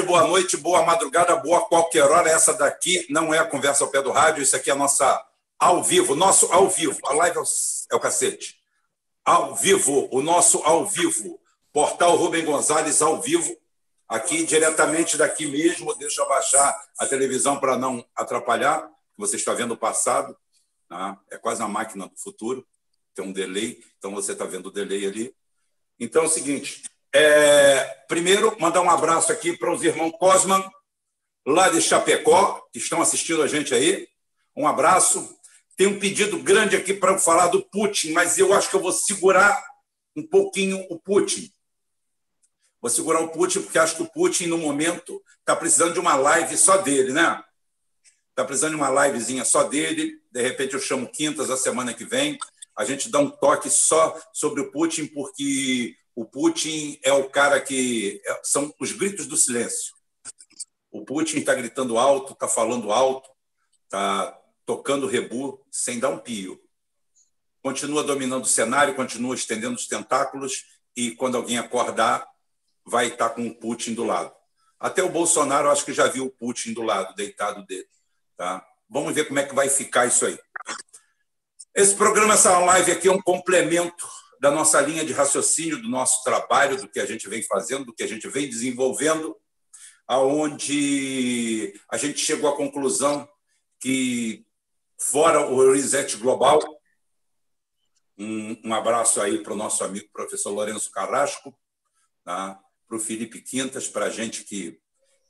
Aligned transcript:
boa 0.00 0.26
noite, 0.26 0.56
boa 0.56 0.82
madrugada, 0.86 1.36
boa 1.36 1.66
qualquer 1.66 2.04
hora. 2.04 2.30
Essa 2.30 2.54
daqui 2.54 3.06
não 3.10 3.34
é 3.34 3.38
a 3.38 3.44
conversa 3.44 3.84
ao 3.84 3.90
pé 3.90 4.00
do 4.00 4.10
rádio, 4.10 4.42
isso 4.42 4.56
aqui 4.56 4.70
é 4.70 4.72
a 4.72 4.76
nossa 4.76 5.22
ao 5.58 5.84
vivo, 5.84 6.14
nosso 6.14 6.50
ao 6.50 6.68
vivo. 6.70 6.98
A 7.04 7.12
live 7.12 7.36
é 7.36 7.40
o, 7.40 7.44
é 7.96 8.00
cacete. 8.00 8.58
Ao 9.22 9.54
vivo, 9.54 10.08
o 10.10 10.22
nosso 10.22 10.58
ao 10.64 10.86
vivo. 10.86 11.38
Portal 11.72 12.16
Rubem 12.16 12.44
Gonzalez 12.44 13.00
ao 13.02 13.20
vivo, 13.20 13.54
aqui 14.08 14.44
diretamente 14.44 15.16
daqui 15.18 15.46
mesmo. 15.46 15.94
Deixa 15.96 16.22
eu 16.22 16.28
baixar 16.28 16.74
a 16.98 17.06
televisão 17.06 17.60
para 17.60 17.76
não 17.76 18.04
atrapalhar. 18.16 18.90
Você 19.18 19.36
está 19.36 19.52
vendo 19.52 19.72
o 19.72 19.76
passado, 19.76 20.34
né? 20.90 21.16
é 21.30 21.36
quase 21.36 21.62
a 21.62 21.68
máquina 21.68 22.08
do 22.08 22.16
futuro. 22.16 22.66
Tem 23.14 23.24
um 23.24 23.32
delay, 23.32 23.82
então 23.98 24.10
você 24.14 24.32
está 24.32 24.46
vendo 24.46 24.66
o 24.66 24.72
delay 24.72 25.06
ali. 25.06 25.34
Então 26.00 26.22
é 26.22 26.26
o 26.26 26.30
seguinte: 26.30 26.82
é, 27.14 27.84
primeiro, 28.08 28.56
mandar 28.58 28.80
um 28.80 28.90
abraço 28.90 29.30
aqui 29.30 29.56
para 29.56 29.72
os 29.72 29.82
irmãos 29.82 30.12
Cosman, 30.18 30.64
lá 31.46 31.68
de 31.68 31.80
Chapecó, 31.80 32.60
que 32.72 32.78
estão 32.78 33.02
assistindo 33.02 33.42
a 33.42 33.46
gente 33.46 33.74
aí. 33.74 34.08
Um 34.56 34.66
abraço. 34.66 35.36
Tem 35.76 35.86
um 35.86 35.98
pedido 35.98 36.38
grande 36.38 36.76
aqui 36.76 36.94
para 36.94 37.18
falar 37.18 37.48
do 37.48 37.62
Putin, 37.62 38.12
mas 38.12 38.38
eu 38.38 38.52
acho 38.52 38.70
que 38.70 38.76
eu 38.76 38.80
vou 38.80 38.92
segurar 38.92 39.62
um 40.16 40.26
pouquinho 40.26 40.86
o 40.90 40.98
Putin. 40.98 41.50
Vou 42.80 42.90
segurar 42.90 43.20
o 43.20 43.28
Putin, 43.28 43.62
porque 43.62 43.78
acho 43.78 43.96
que 43.96 44.02
o 44.02 44.10
Putin, 44.10 44.46
no 44.46 44.58
momento, 44.58 45.22
está 45.40 45.54
precisando 45.54 45.94
de 45.94 46.00
uma 46.00 46.16
live 46.16 46.56
só 46.56 46.78
dele, 46.78 47.12
né? 47.12 47.42
Está 48.30 48.44
precisando 48.44 48.70
de 48.70 48.76
uma 48.76 49.06
livezinha 49.06 49.44
só 49.44 49.64
dele. 49.64 50.18
De 50.30 50.42
repente, 50.42 50.74
eu 50.74 50.80
chamo 50.80 51.10
Quintas 51.10 51.50
a 51.50 51.56
semana 51.56 51.94
que 51.94 52.04
vem. 52.04 52.38
A 52.76 52.84
gente 52.84 53.10
dá 53.10 53.18
um 53.18 53.30
toque 53.30 53.68
só 53.68 54.18
sobre 54.32 54.62
o 54.62 54.70
Putin, 54.70 55.06
porque 55.06 55.94
o 56.14 56.24
Putin 56.24 56.98
é 57.02 57.12
o 57.12 57.28
cara 57.28 57.60
que. 57.60 58.20
É, 58.24 58.40
são 58.42 58.72
os 58.78 58.92
gritos 58.92 59.26
do 59.26 59.36
silêncio. 59.36 59.94
O 60.90 61.04
Putin 61.04 61.38
está 61.38 61.54
gritando 61.54 61.98
alto, 61.98 62.34
está 62.34 62.46
falando 62.46 62.92
alto, 62.92 63.30
está 63.84 64.38
tocando 64.66 65.06
rebu 65.06 65.64
sem 65.70 65.98
dar 65.98 66.10
um 66.10 66.18
pio. 66.18 66.60
Continua 67.62 68.04
dominando 68.04 68.44
o 68.44 68.48
cenário, 68.48 68.94
continua 68.94 69.34
estendendo 69.34 69.76
os 69.76 69.86
tentáculos 69.86 70.66
e, 70.94 71.12
quando 71.12 71.36
alguém 71.36 71.56
acordar, 71.56 72.28
vai 72.84 73.06
estar 73.06 73.30
tá 73.30 73.34
com 73.34 73.46
o 73.46 73.54
Putin 73.54 73.94
do 73.94 74.04
lado. 74.04 74.34
Até 74.78 75.02
o 75.02 75.08
Bolsonaro, 75.08 75.70
acho 75.70 75.84
que 75.84 75.92
já 75.94 76.08
viu 76.08 76.26
o 76.26 76.30
Putin 76.30 76.74
do 76.74 76.82
lado, 76.82 77.14
deitado 77.14 77.64
dele. 77.64 77.88
Tá? 78.36 78.66
Vamos 78.90 79.14
ver 79.14 79.26
como 79.26 79.38
é 79.38 79.46
que 79.46 79.54
vai 79.54 79.70
ficar 79.70 80.06
isso 80.06 80.26
aí. 80.26 80.38
Esse 81.74 81.94
programa, 81.94 82.34
essa 82.34 82.58
live 82.58 82.92
aqui 82.92 83.08
é 83.08 83.12
um 83.12 83.22
complemento 83.22 84.06
da 84.42 84.50
nossa 84.50 84.80
linha 84.80 85.04
de 85.04 85.12
raciocínio, 85.12 85.80
do 85.80 85.88
nosso 85.88 86.24
trabalho, 86.24 86.76
do 86.76 86.88
que 86.88 86.98
a 86.98 87.06
gente 87.06 87.28
vem 87.28 87.44
fazendo, 87.44 87.84
do 87.84 87.94
que 87.94 88.02
a 88.02 88.08
gente 88.08 88.28
vem 88.28 88.50
desenvolvendo, 88.50 89.36
aonde 90.04 91.72
a 91.88 91.96
gente 91.96 92.18
chegou 92.18 92.50
à 92.50 92.56
conclusão 92.56 93.28
que 93.78 94.44
fora 94.98 95.48
o 95.48 95.72
reset 95.72 96.16
global, 96.16 96.60
um, 98.18 98.60
um 98.64 98.74
abraço 98.74 99.20
aí 99.20 99.40
para 99.44 99.52
o 99.52 99.56
nosso 99.56 99.84
amigo 99.84 100.08
professor 100.12 100.50
Lourenço 100.50 100.90
Carrasco, 100.90 101.56
tá? 102.24 102.58
para 102.88 102.96
o 102.96 103.00
Felipe 103.00 103.40
Quintas, 103.40 103.86
para 103.86 104.06
a 104.06 104.10
gente 104.10 104.42
que, 104.42 104.76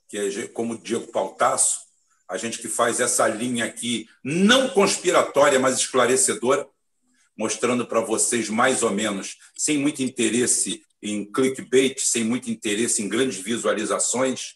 que 0.09 0.17
é 0.17 0.47
como 0.47 0.75
Diego 0.75 1.11
Pautasso, 1.11 1.81
a 2.27 2.35
gente 2.35 2.57
que 2.57 2.67
faz 2.67 2.99
essa 2.99 3.27
linha 3.27 3.65
aqui, 3.65 4.09
não 4.23 4.69
conspiratória, 4.69 5.59
mas 5.59 5.77
esclarecedora, 5.77 6.67
mostrando 7.37 7.85
para 7.85 8.01
vocês 8.01 8.49
mais 8.49 8.83
ou 8.83 8.91
menos, 8.91 9.37
sem 9.57 9.77
muito 9.77 10.01
interesse 10.01 10.83
em 11.01 11.29
clickbait, 11.29 11.99
sem 11.99 12.23
muito 12.23 12.49
interesse 12.49 13.01
em 13.01 13.09
grandes 13.09 13.37
visualizações. 13.37 14.55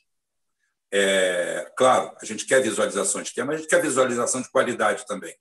É, 0.92 1.70
claro, 1.78 2.16
a 2.22 2.26
gente 2.26 2.46
quer 2.46 2.62
visualizações, 2.62 3.32
quer, 3.32 3.44
mas 3.44 3.56
a 3.56 3.58
gente 3.60 3.70
quer 3.70 3.82
visualização 3.82 4.42
de 4.42 4.50
qualidade 4.50 5.06
também. 5.06 5.36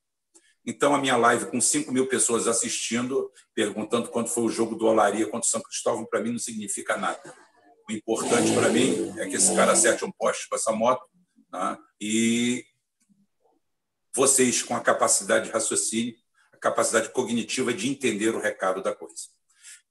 Então, 0.66 0.92
a 0.92 0.98
minha 0.98 1.16
live 1.16 1.46
com 1.46 1.60
5 1.60 1.92
mil 1.92 2.08
pessoas 2.08 2.48
assistindo, 2.48 3.30
perguntando 3.54 4.08
quando 4.08 4.26
foi 4.26 4.42
o 4.42 4.48
jogo 4.48 4.74
do 4.74 4.86
Olaria 4.86 5.26
contra 5.26 5.46
o 5.46 5.50
São 5.50 5.62
Cristóvão, 5.62 6.04
para 6.04 6.20
mim 6.20 6.32
não 6.32 6.40
significa 6.40 6.96
nada. 6.96 7.32
O 7.88 7.92
importante 7.92 8.52
para 8.52 8.68
mim 8.68 9.14
é 9.16 9.28
que 9.28 9.36
esse 9.36 9.54
cara 9.54 9.72
acerte 9.72 10.04
um 10.04 10.10
poste 10.10 10.48
com 10.48 10.56
essa 10.56 10.72
moto 10.72 11.06
né? 11.52 11.78
e 12.00 12.64
vocês, 14.12 14.60
com 14.60 14.74
a 14.74 14.80
capacidade 14.80 15.46
de 15.46 15.52
raciocínio, 15.52 16.16
capacidade 16.66 17.10
cognitiva 17.10 17.72
de 17.72 17.88
entender 17.88 18.34
o 18.34 18.40
recado 18.40 18.82
da 18.82 18.94
coisa. 18.94 19.28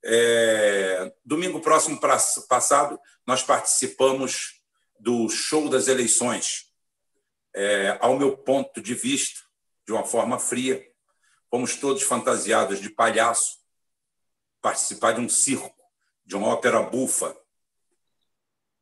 É, 0.04 1.14
domingo 1.24 1.62
próximo 1.62 2.00
passado, 2.48 3.00
nós 3.26 3.42
participamos 3.42 4.62
do 5.00 5.30
show 5.30 5.70
das 5.70 5.88
eleições. 5.88 6.72
É, 7.54 7.98
ao 8.02 8.18
meu 8.18 8.38
ponto 8.38 8.82
de 8.82 8.94
vista, 8.94 9.40
de 9.86 9.94
uma 9.94 10.04
forma 10.04 10.38
fria, 10.38 10.86
fomos 11.50 11.78
todos 11.78 12.04
fantasiados 12.04 12.82
de 12.82 12.90
palhaço, 12.90 13.60
participar 14.62 15.14
de 15.14 15.22
um 15.22 15.30
circo, 15.30 15.74
de 16.26 16.36
uma 16.36 16.48
ópera 16.48 16.82
bufa, 16.82 17.36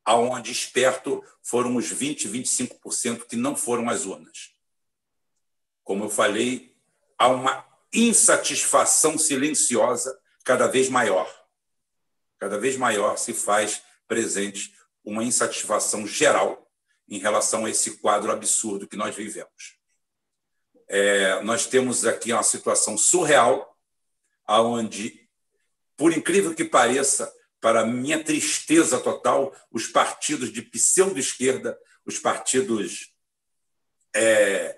aonde 0.04 0.52
esperto 0.52 1.24
foram 1.42 1.76
os 1.76 1.90
20, 1.90 2.28
25% 2.28 3.28
que 3.28 3.36
não 3.36 3.56
foram 3.56 3.88
às 3.88 4.06
urnas. 4.06 4.52
Como 5.84 6.06
eu 6.06 6.10
falei, 6.10 6.76
há 7.18 7.28
uma 7.28 7.73
insatisfação 7.94 9.18
silenciosa 9.18 10.20
cada 10.44 10.68
vez 10.68 10.90
maior. 10.90 11.32
Cada 12.40 12.58
vez 12.58 12.76
maior 12.76 13.18
se 13.18 13.34
faz 13.34 13.82
presente 14.08 14.74
uma 15.04 15.24
insatisfação 15.24 16.08
geral 16.08 16.70
em 17.08 17.20
relação 17.20 17.66
a 17.66 17.70
esse 17.70 17.98
quadro 17.98 18.32
absurdo 18.32 18.88
que 18.88 18.98
nós 18.98 19.16
vivemos. 19.16 19.78
É, 20.88 21.42
nós 21.42 21.66
temos 21.66 22.06
aqui 22.06 22.34
uma 22.34 22.44
situação 22.44 22.98
surreal, 22.98 23.78
aonde, 24.46 25.28
por 25.96 26.12
incrível 26.12 26.54
que 26.54 26.66
pareça, 26.66 27.34
para 27.62 27.86
minha 27.86 28.22
tristeza 28.22 29.00
total, 29.00 29.56
os 29.72 29.88
partidos 29.88 30.52
de 30.52 30.62
pseudo-esquerda, 30.62 31.80
os 32.06 32.20
partidos 32.20 33.16
é, 34.14 34.78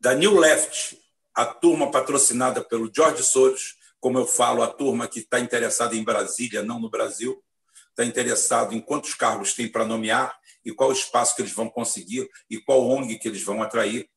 da 0.00 0.14
New 0.14 0.36
Left, 0.36 1.00
a 1.34 1.44
turma 1.44 1.90
patrocinada 1.90 2.62
pelo 2.62 2.90
George 2.94 3.22
Soros, 3.24 3.76
como 3.98 4.18
eu 4.18 4.26
falo, 4.26 4.62
a 4.62 4.68
turma 4.68 5.08
que 5.08 5.20
está 5.20 5.40
interessada 5.40 5.96
em 5.96 6.04
Brasília, 6.04 6.62
não 6.62 6.78
no 6.78 6.90
Brasil, 6.90 7.42
está 7.90 8.04
interessado 8.04 8.74
em 8.74 8.80
quantos 8.80 9.14
cargos 9.14 9.54
tem 9.54 9.68
para 9.68 9.84
nomear 9.84 10.38
e 10.64 10.72
qual 10.72 10.92
espaço 10.92 11.34
que 11.34 11.42
eles 11.42 11.52
vão 11.52 11.68
conseguir 11.68 12.28
e 12.48 12.60
qual 12.60 12.86
ONG 12.86 13.18
que 13.18 13.28
eles 13.28 13.42
vão 13.42 13.62
atrair. 13.62 14.08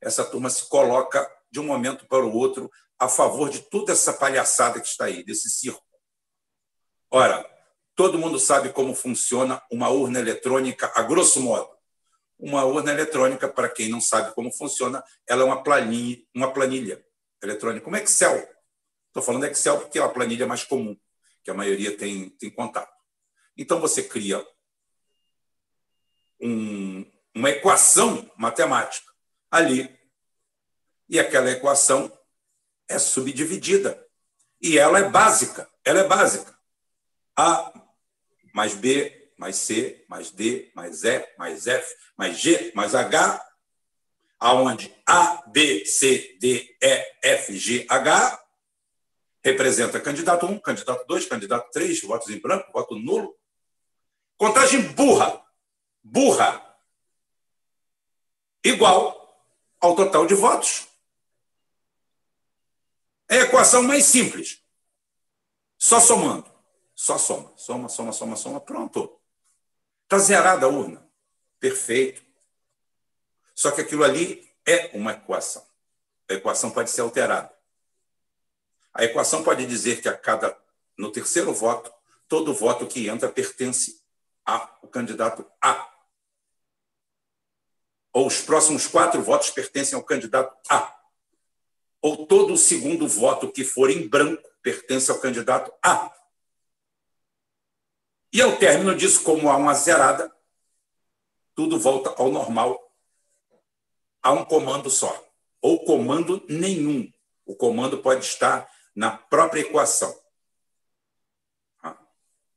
Essa 0.00 0.24
turma 0.24 0.50
se 0.50 0.68
coloca 0.68 1.28
de 1.50 1.60
um 1.60 1.64
momento 1.64 2.06
para 2.06 2.24
o 2.24 2.34
outro 2.34 2.70
a 2.98 3.08
favor 3.08 3.50
de 3.50 3.60
toda 3.60 3.92
essa 3.92 4.12
palhaçada 4.12 4.80
que 4.80 4.86
está 4.86 5.06
aí, 5.06 5.24
desse 5.24 5.50
circo. 5.50 5.82
Ora, 7.10 7.44
todo 7.94 8.18
mundo 8.18 8.38
sabe 8.38 8.70
como 8.70 8.94
funciona 8.94 9.62
uma 9.70 9.88
urna 9.88 10.18
eletrônica, 10.18 10.90
a 10.94 11.02
grosso 11.02 11.40
modo. 11.40 11.73
Uma 12.46 12.62
urna 12.62 12.92
eletrônica, 12.92 13.48
para 13.48 13.70
quem 13.70 13.88
não 13.88 14.02
sabe 14.02 14.34
como 14.34 14.52
funciona, 14.52 15.02
ela 15.26 15.40
é 15.40 15.44
uma 15.46 15.62
planilha, 15.62 16.22
uma 16.34 16.52
planilha 16.52 17.02
eletrônica, 17.42 17.88
uma 17.88 17.98
Excel. 17.98 18.36
Estou 19.06 19.22
falando 19.22 19.46
Excel 19.46 19.80
porque 19.80 19.98
é 19.98 20.02
a 20.02 20.08
planilha 20.10 20.46
mais 20.46 20.62
comum, 20.62 20.94
que 21.42 21.50
a 21.50 21.54
maioria 21.54 21.96
tem, 21.96 22.28
tem 22.28 22.50
contato. 22.50 22.92
Então, 23.56 23.80
você 23.80 24.02
cria 24.02 24.46
um, 26.38 27.10
uma 27.34 27.48
equação 27.48 28.30
matemática 28.36 29.10
ali, 29.50 29.98
e 31.08 31.18
aquela 31.18 31.50
equação 31.50 32.12
é 32.86 32.98
subdividida. 32.98 34.06
E 34.60 34.78
ela 34.78 34.98
é 34.98 35.08
básica. 35.08 35.66
Ela 35.82 36.00
é 36.00 36.06
básica. 36.06 36.54
A 37.34 37.72
mais 38.52 38.74
B 38.74 39.23
mais 39.36 39.56
C, 39.56 40.04
mais 40.08 40.30
D, 40.30 40.70
mais 40.74 41.04
E, 41.04 41.28
mais 41.38 41.66
F, 41.66 41.96
mais 42.16 42.38
G, 42.38 42.72
mais 42.74 42.94
H, 42.94 43.40
aonde 44.38 44.94
A, 45.06 45.42
B, 45.48 45.84
C, 45.84 46.36
D, 46.40 46.76
E, 46.80 47.18
F, 47.22 47.56
G, 47.56 47.86
H 47.88 48.40
representa 49.44 50.00
candidato 50.00 50.46
1, 50.46 50.58
candidato 50.60 51.06
2, 51.06 51.26
candidato 51.26 51.70
3, 51.70 52.00
votos 52.02 52.30
em 52.30 52.38
branco, 52.38 52.72
voto 52.72 52.96
nulo. 52.96 53.36
Contagem 54.36 54.82
burra, 54.94 55.44
burra, 56.02 56.76
igual 58.64 59.24
ao 59.80 59.94
total 59.94 60.26
de 60.26 60.34
votos. 60.34 60.88
É 63.28 63.40
a 63.40 63.44
equação 63.44 63.82
mais 63.82 64.04
simples. 64.04 64.62
Só 65.78 66.00
somando. 66.00 66.50
Só 66.94 67.18
soma. 67.18 67.52
Soma, 67.56 67.88
soma, 67.88 68.12
soma, 68.12 68.36
soma. 68.36 68.60
Pronto. 68.60 69.20
Está 70.04 70.18
zerada 70.18 70.66
a 70.66 70.68
urna. 70.68 71.06
Perfeito. 71.58 72.22
Só 73.54 73.70
que 73.70 73.80
aquilo 73.80 74.04
ali 74.04 74.48
é 74.66 74.90
uma 74.94 75.12
equação. 75.12 75.66
A 76.28 76.34
equação 76.34 76.70
pode 76.70 76.90
ser 76.90 77.00
alterada. 77.00 77.52
A 78.92 79.04
equação 79.04 79.42
pode 79.42 79.66
dizer 79.66 80.00
que 80.00 80.08
a 80.08 80.16
cada 80.16 80.56
no 80.96 81.10
terceiro 81.10 81.52
voto, 81.52 81.92
todo 82.28 82.54
voto 82.54 82.86
que 82.86 83.08
entra 83.08 83.28
pertence 83.28 84.00
a, 84.46 84.70
o 84.82 84.88
candidato 84.88 85.44
A. 85.60 85.90
Ou 88.12 88.26
os 88.26 88.40
próximos 88.40 88.86
quatro 88.86 89.20
votos 89.22 89.50
pertencem 89.50 89.96
ao 89.96 90.04
candidato 90.04 90.56
A. 90.68 90.96
Ou 92.00 92.26
todo 92.26 92.54
o 92.54 92.58
segundo 92.58 93.08
voto 93.08 93.50
que 93.50 93.64
for 93.64 93.90
em 93.90 94.06
branco 94.06 94.48
pertence 94.62 95.10
ao 95.10 95.18
candidato 95.18 95.72
A. 95.82 96.14
E 98.34 98.42
ao 98.42 98.56
término 98.56 98.96
disso, 98.96 99.22
como 99.22 99.48
há 99.48 99.56
uma 99.56 99.72
zerada, 99.74 100.34
tudo 101.54 101.78
volta 101.78 102.12
ao 102.20 102.32
normal. 102.32 102.92
Há 104.20 104.32
um 104.32 104.44
comando 104.44 104.90
só, 104.90 105.24
ou 105.62 105.84
comando 105.84 106.44
nenhum. 106.48 107.08
O 107.46 107.54
comando 107.54 107.98
pode 107.98 108.24
estar 108.24 108.68
na 108.92 109.16
própria 109.16 109.60
equação. 109.60 110.12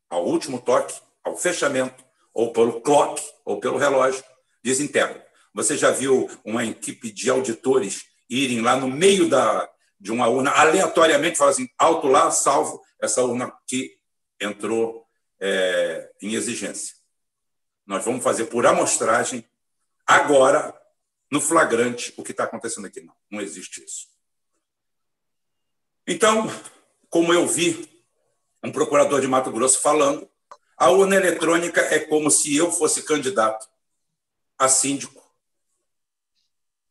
Ao 0.09 0.25
último 0.25 0.59
toque, 0.59 0.99
ao 1.23 1.37
fechamento, 1.37 2.03
ou 2.33 2.51
pelo 2.51 2.81
clock, 2.81 3.21
ou 3.45 3.59
pelo 3.59 3.77
relógio, 3.77 4.23
desintegra. 4.63 5.27
Você 5.53 5.77
já 5.77 5.91
viu 5.91 6.27
uma 6.43 6.65
equipe 6.65 7.11
de 7.11 7.29
auditores 7.29 8.03
irem 8.27 8.61
lá 8.61 8.75
no 8.75 8.87
meio 8.87 9.29
da, 9.29 9.69
de 9.99 10.11
uma 10.11 10.27
urna, 10.27 10.49
aleatoriamente, 10.51 11.37
falar 11.37 11.51
assim, 11.51 11.69
alto 11.77 12.07
lá, 12.07 12.31
salvo 12.31 12.81
essa 12.99 13.23
urna 13.23 13.53
que 13.67 13.95
entrou 14.41 15.06
é, 15.39 16.11
em 16.21 16.33
exigência. 16.33 16.95
Nós 17.85 18.03
vamos 18.03 18.23
fazer 18.23 18.45
por 18.45 18.65
amostragem, 18.65 19.47
agora, 20.05 20.77
no 21.31 21.39
flagrante, 21.39 22.13
o 22.17 22.23
que 22.23 22.31
está 22.31 22.43
acontecendo 22.43 22.87
aqui. 22.87 23.01
Não, 23.01 23.15
não 23.29 23.41
existe 23.41 23.83
isso. 23.83 24.07
Então, 26.05 26.47
como 27.09 27.33
eu 27.33 27.47
vi 27.47 27.89
um 28.63 28.71
procurador 28.71 29.21
de 29.21 29.27
Mato 29.27 29.51
Grosso 29.51 29.81
falando, 29.81 30.29
a 30.77 30.89
urna 30.89 31.15
eletrônica 31.15 31.81
é 31.81 31.99
como 31.99 32.29
se 32.29 32.55
eu 32.55 32.71
fosse 32.71 33.03
candidato 33.03 33.67
a 34.57 34.67
síndico 34.67 35.17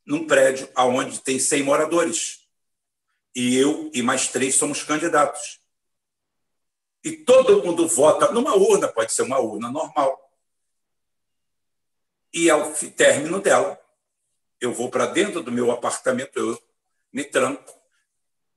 num 0.04 0.26
prédio 0.26 0.68
onde 0.76 1.20
tem 1.20 1.38
100 1.38 1.62
moradores. 1.64 2.46
E 3.34 3.56
eu 3.56 3.90
e 3.92 4.02
mais 4.02 4.28
três 4.28 4.54
somos 4.54 4.82
candidatos. 4.82 5.60
E 7.06 7.18
todo 7.18 7.62
mundo 7.62 7.86
vota 7.86 8.32
numa 8.32 8.56
urna, 8.56 8.88
pode 8.88 9.12
ser 9.12 9.22
uma 9.22 9.38
urna 9.38 9.70
normal. 9.70 10.28
E 12.34 12.50
ao 12.50 12.72
término 12.72 13.40
dela, 13.40 13.80
eu 14.60 14.72
vou 14.72 14.90
para 14.90 15.06
dentro 15.06 15.40
do 15.40 15.52
meu 15.52 15.70
apartamento, 15.70 16.36
eu 16.36 16.60
me 17.12 17.22
tranco 17.22 17.72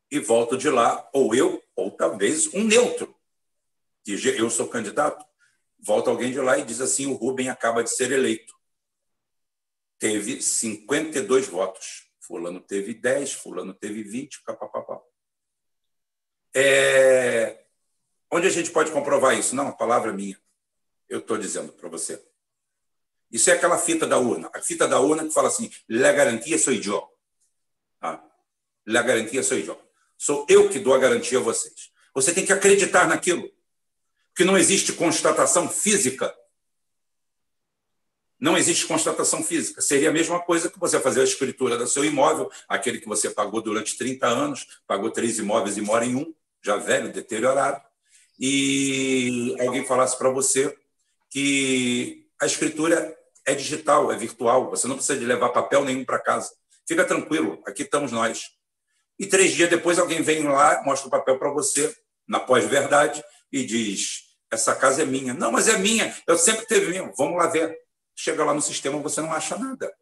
e 0.10 0.18
volto 0.18 0.58
de 0.58 0.68
lá, 0.68 1.08
ou 1.14 1.36
eu, 1.36 1.64
ou 1.76 1.92
talvez 1.92 2.52
um 2.52 2.64
neutro, 2.64 3.16
que 4.04 4.14
eu 4.14 4.50
sou 4.50 4.68
candidato, 4.68 5.24
volta 5.78 6.10
alguém 6.10 6.32
de 6.32 6.42
lá 6.42 6.58
e 6.58 6.66
diz 6.66 6.82
assim: 6.82 7.06
o 7.06 7.14
Rubem 7.14 7.50
acaba 7.50 7.84
de 7.84 7.92
ser 7.92 8.12
eleito. 8.12 8.56
Teve 10.00 10.42
52 10.42 11.48
votos. 11.48 12.10
Fulano 12.20 12.60
teve 12.60 12.96
10, 12.96 13.32
Fulano 13.32 13.76
teve 13.76 14.02
20, 14.02 14.42
papapá. 14.42 15.00
É... 16.56 17.69
Onde 18.32 18.48
a 18.48 18.50
gente 18.50 18.72
pode 18.72 18.92
comprovar 18.92 19.38
isso? 19.38 19.56
Não, 19.56 19.70
a 19.70 19.72
palavra 19.72 20.12
é 20.12 20.14
minha. 20.14 20.40
Eu 21.08 21.20
estou 21.20 21.38
dizendo 21.38 21.74
para 21.74 21.90
você. 21.90 22.24
Isso 23.32 23.50
é 23.50 23.54
aquela 23.54 23.78
fita 23.78 24.06
da 24.06 24.18
urna. 24.18 24.50
A 24.54 24.62
fita 24.62 24.88
da 24.88 25.00
urna 25.00 25.26
que 25.26 25.34
fala 25.34 25.48
assim: 25.48 25.72
la 25.88 26.12
garantia 26.12 26.58
sou 26.58 26.74
eu. 26.74 27.08
Ah, 28.02 28.24
la 28.86 29.02
garantia 29.02 29.42
sou 29.42 29.58
eu. 29.58 29.80
Sou 30.18 30.46
eu 30.50 30.70
que 30.70 30.80
dou 30.80 30.94
a 30.94 31.00
garantia 31.00 31.40
a 31.40 31.42
vocês. 31.42 31.92
Você 32.14 32.34
tem 32.34 32.46
que 32.46 32.54
acreditar 32.54 33.08
naquilo. 33.08 33.50
Porque 34.30 34.44
não 34.44 34.58
existe 34.58 34.94
constatação 34.94 35.70
física. 35.70 36.34
Não 38.40 38.58
existe 38.58 38.86
constatação 38.86 39.44
física. 39.44 39.82
Seria 39.82 40.10
a 40.10 40.14
mesma 40.14 40.40
coisa 40.40 40.70
que 40.70 40.80
você 40.80 41.00
fazer 41.00 41.22
a 41.22 41.26
escritura 41.26 41.78
do 41.78 41.88
seu 41.88 42.06
imóvel, 42.06 42.50
aquele 42.68 43.00
que 43.00 43.08
você 43.08 43.30
pagou 43.30 43.62
durante 43.62 43.98
30 43.98 44.26
anos, 44.28 44.82
pagou 44.88 45.12
três 45.12 45.40
imóveis 45.40 45.78
e 45.78 45.82
mora 45.82 46.06
em 46.06 46.16
um, 46.16 46.34
já 46.62 46.78
velho, 46.78 47.12
deteriorado, 47.12 47.84
e 48.40 49.56
alguém 49.60 49.86
falasse 49.86 50.18
para 50.18 50.30
você 50.30 50.76
que 51.30 52.26
a 52.42 52.46
escritura 52.46 53.16
é 53.46 53.54
digital, 53.54 54.12
é 54.12 54.16
virtual, 54.16 54.70
você 54.70 54.88
não 54.88 54.96
precisa 54.96 55.20
de 55.20 55.26
levar 55.26 55.50
papel 55.50 55.84
nenhum 55.84 56.06
para 56.06 56.20
casa. 56.20 56.52
Fica 56.88 57.04
tranquilo, 57.04 57.62
aqui 57.66 57.84
estamos 57.84 58.12
nós. 58.12 58.44
E 59.20 59.26
três 59.26 59.54
dias 59.54 59.70
depois 59.70 60.00
alguém 60.00 60.22
vem 60.22 60.44
lá, 60.44 60.82
mostra 60.86 61.08
o 61.08 61.12
papel 61.12 61.38
para 61.38 61.52
você, 61.52 61.94
na 62.28 62.40
pós-verdade, 62.40 63.24
e 63.52 63.66
diz: 63.66 64.30
essa 64.52 64.76
casa 64.76 65.02
é 65.02 65.06
minha. 65.06 65.34
Não, 65.34 65.52
mas 65.52 65.68
é 65.68 65.78
minha, 65.78 66.16
eu 66.26 66.38
sempre 66.38 66.66
teve 66.66 66.88
minha. 66.88 67.12
Vamos 67.18 67.38
lá 67.38 67.48
ver. 67.48 67.78
Chega 68.16 68.44
lá 68.44 68.54
no 68.54 68.62
sistema, 68.62 69.00
você 69.00 69.22
não 69.22 69.32
acha 69.32 69.58
nada. 69.58 69.94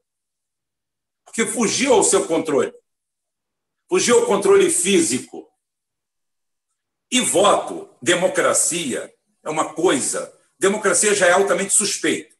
Porque 1.25 1.45
fugiu 1.45 1.93
ao 1.93 2.03
seu 2.03 2.25
controle. 2.25 2.73
Fugiu 3.89 4.19
ao 4.19 4.25
controle 4.25 4.69
físico. 4.69 5.46
E 7.11 7.21
voto, 7.21 7.89
democracia, 8.01 9.11
é 9.43 9.49
uma 9.49 9.73
coisa. 9.73 10.33
Democracia 10.59 11.13
já 11.13 11.27
é 11.27 11.31
altamente 11.31 11.73
suspeita 11.73 12.37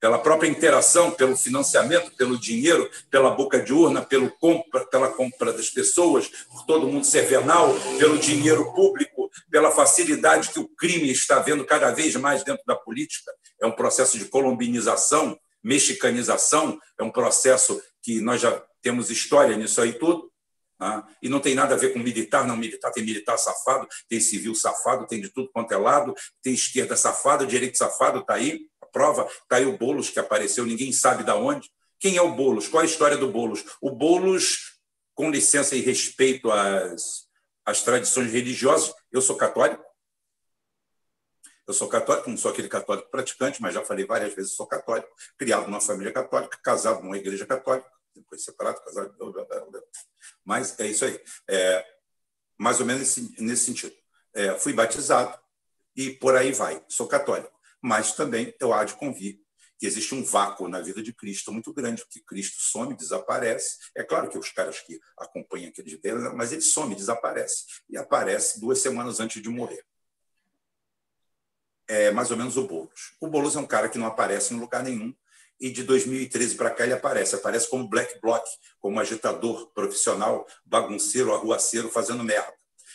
pela 0.00 0.18
própria 0.18 0.48
interação, 0.48 1.10
pelo 1.10 1.36
financiamento, 1.36 2.12
pelo 2.16 2.38
dinheiro, 2.38 2.88
pela 3.10 3.30
boca 3.30 3.60
de 3.60 3.72
urna, 3.72 4.02
pelo 4.02 4.30
compra, 4.38 4.84
pela 4.86 5.08
compra 5.08 5.52
das 5.52 5.70
pessoas, 5.70 6.28
por 6.50 6.64
todo 6.66 6.86
mundo 6.86 7.04
ser 7.04 7.26
venal, 7.26 7.74
pelo 7.98 8.18
dinheiro 8.18 8.72
público, 8.74 9.28
pela 9.50 9.70
facilidade 9.70 10.50
que 10.50 10.60
o 10.60 10.68
crime 10.68 11.10
está 11.10 11.40
vendo 11.40 11.64
cada 11.64 11.90
vez 11.90 12.14
mais 12.16 12.44
dentro 12.44 12.62
da 12.66 12.76
política. 12.76 13.32
É 13.60 13.66
um 13.66 13.72
processo 13.72 14.18
de 14.18 14.26
colombinização, 14.26 15.38
mexicanização, 15.62 16.78
é 16.98 17.02
um 17.02 17.10
processo 17.10 17.80
que 18.02 18.20
nós 18.20 18.40
já 18.40 18.62
temos 18.80 19.10
história 19.10 19.56
nisso 19.56 19.80
aí 19.80 19.92
tudo. 19.92 20.30
Né? 20.78 21.02
E 21.22 21.28
não 21.28 21.40
tem 21.40 21.54
nada 21.54 21.74
a 21.74 21.78
ver 21.78 21.92
com 21.92 21.98
militar, 21.98 22.46
não. 22.46 22.56
Militar 22.56 22.90
tem 22.92 23.04
militar 23.04 23.36
safado, 23.38 23.86
tem 24.08 24.20
civil 24.20 24.54
safado, 24.54 25.06
tem 25.06 25.20
de 25.20 25.28
tudo 25.28 25.50
quanto 25.52 25.72
é 25.72 25.76
lado, 25.76 26.14
tem 26.42 26.54
esquerda 26.54 26.96
safada, 26.96 27.46
direito 27.46 27.76
safado, 27.76 28.20
está 28.20 28.34
aí 28.34 28.68
prova, 28.92 29.26
está 29.42 29.56
aí 29.56 29.66
o 29.66 29.76
Boulos 29.76 30.10
que 30.10 30.18
apareceu, 30.18 30.64
ninguém 30.64 30.92
sabe 30.92 31.24
de 31.24 31.30
onde. 31.30 31.70
Quem 31.98 32.16
é 32.16 32.22
o 32.22 32.34
Boulos? 32.34 32.68
Qual 32.68 32.82
a 32.82 32.86
história 32.86 33.16
do 33.16 33.30
Boulos? 33.30 33.64
O 33.80 33.90
Boulos, 33.90 34.78
com 35.14 35.30
licença 35.30 35.74
e 35.74 35.80
respeito 35.80 36.50
às, 36.50 37.26
às 37.64 37.82
tradições 37.82 38.32
religiosas, 38.32 38.94
eu 39.10 39.20
sou 39.20 39.36
católico. 39.36 39.84
Eu 41.66 41.74
sou 41.74 41.88
católico, 41.88 42.30
não 42.30 42.36
sou 42.36 42.50
aquele 42.50 42.68
católico 42.68 43.10
praticante, 43.10 43.60
mas 43.60 43.74
já 43.74 43.84
falei 43.84 44.06
várias 44.06 44.34
vezes, 44.34 44.52
sou 44.52 44.66
católico, 44.66 45.08
criado 45.36 45.66
numa 45.66 45.80
família 45.80 46.12
católica, 46.12 46.58
casado 46.62 47.02
numa 47.02 47.18
igreja 47.18 47.44
católica, 47.44 47.86
depois 48.14 48.44
separado, 48.44 48.82
casado. 48.82 49.14
Mas 50.44 50.78
é 50.80 50.86
isso 50.86 51.04
aí. 51.04 51.20
É, 51.48 51.84
mais 52.56 52.80
ou 52.80 52.86
menos 52.86 53.02
nesse, 53.02 53.42
nesse 53.42 53.64
sentido. 53.64 53.94
É, 54.34 54.58
fui 54.58 54.72
batizado 54.72 55.38
e 55.96 56.10
por 56.10 56.36
aí 56.36 56.52
vai. 56.52 56.84
Sou 56.88 57.06
católico 57.06 57.58
mas 57.80 58.12
também 58.12 58.54
eu 58.60 58.72
há 58.72 58.84
de 58.84 58.94
convir 58.94 59.40
que 59.78 59.86
existe 59.86 60.12
um 60.12 60.24
vácuo 60.24 60.68
na 60.68 60.80
vida 60.80 61.00
de 61.00 61.12
Cristo 61.12 61.52
muito 61.52 61.72
grande, 61.72 62.02
porque 62.02 62.20
Cristo 62.20 62.60
some, 62.60 62.96
desaparece. 62.96 63.76
É 63.94 64.02
claro 64.02 64.28
que 64.28 64.36
os 64.36 64.50
caras 64.50 64.80
que 64.80 65.00
acompanham 65.16 65.68
aqueles 65.68 65.92
velhos, 66.00 66.34
mas 66.34 66.50
ele 66.50 66.62
some, 66.62 66.96
desaparece. 66.96 67.64
E 67.88 67.96
aparece 67.96 68.60
duas 68.60 68.80
semanas 68.80 69.20
antes 69.20 69.40
de 69.40 69.48
morrer. 69.48 69.84
É 71.86 72.10
mais 72.10 72.32
ou 72.32 72.36
menos 72.36 72.56
o 72.56 72.66
Boulos. 72.66 73.14
O 73.20 73.28
Boulos 73.28 73.54
é 73.54 73.60
um 73.60 73.66
cara 73.66 73.88
que 73.88 73.98
não 73.98 74.08
aparece 74.08 74.52
em 74.52 74.58
lugar 74.58 74.82
nenhum, 74.82 75.14
e 75.60 75.70
de 75.70 75.82
2013 75.82 76.54
para 76.54 76.70
cá 76.70 76.84
ele 76.84 76.92
aparece. 76.92 77.34
Aparece 77.34 77.68
como 77.68 77.88
black 77.88 78.20
bloc, 78.20 78.44
como 78.80 79.00
agitador 79.00 79.70
profissional, 79.72 80.46
bagunceiro, 80.64 81.34
arruaceiro, 81.34 81.88
fazendo 81.88 82.22
merda. 82.22 82.52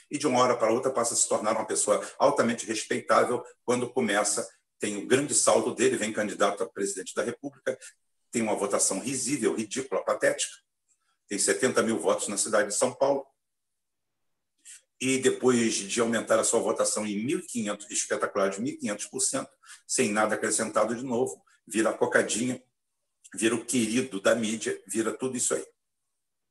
E 0.10 0.18
de 0.18 0.28
uma 0.28 0.40
hora 0.40 0.56
para 0.56 0.72
outra 0.72 0.92
passa 0.92 1.14
a 1.14 1.18
se 1.18 1.28
tornar 1.28 1.54
uma 1.54 1.66
pessoa 1.66 2.02
altamente 2.18 2.66
respeitável 2.66 3.44
quando 3.66 3.90
começa 3.90 4.48
tem 4.84 4.98
o 4.98 5.08
grande 5.08 5.34
saldo 5.34 5.74
dele, 5.74 5.96
vem 5.96 6.12
candidato 6.12 6.62
a 6.62 6.68
presidente 6.68 7.16
da 7.16 7.24
República, 7.24 7.80
tem 8.30 8.42
uma 8.42 8.54
votação 8.54 9.00
risível, 9.00 9.56
ridícula, 9.56 10.04
patética, 10.04 10.52
tem 11.30 11.40
70 11.40 11.82
mil 11.84 11.98
votos 11.98 12.28
na 12.28 12.36
cidade 12.36 12.68
de 12.68 12.76
São 12.76 12.94
Paulo, 12.94 13.26
e 15.00 15.18
depois 15.18 15.74
de 15.74 16.00
aumentar 16.00 16.40
a 16.40 16.44
sua 16.44 16.60
votação 16.60 17.06
em 17.06 17.26
1.500, 17.26 17.90
espetacular 17.90 18.50
de 18.50 18.62
1.500%, 18.62 19.48
sem 19.88 20.12
nada 20.12 20.36
acrescentado 20.36 20.96
de 20.96 21.04
novo, 21.04 21.44
vira 21.68 21.90
a 21.90 21.94
cocadinha, 21.94 22.62
vira 23.36 23.56
o 23.56 23.66
querido 23.66 24.22
da 24.22 24.36
mídia, 24.36 24.80
vira 24.88 25.12
tudo 25.12 25.36
isso 25.36 25.54
aí. 25.54 25.66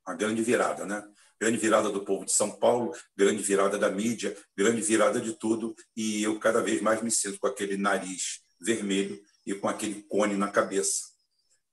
Uma 0.06 0.16
grande 0.16 0.42
virada, 0.42 0.84
né? 0.84 1.02
grande 1.42 1.58
virada 1.58 1.90
do 1.90 2.04
povo 2.04 2.25
de 2.25 2.30
São 2.30 2.52
Paulo, 2.52 2.94
grande 3.16 3.42
virada 3.42 3.76
da 3.76 3.90
mídia, 3.90 4.37
grande 4.56 4.80
virada 4.80 5.20
de 5.20 5.32
tudo, 5.32 5.75
e 5.96 6.22
eu 6.22 6.38
cada 6.38 6.62
vez 6.62 6.80
mais 6.80 7.02
me 7.02 7.11
sinto 7.11 7.37
com 7.40 7.49
aquele 7.49 7.76
nariz 7.76 8.42
vermelho 8.61 9.20
e 9.44 9.52
com 9.52 9.68
aquele 9.68 10.02
cone 10.02 10.37
na 10.37 10.49
cabeça, 10.49 11.02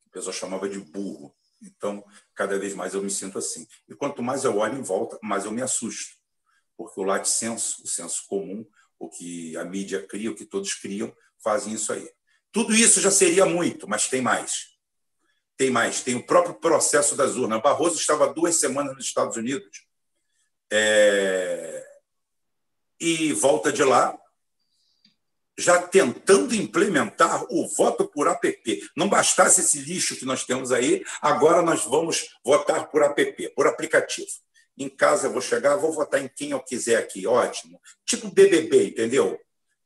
o 0.08 0.10
pessoal 0.10 0.34
chamava 0.34 0.68
de 0.68 0.80
burro. 0.80 1.32
Então, 1.62 2.04
cada 2.34 2.58
vez 2.58 2.74
mais 2.74 2.96
eu 2.96 3.04
me 3.04 3.12
sinto 3.12 3.38
assim. 3.38 3.68
E 3.88 3.94
quanto 3.94 4.24
mais 4.24 4.44
eu 4.44 4.58
olho 4.58 4.76
em 4.76 4.82
volta, 4.82 5.20
mais 5.22 5.46
eu 5.46 5.52
me 5.52 5.62
assusto, 5.62 6.16
porque 6.80 6.98
o 6.98 7.04
lato 7.04 7.28
senso, 7.28 7.84
o 7.84 7.88
senso 7.90 8.24
comum, 8.26 8.66
o 8.98 9.10
que 9.10 9.58
a 9.58 9.66
mídia 9.66 10.02
cria, 10.02 10.32
o 10.32 10.36
que 10.36 10.46
todos 10.46 10.74
criam, 10.76 11.14
fazem 11.44 11.74
isso 11.74 11.92
aí. 11.92 12.10
Tudo 12.54 12.74
isso 12.74 13.02
já 13.02 13.12
seria 13.12 13.46
muito, 13.46 13.86
mas 13.86 14.08
tem 14.08 14.22
mais. 14.22 14.78
Tem 15.58 15.70
mais. 15.70 16.02
Tem 16.02 16.16
o 16.16 16.26
próprio 16.26 16.56
processo 16.56 17.18
das 17.18 17.36
urnas. 17.36 17.62
Barroso 17.62 17.98
estava 17.98 18.34
duas 18.34 18.56
semanas 18.56 18.96
nos 18.96 19.04
Estados 19.04 19.36
Unidos 19.36 19.86
é... 20.72 21.86
e 22.98 23.34
volta 23.34 23.74
de 23.74 23.84
lá 23.84 24.18
já 25.58 25.82
tentando 25.82 26.56
implementar 26.56 27.44
o 27.50 27.68
voto 27.68 28.08
por 28.08 28.30
APP. 28.30 28.90
Não 28.96 29.10
bastasse 29.10 29.60
esse 29.60 29.80
lixo 29.80 30.16
que 30.16 30.24
nós 30.24 30.46
temos 30.46 30.72
aí, 30.72 31.04
agora 31.22 31.62
nós 31.62 31.84
vamos 31.84 32.30
votar 32.42 32.90
por 32.90 33.04
APP, 33.04 33.50
por 33.50 33.68
aplicativo. 33.68 34.30
Em 34.80 34.90
casa 34.90 35.28
eu 35.28 35.32
vou 35.32 35.42
chegar, 35.42 35.76
vou 35.76 35.92
votar 35.92 36.24
em 36.24 36.28
quem 36.28 36.52
eu 36.52 36.60
quiser 36.62 36.96
aqui, 36.96 37.28
ótimo. 37.28 37.80
Tipo 38.06 38.32
BBB, 38.32 38.88
entendeu? 38.88 39.40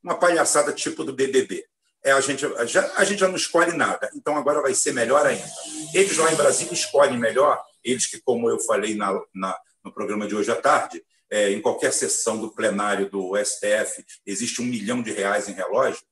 Uma 0.03 0.15
palhaçada 0.15 0.71
tipo 0.71 1.03
do 1.03 1.11
BBB. 1.11 1.65
É, 2.03 2.11
a, 2.11 2.21
gente, 2.21 2.45
já, 2.67 2.93
a 2.95 3.03
gente 3.03 3.19
já 3.19 3.27
não 3.27 3.35
escolhe 3.35 3.75
nada, 3.75 4.09
então 4.13 4.37
agora 4.37 4.61
vai 4.61 4.75
ser 4.75 4.93
melhor 4.93 5.25
ainda. 5.25 5.49
Eles 5.93 6.15
lá 6.17 6.31
em 6.31 6.35
Brasília 6.35 6.73
escolhem 6.73 7.17
melhor, 7.17 7.61
eles 7.83 8.05
que, 8.05 8.21
como 8.21 8.49
eu 8.49 8.59
falei 8.59 8.93
na, 8.93 9.19
na 9.33 9.57
no 9.83 9.91
programa 9.91 10.25
de 10.25 10.35
hoje 10.35 10.51
à 10.51 10.55
tarde, 10.55 11.03
é, 11.29 11.51
em 11.51 11.61
qualquer 11.61 11.91
sessão 11.91 12.39
do 12.39 12.51
plenário 12.51 13.09
do 13.09 13.33
STF, 13.43 14.05
existe 14.25 14.61
um 14.61 14.65
milhão 14.65 15.01
de 15.01 15.11
reais 15.11 15.49
em 15.49 15.53
relógio. 15.53 16.03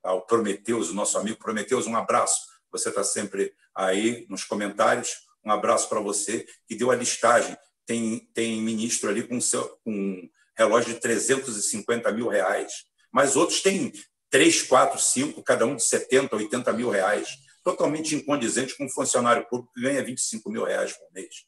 Tá? 0.00 0.12
O 0.12 0.22
Prometeus, 0.22 0.90
o 0.90 0.94
nosso 0.94 1.18
amigo 1.18 1.38
Prometeus, 1.38 1.86
um 1.86 1.96
abraço. 1.96 2.40
Você 2.70 2.88
está 2.88 3.04
sempre 3.04 3.52
aí 3.74 4.24
nos 4.30 4.44
comentários. 4.44 5.26
Um 5.44 5.50
abraço 5.50 5.88
para 5.88 6.00
você, 6.00 6.46
que 6.66 6.74
deu 6.74 6.90
a 6.90 6.96
listagem. 6.96 7.56
Tem, 7.92 8.26
tem 8.32 8.62
ministro 8.62 9.10
ali 9.10 9.22
com, 9.22 9.38
seu, 9.38 9.78
um 9.84 10.26
relógio 10.56 10.94
de 10.94 11.00
350 11.00 12.10
mil 12.10 12.26
reais, 12.26 12.86
mas 13.12 13.36
outros 13.36 13.60
têm 13.60 13.92
3, 14.30 14.62
4, 14.62 14.98
5, 14.98 15.42
cada 15.42 15.66
um 15.66 15.76
de 15.76 15.82
70, 15.82 16.34
80 16.34 16.72
mil 16.72 16.88
reais. 16.88 17.36
Totalmente 17.62 18.14
incondizente 18.14 18.74
com 18.78 18.86
um 18.86 18.88
funcionário 18.88 19.46
público 19.46 19.74
que 19.74 19.82
ganha 19.82 20.02
25 20.02 20.50
mil 20.50 20.64
reais 20.64 20.94
por 20.94 21.12
mês. 21.12 21.44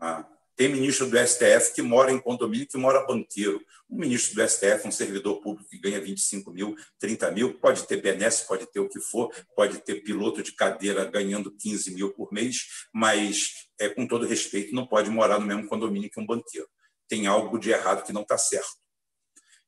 Ah. 0.00 0.26
Tem 0.56 0.68
ministro 0.68 1.08
do 1.08 1.16
STF 1.16 1.72
que 1.72 1.82
mora 1.82 2.10
em 2.10 2.18
condomínio, 2.18 2.66
que 2.66 2.76
mora 2.76 3.06
banqueiro. 3.06 3.64
Um 3.88 3.96
ministro 3.96 4.34
do 4.34 4.48
STF, 4.48 4.88
um 4.88 4.90
servidor 4.90 5.40
público 5.40 5.70
que 5.70 5.78
ganha 5.78 6.00
25 6.00 6.50
mil, 6.50 6.74
30 6.98 7.30
mil, 7.30 7.54
pode 7.60 7.86
ter 7.86 8.02
benesse, 8.02 8.44
pode 8.44 8.66
ter 8.66 8.80
o 8.80 8.88
que 8.88 8.98
for, 8.98 9.32
pode 9.54 9.78
ter 9.78 10.02
piloto 10.02 10.42
de 10.42 10.50
cadeira 10.50 11.04
ganhando 11.04 11.52
15 11.52 11.94
mil 11.94 12.10
por 12.12 12.32
mês, 12.32 12.88
mas, 12.92 13.67
é, 13.80 13.88
com 13.88 14.06
todo 14.06 14.26
respeito, 14.26 14.74
não 14.74 14.86
pode 14.86 15.10
morar 15.10 15.38
no 15.38 15.46
mesmo 15.46 15.66
condomínio 15.68 16.10
que 16.10 16.20
um 16.20 16.26
banqueiro. 16.26 16.68
Tem 17.08 17.26
algo 17.26 17.58
de 17.58 17.70
errado 17.70 18.04
que 18.04 18.12
não 18.12 18.22
está 18.22 18.36
certo. 18.36 18.76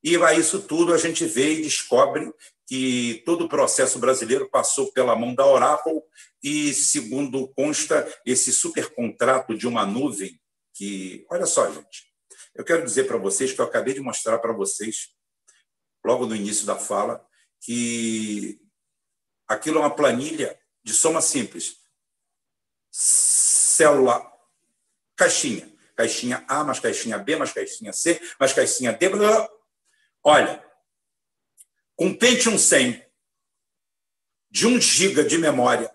E 0.02 0.17
a 0.17 0.35
isso 0.35 0.62
tudo 0.62 0.95
a 0.95 0.99
gente 0.99 1.26
vê 1.26 1.55
e 1.55 1.62
descobre 1.62 2.33
que 2.67 3.23
todo 3.26 3.45
o 3.45 3.49
processo 3.49 3.99
brasileiro 3.99 4.49
passou 4.49 4.93
pela 4.93 5.17
mão 5.17 5.35
da 5.35 5.45
Oracle 5.45 6.00
e, 6.43 6.73
segundo 6.73 7.49
consta, 7.55 8.07
esse 8.25 8.52
supercontrato 8.52 9.55
de 9.55 9.67
uma 9.67 9.85
nuvem 9.85 10.40
que, 10.73 11.26
olha 11.31 11.45
só, 11.47 11.71
gente, 11.71 12.11
eu 12.55 12.64
quero 12.64 12.85
dizer 12.85 13.05
para 13.05 13.19
vocês 13.19 13.52
que 13.52 13.61
eu 13.61 13.64
acabei 13.64 13.93
de 13.93 14.00
mostrar 14.00 14.38
para 14.38 14.52
vocês, 14.52 15.09
logo 16.05 16.26
no 16.26 16.35
início 16.35 16.64
da 16.64 16.76
fala, 16.76 17.25
que 17.61 18.59
aquilo 19.47 19.79
é 19.79 19.81
uma 19.81 19.95
planilha 19.95 20.59
de 20.83 20.95
soma 20.95 21.21
simples. 21.21 21.76
Célula, 23.81 24.31
caixinha. 25.17 25.75
Caixinha 25.97 26.45
A, 26.47 26.63
mais 26.63 26.79
caixinha 26.79 27.17
B, 27.17 27.37
mais 27.37 27.51
caixinha 27.51 27.95
C, 27.95 28.21
mais 28.39 28.53
caixinha 28.53 28.93
D. 28.93 29.09
Blá, 29.09 29.19
blá. 29.19 29.51
Olha, 30.23 30.65
com 31.97 32.15
Pentium 32.15 32.59
100 32.59 33.03
de 34.51 34.67
1 34.67 34.81
GB 34.83 35.25
de 35.25 35.39
memória 35.39 35.91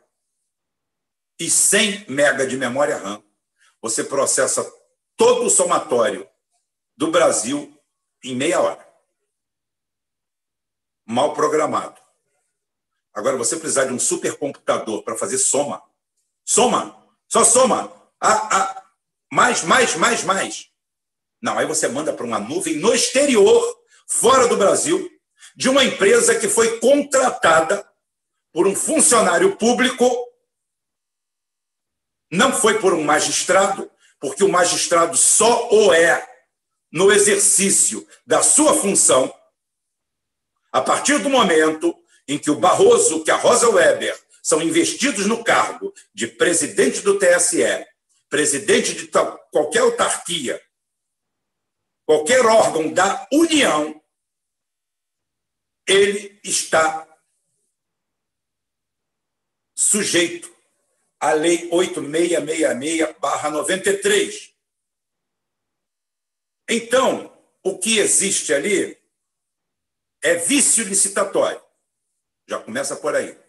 e 1.40 1.48
100 1.48 2.06
MB 2.10 2.48
de 2.48 2.58
memória 2.58 2.98
RAM, 2.98 3.24
você 3.80 4.04
processa 4.04 4.64
todo 5.16 5.46
o 5.46 5.50
somatório 5.50 6.28
do 6.98 7.12
Brasil 7.12 7.80
em 8.24 8.36
meia 8.36 8.62
hora. 8.62 8.84
Mal 11.06 11.36
programado. 11.36 12.02
Agora, 13.14 13.38
você 13.38 13.58
precisar 13.58 13.86
de 13.86 13.94
um 13.94 14.00
supercomputador 14.00 15.04
para 15.04 15.16
fazer 15.16 15.38
soma. 15.38 15.84
Soma! 16.44 17.05
Só 17.28 17.44
soma! 17.44 17.92
Ah, 18.22 18.84
mais, 19.32 19.64
mais, 19.64 19.96
mais, 19.96 20.24
mais. 20.24 20.70
Não, 21.42 21.58
aí 21.58 21.66
você 21.66 21.88
manda 21.88 22.14
para 22.14 22.26
uma 22.26 22.40
nuvem 22.40 22.78
no 22.78 22.94
exterior, 22.94 23.80
fora 24.08 24.48
do 24.48 24.58
Brasil, 24.58 25.10
de 25.56 25.70
uma 25.70 25.84
empresa 25.84 26.36
que 26.36 26.48
foi 26.48 26.80
contratada 26.80 27.88
por 28.52 28.68
um 28.68 28.76
funcionário 28.76 29.56
público 29.58 30.26
não 32.32 32.52
foi 32.52 32.80
por 32.80 32.94
um 32.94 33.04
magistrado, 33.04 33.90
porque 34.20 34.44
o 34.44 34.50
magistrado 34.50 35.16
só 35.16 35.70
o 35.72 35.94
é 35.94 36.28
no 36.92 37.12
exercício 37.12 38.08
da 38.26 38.42
sua 38.42 38.74
função, 38.74 39.34
a 40.72 40.82
partir 40.82 41.20
do 41.20 41.30
momento 41.30 41.96
em 42.28 42.38
que 42.38 42.50
o 42.50 42.56
Barroso, 42.56 43.24
que 43.24 43.32
a 43.32 43.36
Rosa 43.36 43.70
Weber 43.70 44.20
são 44.46 44.62
investidos 44.62 45.26
no 45.26 45.44
cargo 45.44 45.92
de 46.14 46.28
presidente 46.28 47.02
do 47.02 47.18
TSE, 47.18 47.84
presidente 48.30 48.94
de 48.94 49.10
qualquer 49.52 49.80
autarquia, 49.80 50.64
qualquer 52.06 52.46
órgão 52.46 52.94
da 52.94 53.28
União, 53.34 54.00
ele 55.88 56.40
está 56.44 57.08
sujeito 59.76 60.56
a 61.20 61.34
Lei 61.34 61.68
8666-93. 61.72 64.54
Então, 66.70 67.36
o 67.64 67.80
que 67.80 67.98
existe 67.98 68.54
ali 68.54 68.96
é 70.22 70.36
vício 70.36 70.84
licitatório. 70.84 71.60
Já 72.48 72.60
começa 72.60 72.96
por 72.96 73.16
aí. 73.16 73.44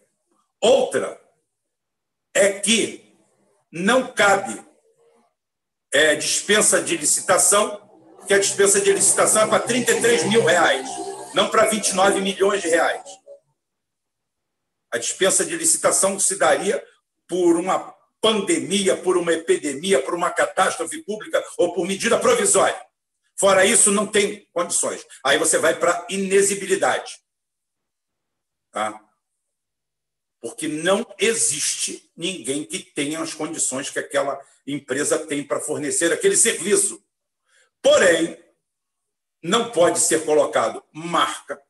Outra 0.61 1.21
é 2.35 2.59
que 2.59 3.17
não 3.71 4.13
cabe 4.13 4.65
é, 5.93 6.15
dispensa 6.15 6.83
de 6.83 6.97
licitação, 6.97 7.83
que 8.27 8.35
a 8.35 8.39
dispensa 8.39 8.81
de 8.81 8.93
licitação 8.93 9.43
é 9.43 9.47
para 9.47 9.61
33 9.61 10.25
mil 10.25 10.45
reais, 10.45 10.89
não 11.35 11.51
para 11.51 11.67
29 11.67 12.21
milhões 12.21 12.63
de 12.63 12.69
reais. 12.69 13.03
A 14.93 14.99
dispensa 14.99 15.45
de 15.45 15.57
licitação 15.57 16.19
se 16.19 16.37
daria 16.37 16.83
por 17.29 17.57
uma 17.57 17.95
pandemia, 18.21 18.97
por 18.97 19.17
uma 19.17 19.33
epidemia, 19.33 20.03
por 20.03 20.15
uma 20.15 20.31
catástrofe 20.31 21.03
pública 21.03 21.45
ou 21.59 21.75
por 21.75 21.87
medida 21.87 22.19
provisória. 22.19 22.81
Fora 23.39 23.65
isso, 23.65 23.91
não 23.91 24.07
tem 24.07 24.49
condições. 24.53 25.05
Aí 25.25 25.39
você 25.39 25.59
vai 25.59 25.79
para 25.79 26.07
inexibilidade. 26.09 27.19
Tá? 28.73 28.99
Porque 30.47 30.69
não 30.69 31.05
existe 31.19 32.09
ninguém 32.17 32.65
que 32.65 32.79
tenha 32.79 33.21
as 33.21 33.35
condições 33.35 33.91
que 33.91 33.99
aquela 33.99 34.41
empresa 34.65 35.19
tem 35.27 35.43
para 35.43 35.59
fornecer 35.59 36.13
aquele 36.13 36.37
serviço. 36.37 37.05
Porém, 37.83 38.41
não 39.43 39.73
pode 39.73 39.99
ser 39.99 40.25
colocado 40.25 40.85
marca, 40.93 41.61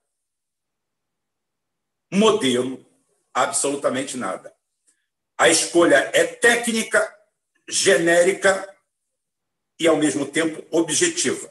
modelo, 2.12 2.84
absolutamente 3.32 4.14
nada. 4.18 4.54
A 5.38 5.48
escolha 5.48 6.10
é 6.12 6.26
técnica, 6.26 7.18
genérica 7.66 8.76
e, 9.80 9.88
ao 9.88 9.96
mesmo 9.96 10.26
tempo, 10.26 10.62
objetiva. 10.70 11.50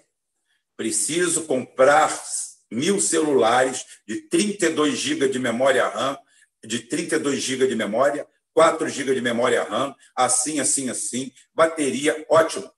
Preciso 0.78 1.46
comprar 1.46 2.24
mil 2.70 3.02
celulares 3.02 3.84
de 4.08 4.22
32 4.30 4.96
GB 4.96 5.28
de 5.30 5.40
memória 5.40 5.88
RAM, 5.88 6.20
de 6.66 6.80
32 6.80 7.42
GB 7.42 7.68
de 7.68 7.76
memória, 7.76 8.28
4 8.54 8.88
GB 8.88 9.16
de 9.16 9.22
memória 9.22 9.64
RAM, 9.64 9.96
assim, 10.16 10.60
assim, 10.60 10.90
assim, 10.90 11.32
bateria, 11.54 12.26
ótimo. 12.30 12.72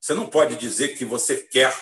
Você 0.00 0.14
não 0.14 0.28
pode 0.28 0.56
dizer 0.56 0.96
que 0.96 1.04
você 1.04 1.38
quer 1.38 1.74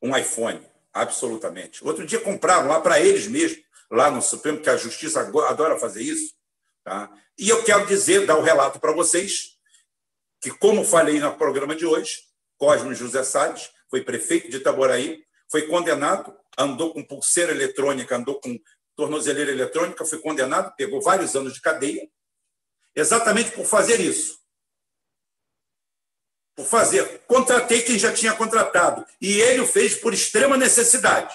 um 0.00 0.16
iPhone, 0.16 0.60
absolutamente. 0.92 1.84
Outro 1.84 2.06
dia 2.06 2.20
compraram 2.20 2.68
lá 2.68 2.80
para 2.80 3.00
eles 3.00 3.26
mesmos, 3.26 3.64
lá 3.90 4.10
no 4.10 4.20
Supremo, 4.20 4.60
que 4.60 4.70
a 4.70 4.76
Justiça 4.76 5.20
adora 5.20 5.78
fazer 5.78 6.02
isso. 6.02 6.34
Tá? 6.84 7.10
E 7.38 7.48
eu 7.48 7.64
quero 7.64 7.86
dizer, 7.86 8.26
dar 8.26 8.36
o 8.36 8.40
um 8.40 8.44
relato 8.44 8.78
para 8.78 8.92
vocês, 8.92 9.56
que, 10.40 10.50
como 10.50 10.84
falei 10.84 11.18
no 11.18 11.34
programa 11.36 11.74
de 11.74 11.86
hoje, 11.86 12.24
Cosme 12.58 12.94
José 12.94 13.22
Salles 13.24 13.70
foi 13.88 14.02
prefeito 14.02 14.50
de 14.50 14.58
Itaboraí, 14.58 15.24
foi 15.50 15.62
condenado, 15.66 16.36
andou 16.58 16.92
com 16.92 17.02
pulseira 17.02 17.52
eletrônica, 17.52 18.16
andou 18.16 18.40
com 18.40 18.58
tornozeleira 18.96 19.50
eletrônica, 19.50 20.04
foi 20.04 20.18
condenado, 20.18 20.74
pegou 20.76 21.00
vários 21.00 21.34
anos 21.34 21.54
de 21.54 21.60
cadeia, 21.60 22.08
exatamente 22.94 23.52
por 23.52 23.64
fazer 23.64 24.00
isso. 24.00 24.40
Por 26.54 26.66
fazer. 26.66 27.20
Contratei 27.26 27.82
quem 27.82 27.98
já 27.98 28.12
tinha 28.12 28.34
contratado. 28.34 29.06
E 29.20 29.40
ele 29.40 29.62
o 29.62 29.66
fez 29.66 29.94
por 29.94 30.12
extrema 30.12 30.56
necessidade. 30.56 31.34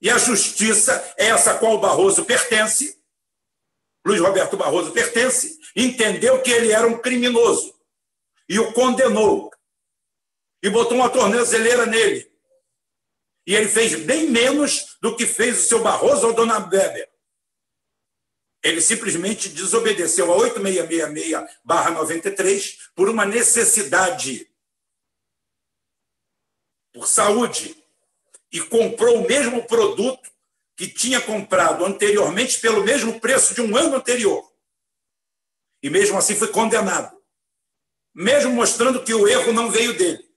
E 0.00 0.08
a 0.08 0.18
justiça, 0.18 1.14
essa 1.16 1.52
a 1.52 1.58
qual 1.58 1.74
o 1.74 1.80
Barroso 1.80 2.24
pertence, 2.24 3.02
Luiz 4.06 4.20
Roberto 4.20 4.56
Barroso 4.56 4.92
pertence, 4.92 5.58
entendeu 5.74 6.40
que 6.40 6.50
ele 6.50 6.70
era 6.72 6.86
um 6.86 6.98
criminoso 6.98 7.78
e 8.48 8.58
o 8.58 8.72
condenou. 8.72 9.50
E 10.62 10.70
botou 10.70 10.96
uma 10.96 11.10
tornozeleira 11.10 11.84
nele. 11.86 12.30
E 13.48 13.56
ele 13.56 13.66
fez 13.66 13.94
bem 14.04 14.30
menos 14.30 14.98
do 15.00 15.16
que 15.16 15.24
fez 15.24 15.58
o 15.58 15.62
seu 15.68 15.82
Barroso 15.82 16.26
ou 16.26 16.34
Dona 16.34 16.58
Weber. 16.58 17.08
Ele 18.62 18.82
simplesmente 18.82 19.48
desobedeceu 19.48 20.30
a 20.30 20.36
8666-93 21.64 22.76
por 22.94 23.08
uma 23.08 23.24
necessidade, 23.24 24.52
por 26.92 27.08
saúde, 27.08 27.82
e 28.52 28.60
comprou 28.60 29.22
o 29.22 29.26
mesmo 29.26 29.66
produto 29.66 30.30
que 30.76 30.86
tinha 30.86 31.18
comprado 31.18 31.86
anteriormente 31.86 32.60
pelo 32.60 32.84
mesmo 32.84 33.18
preço 33.18 33.54
de 33.54 33.62
um 33.62 33.74
ano 33.74 33.96
anterior. 33.96 34.46
E 35.82 35.88
mesmo 35.88 36.18
assim 36.18 36.36
foi 36.36 36.48
condenado. 36.48 37.16
Mesmo 38.14 38.52
mostrando 38.52 39.02
que 39.02 39.14
o 39.14 39.26
erro 39.26 39.54
não 39.54 39.70
veio 39.70 39.96
dele. 39.96 40.27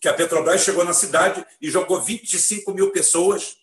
Que 0.00 0.08
a 0.08 0.14
Petrobras 0.14 0.62
chegou 0.62 0.84
na 0.84 0.92
cidade 0.92 1.44
e 1.60 1.70
jogou 1.70 2.00
25 2.00 2.72
mil 2.72 2.90
pessoas. 2.90 3.56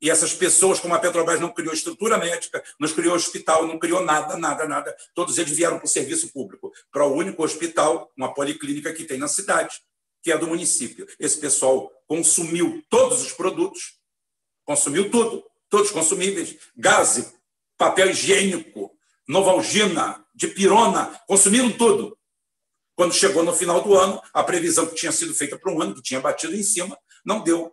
E 0.00 0.10
essas 0.10 0.32
pessoas, 0.32 0.78
como 0.78 0.94
a 0.94 0.98
Petrobras 0.98 1.40
não 1.40 1.52
criou 1.52 1.74
estrutura 1.74 2.16
médica, 2.18 2.62
não 2.78 2.88
criou 2.88 3.14
hospital, 3.14 3.66
não 3.66 3.78
criou 3.78 4.04
nada, 4.04 4.36
nada, 4.36 4.66
nada, 4.66 4.96
todos 5.12 5.38
eles 5.38 5.50
vieram 5.50 5.76
para 5.76 5.86
o 5.86 5.88
serviço 5.88 6.32
público, 6.32 6.72
para 6.92 7.04
o 7.04 7.14
único 7.14 7.42
hospital, 7.42 8.10
uma 8.16 8.32
policlínica 8.32 8.92
que 8.92 9.04
tem 9.04 9.18
na 9.18 9.26
cidade, 9.26 9.80
que 10.22 10.30
é 10.30 10.38
do 10.38 10.46
município. 10.46 11.06
Esse 11.18 11.38
pessoal 11.38 11.90
consumiu 12.06 12.84
todos 12.88 13.22
os 13.22 13.32
produtos, 13.32 13.98
consumiu 14.64 15.10
tudo, 15.10 15.44
todos 15.68 15.90
consumíveis, 15.90 16.56
gás, 16.76 17.34
papel 17.76 18.10
higiênico, 18.10 18.96
novalgina, 19.26 20.24
dipirona, 20.34 21.20
consumiram 21.26 21.70
tudo. 21.72 22.17
Quando 22.98 23.14
chegou 23.14 23.44
no 23.44 23.54
final 23.54 23.80
do 23.80 23.96
ano, 23.96 24.20
a 24.34 24.42
previsão 24.42 24.84
que 24.84 24.96
tinha 24.96 25.12
sido 25.12 25.32
feita 25.32 25.56
para 25.56 25.72
um 25.72 25.80
ano, 25.80 25.94
que 25.94 26.02
tinha 26.02 26.20
batido 26.20 26.56
em 26.56 26.64
cima, 26.64 26.98
não 27.24 27.44
deu. 27.44 27.72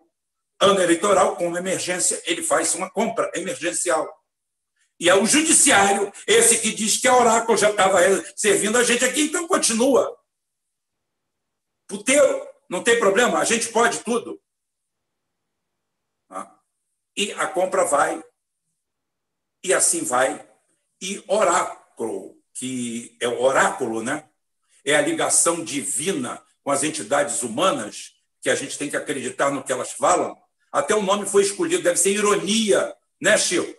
Ano 0.62 0.80
eleitoral, 0.80 1.36
com 1.36 1.48
uma 1.48 1.58
emergência, 1.58 2.22
ele 2.28 2.44
faz 2.44 2.76
uma 2.76 2.92
compra 2.92 3.32
emergencial. 3.34 4.08
E 5.00 5.10
é 5.10 5.16
o 5.16 5.26
judiciário, 5.26 6.14
esse 6.28 6.60
que 6.60 6.72
diz 6.72 6.98
que 6.98 7.08
a 7.08 7.18
Oráculo 7.18 7.58
já 7.58 7.72
estava 7.72 7.98
servindo 8.36 8.78
a 8.78 8.84
gente 8.84 9.04
aqui, 9.04 9.22
então 9.22 9.48
continua. 9.48 10.16
Puteiro, 11.88 12.48
não 12.70 12.84
tem 12.84 13.00
problema, 13.00 13.40
a 13.40 13.46
gente 13.46 13.70
pode 13.70 14.04
tudo. 14.04 14.40
Ah. 16.30 16.56
E 17.18 17.32
a 17.32 17.48
compra 17.48 17.84
vai, 17.84 18.24
e 19.64 19.74
assim 19.74 20.04
vai. 20.04 20.48
E 21.02 21.24
oráculo, 21.28 22.40
que 22.54 23.18
é 23.20 23.28
o 23.28 23.42
oráculo, 23.42 24.04
né? 24.04 24.30
É 24.86 24.96
a 24.96 25.02
ligação 25.02 25.64
divina 25.64 26.42
com 26.64 26.72
as 26.72 26.84
entidades 26.84 27.44
humanas, 27.44 28.14
que 28.42 28.50
a 28.50 28.56
gente 28.56 28.78
tem 28.78 28.90
que 28.90 28.96
acreditar 28.96 29.50
no 29.50 29.64
que 29.64 29.72
elas 29.72 29.92
falam. 29.92 30.38
Até 30.72 30.96
o 30.96 31.02
nome 31.02 31.26
foi 31.26 31.42
escolhido, 31.42 31.84
deve 31.84 31.98
ser 31.98 32.12
ironia, 32.12 32.94
né, 33.22 33.38
Chico? 33.38 33.74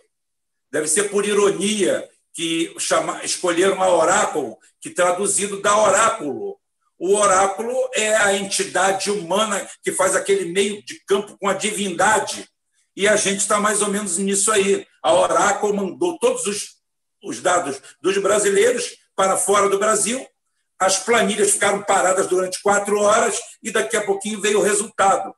Deve 0.71 0.87
ser 0.87 1.09
por 1.09 1.25
ironia 1.25 2.07
que 2.33 2.75
chama, 2.77 3.23
escolheram 3.23 3.81
a 3.81 3.89
oráculo, 3.89 4.57
que 4.79 4.89
traduzido 4.89 5.61
dá 5.61 5.75
oráculo. 5.75 6.59
O 6.99 7.15
oráculo 7.15 7.73
é 7.93 8.15
a 8.15 8.33
entidade 8.33 9.09
humana 9.09 9.67
que 9.83 9.91
faz 9.91 10.15
aquele 10.15 10.51
meio 10.51 10.83
de 10.83 11.03
campo 11.05 11.37
com 11.39 11.47
a 11.47 11.53
divindade. 11.53 12.47
E 12.95 13.07
a 13.07 13.15
gente 13.15 13.39
está 13.39 13.59
mais 13.59 13.81
ou 13.81 13.89
menos 13.89 14.17
nisso 14.17 14.51
aí. 14.51 14.85
A 15.03 15.13
oráculo 15.13 15.75
mandou 15.75 16.17
todos 16.19 16.45
os, 16.47 16.75
os 17.23 17.41
dados 17.41 17.79
dos 18.01 18.17
brasileiros 18.17 18.97
para 19.15 19.37
fora 19.37 19.69
do 19.69 19.77
Brasil. 19.77 20.27
As 20.79 20.99
planilhas 20.99 21.51
ficaram 21.51 21.81
paradas 21.81 22.27
durante 22.27 22.61
quatro 22.61 22.99
horas 22.99 23.39
e 23.63 23.71
daqui 23.71 23.97
a 23.97 24.05
pouquinho 24.05 24.41
veio 24.41 24.59
o 24.59 24.63
resultado. 24.63 25.33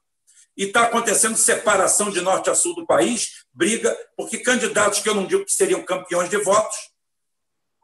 E 0.58 0.66
está 0.66 0.84
acontecendo 0.84 1.38
separação 1.38 2.10
de 2.12 2.20
norte 2.20 2.50
a 2.50 2.56
sul 2.56 2.76
do 2.76 2.86
país, 2.86 3.46
briga, 3.54 3.96
porque 4.18 4.40
candidatos 4.40 5.00
que 5.00 5.08
eu 5.08 5.16
não 5.16 5.26
digo 5.26 5.46
que 5.46 5.54
seriam 5.54 5.82
campeões 5.84 6.30
de 6.30 6.38
votos, 6.38 6.76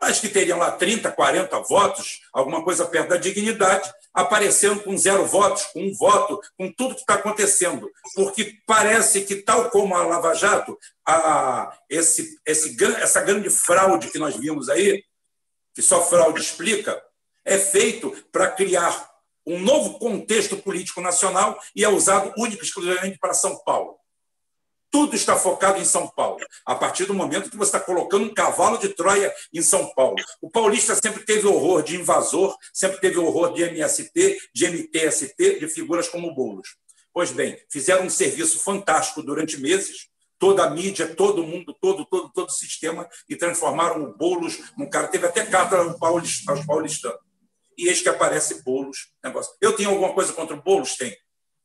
mas 0.02 0.20
que 0.20 0.28
teriam 0.28 0.60
lá 0.60 0.72
30, 0.72 1.10
40 1.12 1.60
votos, 1.62 2.22
alguma 2.34 2.64
coisa 2.64 2.86
perto 2.86 3.10
da 3.10 3.18
dignidade, 3.18 3.92
aparecendo 4.14 4.84
com 4.84 4.98
zero 4.98 5.26
votos, 5.26 5.64
com 5.66 5.82
um 5.82 5.94
voto, 5.94 6.40
com 6.58 6.72
tudo 6.72 6.96
que 6.96 7.02
está 7.02 7.16
acontecendo. 7.16 7.90
Porque 8.14 8.58
parece 8.68 9.22
que, 9.22 9.38
tal 9.38 9.70
como 9.70 9.96
a 9.96 10.06
Lava 10.06 10.34
Jato, 10.34 10.78
a, 11.06 11.76
esse, 11.90 12.40
esse, 12.46 12.78
essa 12.98 13.22
grande 13.22 13.50
fraude 13.50 14.10
que 14.10 14.20
nós 14.20 14.36
vimos 14.36 14.70
aí, 14.70 15.04
que 15.74 15.82
só 15.82 16.02
fraude 16.06 16.40
explica, 16.40 17.02
é 17.46 17.58
feito 17.58 18.12
para 18.32 18.52
criar 18.52 19.16
um 19.46 19.60
novo 19.60 20.00
contexto 20.00 20.58
político 20.58 21.00
nacional 21.00 21.60
e 21.76 21.84
é 21.84 21.90
usado 21.90 22.34
único 22.38 22.64
e 22.64 22.66
exclusivamente 22.66 23.20
para 23.20 23.34
São 23.34 23.58
Paulo. 23.64 23.98
Tudo 24.90 25.16
está 25.16 25.36
focado 25.36 25.78
em 25.78 25.86
São 25.86 26.08
Paulo. 26.08 26.40
A 26.66 26.74
partir 26.74 27.06
do 27.06 27.14
momento 27.14 27.50
que 27.50 27.58
você 27.58 27.76
está 27.76 27.80
colocando 27.80 28.26
um 28.26 28.34
cavalo 28.34 28.78
de 28.78 28.90
Troia 28.90 29.32
em 29.54 29.62
São 29.62 29.94
Paulo. 29.94 30.16
O 30.42 30.50
paulista 30.50 30.96
sempre 30.96 31.24
teve 31.26 31.46
horror 31.46 31.84
de 31.84 31.98
invasor, 31.98 32.56
sempre 32.74 33.00
teve 33.00 33.18
horror 33.18 33.54
de 33.54 33.64
MST, 33.64 34.40
de 34.54 34.68
MTST, 34.68 35.60
de 35.60 35.68
figuras 35.68 36.08
como 36.08 36.34
Boulos. 36.34 36.78
Pois 37.14 37.32
bem, 37.32 37.58
fizeram 37.70 38.06
um 38.06 38.10
serviço 38.10 38.60
fantástico 38.60 39.22
durante 39.22 39.60
meses, 39.60 40.08
toda 40.40 40.64
a 40.64 40.70
mídia, 40.70 41.14
todo 41.14 41.44
mundo, 41.44 41.76
todo, 41.80 42.06
todo, 42.06 42.30
todo 42.30 42.48
o 42.48 42.54
sistema, 42.54 43.08
e 43.28 43.36
transformaram 43.36 44.02
o 44.02 44.18
Boulos 44.18 44.60
num 44.78 44.90
cara. 44.90 45.08
Teve 45.08 45.28
até 45.28 45.46
carta 45.46 45.78
aos 45.78 46.66
paulistanos. 46.66 47.25
E 47.78 47.88
eis 47.88 48.02
que 48.02 48.10
aparece 48.10 48.64
Boulos. 48.64 49.10
Negócio. 49.24 49.54
Eu 49.62 49.74
tenho 49.74 49.90
alguma 49.90 50.14
coisa 50.14 50.34
contra 50.34 50.56
o 50.56 50.62
Boulos? 50.62 50.96
Tem. 50.96 51.16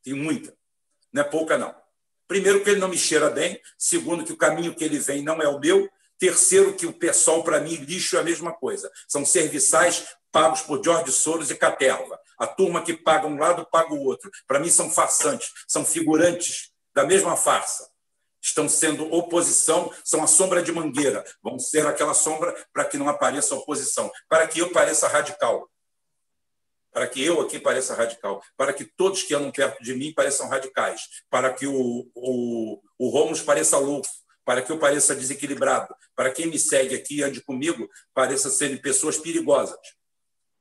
Tenho 0.03 0.17
muita. 0.17 0.55
Não 1.13 1.23
é 1.23 1.25
pouca, 1.25 1.59
não. 1.59 1.75
Primeiro, 2.27 2.63
que 2.63 2.71
ele 2.71 2.81
não 2.81 2.89
me 2.89 2.99
cheira 2.99 3.29
bem. 3.31 3.61
Segundo, 3.79 4.25
que 4.25 4.33
o 4.33 4.37
caminho 4.37 4.75
que 4.75 4.85
ele 4.85 4.99
vem 4.99 5.23
não 5.23 5.41
é 5.43 5.49
o 5.49 5.59
meu. 5.59 5.89
Terceiro, 6.19 6.75
que 6.75 6.87
o 6.87 6.93
pessoal, 6.93 7.43
para 7.43 7.61
mim, 7.61 7.77
lixo 7.77 8.17
é 8.17 8.21
a 8.21 8.23
mesma 8.25 8.53
coisa. 8.53 8.91
São 9.09 9.25
serviçais 9.25 10.07
pagos 10.31 10.63
por 10.63 10.85
Jorge 10.85 11.13
Soros 11.13 11.51
e 11.51 11.55
Caterva. 11.55 12.21
A 12.39 12.47
turma 12.47 12.83
que 12.83 12.95
paga 12.95 13.27
um 13.27 13.39
lado 13.39 13.67
paga 13.71 13.95
o 13.95 14.05
outro. 14.05 14.31
Para 14.47 14.61
mim, 14.61 14.71
são 14.71 14.91
farsantes, 14.91 15.51
são 15.67 15.85
figurantes 15.85 16.71
da 16.95 17.05
mesma 17.05 17.37
farsa. 17.37 17.89
Estão 18.43 18.69
sendo 18.69 19.13
oposição, 19.13 19.93
são 20.05 20.23
a 20.23 20.27
sombra 20.27 20.63
de 20.63 20.73
mangueira. 20.73 21.25
Vão 21.43 21.59
ser 21.59 21.87
aquela 21.87 22.15
sombra 22.15 22.55
para 22.73 22.85
que 22.85 22.97
não 22.97 23.09
apareça 23.09 23.55
oposição, 23.55 24.11
para 24.29 24.47
que 24.47 24.61
eu 24.61 24.71
pareça 24.71 25.09
radical 25.09 25.70
para 26.93 27.07
que 27.07 27.23
eu 27.23 27.41
aqui 27.41 27.59
pareça 27.59 27.95
radical, 27.95 28.43
para 28.57 28.73
que 28.73 28.85
todos 28.85 29.23
que 29.23 29.35
andam 29.35 29.51
perto 29.51 29.83
de 29.83 29.95
mim 29.95 30.13
pareçam 30.13 30.49
radicais, 30.49 31.03
para 31.29 31.53
que 31.53 31.67
o, 31.67 32.11
o, 32.15 32.81
o 32.99 33.09
Romulus 33.09 33.43
pareça 33.43 33.79
louco, 33.79 34.09
para 34.45 34.63
que 34.63 34.73
eu 34.73 34.79
pareça 34.79 35.15
desequilibrado, 35.15 35.95
para 36.17 36.31
quem 36.31 36.47
me 36.47 36.59
segue 36.59 36.95
aqui 36.95 37.19
e 37.19 37.23
ande 37.23 37.41
comigo 37.41 37.89
pareça 38.13 38.51
serem 38.51 38.77
pessoas 38.77 39.17
perigosas. 39.17 39.79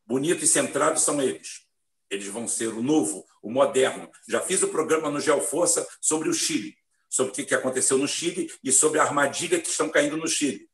Bonito 0.05 0.43
e 0.43 0.47
centrado 0.47 0.99
são 0.99 1.21
eles. 1.21 1.67
Eles 2.09 2.27
vão 2.27 2.47
ser 2.47 2.67
o 2.67 2.81
novo, 2.81 3.25
o 3.41 3.51
moderno. 3.51 4.09
Já 4.27 4.41
fiz 4.41 4.61
o 4.63 4.67
programa 4.67 5.09
no 5.09 5.19
Geoforça 5.19 5.87
sobre 6.01 6.27
o 6.29 6.33
Chile, 6.33 6.75
sobre 7.07 7.31
o 7.31 7.45
que 7.45 7.53
aconteceu 7.53 7.97
no 7.97 8.07
Chile 8.07 8.51
e 8.63 8.71
sobre 8.71 8.99
a 8.99 9.03
armadilha 9.03 9.59
que 9.59 9.69
estão 9.69 9.89
caindo 9.89 10.17
no 10.17 10.27
Chile. 10.27 10.67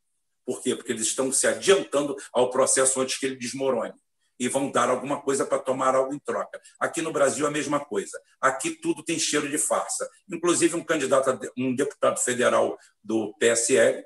Por 0.46 0.62
quê? 0.62 0.76
Porque 0.76 0.91
eles 0.91 1.08
estão 1.08 1.32
se 1.32 1.48
adiantando 1.48 2.15
ao 2.32 2.50
processo 2.50 3.02
antes 3.02 3.18
que 3.18 3.26
ele 3.26 3.36
desmorone 3.36 3.94
e 4.39 4.48
vão 4.48 4.69
dar 4.71 4.89
alguma 4.89 5.21
coisa 5.21 5.45
para 5.45 5.60
tomar 5.60 5.95
algo 5.95 6.13
em 6.13 6.19
troca. 6.19 6.62
Aqui 6.80 7.02
no 7.02 7.12
Brasil, 7.12 7.48
a 7.48 7.52
mesma 7.52 7.80
coisa. 7.80 8.19
Aqui 8.41 8.71
tudo 8.71 9.04
tem 9.04 9.17
cheiro 9.17 9.50
de 9.50 9.58
farsa. 9.58 10.10
Inclusive, 10.30 10.76
um 10.76 10.84
candidato, 10.84 11.39
um 11.58 11.76
deputado 11.76 12.19
federal 12.19 12.78
do 13.04 13.34
PSL, 13.39 14.04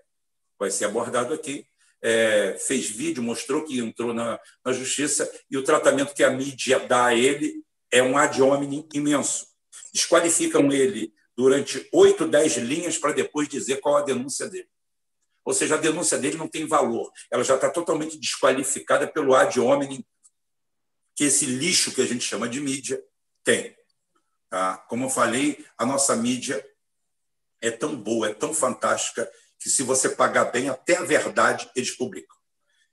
vai 0.58 0.70
ser 0.70 0.86
abordado 0.86 1.34
aqui, 1.34 1.66
é, 2.02 2.58
fez 2.60 2.90
vídeo, 2.90 3.24
mostrou 3.24 3.64
que 3.66 3.80
entrou 3.80 4.14
na, 4.14 4.40
na 4.64 4.72
justiça 4.72 5.30
e 5.50 5.58
o 5.58 5.64
tratamento 5.64 6.14
que 6.14 6.24
a 6.24 6.30
mídia 6.30 6.80
dá 6.80 7.08
a 7.08 7.16
ele 7.16 7.64
é 7.92 8.02
um 8.02 8.18
ad 8.18 8.42
hominem 8.42 8.88
imenso. 8.94 9.48
Desqualificam 9.94 10.72
ele 10.72 11.14
durante 11.36 11.88
oito, 11.94 12.28
dez 12.28 12.58
linhas 12.58 12.98
para 12.98 13.14
depois 13.14 13.48
dizer 13.48 13.78
qual 13.78 13.98
a 13.98 14.02
denúncia 14.02 14.48
dele. 14.48 14.68
Ou 15.44 15.54
seja, 15.54 15.76
a 15.76 15.78
denúncia 15.80 16.18
dele 16.18 16.38
não 16.38 16.48
tem 16.48 16.68
valor. 16.68 17.12
Ela 17.32 17.44
já 17.44 17.56
está 17.56 17.70
totalmente 17.70 18.20
desqualificada 18.20 19.08
pelo 19.08 19.34
ad 19.34 19.60
hominem 19.60 20.06
que 21.20 21.26
esse 21.26 21.46
lixo 21.46 21.94
que 21.94 22.00
a 22.00 22.06
gente 22.06 22.24
chama 22.24 22.48
de 22.48 22.62
mídia 22.62 23.04
tem. 23.44 23.76
Tá? 24.50 24.78
Como 24.88 25.04
eu 25.04 25.10
falei, 25.10 25.66
a 25.78 25.86
nossa 25.86 26.16
mídia 26.16 26.66
é 27.60 27.70
tão 27.70 27.94
boa, 28.02 28.30
é 28.30 28.34
tão 28.34 28.54
fantástica, 28.54 29.30
que 29.60 29.70
se 29.70 29.84
você 29.84 30.08
pagar 30.08 30.46
bem, 30.46 30.70
até 30.70 30.96
a 30.96 31.04
verdade 31.04 31.70
eles 31.76 31.92
publicam. 31.92 32.38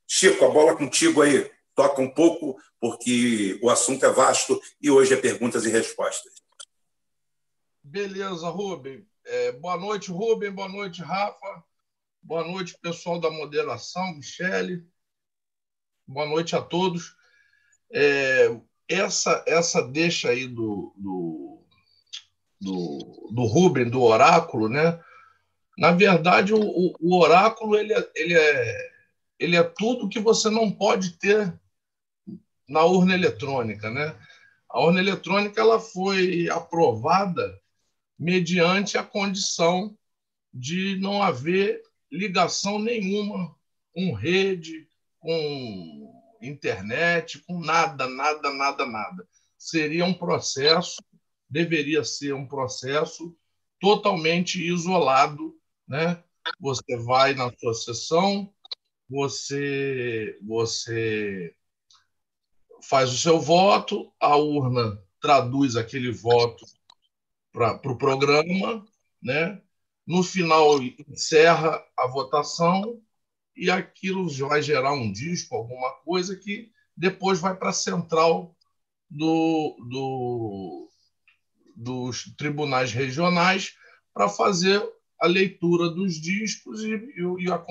Chico, 0.08 0.44
a 0.44 0.48
bola 0.48 0.76
contigo 0.76 1.22
aí. 1.22 1.48
Toca 1.72 2.02
um 2.02 2.12
pouco, 2.12 2.60
porque 2.80 3.60
o 3.62 3.70
assunto 3.70 4.04
é 4.04 4.10
vasto 4.10 4.60
e 4.80 4.90
hoje 4.90 5.14
é 5.14 5.16
perguntas 5.16 5.64
e 5.64 5.68
respostas. 5.68 6.32
Beleza, 7.80 8.48
Rubem. 8.48 9.08
É, 9.24 9.52
boa 9.52 9.76
noite, 9.76 10.10
Rubem. 10.10 10.50
Boa 10.50 10.68
noite, 10.68 11.00
Rafa. 11.00 11.64
Boa 12.20 12.42
noite, 12.42 12.76
pessoal 12.82 13.20
da 13.20 13.30
moderação, 13.30 14.16
Michele. 14.16 14.84
Boa 16.04 16.26
noite 16.26 16.56
a 16.56 16.60
todos. 16.60 17.15
É, 17.92 18.56
essa, 18.88 19.42
essa 19.46 19.82
deixa 19.82 20.30
aí 20.30 20.46
do, 20.46 20.92
do, 20.96 21.62
do, 22.60 23.30
do 23.32 23.44
Rubem, 23.44 23.88
do 23.88 24.02
oráculo, 24.02 24.68
né? 24.68 25.00
Na 25.78 25.92
verdade, 25.92 26.54
o, 26.54 26.60
o 26.60 27.18
oráculo 27.18 27.76
ele 27.76 27.92
é, 27.92 28.10
ele, 28.14 28.34
é, 28.34 28.90
ele 29.38 29.56
é 29.56 29.62
tudo 29.62 30.08
que 30.08 30.18
você 30.18 30.48
não 30.48 30.70
pode 30.70 31.18
ter 31.18 31.58
na 32.68 32.84
urna 32.84 33.14
eletrônica, 33.14 33.90
né? 33.90 34.16
A 34.68 34.80
urna 34.80 35.00
eletrônica 35.00 35.60
ela 35.60 35.78
foi 35.78 36.48
aprovada 36.48 37.60
mediante 38.18 38.96
a 38.96 39.02
condição 39.02 39.96
de 40.52 40.96
não 40.98 41.22
haver 41.22 41.82
ligação 42.10 42.78
nenhuma 42.78 43.54
com 43.92 44.12
rede, 44.12 44.88
com 45.20 46.05
internet, 46.40 47.42
com 47.46 47.60
nada, 47.60 48.08
nada, 48.08 48.52
nada, 48.52 48.86
nada. 48.86 49.28
Seria 49.58 50.04
um 50.04 50.14
processo, 50.14 50.96
deveria 51.48 52.04
ser 52.04 52.34
um 52.34 52.46
processo 52.46 53.36
totalmente 53.80 54.62
isolado, 54.62 55.54
né? 55.86 56.22
Você 56.60 56.96
vai 56.98 57.34
na 57.34 57.50
sua 57.58 57.74
sessão, 57.74 58.52
você 59.08 60.38
você 60.42 61.54
faz 62.88 63.12
o 63.12 63.18
seu 63.18 63.40
voto, 63.40 64.12
a 64.20 64.36
urna 64.36 65.02
traduz 65.20 65.76
aquele 65.76 66.12
voto 66.12 66.64
para 67.52 67.72
o 67.74 67.78
pro 67.80 67.98
programa, 67.98 68.86
né? 69.22 69.60
No 70.06 70.22
final 70.22 70.80
encerra 71.08 71.84
a 71.96 72.06
votação 72.06 73.02
e 73.56 73.70
aquilo 73.70 74.28
vai 74.48 74.60
gerar 74.60 74.92
um 74.92 75.10
disco, 75.10 75.56
alguma 75.56 75.90
coisa 76.04 76.36
que 76.36 76.70
depois 76.96 77.40
vai 77.40 77.56
para 77.56 77.70
a 77.70 77.72
central 77.72 78.54
do, 79.08 79.76
do, 79.88 80.90
dos 81.74 82.34
tribunais 82.36 82.92
regionais 82.92 83.74
para 84.12 84.28
fazer 84.28 84.82
a 85.20 85.26
leitura 85.26 85.88
dos 85.88 86.20
discos 86.20 86.82
e, 86.82 87.12
e 87.38 87.50
a 87.50 87.64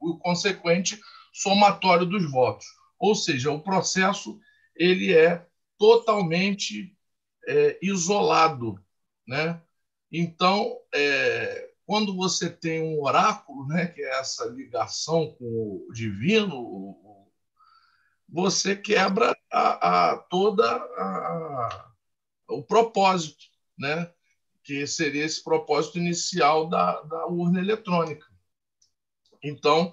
o 0.00 0.18
consequente 0.18 0.98
somatório 1.32 2.06
dos 2.06 2.30
votos. 2.30 2.66
Ou 2.98 3.14
seja, 3.14 3.50
o 3.50 3.62
processo 3.62 4.40
ele 4.74 5.14
é 5.14 5.46
totalmente 5.78 6.96
é, 7.46 7.78
isolado, 7.80 8.80
né? 9.26 9.60
Então, 10.10 10.76
é, 10.92 11.67
quando 11.88 12.14
você 12.14 12.50
tem 12.50 12.82
um 12.82 13.02
oráculo, 13.02 13.66
né, 13.66 13.86
que 13.86 14.02
é 14.02 14.20
essa 14.20 14.44
ligação 14.44 15.34
com 15.38 15.86
o 15.88 15.90
divino, 15.90 17.24
você 18.28 18.76
quebra 18.76 19.34
a, 19.50 20.10
a 20.10 20.18
toda 20.18 20.70
a, 20.70 21.92
o 22.50 22.62
propósito, 22.62 23.42
né? 23.78 24.12
que 24.62 24.86
seria 24.86 25.24
esse 25.24 25.42
propósito 25.42 25.96
inicial 25.96 26.68
da, 26.68 27.00
da 27.00 27.26
urna 27.26 27.58
eletrônica. 27.58 28.26
Então, 29.42 29.90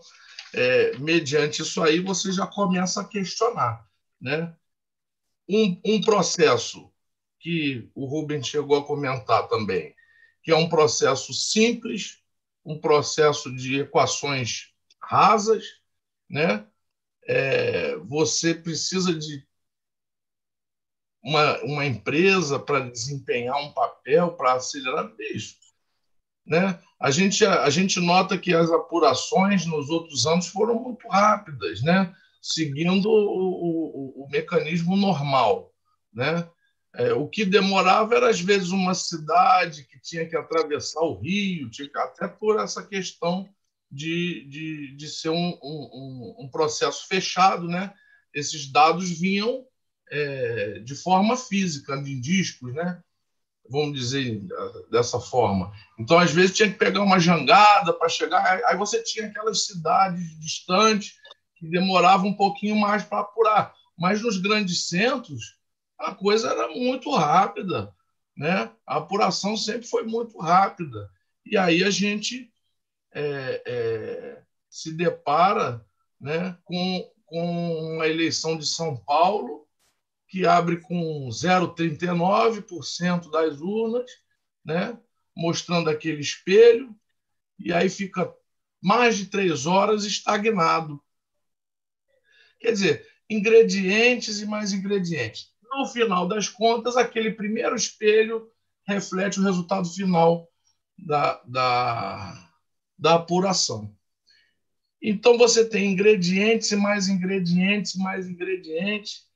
é, 0.53 0.97
mediante 0.97 1.62
isso 1.62 1.81
aí, 1.81 2.01
você 2.01 2.29
já 2.29 2.45
começa 2.45 2.99
a 2.99 3.08
questionar. 3.08 3.88
Né? 4.19 4.53
Um, 5.47 5.79
um 5.86 6.01
processo 6.01 6.91
que 7.39 7.89
o 7.95 8.05
Rubens 8.05 8.47
chegou 8.47 8.77
a 8.77 8.86
comentar 8.86 9.47
também, 9.47 9.94
que 10.45 10.51
é 10.51 10.55
um 10.55 10.69
processo 10.69 11.34
simples, 11.34 12.19
um 12.63 12.79
processo 12.79 13.53
de 13.53 13.79
equações 13.79 14.69
rasas, 15.01 15.65
né? 16.29 16.67
É, 17.27 17.95
você 17.97 18.53
precisa 18.53 19.12
de 19.12 19.43
uma, 21.23 21.60
uma 21.63 21.86
empresa 21.88 22.60
para 22.60 22.88
desempenhar 22.88 23.58
um 23.58 23.73
papel, 23.73 24.34
para 24.34 24.53
acelerar 24.53 25.12
isso. 25.34 25.55
Né? 26.45 26.79
A, 26.99 27.10
gente, 27.10 27.43
a 27.43 27.69
gente 27.71 27.99
nota 27.99 28.38
que 28.38 28.53
as 28.53 28.69
apurações 28.69 29.65
nos 29.65 29.89
outros 29.89 30.27
anos 30.27 30.45
foram 30.45 30.75
muito 30.75 31.08
rápidas, 31.08 31.81
né? 31.81 32.15
seguindo 32.39 33.10
o, 33.10 34.21
o, 34.21 34.25
o 34.25 34.29
mecanismo 34.29 34.95
normal. 34.95 35.73
Né? 36.13 36.47
É, 36.97 37.13
o 37.13 37.27
que 37.27 37.43
demorava 37.45 38.15
era, 38.15 38.29
às 38.29 38.39
vezes, 38.39 38.69
uma 38.69 38.93
cidade 38.93 39.84
que 39.86 39.99
tinha 39.99 40.27
que 40.27 40.36
atravessar 40.36 41.01
o 41.01 41.19
rio, 41.19 41.69
tinha 41.69 41.89
que, 41.89 41.97
até 41.97 42.27
por 42.27 42.60
essa 42.60 42.86
questão 42.86 43.49
de, 43.91 44.45
de, 44.49 44.95
de 44.95 45.08
ser 45.08 45.29
um, 45.29 45.60
um, 45.62 46.36
um 46.39 46.49
processo 46.49 47.08
fechado. 47.08 47.67
Né? 47.67 47.93
Esses 48.34 48.71
dados 48.71 49.10
vinham 49.10 49.65
é, 50.10 50.79
de 50.79 50.95
forma 50.95 51.36
física, 51.36 51.95
em 51.95 52.19
discos, 52.19 52.73
né? 52.73 53.01
vamos 53.69 53.99
dizer 53.99 54.41
dessa 54.91 55.19
forma. 55.19 55.71
Então, 55.99 56.17
às 56.19 56.31
vezes, 56.31 56.55
tinha 56.55 56.71
que 56.71 56.77
pegar 56.77 57.01
uma 57.01 57.19
jangada 57.19 57.93
para 57.93 58.10
chegar, 58.10 58.62
aí 58.65 58.77
você 58.77 59.01
tinha 59.01 59.27
aquelas 59.27 59.65
cidades 59.65 60.39
distantes 60.39 61.15
que 61.55 61.67
demoravam 61.67 62.29
um 62.29 62.38
pouquinho 62.38 62.75
mais 62.75 63.03
para 63.03 63.21
apurar. 63.21 63.73
Mas 63.97 64.21
nos 64.21 64.38
grandes 64.38 64.88
centros, 64.88 65.58
a 65.97 66.13
coisa 66.13 66.49
era 66.49 66.67
muito 66.69 67.10
rápida, 67.12 67.93
né? 68.36 68.71
A 68.86 68.97
apuração 68.97 69.55
sempre 69.55 69.88
foi 69.88 70.03
muito 70.03 70.38
rápida. 70.38 71.10
E 71.45 71.58
aí 71.58 71.84
a 71.84 71.89
gente 71.89 72.51
é, 73.13 73.62
é, 73.65 74.43
se 74.69 74.91
depara 74.93 75.86
né, 76.19 76.58
com, 76.65 77.10
com 77.25 77.99
a 78.01 78.08
eleição 78.08 78.58
de 78.58 78.65
São 78.65 78.97
Paulo, 78.97 79.65
que 80.27 80.45
abre 80.45 80.81
com 80.81 81.29
0,39% 81.29 83.31
das 83.31 83.62
urnas, 83.62 84.12
né, 84.63 84.99
mostrando 85.36 85.89
aquele 85.89 86.19
espelho, 86.19 86.95
e 87.58 87.71
aí 87.71 87.89
fica 87.89 88.34
mais 88.81 89.17
de 89.17 89.27
três 89.27 89.65
horas 89.65 90.03
estagnado. 90.03 91.01
Quer 92.60 92.71
dizer, 92.71 93.08
ingredientes 93.29 94.41
e 94.41 94.45
mais 94.45 94.73
ingredientes 94.73 95.54
no 95.77 95.85
final 95.88 96.27
das 96.27 96.49
contas, 96.49 96.97
aquele 96.97 97.31
primeiro 97.31 97.75
espelho 97.75 98.49
reflete 98.88 99.39
o 99.39 99.43
resultado 99.43 99.89
final 99.89 100.47
da, 100.97 101.41
da, 101.45 102.49
da 102.97 103.15
apuração. 103.15 103.93
Então, 105.01 105.38
você 105.38 105.67
tem 105.67 105.91
ingredientes 105.91 106.71
e 106.71 106.75
mais 106.75 107.07
ingredientes, 107.07 107.95
mais 107.95 108.27
ingredientes 108.27 109.27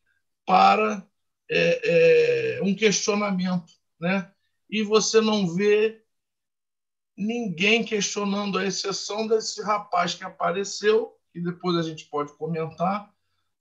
para 0.46 1.06
é, 1.50 2.58
é, 2.58 2.64
um 2.64 2.74
questionamento. 2.74 3.72
Né? 4.00 4.32
E 4.70 4.82
você 4.82 5.22
não 5.22 5.48
vê 5.48 6.02
ninguém 7.16 7.84
questionando, 7.84 8.58
a 8.58 8.66
exceção 8.66 9.28
desse 9.28 9.62
rapaz 9.62 10.16
que 10.16 10.24
apareceu, 10.24 11.14
que 11.34 11.42
depois 11.42 11.76
a 11.76 11.84
gente 11.84 12.06
pode 12.06 12.32
comentar, 12.38 13.14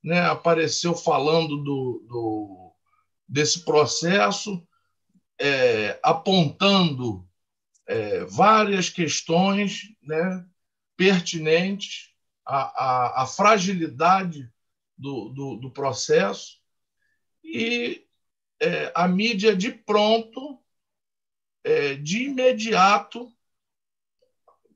né? 0.03 0.21
apareceu 0.21 0.95
falando 0.95 1.57
do, 1.57 2.07
do 2.09 2.68
desse 3.29 3.65
processo, 3.65 4.67
é, 5.39 5.99
apontando 6.03 7.29
é, 7.87 8.25
várias 8.25 8.89
questões 8.89 9.83
né, 10.03 10.45
pertinentes 10.97 12.13
à, 12.45 13.21
à, 13.21 13.23
à 13.23 13.27
fragilidade 13.27 14.51
do, 14.97 15.29
do, 15.31 15.57
do, 15.57 15.71
processo. 15.71 16.59
E 17.45 18.05
é, 18.61 18.91
a 18.95 19.07
mídia 19.07 19.55
de 19.55 19.71
pronto, 19.71 20.61
é, 21.63 21.95
de 21.95 22.25
imediato, 22.25 23.33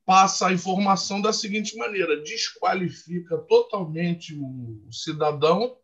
passa 0.05 0.49
a 0.49 0.53
informação 0.53 1.21
da 1.21 1.33
seguinte 1.33 1.77
maneira: 1.77 2.23
desqualifica 2.23 3.39
totalmente 3.39 4.35
o 4.35 4.89
cidadão 4.93 5.77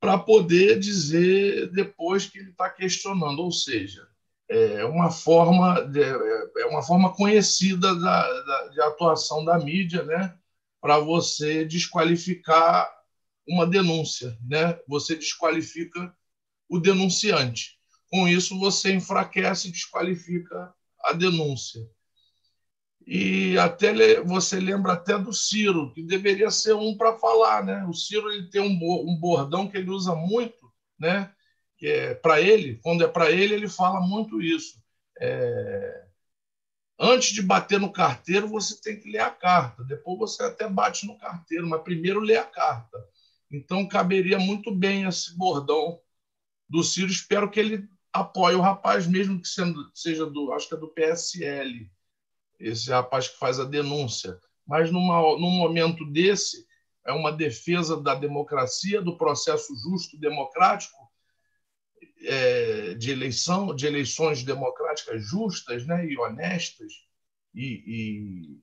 para 0.00 0.18
poder 0.18 0.78
dizer 0.80 1.70
depois 1.70 2.26
que 2.26 2.38
ele 2.38 2.50
está 2.50 2.70
questionando, 2.70 3.40
ou 3.40 3.52
seja, 3.52 4.08
é 4.48 4.84
uma 4.84 5.10
forma 5.10 5.82
de, 5.82 6.02
é 6.02 6.66
uma 6.66 6.82
forma 6.82 7.14
conhecida 7.14 7.94
da, 7.94 8.42
da, 8.42 8.68
de 8.68 8.80
atuação 8.80 9.44
da 9.44 9.58
mídia, 9.58 10.02
né, 10.02 10.34
para 10.80 10.98
você 10.98 11.64
desqualificar 11.64 12.90
uma 13.46 13.66
denúncia, 13.66 14.36
né? 14.46 14.78
Você 14.88 15.16
desqualifica 15.16 16.14
o 16.68 16.78
denunciante. 16.78 17.78
Com 18.08 18.26
isso 18.26 18.58
você 18.58 18.92
enfraquece 18.92 19.68
e 19.68 19.72
desqualifica 19.72 20.72
a 21.04 21.12
denúncia. 21.12 21.80
E 23.12 23.58
até 23.58 24.22
você 24.22 24.60
lembra 24.60 24.92
até 24.92 25.18
do 25.18 25.32
Ciro, 25.32 25.92
que 25.92 26.00
deveria 26.00 26.48
ser 26.48 26.74
um 26.74 26.96
para 26.96 27.18
falar, 27.18 27.64
né? 27.64 27.84
O 27.86 27.92
Ciro 27.92 28.30
ele 28.30 28.48
tem 28.50 28.60
um, 28.60 29.18
bordão 29.18 29.68
que 29.68 29.76
ele 29.76 29.90
usa 29.90 30.14
muito, 30.14 30.72
né? 30.96 31.34
Que 31.76 31.88
é 31.88 32.14
para 32.14 32.40
ele, 32.40 32.76
quando 32.76 33.02
é 33.02 33.08
para 33.08 33.32
ele, 33.32 33.52
ele 33.52 33.68
fala 33.68 34.00
muito 34.00 34.40
isso. 34.40 34.80
é, 35.20 36.06
antes 37.00 37.32
de 37.32 37.42
bater 37.42 37.80
no 37.80 37.92
carteiro, 37.92 38.46
você 38.46 38.80
tem 38.80 39.00
que 39.00 39.10
ler 39.10 39.22
a 39.22 39.30
carta. 39.30 39.82
Depois 39.82 40.16
você 40.16 40.44
até 40.44 40.68
bate 40.68 41.04
no 41.04 41.18
carteiro, 41.18 41.68
mas 41.68 41.82
primeiro 41.82 42.20
lê 42.20 42.36
a 42.36 42.44
carta. 42.44 42.96
Então, 43.50 43.88
caberia 43.88 44.38
muito 44.38 44.72
bem 44.72 45.04
esse 45.08 45.36
bordão 45.36 46.00
do 46.68 46.84
Ciro. 46.84 47.10
Espero 47.10 47.50
que 47.50 47.58
ele 47.58 47.88
apoie 48.12 48.54
o 48.54 48.60
rapaz, 48.60 49.08
mesmo 49.08 49.40
que 49.42 49.48
sendo, 49.48 49.90
seja 49.94 50.26
do, 50.26 50.52
acho 50.52 50.68
que 50.68 50.74
é 50.74 50.78
do 50.78 50.88
PSL, 50.88 51.90
esse 52.60 52.90
rapaz 52.90 53.28
que 53.28 53.38
faz 53.38 53.58
a 53.58 53.64
denúncia. 53.64 54.38
Mas 54.66 54.90
numa, 54.90 55.20
num 55.38 55.50
momento 55.50 56.04
desse, 56.04 56.66
é 57.06 57.12
uma 57.12 57.32
defesa 57.32 58.00
da 58.00 58.14
democracia, 58.14 59.02
do 59.02 59.16
processo 59.16 59.74
justo 59.76 60.18
democrático, 60.18 60.96
é, 62.22 62.94
de 62.94 63.10
eleição, 63.10 63.74
de 63.74 63.86
eleições 63.86 64.42
democráticas 64.42 65.24
justas 65.24 65.86
né, 65.86 66.06
e 66.06 66.18
honestas. 66.18 66.92
E, 67.54 67.82
e 67.86 68.58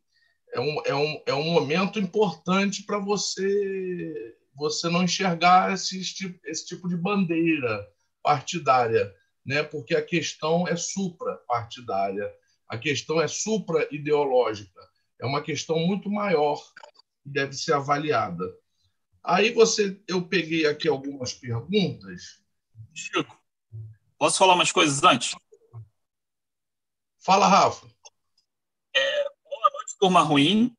é, 0.53 0.59
um, 0.59 0.81
é, 0.85 0.95
um, 0.95 1.23
é 1.25 1.33
um 1.33 1.51
momento 1.51 1.99
importante 1.99 2.83
para 2.83 2.99
você 2.99 4.35
você 4.57 4.89
não 4.89 5.03
enxergar 5.03 5.71
esse, 5.71 6.01
esse 6.43 6.65
tipo 6.65 6.89
de 6.89 6.97
bandeira 6.97 7.87
partidária, 8.23 9.13
né? 9.45 9.61
porque 9.61 9.95
a 9.95 10.03
questão 10.03 10.67
é 10.67 10.75
supra-partidária, 10.75 12.27
a 12.67 12.77
questão 12.77 13.21
é 13.21 13.27
supra-ideológica, 13.27 14.79
é 15.19 15.25
uma 15.25 15.41
questão 15.41 15.79
muito 15.79 16.09
maior 16.09 16.57
que 17.23 17.29
deve 17.29 17.53
ser 17.53 17.73
avaliada. 17.73 18.43
Aí 19.23 19.51
você, 19.51 20.01
eu 20.07 20.27
peguei 20.27 20.65
aqui 20.65 20.87
algumas 20.87 21.33
perguntas. 21.33 22.41
Chico, 22.93 23.37
posso 24.17 24.37
falar 24.37 24.53
umas 24.53 24.71
coisas 24.71 25.03
antes? 25.03 25.35
Fala, 27.19 27.47
Rafa. 27.47 27.85
É, 28.95 29.23
boa 29.23 29.69
noite, 29.73 29.97
turma 29.99 30.21
ruim. 30.21 30.73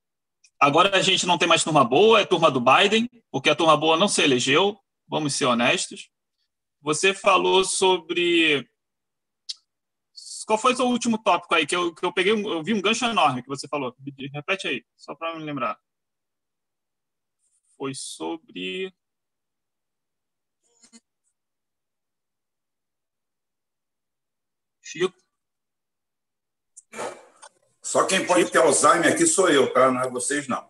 Agora 0.59 0.97
a 0.97 1.03
gente 1.03 1.27
não 1.27 1.39
tem 1.39 1.47
mais 1.47 1.63
turma 1.63 1.85
boa, 1.85 2.21
é 2.21 2.25
turma 2.25 2.51
do 2.51 2.61
Biden, 2.61 3.09
porque 3.31 3.51
a 3.51 3.55
turma 3.55 3.77
boa 3.77 3.97
não 3.97 4.09
se 4.09 4.23
elegeu, 4.23 4.77
vamos 5.07 5.35
ser 5.35 5.45
honestos. 5.45 6.11
Você 6.81 7.13
falou 7.13 7.65
sobre. 7.65 8.69
Qual 10.49 10.59
foi 10.59 10.73
o 10.73 10.77
seu 10.77 10.87
último 10.87 11.19
tópico 11.19 11.55
aí? 11.55 11.67
Que 11.67 11.77
eu, 11.77 11.95
que 11.95 12.03
eu 12.03 12.11
peguei, 12.11 12.33
eu 12.33 12.63
vi 12.63 12.73
um 12.73 12.81
gancho 12.81 13.05
enorme 13.05 13.43
que 13.43 13.49
você 13.49 13.69
falou. 13.69 13.95
Repete 14.33 14.67
aí, 14.67 14.83
só 14.97 15.15
para 15.15 15.37
me 15.37 15.45
lembrar. 15.45 15.79
Foi 17.77 17.95
sobre. 17.95 18.91
Chico. 24.81 25.15
Só 27.83 28.07
quem 28.07 28.27
pode 28.27 28.51
ter 28.51 28.57
Alzheimer 28.57 29.13
aqui 29.13 29.27
sou 29.27 29.51
eu, 29.51 29.71
tá? 29.75 29.93
Não 29.93 30.01
é 30.01 30.09
vocês, 30.09 30.49
não. 30.49 30.67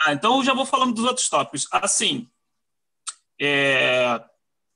Ah, 0.00 0.14
então 0.14 0.38
eu 0.38 0.44
já 0.44 0.54
vou 0.54 0.64
falando 0.64 0.94
dos 0.94 1.04
outros 1.04 1.28
tópicos. 1.28 1.68
Assim, 1.70 2.26
é, 3.38 4.18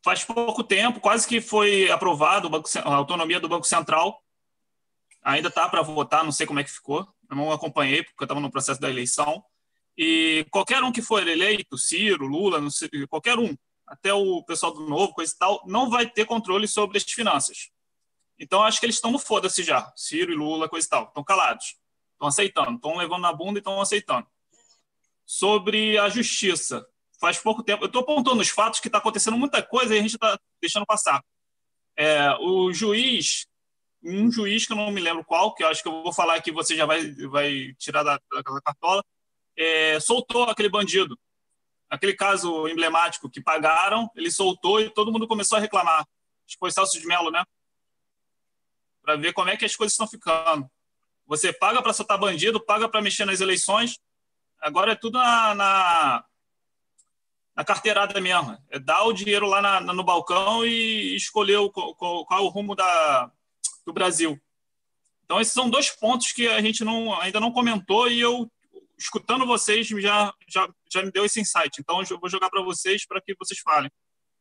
faz 0.03 0.25
pouco 0.25 0.65
tempo, 0.65 1.01
quase 1.01 1.27
que 1.27 1.41
foi 1.41 1.91
aprovado 1.91 2.51
Banco, 2.51 2.69
a 2.79 2.95
autonomia 2.95 3.41
do 3.41 3.49
Banco 3.49 3.67
Central. 3.67 4.21
Ainda 5.23 5.49
está 5.49 5.69
para 5.69 5.83
votar, 5.83 6.25
não 6.25 6.33
sei 6.33 6.47
como 6.47 6.59
é 6.61 6.65
que 6.65 6.71
ficou. 6.71 7.07
Eu 7.31 7.37
não 7.37 7.53
acompanhei, 7.53 8.03
porque 8.03 8.23
eu 8.23 8.25
estava 8.25 8.41
no 8.41 8.51
processo 8.51 8.81
da 8.81 8.91
eleição. 8.91 9.43
E 9.97 10.45
qualquer 10.51 10.83
um 10.83 10.91
que 10.91 11.03
for 11.03 11.27
eleito, 11.27 11.79
Ciro, 11.79 12.27
Lula, 12.27 12.71
sei, 12.71 12.88
qualquer 13.09 13.38
um, 13.38 13.55
até 13.87 14.12
o 14.12 14.43
pessoal 14.43 14.73
do 14.73 14.88
Novo, 14.88 15.12
coisa 15.12 15.33
e 15.33 15.38
tal, 15.38 15.62
não 15.67 15.88
vai 15.88 16.09
ter 16.09 16.25
controle 16.25 16.67
sobre 16.67 16.99
as 16.99 17.05
finanças. 17.05 17.71
Então, 18.38 18.65
acho 18.65 18.81
que 18.81 18.87
eles 18.87 18.97
estão 18.97 19.12
no 19.12 19.19
foda-se 19.19 19.62
já. 19.62 19.93
Ciro 19.95 20.33
e 20.33 20.35
Lula, 20.35 20.69
coisa 20.69 20.87
e 20.87 20.91
tal. 20.91 21.05
Estão 21.05 21.23
calados. 21.23 21.77
Estão 22.15 22.27
aceitando. 22.27 22.77
Estão 22.77 22.97
levando 22.97 23.23
na 23.23 23.33
bunda 23.33 23.59
e 23.59 23.61
estão 23.61 23.81
aceitando. 23.81 24.27
Sobre 25.25 25.97
a 25.99 26.09
justiça. 26.09 26.85
Faz 27.23 27.39
pouco 27.39 27.63
tempo. 27.63 27.85
Eu 27.85 27.87
estou 27.87 28.03
apontando 28.03 28.43
os 28.43 28.49
fatos 28.49 28.81
que 28.81 28.89
está 28.89 28.99
acontecendo 28.99 29.39
muita 29.39 29.63
coisa 29.63 29.95
e 29.95 29.99
a 30.01 30.03
gente 30.03 30.15
está 30.15 30.37
deixando 30.61 30.85
passar. 30.85 31.25
É, 31.97 32.35
o 32.41 32.73
juiz, 32.73 33.47
um 34.03 34.29
juiz 34.29 34.67
que 34.67 34.73
eu 34.73 34.77
não 34.77 34.91
me 34.91 35.01
lembro 35.01 35.25
qual, 35.25 35.55
que 35.55 35.63
eu 35.63 35.69
acho 35.69 35.85
que 35.85 35.89
eu 35.89 36.03
vou 36.03 36.13
falar 36.13 36.35
aqui, 36.35 36.51
você 36.51 36.75
já 36.75 36.85
vai, 36.85 37.13
vai 37.29 37.75
tirar 37.79 38.03
da, 38.03 38.19
da 38.33 38.61
cartola, 38.61 39.05
é, 39.57 40.01
soltou 40.01 40.43
aquele 40.51 40.69
bandido. 40.69 41.17
Aquele 41.89 42.15
caso 42.15 42.67
emblemático 42.67 43.31
que 43.31 43.41
pagaram, 43.41 44.11
ele 44.17 44.29
soltou 44.29 44.81
e 44.81 44.91
todo 44.91 45.13
mundo 45.13 45.29
começou 45.29 45.59
a 45.59 45.61
reclamar. 45.61 46.01
Acho 46.01 46.57
que 46.57 46.59
foi 46.59 46.73
Celso 46.73 46.99
de 46.99 47.07
Mello, 47.07 47.31
né? 47.31 47.45
para 49.01 49.17
ver 49.17 49.33
como 49.33 49.51
é 49.51 49.57
que 49.57 49.65
as 49.65 49.77
coisas 49.77 49.93
estão 49.93 50.09
ficando. 50.09 50.69
Você 51.27 51.53
paga 51.53 51.81
para 51.81 51.93
soltar 51.93 52.19
bandido, 52.19 52.61
paga 52.61 52.89
para 52.89 53.01
mexer 53.01 53.25
nas 53.25 53.41
eleições. 53.41 53.99
Agora 54.61 54.93
é 54.93 54.97
tudo 54.97 55.19
na, 55.19 55.55
na, 55.55 56.25
na, 57.55 57.65
carteirada 57.65 58.21
mesmo. 58.21 58.57
É 58.71 58.79
dar 58.79 59.05
o 59.05 59.12
dinheiro 59.12 59.47
lá 59.47 59.61
na, 59.61 59.81
no 59.81 60.05
balcão 60.05 60.65
e 60.67 61.17
escolher 61.17 61.57
o, 61.57 61.71
qual, 61.71 61.95
qual 61.95 62.27
é 62.31 62.43
o 62.43 62.49
rumo 62.49 62.75
da, 62.75 63.31
do 63.85 63.93
Brasil. 63.93 64.41
Então, 65.25 65.41
esses 65.41 65.53
são 65.53 65.71
dois 65.71 65.91
pontos 65.91 66.33
que 66.33 66.47
a 66.49 66.61
gente 66.61 66.85
não, 66.85 67.19
ainda 67.21 67.41
não 67.41 67.53
comentou 67.53 68.09
e 68.09 68.21
eu, 68.21 68.51
escutando 68.99 69.47
vocês, 69.47 69.87
já, 69.87 70.33
já, 70.47 70.69
já 70.93 71.03
me 71.03 71.11
deu 71.11 71.25
esse 71.25 71.41
insight. 71.41 71.81
Então, 71.81 72.03
eu 72.09 72.19
vou 72.19 72.29
jogar 72.29 72.51
para 72.51 72.62
vocês 72.62 73.07
para 73.07 73.21
que 73.21 73.35
vocês 73.38 73.61
falem. 73.61 73.91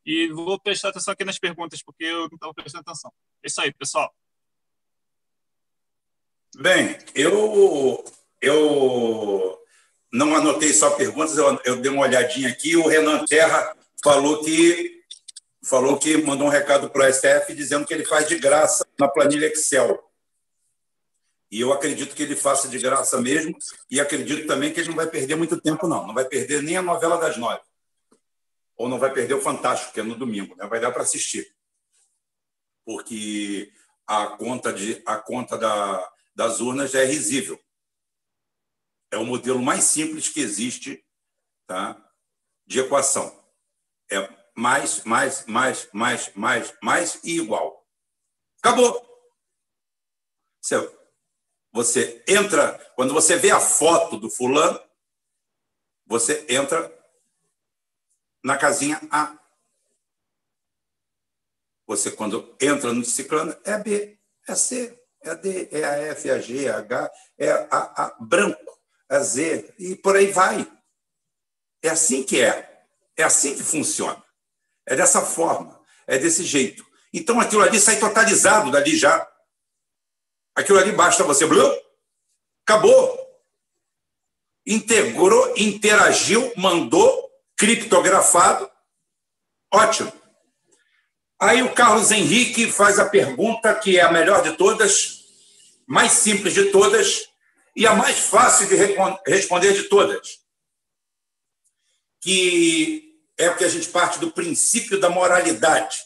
E 0.05 0.27
vou 0.29 0.59
prestar 0.59 0.89
atenção 0.89 1.13
aqui 1.13 1.23
nas 1.23 1.39
perguntas, 1.39 1.81
porque 1.83 2.03
eu 2.03 2.21
não 2.21 2.35
estava 2.35 2.53
prestando 2.53 2.81
atenção. 2.81 3.11
É 3.43 3.47
isso 3.47 3.61
aí, 3.61 3.73
pessoal. 3.73 4.13
Bem, 6.57 6.97
eu, 7.15 8.03
eu 8.41 9.60
não 10.11 10.35
anotei 10.35 10.73
só 10.73 10.91
perguntas, 10.91 11.37
eu, 11.37 11.59
eu 11.63 11.77
dei 11.77 11.91
uma 11.91 12.03
olhadinha 12.03 12.49
aqui. 12.49 12.75
O 12.75 12.87
Renan 12.87 13.25
Terra 13.25 13.75
falou 14.03 14.43
que 14.43 14.99
falou 15.63 15.97
que 15.97 16.17
mandou 16.17 16.47
um 16.47 16.49
recado 16.49 16.89
para 16.89 17.07
o 17.07 17.13
STF 17.13 17.53
dizendo 17.53 17.85
que 17.85 17.93
ele 17.93 18.03
faz 18.03 18.27
de 18.27 18.37
graça 18.37 18.85
na 18.99 19.07
planilha 19.07 19.45
Excel. 19.45 20.03
E 21.51 21.59
eu 21.59 21.71
acredito 21.73 22.15
que 22.15 22.23
ele 22.23 22.35
faça 22.35 22.67
de 22.69 22.79
graça 22.79 23.19
mesmo, 23.19 23.55
e 23.89 23.99
acredito 23.99 24.47
também 24.47 24.73
que 24.73 24.79
ele 24.79 24.87
não 24.87 24.95
vai 24.95 25.07
perder 25.07 25.35
muito 25.35 25.59
tempo, 25.59 25.85
não. 25.85 26.07
Não 26.07 26.13
vai 26.13 26.23
perder 26.23 26.63
nem 26.63 26.77
a 26.77 26.81
novela 26.81 27.17
das 27.17 27.35
nove. 27.35 27.61
Ou 28.77 28.87
não 28.87 28.97
vai 28.97 29.13
perder 29.13 29.33
o 29.33 29.41
Fantástico, 29.41 29.91
que 29.91 29.99
é 29.99 30.03
no 30.03 30.15
domingo. 30.15 30.55
Né? 30.55 30.65
Vai 30.65 30.79
dar 30.79 30.91
para 30.91 31.03
assistir. 31.03 31.53
Porque 32.85 33.69
a 34.07 34.27
conta, 34.27 34.71
de, 34.71 35.01
a 35.05 35.17
conta 35.17 35.57
da, 35.57 36.09
das 36.33 36.61
urnas 36.61 36.95
é 36.95 37.03
risível. 37.03 37.59
É 39.11 39.17
o 39.17 39.25
modelo 39.25 39.61
mais 39.61 39.83
simples 39.83 40.29
que 40.29 40.39
existe 40.39 41.05
tá, 41.67 42.01
de 42.65 42.79
equação. 42.79 43.37
É 44.09 44.41
mais, 44.55 45.03
mais, 45.03 45.45
mais, 45.45 45.89
mais, 45.91 46.33
mais, 46.33 46.73
mais 46.81 47.19
e 47.23 47.37
igual. 47.37 47.85
Acabou. 48.59 49.09
Você, 50.61 50.75
você 51.71 52.23
entra, 52.27 52.77
quando 52.95 53.13
você 53.13 53.35
vê 53.35 53.51
a 53.51 53.59
foto 53.59 54.17
do 54.17 54.29
fulano, 54.29 54.79
você 56.05 56.45
entra 56.49 56.91
na 58.43 58.57
casinha 58.57 58.99
A. 59.11 59.37
Você, 61.87 62.11
quando 62.11 62.55
entra 62.61 62.93
no 62.93 63.03
ciclano, 63.03 63.55
é 63.65 63.77
B, 63.77 64.19
é 64.47 64.55
C, 64.55 64.97
é 65.21 65.35
D, 65.35 65.69
é 65.71 65.83
a 65.83 65.97
F, 66.13 66.29
é 66.29 66.33
a 66.33 66.39
G, 66.39 66.65
é 66.65 66.71
H, 66.71 67.11
é 67.37 67.51
a, 67.51 68.05
a 68.05 68.17
branco, 68.19 68.70
a 69.11 69.19
Z, 69.19 69.73
e 69.77 69.93
por 69.93 70.15
aí 70.15 70.27
vai. 70.27 70.65
É 71.83 71.89
assim 71.89 72.23
que 72.23 72.39
é. 72.39 72.85
É 73.17 73.23
assim 73.23 73.55
que 73.55 73.61
funciona. 73.61 74.23
É 74.87 74.95
dessa 74.95 75.21
forma, 75.21 75.79
é 76.07 76.17
desse 76.17 76.43
jeito. 76.45 76.85
Então 77.13 77.39
aquilo 77.39 77.61
ali 77.61 77.77
sai 77.77 77.99
totalizado 77.99 78.71
dali 78.71 78.97
já. 78.97 79.27
Aquilo 80.55 80.79
ali 80.79 80.93
basta 80.93 81.25
você. 81.25 81.45
Blum, 81.45 81.75
acabou. 82.65 83.19
Integrou, 84.65 85.53
interagiu, 85.57 86.53
mandou, 86.55 87.29
criptografado. 87.57 88.71
Ótimo. 89.73 90.11
Aí 91.37 91.61
o 91.61 91.73
Carlos 91.73 92.11
Henrique 92.11 92.71
faz 92.71 92.97
a 92.97 93.09
pergunta 93.09 93.75
que 93.75 93.97
é 93.97 94.03
a 94.03 94.11
melhor 94.11 94.41
de 94.41 94.55
todas, 94.55 95.25
mais 95.85 96.13
simples 96.13 96.53
de 96.53 96.71
todas 96.71 97.30
e 97.75 97.87
a 97.87 97.93
mais 97.95 98.19
fácil 98.19 98.67
de 98.67 98.75
responder 99.25 99.73
de 99.73 99.83
todas. 99.83 100.39
Que 102.19 103.19
é 103.37 103.49
porque 103.49 103.63
a 103.63 103.69
gente 103.69 103.89
parte 103.89 104.19
do 104.19 104.31
princípio 104.31 104.99
da 104.99 105.09
moralidade. 105.09 106.03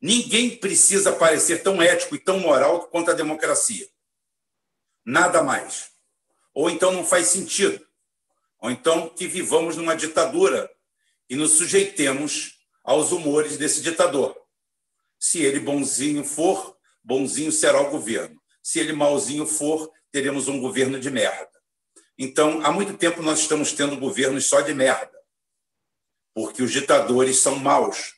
Ninguém 0.00 0.56
precisa 0.56 1.12
parecer 1.12 1.62
tão 1.62 1.80
ético 1.80 2.14
e 2.14 2.18
tão 2.18 2.38
moral 2.40 2.88
quanto 2.88 3.10
a 3.10 3.14
democracia. 3.14 3.88
Nada 5.04 5.42
mais. 5.42 5.90
Ou 6.54 6.68
então 6.68 6.92
não 6.92 7.04
faz 7.04 7.28
sentido. 7.28 7.84
Ou 8.58 8.70
então 8.70 9.08
que 9.08 9.26
vivamos 9.26 9.76
numa 9.76 9.96
ditadura 9.96 10.70
e 11.28 11.34
nos 11.34 11.52
sujeitemos 11.52 12.58
aos 12.84 13.10
humores 13.10 13.56
desse 13.56 13.80
ditador. 13.80 14.36
Se 15.18 15.42
ele 15.42 15.60
bonzinho 15.60 16.24
for, 16.24 16.76
bonzinho 17.02 17.50
será 17.50 17.80
o 17.80 17.90
governo. 17.90 18.40
Se 18.62 18.78
ele 18.78 18.92
malzinho 18.92 19.46
for, 19.46 19.90
teremos 20.12 20.46
um 20.46 20.60
governo 20.60 21.00
de 21.00 21.10
merda. 21.10 21.50
Então, 22.18 22.64
há 22.64 22.70
muito 22.70 22.96
tempo 22.96 23.22
nós 23.22 23.40
estamos 23.40 23.72
tendo 23.72 23.96
governos 23.96 24.46
só 24.46 24.60
de 24.60 24.74
merda, 24.74 25.18
porque 26.34 26.62
os 26.62 26.70
ditadores 26.70 27.38
são 27.38 27.56
maus. 27.56 28.14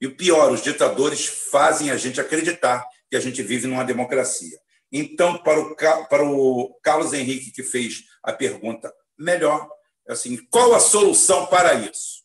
E 0.00 0.06
o 0.06 0.16
pior, 0.16 0.52
os 0.52 0.62
ditadores 0.62 1.26
fazem 1.50 1.90
a 1.90 1.96
gente 1.96 2.20
acreditar 2.20 2.86
que 3.10 3.16
a 3.16 3.20
gente 3.20 3.42
vive 3.42 3.66
numa 3.66 3.84
democracia. 3.84 4.58
Então, 4.90 5.38
para 5.42 5.58
o, 5.58 5.74
para 6.08 6.24
o 6.24 6.78
Carlos 6.82 7.12
Henrique, 7.12 7.50
que 7.50 7.62
fez 7.62 8.04
a 8.22 8.32
pergunta 8.32 8.92
melhor, 9.18 9.68
assim, 10.06 10.36
qual 10.46 10.74
a 10.74 10.80
solução 10.80 11.46
para 11.46 11.74
isso? 11.74 12.22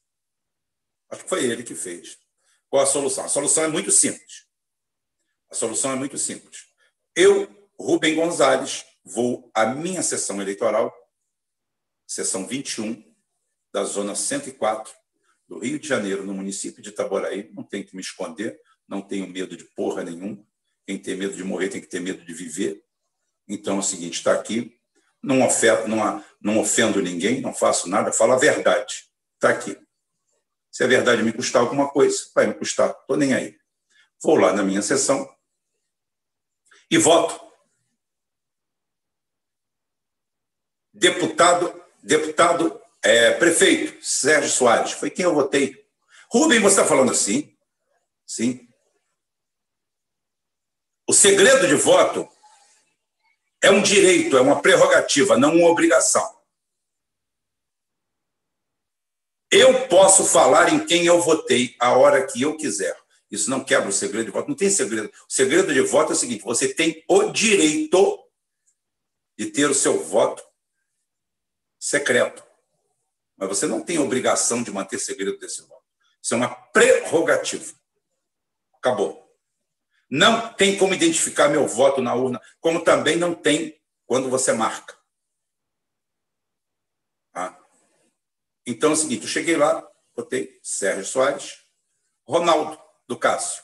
Acho 1.10 1.24
que 1.24 1.30
foi 1.30 1.46
ele 1.46 1.64
que 1.64 1.76
fez. 1.76 2.18
Qual 2.70 2.84
a 2.84 2.86
solução? 2.86 3.24
A 3.24 3.30
solução 3.30 3.64
é 3.64 3.68
muito 3.68 3.92
simples. 3.92 4.46
A 5.50 5.56
solução 5.56 5.94
é 5.94 5.96
muito 5.96 6.18
simples. 6.18 6.66
Eu, 7.16 7.48
Rubem 7.80 8.16
Gonzalez, 8.16 8.86
vou 9.08 9.50
à 9.54 9.66
minha 9.66 10.04
sessão 10.04 10.42
eleitoral, 10.42 10.94
sessão 12.06 12.46
21, 12.46 13.04
da 13.74 13.84
Zona 13.84 14.16
104, 14.16 14.94
do 15.48 15.60
Rio 15.60 15.80
de 15.80 15.88
Janeiro, 15.88 16.26
no 16.26 16.34
município 16.34 16.82
de 16.82 16.90
Itaboraí. 16.90 17.52
Não 17.54 17.64
tenho 17.64 17.86
que 17.86 17.96
me 17.96 18.02
esconder, 18.02 18.60
não 18.88 19.02
tenho 19.02 19.28
medo 19.28 19.56
de 19.56 19.64
porra 19.64 20.04
nenhuma. 20.04 20.44
Quem 20.86 20.98
tem 20.98 21.16
medo 21.16 21.36
de 21.36 21.44
morrer 21.44 21.70
tem 21.70 21.82
que 21.82 21.88
ter 21.88 22.00
medo 22.00 22.24
de 22.26 22.34
viver. 22.34 22.84
Então 23.48 23.78
é 23.78 23.80
o 23.80 23.84
seguinte: 23.84 24.16
está 24.16 24.34
aqui, 24.34 24.78
não 25.22 25.46
ofendo, 25.46 25.88
não, 25.88 26.26
não 26.42 26.60
ofendo 26.60 27.02
ninguém, 27.02 27.42
não 27.42 27.54
faço 27.54 27.90
nada, 27.90 28.12
falo 28.12 28.34
a 28.34 28.38
verdade. 28.38 29.06
Está 29.36 29.50
aqui. 29.50 29.78
Se 30.72 30.84
a 30.84 30.88
verdade 30.88 31.24
me 31.24 31.34
custar 31.34 31.62
alguma 31.62 31.90
coisa, 31.90 32.30
vai 32.36 32.48
me 32.48 32.54
custar, 32.54 32.92
estou 32.92 33.18
nem 33.18 33.34
aí. 33.34 33.58
Vou 34.22 34.36
lá 34.36 34.54
na 34.54 34.64
minha 34.64 34.82
sessão 34.82 35.28
e 36.90 36.98
voto. 36.98 37.47
Deputado, 40.98 41.84
deputado, 42.02 42.82
é, 43.04 43.32
prefeito 43.34 44.04
Sérgio 44.04 44.50
Soares, 44.50 44.94
foi 44.94 45.12
quem 45.12 45.26
eu 45.26 45.34
votei. 45.34 45.86
Rubem, 46.28 46.60
você 46.60 46.80
está 46.80 46.86
falando 46.88 47.12
assim? 47.12 47.56
Sim. 48.26 48.68
O 51.08 51.14
segredo 51.14 51.68
de 51.68 51.76
voto 51.76 52.28
é 53.62 53.70
um 53.70 53.80
direito, 53.82 54.38
é 54.38 54.42
uma 54.42 54.60
prerrogativa, 54.60 55.38
não 55.38 55.56
uma 55.56 55.70
obrigação. 55.70 56.36
Eu 59.52 59.88
posso 59.88 60.26
falar 60.26 60.74
em 60.74 60.84
quem 60.84 61.06
eu 61.06 61.22
votei 61.22 61.76
a 61.80 61.96
hora 61.96 62.26
que 62.26 62.42
eu 62.42 62.58
quiser. 62.58 62.98
Isso 63.30 63.52
não 63.52 63.64
quebra 63.64 63.90
o 63.90 63.94
segredo 63.94 64.26
de 64.26 64.32
voto. 64.32 64.50
Não 64.50 64.56
tem 64.56 64.70
segredo. 64.70 65.10
O 65.10 65.32
segredo 65.32 65.72
de 65.72 65.82
voto 65.82 66.12
é 66.12 66.16
o 66.16 66.18
seguinte: 66.18 66.44
você 66.44 66.74
tem 66.74 67.04
o 67.08 67.30
direito 67.32 68.20
de 69.38 69.46
ter 69.46 69.70
o 69.70 69.76
seu 69.76 70.04
voto 70.04 70.48
secreto. 71.80 72.44
Mas 73.36 73.50
você 73.50 73.68
não 73.68 73.82
tem 73.84 74.00
obrigação 74.00 74.64
de 74.64 74.72
manter 74.72 75.00
segredo 75.00 75.38
desse 75.38 75.62
voto. 75.62 75.84
Isso 76.22 76.34
é 76.34 76.38
uma 76.38 76.50
prerrogativa. 76.50 77.74
Acabou. 78.74 79.28
Não 80.10 80.54
tem 80.54 80.78
como 80.78 80.94
identificar 80.94 81.50
meu 81.50 81.68
voto 81.68 82.02
na 82.02 82.16
urna, 82.16 82.42
como 82.60 82.84
também 82.84 83.18
não 83.18 83.36
tem 83.36 83.80
quando 84.06 84.30
você 84.30 84.54
marca. 84.54 84.98
Tá? 87.34 87.60
Então 88.66 88.92
é 88.92 88.94
o 88.94 88.96
seguinte: 88.96 89.24
eu 89.24 89.28
cheguei 89.28 89.58
lá, 89.58 89.86
botei 90.16 90.60
Sérgio 90.64 91.06
Soares, 91.06 91.64
Ronaldo 92.26 92.82
do 93.06 93.20
Cássio, 93.20 93.64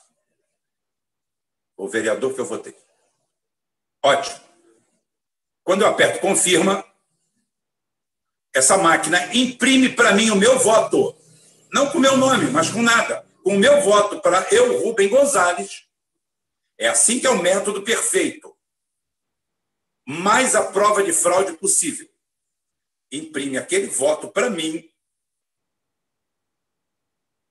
o 1.77 1.87
vereador 1.87 2.33
que 2.33 2.41
eu 2.41 2.45
votei. 2.45 2.75
Ótimo. 4.03 4.43
Quando 5.63 5.81
eu 5.81 5.87
aperto 5.87 6.19
confirma, 6.19 6.85
essa 8.53 8.77
máquina 8.77 9.35
imprime 9.35 9.89
para 9.89 10.13
mim 10.13 10.29
o 10.29 10.35
meu 10.35 10.59
voto. 10.59 11.17
Não 11.71 11.89
com 11.89 11.97
o 11.97 12.01
meu 12.01 12.15
nome, 12.15 12.51
mas 12.51 12.69
com 12.69 12.81
nada. 12.81 13.27
Com 13.43 13.55
o 13.55 13.59
meu 13.59 13.81
voto 13.81 14.21
para 14.21 14.47
eu, 14.53 14.83
Rubem 14.83 15.09
Gonzalez, 15.09 15.87
é 16.77 16.87
assim 16.87 17.19
que 17.19 17.25
é 17.25 17.29
o 17.29 17.41
método 17.41 17.81
perfeito. 17.81 18.55
Mais 20.05 20.55
a 20.55 20.71
prova 20.71 21.03
de 21.03 21.11
fraude 21.11 21.53
possível. 21.53 22.07
Imprime 23.11 23.57
aquele 23.57 23.87
voto 23.87 24.27
para 24.27 24.49
mim. 24.49 24.89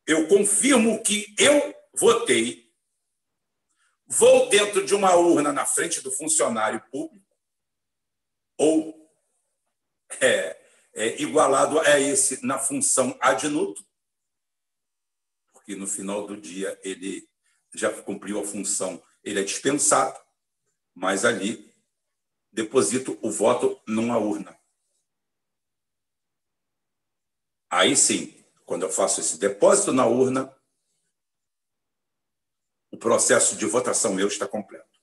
Eu 0.06 0.28
confirmo 0.28 1.02
que 1.02 1.34
eu 1.38 1.74
votei. 1.94 2.72
Vou 4.06 4.48
dentro 4.48 4.84
de 4.84 4.94
uma 4.94 5.14
urna 5.14 5.52
na 5.52 5.64
frente 5.64 6.00
do 6.00 6.12
funcionário 6.12 6.80
público 6.90 7.22
ou 8.58 9.10
é, 10.20 10.61
é, 10.94 11.20
igualado 11.20 11.80
a 11.80 11.98
esse 11.98 12.44
na 12.44 12.58
função 12.58 13.16
adnuto, 13.20 13.84
porque 15.52 15.74
no 15.76 15.86
final 15.86 16.26
do 16.26 16.36
dia 16.36 16.78
ele 16.82 17.28
já 17.74 17.90
cumpriu 18.02 18.40
a 18.40 18.44
função 18.44 19.02
ele 19.22 19.40
é 19.40 19.44
dispensado, 19.44 20.18
mas 20.94 21.24
ali 21.24 21.72
deposito 22.50 23.18
o 23.22 23.30
voto 23.30 23.80
numa 23.86 24.18
urna. 24.18 24.58
Aí 27.70 27.96
sim, 27.96 28.44
quando 28.66 28.82
eu 28.82 28.90
faço 28.90 29.20
esse 29.20 29.38
depósito 29.38 29.92
na 29.92 30.06
urna, 30.06 30.54
o 32.90 32.98
processo 32.98 33.56
de 33.56 33.64
votação 33.64 34.14
meu 34.14 34.28
está 34.28 34.46
completo. 34.46 35.00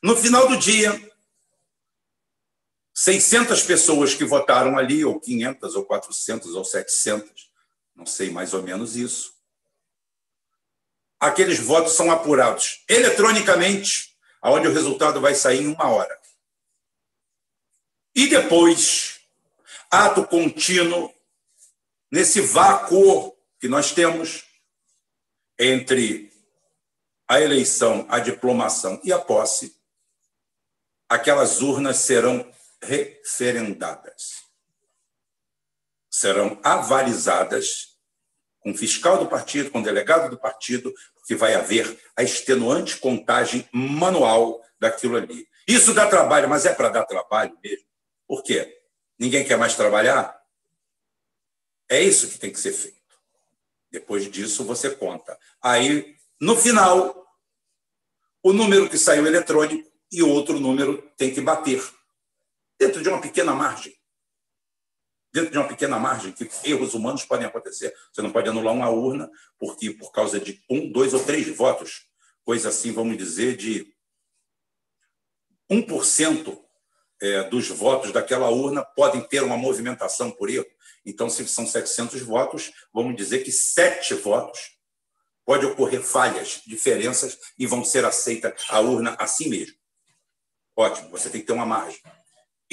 No 0.00 0.16
final 0.16 0.46
do 0.48 0.56
dia, 0.56 0.92
600 2.94 3.64
pessoas 3.64 4.14
que 4.14 4.24
votaram 4.24 4.78
ali, 4.78 5.04
ou 5.04 5.18
500, 5.18 5.74
ou 5.74 5.84
400, 5.84 6.54
ou 6.54 6.64
700, 6.64 7.50
não 7.94 8.06
sei 8.06 8.30
mais 8.30 8.54
ou 8.54 8.62
menos 8.62 8.94
isso, 8.94 9.34
aqueles 11.18 11.58
votos 11.58 11.94
são 11.94 12.10
apurados 12.10 12.84
eletronicamente, 12.88 14.16
onde 14.40 14.68
o 14.68 14.72
resultado 14.72 15.20
vai 15.20 15.34
sair 15.34 15.62
em 15.62 15.66
uma 15.66 15.88
hora. 15.88 16.16
E 18.14 18.28
depois, 18.28 19.20
ato 19.90 20.24
contínuo, 20.24 21.12
nesse 22.12 22.40
vácuo 22.40 23.36
que 23.58 23.66
nós 23.66 23.90
temos 23.90 24.44
entre 25.58 26.32
a 27.26 27.40
eleição, 27.40 28.06
a 28.08 28.20
diplomação 28.20 29.00
e 29.02 29.12
a 29.12 29.18
posse, 29.18 29.76
aquelas 31.08 31.60
urnas 31.60 31.96
serão 31.96 32.48
referendadas. 32.84 34.44
Serão 36.10 36.60
avalizadas 36.62 37.98
com 38.60 38.74
fiscal 38.74 39.18
do 39.18 39.26
partido, 39.26 39.70
com 39.70 39.82
delegado 39.82 40.30
do 40.30 40.38
partido, 40.38 40.92
que 41.26 41.34
vai 41.34 41.54
haver 41.54 41.98
a 42.16 42.22
extenuante 42.22 42.96
contagem 42.96 43.68
manual 43.72 44.62
daquilo 44.78 45.16
ali. 45.16 45.46
Isso 45.66 45.94
dá 45.94 46.06
trabalho, 46.06 46.48
mas 46.48 46.66
é 46.66 46.72
para 46.72 46.88
dar 46.88 47.04
trabalho 47.04 47.56
mesmo. 47.62 47.86
Por 48.26 48.42
quê? 48.42 48.80
Ninguém 49.18 49.44
quer 49.44 49.56
mais 49.56 49.76
trabalhar? 49.76 50.38
É 51.88 52.02
isso 52.02 52.28
que 52.28 52.38
tem 52.38 52.52
que 52.52 52.58
ser 52.58 52.72
feito. 52.72 52.96
Depois 53.90 54.30
disso, 54.30 54.64
você 54.64 54.90
conta. 54.90 55.38
Aí, 55.62 56.16
no 56.40 56.56
final, 56.56 57.24
o 58.42 58.52
número 58.52 58.88
que 58.88 58.98
saiu 58.98 59.26
eletrônico 59.26 59.90
e 60.10 60.22
outro 60.22 60.58
número 60.60 61.02
tem 61.16 61.32
que 61.32 61.40
bater, 61.40 61.82
dentro 62.78 63.02
de 63.02 63.08
uma 63.08 63.20
pequena 63.20 63.54
margem 63.54 63.94
dentro 65.34 65.50
de 65.50 65.58
uma 65.58 65.66
pequena 65.66 65.98
margem, 65.98 66.30
que 66.30 66.48
erros 66.62 66.94
humanos 66.94 67.24
podem 67.24 67.44
acontecer. 67.44 67.92
Você 68.12 68.22
não 68.22 68.30
pode 68.30 68.48
anular 68.48 68.72
uma 68.72 68.88
urna 68.88 69.28
porque 69.58 69.90
por 69.90 70.12
causa 70.12 70.38
de 70.38 70.62
um, 70.70 70.92
dois 70.92 71.12
ou 71.12 71.24
três 71.24 71.48
votos, 71.48 72.06
coisa 72.44 72.68
assim, 72.68 72.92
vamos 72.92 73.18
dizer, 73.18 73.56
de 73.56 73.92
1% 75.68 76.56
é, 77.20 77.42
dos 77.48 77.68
votos 77.68 78.12
daquela 78.12 78.48
urna 78.48 78.84
podem 78.84 79.26
ter 79.26 79.42
uma 79.42 79.56
movimentação 79.56 80.30
por 80.30 80.48
erro. 80.48 80.70
Então, 81.04 81.28
se 81.28 81.46
são 81.48 81.66
700 81.66 82.22
votos, 82.22 82.72
vamos 82.92 83.16
dizer 83.16 83.40
que 83.40 83.50
sete 83.50 84.14
votos 84.14 84.78
pode 85.44 85.66
ocorrer 85.66 86.00
falhas, 86.00 86.62
diferenças 86.64 87.36
e 87.58 87.66
vão 87.66 87.84
ser 87.84 88.04
aceita 88.04 88.54
a 88.68 88.78
urna 88.78 89.16
assim 89.18 89.48
mesmo. 89.48 89.74
Ótimo, 90.76 91.10
você 91.10 91.28
tem 91.28 91.40
que 91.40 91.46
ter 91.48 91.52
uma 91.52 91.66
margem. 91.66 92.00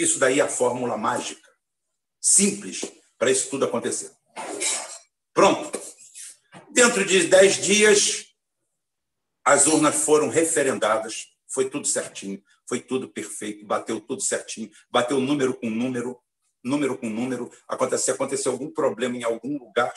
Isso 0.01 0.17
daí 0.17 0.39
é 0.39 0.43
a 0.43 0.49
fórmula 0.49 0.97
mágica 0.97 1.51
simples 2.19 2.81
para 3.19 3.29
isso 3.29 3.49
tudo 3.51 3.65
acontecer. 3.65 4.11
Pronto. 5.31 5.79
Dentro 6.71 7.05
de 7.05 7.27
dez 7.27 7.57
dias, 7.57 8.25
as 9.45 9.67
urnas 9.67 10.03
foram 10.03 10.27
referendadas, 10.29 11.27
foi 11.47 11.69
tudo 11.69 11.85
certinho, 11.85 12.41
foi 12.67 12.79
tudo 12.79 13.09
perfeito, 13.09 13.65
bateu 13.65 13.99
tudo 13.99 14.21
certinho, 14.21 14.71
bateu 14.89 15.19
número 15.19 15.53
com 15.53 15.69
número, 15.69 16.19
número 16.63 16.97
com 16.97 17.09
número. 17.09 17.51
Aconteceu, 17.67 18.15
aconteceu 18.15 18.51
algum 18.51 18.71
problema 18.71 19.17
em 19.17 19.23
algum 19.23 19.57
lugar, 19.57 19.93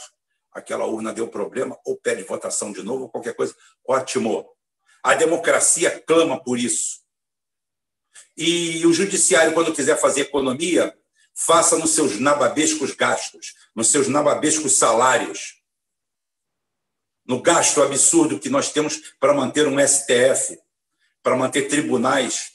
aquela 0.52 0.84
urna 0.84 1.12
deu 1.12 1.28
problema, 1.28 1.78
ou 1.84 1.96
pede 1.96 2.22
votação 2.24 2.72
de 2.72 2.82
novo, 2.82 3.04
ou 3.04 3.08
qualquer 3.08 3.34
coisa. 3.34 3.54
Ótimo. 3.88 4.50
A 5.02 5.14
democracia 5.14 6.00
clama 6.06 6.42
por 6.42 6.58
isso. 6.58 7.03
E 8.36 8.84
o 8.86 8.92
judiciário, 8.92 9.52
quando 9.52 9.72
quiser 9.72 10.00
fazer 10.00 10.22
economia, 10.22 10.96
faça 11.34 11.78
nos 11.78 11.90
seus 11.90 12.18
nababescos 12.18 12.92
gastos, 12.92 13.54
nos 13.74 13.88
seus 13.88 14.08
nababescos 14.08 14.72
salários, 14.72 15.60
no 17.26 17.40
gasto 17.40 17.82
absurdo 17.82 18.38
que 18.38 18.50
nós 18.50 18.70
temos 18.72 19.14
para 19.18 19.32
manter 19.32 19.66
um 19.66 19.78
STF, 19.78 20.58
para 21.22 21.36
manter 21.36 21.68
tribunais, 21.68 22.52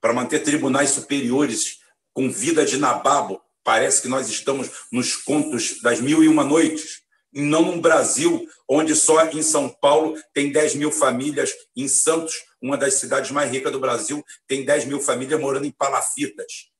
para 0.00 0.12
manter 0.12 0.40
tribunais 0.40 0.90
superiores 0.90 1.80
com 2.12 2.30
vida 2.30 2.64
de 2.64 2.76
nababo. 2.76 3.42
Parece 3.62 4.02
que 4.02 4.08
nós 4.08 4.28
estamos 4.28 4.70
nos 4.92 5.16
contos 5.16 5.80
das 5.80 6.00
mil 6.00 6.22
e 6.22 6.28
uma 6.28 6.44
noites, 6.44 7.02
e 7.32 7.40
não 7.40 7.62
num 7.62 7.80
Brasil 7.80 8.46
onde 8.68 8.94
só 8.94 9.24
em 9.26 9.42
São 9.42 9.68
Paulo 9.68 10.16
tem 10.32 10.50
10 10.50 10.76
mil 10.76 10.90
famílias, 10.90 11.52
em 11.76 11.88
Santos, 11.88 12.34
uma 12.62 12.76
das 12.76 12.94
cidades 12.94 13.30
mais 13.30 13.50
ricas 13.50 13.72
do 13.72 13.80
Brasil, 13.80 14.24
tem 14.46 14.64
10 14.64 14.86
mil 14.86 15.00
famílias 15.00 15.40
morando 15.40 15.66
em 15.66 15.70
palafitas 15.70 16.74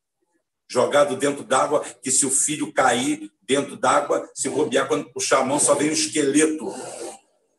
jogado 0.68 1.16
dentro 1.16 1.44
d'água, 1.44 1.84
que 2.02 2.10
se 2.10 2.26
o 2.26 2.30
filho 2.30 2.72
cair 2.72 3.30
dentro 3.42 3.76
d'água, 3.76 4.28
se 4.34 4.48
bobear, 4.48 4.88
quando 4.88 5.12
puxar 5.12 5.40
a 5.40 5.44
mão, 5.44 5.58
só 5.58 5.74
vem 5.74 5.90
o 5.90 5.92
esqueleto. 5.92 6.72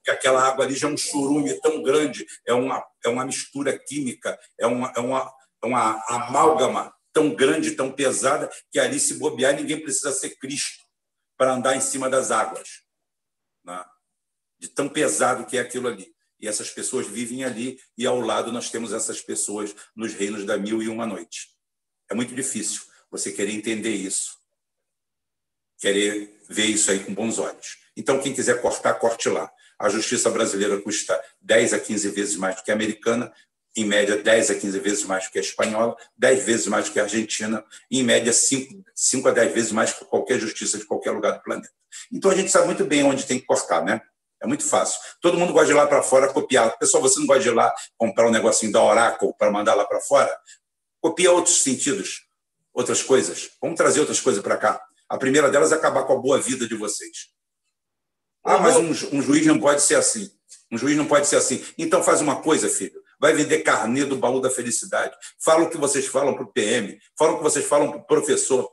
Que 0.03 0.11
aquela 0.11 0.43
água 0.43 0.65
ali 0.65 0.75
já 0.75 0.87
é 0.87 0.91
um 0.91 0.97
churume 0.97 1.53
tão 1.61 1.81
grande, 1.81 2.25
é 2.45 2.53
uma, 2.53 2.85
é 3.03 3.09
uma 3.09 3.25
mistura 3.25 3.77
química, 3.77 4.37
é 4.59 4.67
uma, 4.67 4.91
é 4.95 4.99
uma, 4.99 5.33
é 5.63 5.67
uma 5.67 6.03
amálgama 6.07 6.93
tão 7.13 7.33
grande, 7.33 7.71
tão 7.71 7.91
pesada, 7.91 8.51
que 8.71 8.77
ali, 8.77 8.99
se 8.99 9.15
bobear, 9.15 9.55
ninguém 9.55 9.81
precisa 9.81 10.11
ser 10.11 10.31
Cristo 10.37 10.83
para 11.37 11.53
andar 11.53 11.75
em 11.75 11.81
cima 11.81 12.09
das 12.09 12.31
águas. 12.31 12.81
Né? 13.63 13.83
De 14.59 14.67
tão 14.69 14.87
pesado 14.89 15.45
que 15.45 15.57
é 15.57 15.61
aquilo 15.61 15.87
ali. 15.87 16.13
E 16.39 16.47
essas 16.47 16.69
pessoas 16.69 17.07
vivem 17.07 17.43
ali, 17.43 17.79
e 17.97 18.05
ao 18.05 18.19
lado 18.19 18.51
nós 18.51 18.69
temos 18.69 18.93
essas 18.93 19.21
pessoas 19.21 19.75
nos 19.95 20.13
reinos 20.13 20.45
da 20.45 20.57
mil 20.57 20.81
e 20.81 20.89
uma 20.89 21.05
noite. 21.05 21.49
É 22.09 22.13
muito 22.13 22.35
difícil 22.35 22.81
você 23.09 23.31
querer 23.31 23.53
entender 23.53 23.95
isso, 23.95 24.37
querer 25.79 26.39
ver 26.49 26.65
isso 26.65 26.91
aí 26.91 26.99
com 27.03 27.13
bons 27.13 27.39
olhos. 27.39 27.77
Então, 27.95 28.19
quem 28.21 28.33
quiser 28.33 28.61
cortar, 28.61 28.93
corte 28.95 29.29
lá. 29.29 29.51
A 29.79 29.89
justiça 29.89 30.29
brasileira 30.29 30.79
custa 30.81 31.19
10 31.41 31.73
a 31.73 31.79
15 31.79 32.09
vezes 32.09 32.35
mais 32.35 32.57
do 32.57 32.63
que 32.63 32.71
a 32.71 32.73
americana, 32.73 33.33
em 33.75 33.85
média 33.85 34.21
10 34.21 34.51
a 34.51 34.55
15 34.55 34.79
vezes 34.79 35.03
mais 35.03 35.25
do 35.25 35.31
que 35.31 35.37
a 35.37 35.41
espanhola, 35.41 35.95
10 36.17 36.45
vezes 36.45 36.67
mais 36.67 36.85
do 36.85 36.93
que 36.93 36.99
a 36.99 37.03
argentina, 37.03 37.63
e 37.91 37.99
em 37.99 38.03
média 38.03 38.31
5, 38.31 38.83
5 38.93 39.27
a 39.27 39.31
10 39.31 39.53
vezes 39.53 39.71
mais 39.71 39.93
que 39.93 40.05
qualquer 40.05 40.39
justiça 40.39 40.77
de 40.77 40.85
qualquer 40.85 41.11
lugar 41.11 41.31
do 41.31 41.43
planeta. 41.43 41.73
Então 42.11 42.31
a 42.31 42.35
gente 42.35 42.51
sabe 42.51 42.67
muito 42.67 42.85
bem 42.85 43.03
onde 43.03 43.25
tem 43.25 43.39
que 43.39 43.45
cortar, 43.45 43.83
né? 43.83 44.01
É 44.45 44.47
muito 44.47 44.63
fácil. 44.63 44.99
Todo 45.19 45.37
mundo 45.37 45.51
gosta 45.51 45.65
de 45.65 45.71
ir 45.71 45.75
lá 45.75 45.87
para 45.87 46.03
fora 46.03 46.31
copiar. 46.31 46.77
Pessoal, 46.77 47.01
você 47.01 47.19
não 47.19 47.25
gosta 47.25 47.41
de 47.41 47.49
ir 47.49 47.53
lá 47.53 47.73
comprar 47.97 48.27
um 48.27 48.31
negocinho 48.31 48.71
da 48.71 48.81
Oracle 48.81 49.33
para 49.37 49.51
mandar 49.51 49.73
lá 49.73 49.85
para 49.85 49.99
fora? 49.99 50.31
Copia 51.01 51.31
outros 51.31 51.61
sentidos 51.63 52.25
outras 52.75 53.01
coisas. 53.01 53.51
Vamos 53.61 53.77
trazer 53.77 54.01
outras 54.01 54.19
coisas 54.19 54.43
para 54.43 54.57
cá. 54.57 54.79
A 55.07 55.17
primeira 55.17 55.49
delas 55.49 55.71
é 55.71 55.75
acabar 55.75 56.03
com 56.03 56.13
a 56.13 56.17
boa 56.17 56.39
vida 56.39 56.67
de 56.67 56.75
vocês. 56.75 57.29
Ah, 58.43 58.57
mas 58.59 58.75
um, 58.75 58.89
um, 59.17 59.21
juiz 59.21 59.45
não 59.47 59.59
pode 59.59 59.81
ser 59.81 59.95
assim. 59.95 60.29
Um 60.71 60.77
juiz 60.77 60.95
não 60.97 61.05
pode 61.07 61.25
ser 61.25 61.37
assim. 61.37 61.63
Então 61.77 62.03
faz 62.03 62.21
uma 62.21 62.41
coisa, 62.41 62.69
filho. 62.69 63.01
Vai 63.19 63.33
vender 63.33 63.59
carnê 63.59 64.03
do 64.03 64.17
baú 64.17 64.41
da 64.41 64.49
felicidade. 64.49 65.15
Fala 65.39 65.63
o 65.63 65.69
que 65.69 65.77
vocês 65.77 66.05
falam 66.05 66.33
para 66.33 66.43
o 66.43 66.51
PM. 66.51 66.99
Fala 67.17 67.31
o 67.31 67.37
que 67.37 67.43
vocês 67.43 67.65
falam 67.65 67.89
para 67.89 67.99
o 68.01 68.05
professor. 68.05 68.69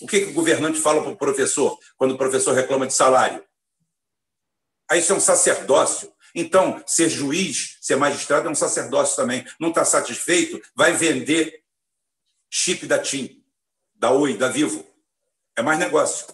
O 0.00 0.06
que, 0.06 0.20
que 0.20 0.30
o 0.30 0.32
governante 0.32 0.80
fala 0.80 1.02
para 1.02 1.12
o 1.12 1.16
professor 1.16 1.78
quando 1.96 2.12
o 2.12 2.18
professor 2.18 2.54
reclama 2.54 2.86
de 2.86 2.94
salário? 2.94 3.44
Aí 4.90 5.00
isso 5.00 5.12
é 5.12 5.16
um 5.16 5.20
sacerdócio. 5.20 6.12
Então, 6.34 6.82
ser 6.86 7.08
juiz, 7.08 7.78
ser 7.80 7.96
magistrado 7.96 8.48
é 8.48 8.50
um 8.50 8.54
sacerdócio 8.54 9.16
também. 9.16 9.44
Não 9.58 9.70
está 9.70 9.84
satisfeito? 9.84 10.60
Vai 10.74 10.92
vender 10.92 11.62
chip 12.50 12.86
da 12.86 12.98
TIM, 12.98 13.42
da 13.94 14.10
Oi, 14.10 14.36
da 14.36 14.48
Vivo. 14.48 14.86
É 15.56 15.62
mais 15.62 15.78
negócio. 15.78 16.26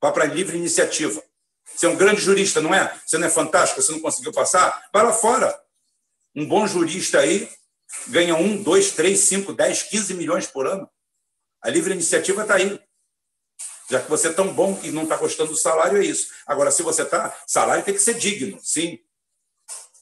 Vá 0.00 0.12
para 0.12 0.24
livre 0.24 0.56
iniciativa. 0.56 1.22
Você 1.64 1.86
é 1.86 1.88
um 1.88 1.96
grande 1.96 2.20
jurista, 2.20 2.60
não 2.60 2.74
é? 2.74 2.98
Você 3.04 3.18
não 3.18 3.26
é 3.26 3.30
fantástico, 3.30 3.82
você 3.82 3.92
não 3.92 4.00
conseguiu 4.00 4.32
passar? 4.32 4.88
Vai 4.92 5.04
lá 5.04 5.12
fora. 5.12 5.58
Um 6.34 6.46
bom 6.46 6.66
jurista 6.66 7.18
aí 7.18 7.48
ganha 8.08 8.34
um, 8.36 8.62
dois, 8.62 8.92
três, 8.92 9.20
cinco, 9.20 9.52
dez, 9.52 9.82
quinze 9.82 10.14
milhões 10.14 10.46
por 10.46 10.66
ano. 10.66 10.88
A 11.62 11.70
livre 11.70 11.92
iniciativa 11.92 12.42
está 12.42 12.54
aí. 12.56 12.80
Já 13.88 14.02
que 14.02 14.10
você 14.10 14.28
é 14.28 14.32
tão 14.32 14.52
bom 14.52 14.78
e 14.82 14.90
não 14.90 15.04
está 15.04 15.16
gostando 15.16 15.50
do 15.50 15.56
salário, 15.56 15.98
é 15.98 16.04
isso. 16.04 16.32
Agora, 16.46 16.70
se 16.70 16.82
você 16.82 17.02
está. 17.02 17.36
Salário 17.46 17.84
tem 17.84 17.94
que 17.94 18.00
ser 18.00 18.18
digno, 18.18 18.58
sim. 18.62 18.98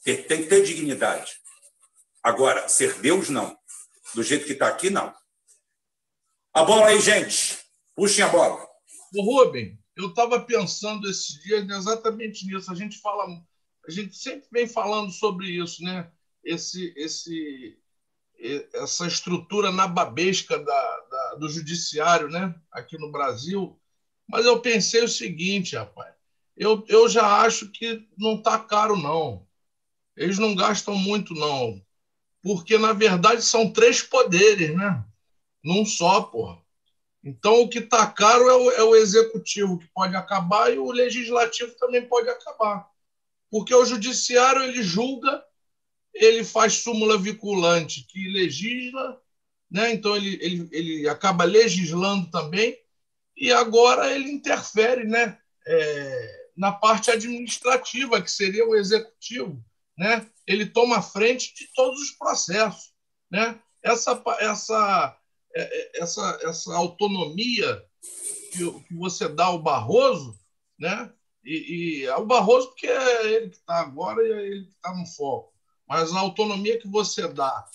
Tem 0.03 0.23
que 0.23 0.47
ter 0.47 0.63
dignidade. 0.63 1.33
Agora, 2.23 2.67
ser 2.67 2.99
Deus, 2.99 3.29
não. 3.29 3.57
Do 4.13 4.23
jeito 4.23 4.45
que 4.45 4.53
está 4.53 4.67
aqui, 4.67 4.89
não. 4.89 5.13
A 6.53 6.63
bola 6.63 6.87
aí, 6.87 6.99
gente. 6.99 7.59
Puxem 7.95 8.23
a 8.23 8.29
bola. 8.29 8.67
O 9.13 9.21
Rubem, 9.21 9.79
eu 9.95 10.09
estava 10.09 10.41
pensando 10.41 11.09
esses 11.09 11.41
dias 11.41 11.67
exatamente 11.69 12.45
nisso. 12.45 12.71
A 12.71 12.75
gente 12.75 12.99
fala, 12.99 13.25
a 13.87 13.91
gente 13.91 14.15
sempre 14.17 14.47
vem 14.51 14.67
falando 14.67 15.11
sobre 15.11 15.47
isso, 15.47 15.83
né? 15.83 16.11
Esse, 16.43 16.93
esse, 16.97 17.77
essa 18.73 19.07
estrutura 19.07 19.71
nababesca 19.71 20.59
da, 20.59 21.04
do 21.39 21.49
judiciário, 21.49 22.29
né? 22.29 22.55
Aqui 22.71 22.97
no 22.97 23.11
Brasil. 23.11 23.79
Mas 24.27 24.45
eu 24.45 24.59
pensei 24.61 25.03
o 25.03 25.09
seguinte, 25.09 25.75
rapaz. 25.75 26.13
Eu, 26.57 26.83
eu 26.87 27.07
já 27.09 27.41
acho 27.41 27.69
que 27.71 28.07
não 28.17 28.35
está 28.35 28.57
caro, 28.57 28.95
não. 28.95 29.45
Eles 30.15 30.39
não 30.39 30.55
gastam 30.55 30.95
muito, 30.95 31.33
não. 31.33 31.81
Porque, 32.41 32.77
na 32.77 32.93
verdade, 32.93 33.41
são 33.41 33.71
três 33.71 34.01
poderes, 34.01 34.75
né? 34.75 35.03
num 35.65 35.83
só, 35.83 36.21
porra. 36.21 36.61
Então, 37.23 37.61
o 37.61 37.67
que 37.67 37.79
está 37.79 38.05
caro 38.05 38.47
é 38.47 38.55
o, 38.55 38.71
é 38.71 38.83
o, 38.83 38.95
executivo, 38.95 39.79
que 39.79 39.87
pode 39.87 40.15
acabar, 40.15 40.71
e 40.71 40.77
o 40.77 40.91
legislativo 40.91 41.71
também 41.79 42.07
pode 42.07 42.29
acabar. 42.29 42.87
Porque 43.49 43.73
o 43.73 43.83
judiciário 43.83 44.61
ele 44.61 44.83
julga, 44.83 45.43
ele 46.13 46.43
faz 46.43 46.73
súmula 46.73 47.17
vinculante 47.17 48.05
que 48.07 48.29
legisla, 48.29 49.19
né? 49.69 49.93
então 49.93 50.15
ele, 50.15 50.37
ele, 50.41 50.69
ele 50.71 51.09
acaba 51.09 51.43
legislando 51.43 52.29
também, 52.29 52.77
e 53.37 53.51
agora 53.51 54.13
ele 54.13 54.31
interfere 54.31 55.05
né? 55.05 55.37
É, 55.67 56.45
na 56.55 56.71
parte 56.71 57.11
administrativa, 57.11 58.21
que 58.21 58.31
seria 58.31 58.65
o 58.65 58.75
executivo. 58.75 59.61
Né? 59.97 60.25
Ele 60.47 60.65
toma 60.65 61.01
frente 61.01 61.53
de 61.53 61.67
todos 61.73 61.99
os 61.99 62.11
processos. 62.11 62.93
Né? 63.29 63.59
Essa, 63.83 64.23
essa 64.39 65.17
é, 65.55 65.61
é, 65.61 65.91
essa, 66.01 66.39
essa 66.43 66.75
autonomia 66.75 67.81
que, 68.51 68.79
que 68.81 68.93
você 68.93 69.29
dá 69.29 69.45
ao 69.45 69.59
Barroso, 69.59 70.37
né? 70.77 71.11
E, 71.43 72.01
e 72.01 72.07
ao 72.07 72.25
Barroso, 72.25 72.69
porque 72.69 72.87
é 72.87 73.33
ele 73.33 73.49
que 73.49 73.55
está 73.55 73.79
agora 73.79 74.21
e 74.21 74.31
é 74.31 74.47
ele 74.47 74.65
que 74.65 74.73
está 74.73 74.93
no 74.93 75.05
foco. 75.05 75.53
Mas 75.87 76.11
a 76.11 76.19
autonomia 76.19 76.77
que 76.77 76.87
você 76.87 77.27
dá 77.27 77.65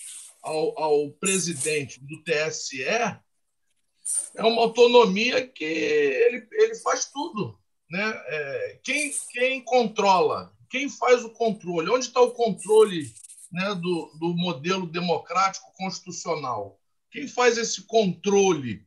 ao, 0.41 0.79
ao 0.79 1.11
presidente 1.13 1.99
do 1.99 2.23
TSE 2.23 2.83
é 4.35 4.43
uma 4.43 4.61
autonomia 4.61 5.47
que 5.47 5.63
ele, 5.63 6.47
ele 6.51 6.75
faz 6.75 7.05
tudo. 7.05 7.59
Né? 7.89 8.23
É, 8.27 8.79
quem, 8.83 9.11
quem 9.31 9.63
controla, 9.63 10.53
quem 10.69 10.89
faz 10.89 11.23
o 11.23 11.29
controle? 11.29 11.89
Onde 11.89 12.05
está 12.05 12.21
o 12.21 12.31
controle 12.31 13.13
né, 13.51 13.75
do, 13.75 14.11
do 14.19 14.33
modelo 14.35 14.87
democrático 14.87 15.71
constitucional? 15.73 16.79
Quem 17.09 17.27
faz 17.27 17.57
esse 17.57 17.83
controle 17.83 18.85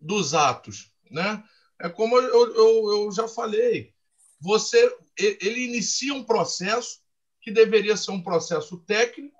dos 0.00 0.34
atos? 0.34 0.90
Né? 1.10 1.42
É 1.80 1.88
como 1.88 2.18
eu, 2.18 2.54
eu, 2.54 2.92
eu 2.92 3.12
já 3.12 3.28
falei, 3.28 3.92
você 4.40 4.94
ele 5.16 5.64
inicia 5.64 6.12
um 6.12 6.24
processo 6.24 7.00
que 7.40 7.50
deveria 7.50 7.96
ser 7.96 8.10
um 8.10 8.22
processo 8.22 8.78
técnico, 8.78 9.33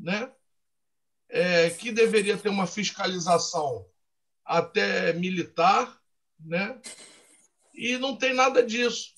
né? 0.00 0.30
É, 1.28 1.70
que 1.70 1.92
deveria 1.92 2.36
ter 2.36 2.48
uma 2.48 2.66
fiscalização 2.66 3.86
até 4.44 5.12
militar, 5.12 6.00
né? 6.38 6.80
E 7.74 7.96
não 7.98 8.16
tem 8.16 8.34
nada 8.34 8.64
disso. 8.64 9.10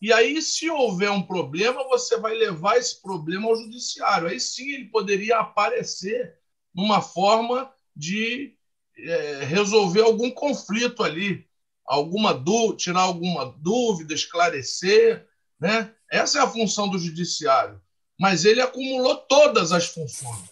E 0.00 0.12
aí, 0.12 0.40
se 0.40 0.70
houver 0.70 1.10
um 1.10 1.22
problema, 1.22 1.82
você 1.88 2.16
vai 2.16 2.34
levar 2.34 2.76
esse 2.76 3.02
problema 3.02 3.48
ao 3.48 3.56
judiciário. 3.56 4.28
Aí 4.28 4.38
sim 4.38 4.70
ele 4.70 4.84
poderia 4.84 5.38
aparecer 5.38 6.38
numa 6.72 7.02
forma 7.02 7.72
de 7.96 8.56
é, 8.96 9.44
resolver 9.44 10.02
algum 10.02 10.30
conflito 10.30 11.02
ali, 11.02 11.44
alguma 11.84 12.40
tirar 12.76 13.00
alguma 13.00 13.46
dúvida, 13.58 14.14
esclarecer, 14.14 15.26
né? 15.58 15.92
Essa 16.10 16.38
é 16.38 16.42
a 16.42 16.48
função 16.48 16.88
do 16.88 16.98
judiciário. 16.98 17.80
Mas 18.18 18.44
ele 18.44 18.60
acumulou 18.60 19.16
todas 19.16 19.72
as 19.72 19.86
funções. 19.86 20.50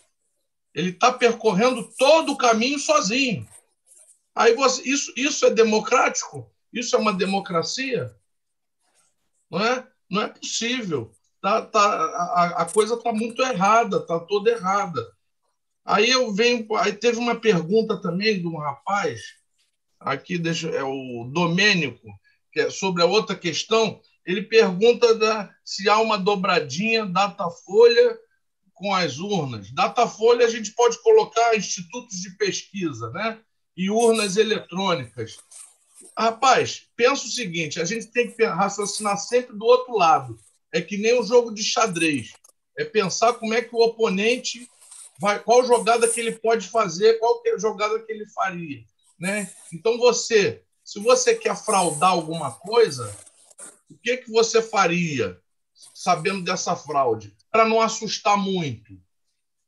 Ele 0.74 0.90
está 0.90 1.12
percorrendo 1.12 1.90
todo 1.98 2.32
o 2.32 2.36
caminho 2.36 2.78
sozinho. 2.78 3.46
Aí 4.34 4.54
você, 4.54 4.82
isso, 4.88 5.12
isso 5.16 5.46
é 5.46 5.50
democrático? 5.50 6.50
Isso 6.72 6.94
é 6.94 6.98
uma 6.98 7.12
democracia? 7.12 8.14
Não 9.50 9.64
é? 9.64 9.86
Não 10.10 10.22
é 10.22 10.28
possível. 10.28 11.10
Tá, 11.40 11.62
tá, 11.62 11.80
a, 11.80 12.62
a 12.62 12.66
coisa 12.66 12.94
está 12.94 13.12
muito 13.12 13.42
errada, 13.42 13.98
está 13.98 14.20
toda 14.20 14.50
errada. 14.50 15.00
Aí 15.84 16.10
eu 16.10 16.32
venho, 16.34 16.66
aí 16.76 16.92
teve 16.92 17.18
uma 17.18 17.38
pergunta 17.38 18.00
também 18.00 18.40
de 18.40 18.46
um 18.46 18.58
rapaz, 18.58 19.34
aqui 20.00 20.36
deixa, 20.36 20.68
é 20.70 20.82
o 20.82 21.30
Domênico, 21.32 22.08
que 22.52 22.60
é 22.60 22.70
sobre 22.70 23.02
a 23.02 23.06
outra 23.06 23.36
questão. 23.36 24.00
Ele 24.27 24.43
pergunta 24.43 25.14
da, 25.14 25.55
se 25.64 25.89
há 25.89 26.01
uma 26.01 26.18
dobradinha 26.18 27.07
Datafolha 27.07 28.18
com 28.74 28.93
as 28.93 29.18
urnas. 29.18 29.72
Datafolha 29.72 30.45
a 30.45 30.51
gente 30.51 30.72
pode 30.72 31.01
colocar 31.03 31.57
institutos 31.57 32.20
de 32.20 32.37
pesquisa, 32.37 33.11
né? 33.11 33.39
E 33.77 33.89
urnas 33.89 34.37
eletrônicas. 34.37 35.39
Rapaz, 36.18 36.83
pensa 36.97 37.24
o 37.24 37.31
seguinte: 37.31 37.81
a 37.81 37.85
gente 37.85 38.07
tem 38.09 38.31
que 38.31 38.45
raciocinar 38.45 39.16
sempre 39.18 39.57
do 39.57 39.64
outro 39.64 39.97
lado. 39.97 40.39
É 40.72 40.81
que 40.81 40.99
nem 40.99 41.18
um 41.18 41.24
jogo 41.24 41.55
de 41.55 41.62
xadrez. 41.62 42.33
É 42.77 42.85
pensar 42.85 43.35
como 43.35 43.55
é 43.55 43.62
que 43.62 43.74
o 43.74 43.81
oponente 43.81 44.68
vai, 45.18 45.39
qual 45.39 45.64
jogada 45.64 46.09
que 46.09 46.20
ele 46.20 46.33
pode 46.33 46.68
fazer, 46.68 47.18
qual 47.18 47.43
é 47.47 47.59
jogada 47.59 47.99
que 48.01 48.12
ele 48.12 48.27
faria, 48.29 48.85
né? 49.18 49.51
Então 49.72 49.97
você, 49.97 50.62
se 50.85 51.01
você 51.01 51.35
quer 51.35 51.57
fraudar 51.57 52.11
alguma 52.11 52.53
coisa, 52.53 53.14
que 54.07 54.18
que 54.18 54.30
você 54.30 54.62
faria 54.62 55.40
sabendo 55.92 56.44
dessa 56.44 56.76
fraude? 56.76 57.36
para 57.57 57.66
não 57.66 57.80
assustar 57.80 58.36
muito. 58.36 59.00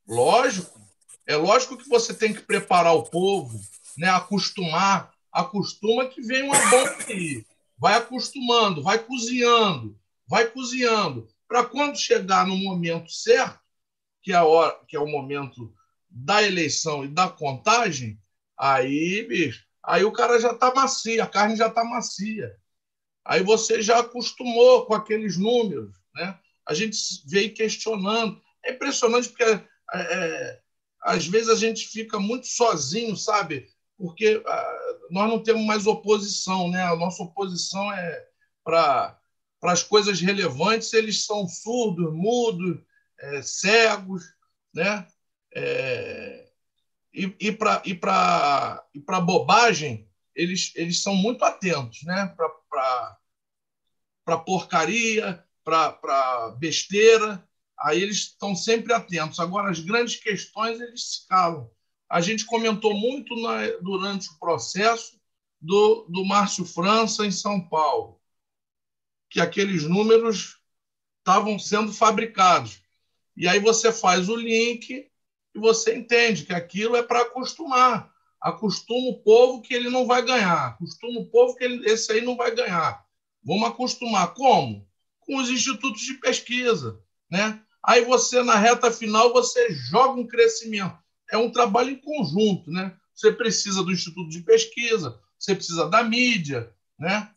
Lógico, 0.07 0.79
é 1.27 1.35
lógico 1.37 1.79
que 1.79 1.89
você 1.89 2.13
tem 2.13 2.35
que 2.35 2.43
preparar 2.43 2.95
o 2.95 3.05
povo, 3.05 3.59
né, 3.97 4.11
acostumar, 4.11 5.11
acostuma 5.33 6.05
que 6.05 6.21
vem 6.21 6.43
uma 6.43 6.59
bomba 6.69 6.97
aí. 7.09 7.47
Vai 7.79 7.95
acostumando, 7.95 8.83
vai 8.83 8.99
cozinhando, 8.99 9.99
vai 10.27 10.47
cozinhando, 10.47 11.29
para 11.47 11.65
quando 11.65 11.97
chegar 11.97 12.47
no 12.47 12.59
momento 12.59 13.11
certo, 13.11 13.59
que 14.21 14.33
é, 14.33 14.37
a 14.37 14.45
hora, 14.45 14.79
que 14.87 14.95
é 14.95 15.01
o 15.01 15.07
momento 15.07 15.73
da 16.11 16.43
eleição 16.43 17.07
e 17.07 17.09
da 17.09 17.31
contagem, 17.31 18.21
aí, 18.55 19.27
bicho, 19.27 19.65
aí 19.83 20.05
o 20.05 20.13
cara 20.13 20.39
já 20.39 20.53
está 20.53 20.75
macia, 20.75 21.25
a 21.25 21.27
carne 21.27 21.57
já 21.57 21.69
está 21.69 21.83
macia. 21.85 22.55
Aí 23.29 23.43
você 23.43 23.83
já 23.83 23.99
acostumou 23.99 24.87
com 24.87 24.95
aqueles 24.95 25.37
números, 25.37 25.95
né? 26.15 26.39
a 26.67 26.73
gente 26.73 26.99
veio 27.27 27.53
questionando. 27.53 28.41
É 28.65 28.73
impressionante 28.73 29.29
porque 29.29 29.45
é, 29.45 29.63
é, 29.95 30.61
às 31.03 31.27
vezes 31.27 31.51
a 31.51 31.55
gente 31.55 31.89
fica 31.89 32.19
muito 32.19 32.47
sozinho, 32.47 33.17
sabe? 33.17 33.69
Porque 33.99 34.43
ah, 34.47 34.79
nós 35.11 35.29
não 35.29 35.43
temos 35.43 35.65
mais 35.67 35.87
oposição, 35.87 36.71
né? 36.71 36.83
A 36.83 36.97
nossa 36.97 37.23
oposição 37.23 37.93
é 37.93 38.27
para 38.65 39.19
as 39.63 39.83
coisas 39.83 40.21
relevantes, 40.21 40.95
eles 40.95 41.27
são 41.27 41.47
surdos, 41.47 42.11
mudos, 42.15 42.79
é, 43.21 43.43
cegos, 43.43 44.25
né? 44.75 45.07
É, 45.55 46.49
e 47.13 47.35
e 47.39 47.53
para 47.53 47.83
e 47.85 47.99
e 48.95 49.21
bobagem, 49.21 50.08
eles, 50.39 50.73
eles 50.77 51.03
são 51.03 51.17
muito 51.17 51.45
atentos, 51.45 52.05
né? 52.05 52.33
Para 54.25 54.39
porcaria, 54.39 55.45
para 55.65 56.55
besteira, 56.59 57.45
aí 57.77 58.01
eles 58.01 58.19
estão 58.19 58.55
sempre 58.55 58.93
atentos. 58.93 59.41
Agora, 59.41 59.69
as 59.69 59.81
grandes 59.81 60.15
questões, 60.17 60.81
eles 60.81 61.11
se 61.11 61.27
calam. 61.27 61.69
A 62.09 62.21
gente 62.21 62.47
comentou 62.47 62.95
muito 62.95 63.35
na, 63.43 63.67
durante 63.83 64.31
o 64.31 64.39
processo 64.39 65.21
do, 65.61 66.07
do 66.09 66.25
Márcio 66.25 66.65
França 66.65 67.27
em 67.27 67.33
São 67.33 67.61
Paulo, 67.61 68.21
que 69.29 69.41
aqueles 69.41 69.83
números 69.83 70.61
estavam 71.19 71.59
sendo 71.59 71.93
fabricados. 71.93 72.81
E 73.37 73.49
aí 73.49 73.59
você 73.59 73.93
faz 73.93 74.29
o 74.29 74.37
link 74.37 75.11
e 75.55 75.59
você 75.59 75.97
entende 75.97 76.45
que 76.45 76.55
aquilo 76.55 76.95
é 76.95 77.03
para 77.03 77.23
acostumar. 77.23 78.13
Acostuma 78.41 79.11
o 79.11 79.23
povo 79.23 79.63
que 79.63 79.75
ele 79.75 79.91
não 79.91 80.07
vai 80.07 80.25
ganhar. 80.25 80.69
Acostuma 80.69 81.21
o 81.21 81.27
povo 81.27 81.55
que 81.57 81.65
ele, 81.65 81.91
esse 81.91 82.13
aí 82.13 82.21
não 82.21 82.37
vai 82.37 82.55
ganhar. 82.55 83.05
Vamos 83.45 83.69
acostumar. 83.69 84.35
Como? 84.35 84.89
com 85.29 85.37
os 85.37 85.51
institutos 85.51 86.01
de 86.01 86.15
pesquisa, 86.15 86.99
né? 87.31 87.61
Aí 87.85 88.03
você 88.05 88.43
na 88.43 88.57
reta 88.57 88.91
final 88.91 89.31
você 89.31 89.71
joga 89.71 90.19
um 90.19 90.27
crescimento. 90.27 90.99
É 91.31 91.37
um 91.37 91.53
trabalho 91.53 91.91
em 91.91 92.01
conjunto, 92.01 92.71
né? 92.71 92.97
Você 93.15 93.31
precisa 93.31 93.85
do 93.85 93.93
instituto 93.93 94.31
de 94.31 94.41
pesquisa, 94.41 95.21
você 95.39 95.55
precisa 95.55 95.87
da 95.87 96.03
mídia, 96.03 96.73
né? 96.99 97.31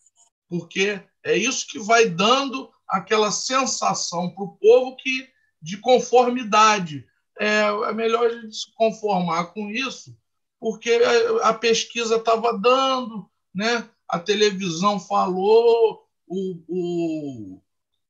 Porque 0.47 1.01
é 1.23 1.35
isso 1.35 1.67
que 1.67 1.79
vai 1.79 2.07
dando 2.07 2.71
aquela 2.87 3.29
sensação 3.29 4.29
para 4.33 4.43
o 4.43 4.55
povo 4.57 4.95
que 4.95 5.29
de 5.61 5.77
conformidade. 5.77 7.05
É, 7.37 7.63
é 7.63 7.93
melhor 7.93 8.27
a 8.27 8.41
gente 8.41 8.55
se 8.55 8.73
conformar 8.75 9.45
com 9.47 9.69
isso, 9.69 10.17
porque 10.61 11.01
a 11.41 11.55
pesquisa 11.55 12.17
estava 12.17 12.55
dando, 12.55 13.27
né? 13.53 13.83
A 14.07 14.19
televisão 14.19 14.99
falou, 14.99 16.03
o, 16.27 17.59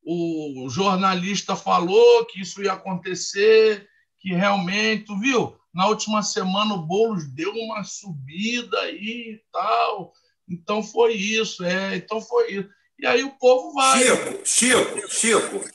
o, 0.04 0.66
o 0.66 0.70
jornalista 0.70 1.56
falou 1.56 2.26
que 2.26 2.42
isso 2.42 2.62
ia 2.62 2.74
acontecer, 2.74 3.88
que 4.20 4.34
realmente, 4.34 5.06
tu 5.06 5.18
viu? 5.18 5.56
Na 5.74 5.88
última 5.88 6.22
semana 6.22 6.74
o 6.74 6.86
Boulos 6.86 7.26
deu 7.34 7.54
uma 7.54 7.86
subida 7.86 8.78
aí 8.82 9.36
e 9.36 9.42
tal. 9.50 10.12
Então 10.50 10.84
foi 10.84 11.14
isso, 11.14 11.64
é, 11.64 11.96
então 11.96 12.20
foi 12.20 12.52
isso. 12.52 12.70
E 13.00 13.08
aí 13.08 13.24
o 13.24 13.32
povo 13.32 13.72
vai. 13.72 14.04
Chico, 14.04 14.46
Chico, 14.46 15.10
Chico. 15.10 15.72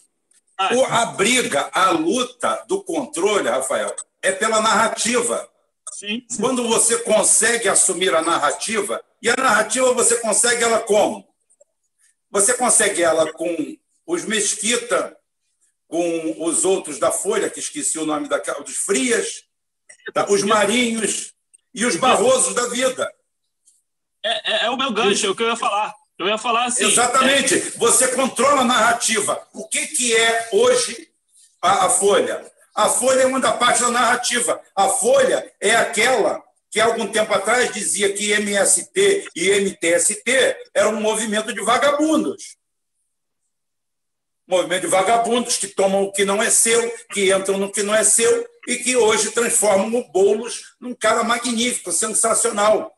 O, 0.74 0.84
a 0.84 1.06
briga, 1.06 1.70
a 1.72 1.90
luta 1.92 2.62
do 2.68 2.84
controle, 2.84 3.48
Rafael, 3.48 3.96
é 4.20 4.30
pela 4.30 4.60
narrativa. 4.60 5.48
Sim. 5.98 6.26
Quando 6.38 6.68
você 6.68 6.98
consegue 6.98 7.70
assumir 7.70 8.14
a 8.14 8.20
narrativa, 8.20 9.02
e 9.22 9.30
a 9.30 9.34
narrativa 9.36 9.94
você 9.94 10.20
consegue 10.20 10.62
ela 10.62 10.80
como? 10.80 11.26
Você 12.30 12.52
consegue 12.52 13.02
ela 13.02 13.32
com 13.32 13.78
os 14.06 14.26
Mesquita 14.26 15.16
com 15.88 16.44
os 16.44 16.66
outros 16.66 16.98
da 16.98 17.10
Folha, 17.10 17.48
que 17.48 17.60
esqueci 17.60 17.98
o 17.98 18.04
nome 18.04 18.28
daquela, 18.28 18.60
dos 18.60 18.76
Frias, 18.76 19.44
tá? 20.12 20.26
os 20.28 20.42
Marinhos 20.42 21.32
e 21.72 21.86
os 21.86 21.96
Barrosos 21.96 22.54
da 22.54 22.68
vida. 22.68 23.10
É, 24.22 24.52
é, 24.52 24.66
é 24.66 24.70
o 24.70 24.76
meu 24.76 24.92
gancho, 24.92 25.24
é 25.24 25.30
o 25.30 25.34
que 25.34 25.44
eu 25.44 25.48
ia 25.48 25.56
falar. 25.56 25.94
Eu 26.18 26.26
ia 26.26 26.36
falar 26.36 26.66
assim. 26.66 26.84
Exatamente. 26.84 27.54
É... 27.54 27.60
Você 27.78 28.08
controla 28.08 28.60
a 28.60 28.64
narrativa. 28.64 29.48
O 29.54 29.66
que, 29.66 29.86
que 29.86 30.14
é 30.14 30.50
hoje 30.52 31.08
a, 31.62 31.86
a 31.86 31.88
Folha? 31.88 32.44
A 32.76 32.88
Folha 32.88 33.22
é 33.22 33.26
uma 33.26 33.40
da 33.40 33.52
parte 33.52 33.80
da 33.80 33.90
narrativa. 33.90 34.60
A 34.74 34.88
Folha 34.88 35.50
é 35.60 35.74
aquela 35.74 36.42
que 36.70 36.78
algum 36.78 37.06
tempo 37.06 37.32
atrás 37.32 37.72
dizia 37.72 38.12
que 38.12 38.32
MST 38.32 39.28
e 39.34 39.50
MTST 39.60 40.56
eram 40.74 40.92
um 40.92 41.00
movimento 41.00 41.52
de 41.52 41.62
vagabundos 41.62 42.56
movimento 44.46 44.82
de 44.82 44.86
vagabundos 44.86 45.56
que 45.56 45.66
tomam 45.66 46.04
o 46.04 46.12
que 46.12 46.24
não 46.24 46.42
é 46.42 46.50
seu, 46.50 46.88
que 47.12 47.34
entram 47.34 47.58
no 47.58 47.70
que 47.70 47.82
não 47.82 47.94
é 47.94 48.04
seu 48.04 48.46
e 48.68 48.76
que 48.76 48.96
hoje 48.96 49.32
transformam 49.32 50.00
o 50.00 50.08
Boulos 50.08 50.74
num 50.80 50.94
cara 50.94 51.24
magnífico, 51.24 51.90
sensacional. 51.90 52.94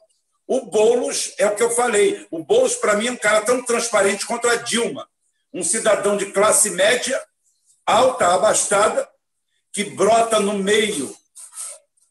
O 0.46 0.66
Boulos 0.66 1.32
é 1.38 1.46
o 1.46 1.54
que 1.54 1.62
eu 1.62 1.70
falei. 1.70 2.26
O 2.30 2.42
Boulos, 2.42 2.74
para 2.74 2.96
mim, 2.96 3.08
é 3.08 3.12
um 3.12 3.16
cara 3.16 3.40
tão 3.40 3.62
transparente 3.62 4.26
quanto 4.26 4.48
a 4.48 4.56
Dilma. 4.56 5.08
Um 5.52 5.62
cidadão 5.62 6.16
de 6.16 6.26
classe 6.26 6.70
média, 6.70 7.20
alta, 7.86 8.34
abastada, 8.34 9.08
que 9.78 9.84
brota 9.84 10.40
no 10.40 10.54
meio, 10.54 11.16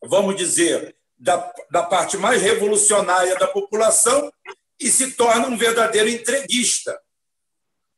vamos 0.05 0.37
dizer, 0.37 0.95
da, 1.19 1.51
da 1.69 1.83
parte 1.83 2.15
mais 2.15 2.41
revolucionária 2.41 3.35
da 3.35 3.45
população 3.45 4.31
e 4.79 4.89
se 4.89 5.11
torna 5.11 5.47
um 5.47 5.57
verdadeiro 5.57 6.07
entreguista 6.07 6.97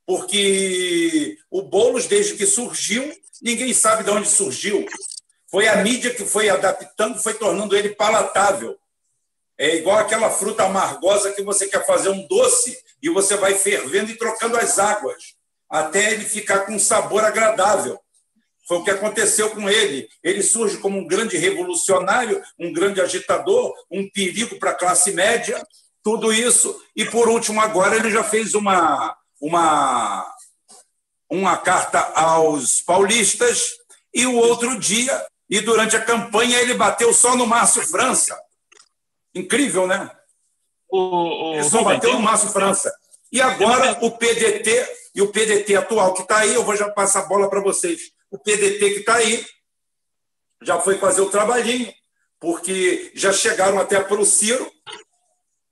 porque 0.07 1.37
o 1.51 1.61
Boulos, 1.61 2.07
desde 2.07 2.33
que 2.35 2.47
surgiu, 2.47 3.15
ninguém 3.43 3.71
sabe 3.75 4.03
de 4.03 4.09
onde 4.09 4.27
surgiu. 4.27 4.83
Foi 5.45 5.67
a 5.67 5.75
mídia 5.83 6.11
que 6.11 6.25
foi 6.25 6.49
adaptando, 6.49 7.21
foi 7.21 7.35
tornando 7.35 7.77
ele 7.77 7.89
palatável. 7.89 8.75
É 9.55 9.75
igual 9.75 9.99
aquela 9.99 10.31
fruta 10.31 10.63
amargosa 10.63 11.31
que 11.33 11.43
você 11.43 11.67
quer 11.67 11.85
fazer 11.85 12.09
um 12.09 12.25
doce 12.25 12.75
e 13.03 13.07
você 13.07 13.37
vai 13.37 13.53
fervendo 13.53 14.09
e 14.09 14.17
trocando 14.17 14.57
as 14.57 14.79
águas, 14.79 15.35
até 15.69 16.13
ele 16.13 16.25
ficar 16.25 16.61
com 16.61 16.71
um 16.71 16.79
sabor 16.79 17.23
agradável. 17.23 17.99
Foi 18.69 18.77
o 18.77 18.83
que 18.83 18.91
aconteceu 18.91 19.49
com 19.49 19.67
ele. 19.67 20.07
Ele 20.23 20.43
surge 20.43 20.77
como 20.77 20.99
um 20.99 21.07
grande 21.07 21.35
revolucionário, 21.35 22.39
um 22.59 22.71
grande 22.71 23.01
agitador, 23.01 23.73
um 23.89 24.07
perigo 24.07 24.59
para 24.59 24.69
a 24.69 24.75
classe 24.75 25.11
média, 25.11 25.59
tudo 26.03 26.31
isso. 26.31 26.79
E, 26.95 27.03
por 27.03 27.27
último, 27.27 27.59
agora 27.59 27.95
ele 27.95 28.11
já 28.11 28.23
fez 28.23 28.53
uma, 28.53 29.17
uma, 29.41 30.31
uma 31.27 31.57
carta 31.57 31.99
aos 32.13 32.79
paulistas 32.81 33.71
e 34.13 34.27
o 34.27 34.35
outro 34.35 34.79
dia, 34.79 35.25
e 35.49 35.61
durante 35.61 35.95
a 35.95 36.05
campanha, 36.05 36.59
ele 36.59 36.75
bateu 36.75 37.11
só 37.11 37.35
no 37.35 37.47
Márcio 37.47 37.81
França. 37.81 38.39
Incrível, 39.33 39.87
né? 39.87 40.11
O, 40.87 40.99
o, 40.99 41.53
ele 41.55 41.63
só 41.63 41.83
bateu 41.83 42.13
no 42.13 42.19
Márcio 42.19 42.49
França. 42.49 42.93
E 43.31 43.41
agora 43.41 43.97
o 44.01 44.11
PDT, 44.11 44.87
e 45.15 45.23
o 45.23 45.31
PDT 45.31 45.75
atual 45.75 46.13
que 46.13 46.21
está 46.21 46.37
aí, 46.37 46.53
eu 46.53 46.63
vou 46.63 46.75
já 46.75 46.87
passar 46.91 47.21
a 47.21 47.25
bola 47.25 47.49
para 47.49 47.61
vocês. 47.61 48.18
O 48.31 48.37
PDT 48.37 48.79
que 48.79 48.99
está 48.99 49.15
aí 49.15 49.45
já 50.61 50.79
foi 50.79 50.97
fazer 50.97 51.21
o 51.21 51.29
trabalhinho, 51.29 51.93
porque 52.39 53.11
já 53.15 53.31
chegaram 53.31 53.79
até 53.79 53.99
para 53.99 54.19
o 54.19 54.25
Ciro 54.25 54.71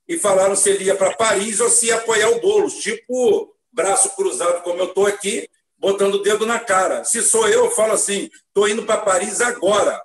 e 0.08 0.18
falaram 0.18 0.56
se 0.56 0.70
ele 0.70 0.86
ia 0.86 0.96
para 0.96 1.16
Paris 1.16 1.60
ou 1.60 1.70
se 1.70 1.88
ia 1.88 1.98
apoiar 1.98 2.30
o 2.30 2.40
Boulos, 2.40 2.76
tipo 2.76 3.54
braço 3.72 4.16
cruzado, 4.16 4.64
como 4.64 4.80
eu 4.80 4.88
estou 4.88 5.06
aqui, 5.06 5.48
botando 5.78 6.16
o 6.16 6.24
dedo 6.24 6.46
na 6.46 6.60
cara. 6.60 7.04
Se 7.04 7.22
sou 7.22 7.48
eu, 7.48 7.66
eu 7.66 7.72
falo 7.72 7.94
assim: 7.94 8.30
estou 8.48 8.68
indo 8.68 8.86
para 8.86 9.02
Paris 9.02 9.40
agora. 9.42 10.04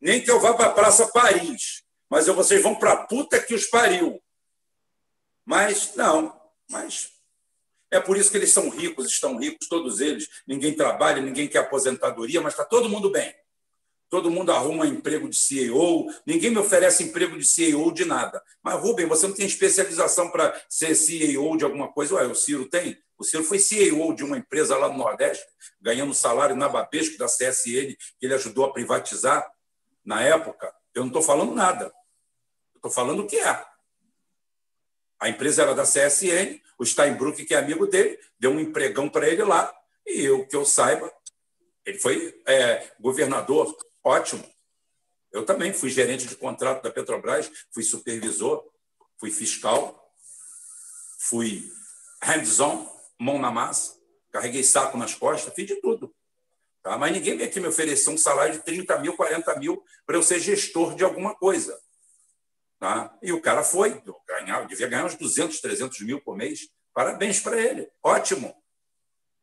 Nem 0.00 0.22
que 0.22 0.30
eu 0.30 0.38
vá 0.38 0.54
para 0.54 0.66
a 0.66 0.72
Praça 0.72 1.08
Paris, 1.08 1.82
mas 2.08 2.28
eu, 2.28 2.34
vocês 2.34 2.62
vão 2.62 2.74
para 2.74 3.04
puta 3.06 3.40
que 3.42 3.54
os 3.54 3.66
pariu. 3.66 4.22
Mas, 5.44 5.94
não, 5.96 6.38
mas 6.70 7.15
é 7.90 8.00
por 8.00 8.16
isso 8.16 8.30
que 8.30 8.36
eles 8.36 8.50
são 8.50 8.68
ricos, 8.68 9.06
estão 9.06 9.38
ricos, 9.38 9.68
todos 9.68 10.00
eles. 10.00 10.28
Ninguém 10.46 10.74
trabalha, 10.74 11.22
ninguém 11.22 11.48
quer 11.48 11.58
aposentadoria, 11.58 12.40
mas 12.40 12.52
está 12.52 12.64
todo 12.64 12.88
mundo 12.88 13.10
bem. 13.10 13.34
Todo 14.08 14.30
mundo 14.30 14.52
arruma 14.52 14.86
emprego 14.86 15.28
de 15.28 15.36
CEO, 15.36 16.06
ninguém 16.24 16.50
me 16.50 16.58
oferece 16.58 17.02
emprego 17.02 17.36
de 17.36 17.44
CEO 17.44 17.90
de 17.92 18.04
nada. 18.04 18.40
Mas, 18.62 18.80
Rubem, 18.80 19.06
você 19.06 19.26
não 19.26 19.34
tem 19.34 19.46
especialização 19.46 20.30
para 20.30 20.54
ser 20.68 20.94
CEO 20.94 21.56
de 21.56 21.64
alguma 21.64 21.88
coisa? 21.92 22.14
Ué, 22.14 22.26
o 22.26 22.34
Ciro 22.34 22.66
tem. 22.66 22.96
O 23.18 23.24
Ciro 23.24 23.42
foi 23.42 23.58
CEO 23.58 24.14
de 24.14 24.22
uma 24.22 24.38
empresa 24.38 24.76
lá 24.76 24.88
no 24.88 24.98
Nordeste, 24.98 25.44
ganhando 25.80 26.14
salário 26.14 26.54
na 26.54 26.68
Babesco 26.68 27.18
da 27.18 27.26
CSN, 27.26 27.96
que 28.18 28.26
ele 28.26 28.34
ajudou 28.34 28.64
a 28.64 28.72
privatizar 28.72 29.44
na 30.04 30.22
época. 30.22 30.72
Eu 30.94 31.02
não 31.02 31.08
estou 31.08 31.22
falando 31.22 31.52
nada. 31.52 31.92
Estou 32.76 32.90
falando 32.90 33.20
o 33.20 33.26
que 33.26 33.36
é. 33.36 33.64
A 35.20 35.28
empresa 35.28 35.62
era 35.62 35.74
da 35.74 35.84
CSN, 35.84 36.60
o 36.78 36.84
Steinbrück, 36.84 37.44
que 37.44 37.54
é 37.54 37.58
amigo 37.58 37.86
dele, 37.86 38.18
deu 38.38 38.50
um 38.50 38.60
empregão 38.60 39.08
para 39.08 39.28
ele 39.28 39.42
lá, 39.42 39.74
e 40.06 40.24
eu, 40.24 40.46
que 40.46 40.54
eu 40.54 40.64
saiba, 40.64 41.12
ele 41.84 41.98
foi 41.98 42.40
é, 42.46 42.92
governador, 43.00 43.76
ótimo. 44.04 44.44
Eu 45.32 45.44
também 45.44 45.72
fui 45.72 45.90
gerente 45.90 46.26
de 46.26 46.36
contrato 46.36 46.82
da 46.82 46.90
Petrobras, 46.90 47.50
fui 47.72 47.82
supervisor, 47.82 48.64
fui 49.18 49.30
fiscal, 49.30 50.12
fui 51.18 51.70
hands-on, 52.22 52.88
mão 53.18 53.38
na 53.38 53.50
massa, 53.50 53.94
carreguei 54.30 54.62
saco 54.62 54.98
nas 54.98 55.14
costas, 55.14 55.52
fiz 55.54 55.66
de 55.66 55.76
tudo. 55.80 56.14
Tá? 56.82 56.96
Mas 56.96 57.12
ninguém 57.12 57.36
veio 57.36 57.48
aqui 57.48 57.60
me 57.60 57.68
oferecer 57.68 58.10
um 58.10 58.18
salário 58.18 58.54
de 58.54 58.64
30 58.64 58.98
mil, 58.98 59.16
40 59.16 59.58
mil 59.58 59.82
para 60.06 60.16
eu 60.16 60.22
ser 60.22 60.38
gestor 60.38 60.94
de 60.94 61.04
alguma 61.04 61.34
coisa. 61.34 61.78
Tá? 62.78 63.16
E 63.22 63.32
o 63.32 63.40
cara 63.40 63.64
foi, 63.64 64.00
ganhar, 64.40 64.66
devia 64.66 64.88
ganhar 64.88 65.04
uns 65.04 65.14
200, 65.14 65.60
300 65.60 66.00
mil 66.00 66.20
por 66.20 66.36
mês. 66.36 66.68
Parabéns 66.94 67.40
para 67.40 67.60
ele. 67.60 67.88
Ótimo. 68.02 68.54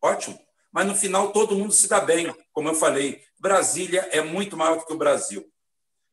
Ótimo. 0.01 0.39
Mas 0.71 0.87
no 0.87 0.95
final 0.95 1.31
todo 1.31 1.55
mundo 1.55 1.71
se 1.71 1.87
dá 1.87 1.99
bem. 1.99 2.33
Como 2.51 2.67
eu 2.67 2.73
falei, 2.73 3.23
Brasília 3.39 4.01
é 4.11 4.21
muito 4.21 4.57
maior 4.57 4.79
do 4.79 4.85
que 4.85 4.93
o 4.93 4.97
Brasil. 4.97 5.47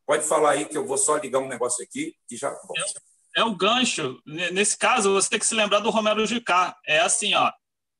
Pode 0.06 0.24
falar 0.24 0.50
aí 0.50 0.64
que 0.66 0.76
eu 0.76 0.86
vou 0.86 0.98
só 0.98 1.16
ligar 1.16 1.38
um 1.38 1.48
negócio 1.48 1.84
aqui 1.84 2.14
e 2.30 2.36
já. 2.36 2.50
É, 2.50 3.40
é 3.40 3.44
o 3.44 3.54
gancho. 3.54 4.20
Nesse 4.26 4.76
caso, 4.76 5.12
você 5.12 5.30
tem 5.30 5.38
que 5.38 5.46
se 5.46 5.54
lembrar 5.54 5.80
do 5.80 5.90
Romero 5.90 6.26
Jucá. 6.26 6.76
É 6.86 6.98
assim, 7.00 7.32
ó. 7.34 7.50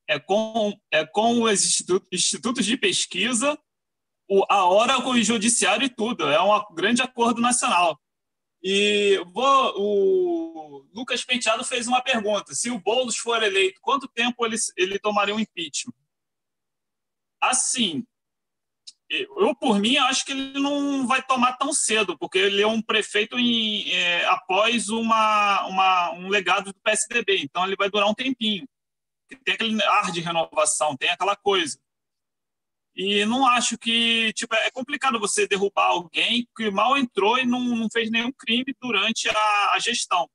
É 0.09 0.19
com, 0.19 0.77
é 0.93 1.07
com 1.07 1.43
os 1.43 1.65
institutos, 2.13 2.67
de 2.67 2.77
pesquisa, 2.77 3.57
o, 4.29 4.45
a 4.51 4.65
hora 4.65 5.01
com 5.01 5.11
o 5.11 5.23
judiciário 5.23 5.87
e 5.87 5.89
tudo. 5.89 6.29
É 6.29 6.43
um 6.43 6.75
grande 6.75 7.01
acordo 7.01 7.41
nacional. 7.41 7.99
E 8.63 9.23
vou, 9.33 9.75
o 9.77 10.87
Lucas 10.93 11.25
Penteado 11.25 11.65
fez 11.65 11.87
uma 11.89 12.03
pergunta: 12.03 12.55
se 12.55 12.71
o 12.71 12.79
Boulos 12.79 13.17
for 13.17 13.43
eleito, 13.43 13.81
quanto 13.81 14.09
tempo 14.09 14.45
ele, 14.45 14.57
ele 14.77 14.99
tomaria 14.99 15.35
um 15.35 15.41
impeachment? 15.41 15.95
Assim, 17.41 18.05
eu 19.11 19.55
por 19.57 19.81
mim 19.81 19.97
acho 19.97 20.25
que 20.25 20.33
ele 20.33 20.61
não 20.61 21.07
vai 21.07 21.23
tomar 21.23 21.55
tão 21.55 21.73
cedo, 21.73 22.17
porque 22.17 22.39
ele 22.39 22.63
é 22.63 22.67
um 22.67 22.81
prefeito 22.81 23.39
em, 23.39 23.91
é, 23.93 24.25
após 24.27 24.89
uma, 24.89 25.67
uma, 25.67 26.13
um 26.13 26.29
legado 26.29 26.73
do 26.73 26.81
PSDB, 26.81 27.39
então 27.43 27.67
ele 27.67 27.77
vai 27.77 27.91
durar 27.91 28.09
um 28.09 28.15
tempinho. 28.15 28.69
Tem 29.45 29.55
aquele 29.55 29.83
ar 29.83 30.13
de 30.13 30.21
renovação, 30.21 30.97
tem 30.97 31.11
aquela 31.11 31.35
coisa. 31.35 31.79
E 33.03 33.25
não 33.25 33.47
acho 33.47 33.79
que. 33.79 34.31
Tipo, 34.35 34.55
é 34.57 34.71
complicado 34.71 35.19
você 35.19 35.49
derrubar 35.49 35.87
alguém 35.87 36.47
que 36.55 36.71
mal 36.71 36.99
entrou 36.99 37.39
e 37.39 37.47
não, 37.47 37.59
não 37.59 37.89
fez 37.91 38.11
nenhum 38.11 38.31
crime 38.31 38.77
durante 38.79 39.27
a, 39.27 39.71
a 39.73 39.79
gestão. 39.79 40.29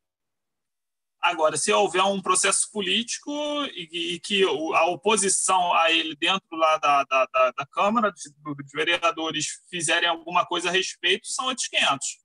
Agora, 1.21 1.57
se 1.57 1.71
houver 1.71 2.03
um 2.03 2.19
processo 2.19 2.71
político 2.71 3.31
e, 3.65 4.15
e, 4.15 4.19
que 4.19 4.43
a 4.43 4.85
oposição 4.85 5.75
a 5.75 5.91
ele 5.91 6.15
dentro 6.15 6.57
lá 6.57 6.77
da, 6.77 7.03
da, 7.03 7.27
da, 7.31 7.51
da 7.51 7.65
Câmara 7.67 8.11
dos 8.11 8.71
vereadores 8.73 9.61
fizerem 9.69 10.09
alguma 10.09 10.43
coisa 10.43 10.69
a 10.69 10.71
respeito, 10.71 11.27
são 11.27 11.45
outros 11.45 11.67
500. 11.67 12.17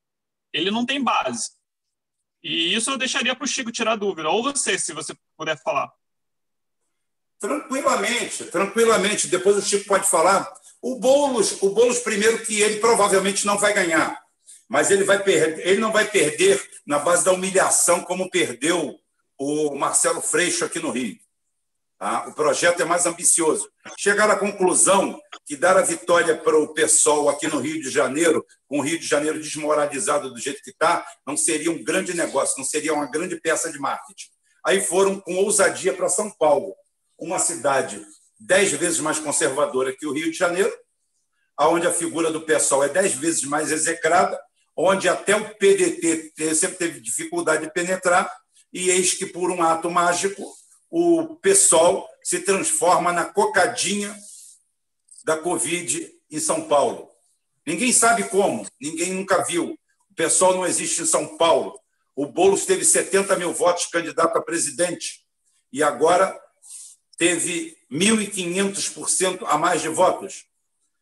Ele 0.55 0.70
não 0.70 0.86
tem 0.86 1.05
base. 1.05 1.51
E 2.43 2.74
isso 2.74 2.91
eu 2.91 2.97
deixaria 2.97 3.36
para 3.36 3.45
o 3.45 3.49
Chico 3.49 3.70
tirar 3.70 3.97
dúvida. 3.97 4.30
Ou 4.30 4.43
você, 4.43 4.78
se 4.78 4.95
você 4.95 5.14
puder 5.36 5.61
falar. 5.62 5.93
Tranquilamente, 7.41 8.45
tranquilamente. 8.45 9.26
Depois 9.26 9.57
o 9.57 9.62
Chico 9.62 9.86
pode 9.86 10.07
falar. 10.07 10.53
O 10.82 10.97
Boulos, 10.97 11.61
o 11.62 11.70
Boulos 11.70 11.99
primeiro 12.01 12.45
que 12.45 12.61
ele 12.61 12.78
provavelmente 12.78 13.47
não 13.47 13.59
vai 13.59 13.72
ganhar, 13.72 14.22
mas 14.68 14.91
ele 14.91 15.05
vai 15.05 15.22
perder, 15.22 15.66
ele 15.66 15.80
não 15.80 15.93
vai 15.93 16.07
perder 16.07 16.62
na 16.86 16.99
base 16.99 17.24
da 17.24 17.32
humilhação 17.32 18.03
como 18.03 18.30
perdeu 18.30 18.99
o 19.38 19.74
Marcelo 19.74 20.20
Freixo 20.20 20.64
aqui 20.64 20.78
no 20.78 20.91
Rio. 20.91 21.18
Tá? 21.99 22.28
O 22.28 22.34
projeto 22.34 22.80
é 22.80 22.84
mais 22.84 23.05
ambicioso. 23.05 23.70
Chegar 23.99 24.30
à 24.30 24.36
conclusão 24.36 25.20
que 25.47 25.55
dar 25.57 25.76
a 25.76 25.82
vitória 25.82 26.36
para 26.36 26.59
o 26.59 26.72
pessoal 26.72 27.28
aqui 27.28 27.47
no 27.47 27.61
Rio 27.61 27.80
de 27.80 27.91
Janeiro, 27.91 28.45
com 28.66 28.78
o 28.78 28.82
Rio 28.82 28.99
de 28.99 29.07
Janeiro 29.07 29.38
desmoralizado 29.38 30.30
do 30.30 30.41
jeito 30.41 30.62
que 30.62 30.70
está, 30.70 31.07
não 31.26 31.36
seria 31.36 31.70
um 31.70 31.82
grande 31.82 32.14
negócio, 32.14 32.55
não 32.59 32.64
seria 32.64 32.95
uma 32.95 33.11
grande 33.11 33.38
peça 33.38 33.70
de 33.70 33.78
marketing. 33.78 34.28
Aí 34.64 34.80
foram 34.80 35.20
com 35.20 35.36
ousadia 35.36 35.93
para 35.93 36.09
São 36.09 36.30
Paulo 36.30 36.74
uma 37.21 37.39
cidade 37.39 38.05
dez 38.39 38.73
vezes 38.73 38.99
mais 38.99 39.18
conservadora 39.18 39.95
que 39.95 40.07
o 40.07 40.12
Rio 40.12 40.31
de 40.31 40.37
Janeiro, 40.39 40.73
onde 41.61 41.87
a 41.87 41.93
figura 41.93 42.31
do 42.31 42.41
pessoal 42.41 42.83
é 42.83 42.89
dez 42.89 43.14
vezes 43.14 43.45
mais 43.45 43.71
execrada, 43.71 44.41
onde 44.75 45.09
até 45.09 45.37
o 45.37 45.55
PDT 45.57 46.55
sempre 46.55 46.79
teve 46.79 47.01
dificuldade 47.01 47.66
de 47.66 47.73
penetrar, 47.73 48.35
e 48.73 48.89
eis 48.89 49.12
que, 49.12 49.27
por 49.27 49.51
um 49.51 49.62
ato 49.62 49.91
mágico, 49.91 50.43
o 50.91 51.37
PSOL 51.37 52.09
se 52.23 52.41
transforma 52.41 53.12
na 53.12 53.27
cocadinha 53.27 54.16
da 55.25 55.37
Covid 55.37 56.11
em 56.31 56.41
São 56.41 56.66
Paulo. 56.66 57.11
Ninguém 57.66 57.93
sabe 57.93 58.25
como, 58.25 58.66
ninguém 58.81 59.12
nunca 59.12 59.45
viu. 59.45 59.77
O 60.11 60.14
PSOL 60.14 60.55
não 60.55 60.66
existe 60.66 61.03
em 61.03 61.07
São 61.07 61.37
Paulo. 61.37 61.79
O 62.16 62.27
Boulos 62.27 62.64
teve 62.64 62.85
70 62.85 63.37
mil 63.37 63.53
votos 63.53 63.87
candidato 63.87 64.37
a 64.37 64.43
presidente 64.43 65.21
e 65.73 65.83
agora 65.83 66.39
teve 67.21 67.77
1.500% 67.93 69.45
a 69.47 69.59
mais 69.59 69.83
de 69.83 69.91
votos, 69.91 70.47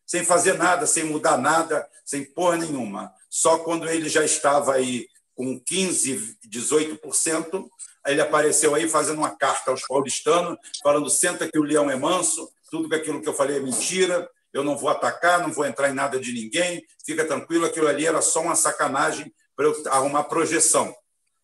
sem 0.04 0.24
fazer 0.24 0.54
nada, 0.54 0.84
sem 0.84 1.04
mudar 1.04 1.38
nada, 1.38 1.88
sem 2.04 2.24
porra 2.24 2.56
nenhuma. 2.56 3.14
Só 3.30 3.58
quando 3.58 3.88
ele 3.88 4.08
já 4.08 4.24
estava 4.24 4.74
aí 4.74 5.06
com 5.36 5.60
15%, 5.60 6.34
18%, 6.50 7.68
ele 8.08 8.20
apareceu 8.20 8.74
aí 8.74 8.88
fazendo 8.88 9.18
uma 9.18 9.30
carta 9.30 9.70
aos 9.70 9.86
paulistanos, 9.86 10.58
falando: 10.82 11.08
senta 11.08 11.48
que 11.48 11.56
o 11.56 11.62
leão 11.62 11.88
é 11.88 11.94
manso, 11.94 12.50
tudo 12.68 12.92
aquilo 12.92 13.22
que 13.22 13.28
eu 13.28 13.34
falei 13.34 13.58
é 13.58 13.60
mentira, 13.60 14.28
eu 14.52 14.64
não 14.64 14.76
vou 14.76 14.90
atacar, 14.90 15.40
não 15.40 15.52
vou 15.52 15.66
entrar 15.66 15.88
em 15.88 15.94
nada 15.94 16.18
de 16.18 16.32
ninguém, 16.32 16.84
fica 17.06 17.24
tranquilo, 17.24 17.64
aquilo 17.64 17.86
ali 17.86 18.04
era 18.04 18.20
só 18.20 18.40
uma 18.42 18.56
sacanagem 18.56 19.32
para 19.54 19.66
eu 19.66 19.82
arrumar 19.92 20.24
projeção. 20.24 20.92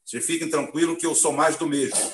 Vocês 0.04 0.26
fiquem 0.26 0.50
tranquilos 0.50 0.98
que 0.98 1.06
eu 1.06 1.14
sou 1.14 1.30
mais 1.30 1.54
do 1.56 1.68
mesmo. 1.68 2.12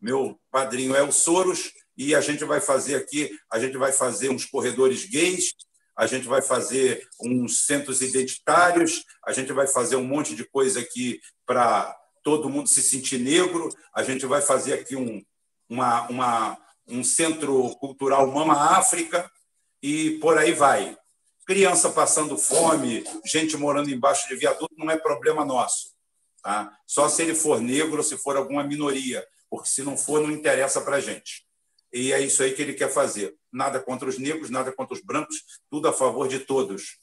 Meu 0.00 0.38
padrinho 0.52 0.94
é 0.94 1.02
o 1.02 1.10
Soros, 1.10 1.72
e 1.96 2.14
a 2.14 2.20
gente 2.20 2.44
vai 2.44 2.60
fazer 2.60 2.96
aqui, 2.96 3.30
a 3.50 3.58
gente 3.58 3.76
vai 3.76 3.92
fazer 3.92 4.28
uns 4.28 4.44
corredores 4.44 5.04
gays, 5.06 5.54
a 5.96 6.06
gente 6.06 6.26
vai 6.26 6.42
fazer 6.42 7.08
uns 7.22 7.64
centros 7.64 8.02
identitários, 8.02 9.04
a 9.26 9.32
gente 9.32 9.52
vai 9.52 9.66
fazer 9.66 9.96
um 9.96 10.04
monte 10.04 10.34
de 10.34 10.44
coisa 10.44 10.80
aqui 10.80 11.20
para 11.46 11.96
todo 12.22 12.50
mundo 12.50 12.68
se 12.68 12.82
sentir 12.82 13.18
negro, 13.18 13.68
a 13.94 14.02
gente 14.02 14.26
vai 14.26 14.42
fazer 14.42 14.74
aqui 14.74 14.94
um, 14.94 15.24
uma, 15.68 16.06
uma, 16.08 16.58
um 16.86 17.02
centro 17.02 17.74
cultural 17.76 18.26
Mama 18.26 18.76
África 18.76 19.30
e 19.82 20.18
por 20.18 20.36
aí 20.36 20.52
vai. 20.52 20.96
Criança 21.46 21.90
passando 21.90 22.36
fome, 22.36 23.04
gente 23.24 23.56
morando 23.56 23.88
embaixo 23.88 24.28
de 24.28 24.34
viaduto 24.34 24.74
não 24.76 24.90
é 24.90 24.98
problema 24.98 25.44
nosso. 25.44 25.94
Tá? 26.42 26.76
Só 26.86 27.08
se 27.08 27.22
ele 27.22 27.34
for 27.34 27.60
negro 27.60 28.02
se 28.02 28.18
for 28.18 28.36
alguma 28.36 28.64
minoria, 28.64 29.26
porque 29.48 29.68
se 29.68 29.82
não 29.82 29.96
for, 29.96 30.20
não 30.20 30.30
interessa 30.30 30.80
para 30.80 30.96
a 30.96 31.00
gente. 31.00 31.45
E 31.92 32.12
é 32.12 32.20
isso 32.20 32.42
aí 32.42 32.52
que 32.52 32.62
ele 32.62 32.74
quer 32.74 32.92
fazer. 32.92 33.34
Nada 33.52 33.80
contra 33.80 34.08
os 34.08 34.18
negros, 34.18 34.50
nada 34.50 34.72
contra 34.72 34.94
os 34.94 35.02
brancos, 35.02 35.36
tudo 35.70 35.88
a 35.88 35.92
favor 35.92 36.28
de 36.28 36.40
todos. 36.40 36.98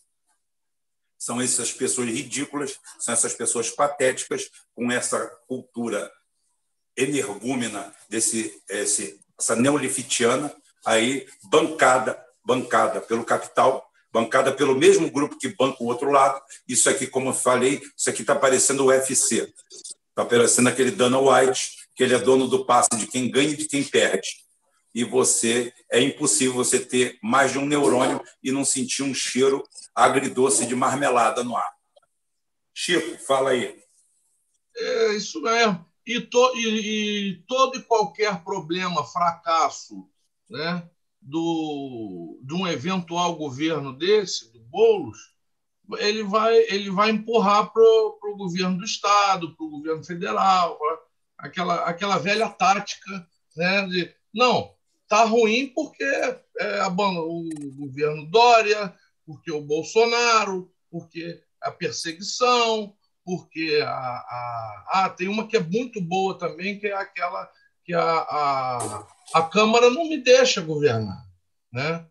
são 1.17 1.41
essas 1.41 1.71
pessoas 1.71 2.09
ridículas, 2.09 2.77
são 2.99 3.13
essas 3.13 3.33
pessoas 3.33 3.69
patéticas 3.69 4.49
com 4.75 4.91
essa 4.91 5.25
cultura 5.47 6.11
energúmena 6.95 7.93
desse 8.09 8.61
esse, 8.69 9.19
essa 9.39 9.55
neolifitiana 9.55 10.53
aí 10.85 11.27
bancada 11.43 12.23
bancada 12.45 13.01
pelo 13.01 13.23
capital 13.23 13.89
bancada 14.11 14.51
pelo 14.53 14.75
mesmo 14.75 15.09
grupo 15.09 15.37
que 15.37 15.47
banca 15.47 15.81
o 15.81 15.87
outro 15.87 16.11
lado 16.11 16.41
isso 16.67 16.89
aqui 16.89 17.07
como 17.07 17.29
eu 17.29 17.33
falei 17.33 17.81
isso 17.97 18.09
aqui 18.09 18.21
está 18.21 18.35
parecendo 18.35 18.83
o 18.83 18.87
UFC 18.87 19.51
está 20.09 20.23
parecendo 20.23 20.69
aquele 20.69 20.91
Dana 20.91 21.19
White 21.19 21.87
que 21.95 22.03
ele 22.03 22.13
é 22.13 22.19
dono 22.19 22.47
do 22.47 22.65
passe 22.65 22.89
de 22.95 23.07
quem 23.07 23.29
ganha 23.29 23.49
e 23.49 23.57
de 23.57 23.65
quem 23.65 23.83
perde 23.83 24.42
e 24.93 25.03
você 25.03 25.73
é 25.91 25.99
impossível 26.01 26.53
você 26.53 26.79
ter 26.79 27.17
mais 27.21 27.51
de 27.51 27.57
um 27.57 27.65
neurônio 27.65 28.21
e 28.43 28.51
não 28.51 28.63
sentir 28.63 29.03
um 29.03 29.13
cheiro 29.13 29.63
agridoce 29.95 30.65
de 30.65 30.75
marmelada 30.75 31.43
no 31.43 31.55
ar. 31.55 31.73
Chico, 32.73 33.17
fala 33.25 33.51
aí. 33.51 33.81
É 34.75 35.13
isso 35.13 35.41
mesmo. 35.41 35.85
E, 36.05 36.19
to, 36.19 36.53
e, 36.55 36.67
e 36.67 37.35
todo 37.47 37.77
e 37.77 37.83
qualquer 37.83 38.43
problema, 38.43 39.05
fracasso 39.05 40.09
né, 40.49 40.87
do, 41.21 42.39
de 42.43 42.53
um 42.53 42.67
eventual 42.67 43.35
governo 43.35 43.93
desse, 43.93 44.51
do 44.51 44.59
Boulos, 44.59 45.33
ele 45.97 46.23
vai, 46.23 46.55
ele 46.69 46.89
vai 46.89 47.09
empurrar 47.09 47.71
para 47.71 47.81
o 47.81 48.35
governo 48.37 48.77
do 48.77 48.83
Estado, 48.83 49.55
para 49.55 49.65
o 49.65 49.69
governo 49.69 50.03
federal, 50.03 50.77
aquela, 51.37 51.83
aquela 51.85 52.17
velha 52.17 52.49
tática 52.49 53.27
né, 53.55 53.87
de 53.87 54.13
não, 54.33 54.72
Está 55.13 55.25
ruim 55.25 55.67
porque 55.67 56.03
é, 56.03 56.79
a, 56.79 56.87
o 56.87 57.49
governo 57.77 58.25
Dória, 58.25 58.91
porque 59.23 59.51
o 59.51 59.61
Bolsonaro, 59.61 60.73
porque 60.89 61.39
a 61.61 61.69
perseguição, 61.69 62.95
porque 63.23 63.79
a, 63.85 64.85
a, 64.89 65.13
tem 65.15 65.27
uma 65.27 65.47
que 65.47 65.55
é 65.55 65.59
muito 65.59 66.01
boa 66.01 66.35
também, 66.35 66.79
que 66.79 66.87
é 66.87 66.95
aquela 66.95 67.47
que 67.85 67.93
a, 67.93 68.01
a, 68.01 69.07
a 69.35 69.43
Câmara 69.43 69.91
não 69.91 70.09
me 70.09 70.17
deixa 70.17 70.61
governar. 70.61 71.23
Né? 71.71 72.03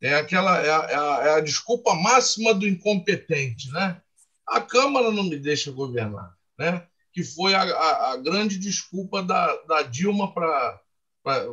É 0.00 0.14
aquela 0.14 0.58
é 0.58 0.70
a, 0.70 0.84
é 0.84 0.94
a, 0.94 1.38
é 1.38 1.42
desculpa 1.42 1.94
máxima 1.94 2.54
do 2.54 2.66
incompetente. 2.66 3.70
Né? 3.70 4.00
A 4.48 4.62
Câmara 4.62 5.10
não 5.10 5.24
me 5.24 5.36
deixa 5.36 5.70
governar. 5.70 6.34
Né? 6.58 6.86
Que 7.12 7.22
foi 7.22 7.54
a 7.54 8.16
grande 8.16 8.58
desculpa 8.58 9.22
da, 9.22 9.54
da 9.64 9.82
Dilma 9.82 10.32
para 10.32 10.80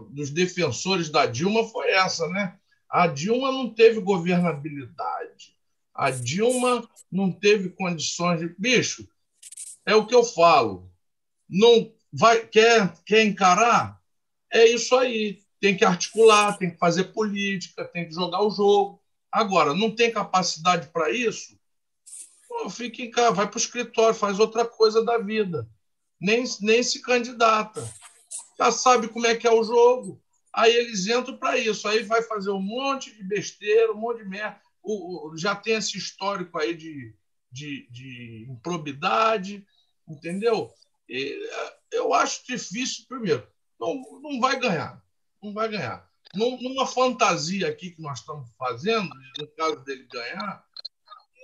dos 0.10 0.30
defensores 0.30 1.10
da 1.10 1.26
Dilma 1.26 1.68
foi 1.68 1.92
essa, 1.92 2.28
né? 2.30 2.58
A 2.90 3.08
Dilma 3.08 3.52
não 3.52 3.74
teve 3.74 4.00
governabilidade. 4.00 5.56
A 5.94 6.12
Dilma 6.12 6.88
não 7.12 7.32
teve 7.32 7.70
condições 7.70 8.40
de. 8.40 8.56
Bicho, 8.58 9.08
é 9.86 9.96
o 9.96 10.06
que 10.06 10.14
eu 10.14 10.24
falo. 10.24 10.92
Não 11.50 11.92
vai 12.12 12.46
quer, 12.46 12.94
quer 13.04 13.24
encarar? 13.24 14.00
É 14.52 14.66
isso 14.68 14.96
aí. 14.96 15.42
Tem 15.60 15.76
que 15.76 15.86
articular, 15.86 16.58
tem 16.58 16.70
que 16.70 16.78
fazer 16.78 17.06
política, 17.06 17.86
tem 17.86 18.08
que 18.08 18.14
jogar 18.14 18.42
o 18.44 18.52
jogo. 18.52 19.02
Agora, 19.32 19.74
não 19.74 19.90
tem 19.90 20.12
capacidade 20.12 20.88
para 20.90 21.10
isso? 21.10 21.58
Fica 22.70 23.02
em 23.02 23.10
casa, 23.10 23.32
vai 23.32 23.48
para 23.48 23.58
o 23.58 23.60
escritório, 23.60 24.14
faz 24.14 24.40
outra 24.40 24.66
coisa 24.66 25.04
da 25.04 25.18
vida. 25.18 25.68
Nem, 26.22 26.44
nem 26.62 26.84
se 26.84 27.02
candidata 27.02 27.84
já 28.58 28.72
sabe 28.72 29.08
como 29.08 29.26
é 29.26 29.36
que 29.36 29.48
é 29.48 29.52
o 29.52 29.64
jogo. 29.64 30.22
Aí 30.54 30.74
eles 30.74 31.08
entram 31.08 31.38
para 31.38 31.58
isso. 31.58 31.88
Aí 31.88 32.04
vai 32.04 32.22
fazer 32.22 32.52
um 32.52 32.62
monte 32.62 33.14
de 33.16 33.24
besteira, 33.24 33.92
um 33.92 34.00
monte 34.00 34.20
de 34.20 34.30
merda. 34.30 34.62
O, 34.82 35.30
o, 35.30 35.38
já 35.38 35.56
tem 35.56 35.76
esse 35.76 35.98
histórico 35.98 36.58
aí 36.60 36.76
de, 36.76 37.16
de, 37.52 37.88
de 37.90 38.48
improbidade, 38.50 39.66
entendeu? 40.08 40.72
E, 41.10 41.40
eu 41.92 42.14
acho 42.14 42.46
difícil, 42.46 43.06
primeiro, 43.08 43.48
não, 43.80 44.02
não 44.22 44.40
vai 44.40 44.60
ganhar. 44.60 45.02
Não 45.42 45.54
vai 45.54 45.70
ganhar. 45.70 46.08
Numa 46.36 46.88
fantasia 46.88 47.68
aqui 47.68 47.92
que 47.92 48.02
nós 48.02 48.20
estamos 48.20 48.50
fazendo, 48.58 49.10
no 49.38 49.48
caso 49.50 49.84
dele 49.84 50.08
ganhar, 50.12 50.66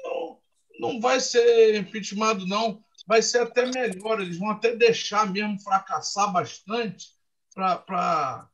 não, 0.04 0.40
não 0.80 1.00
vai 1.00 1.20
ser 1.20 1.76
impeachment, 1.76 2.46
não 2.48 2.84
vai 3.10 3.24
ser 3.24 3.40
até 3.40 3.66
melhor. 3.66 4.22
Eles 4.22 4.38
vão 4.38 4.52
até 4.52 4.76
deixar 4.76 5.32
mesmo 5.32 5.60
fracassar 5.60 6.32
bastante 6.32 7.08
para 7.56 8.48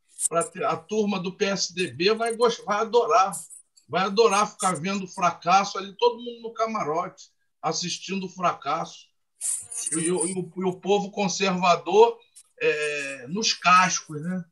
a 0.66 0.78
turma 0.78 1.20
do 1.20 1.36
PSDB 1.36 2.14
vai, 2.14 2.34
gostar, 2.38 2.64
vai 2.64 2.78
adorar. 2.78 3.34
Vai 3.88 4.03
adorar 4.03 4.49
ficar 4.49 4.74
vendo 4.80 5.03
o 5.03 5.08
fracasso 5.08 5.78
ali, 5.78 5.95
todo 5.97 6.24
mundo 6.24 6.41
no 6.41 6.53
camarote, 6.53 7.26
assistindo 7.62 8.26
o 8.26 8.30
fracasso. 8.30 9.06
E, 9.91 9.99
e, 9.99 10.12
o, 10.12 10.26
e 10.26 10.64
o, 10.64 10.80
povo 10.80 11.12
conservador 11.12 12.18
é, 12.60 13.28
nos 13.28 13.53
cascos. 13.53 14.20
Né? 14.22 14.43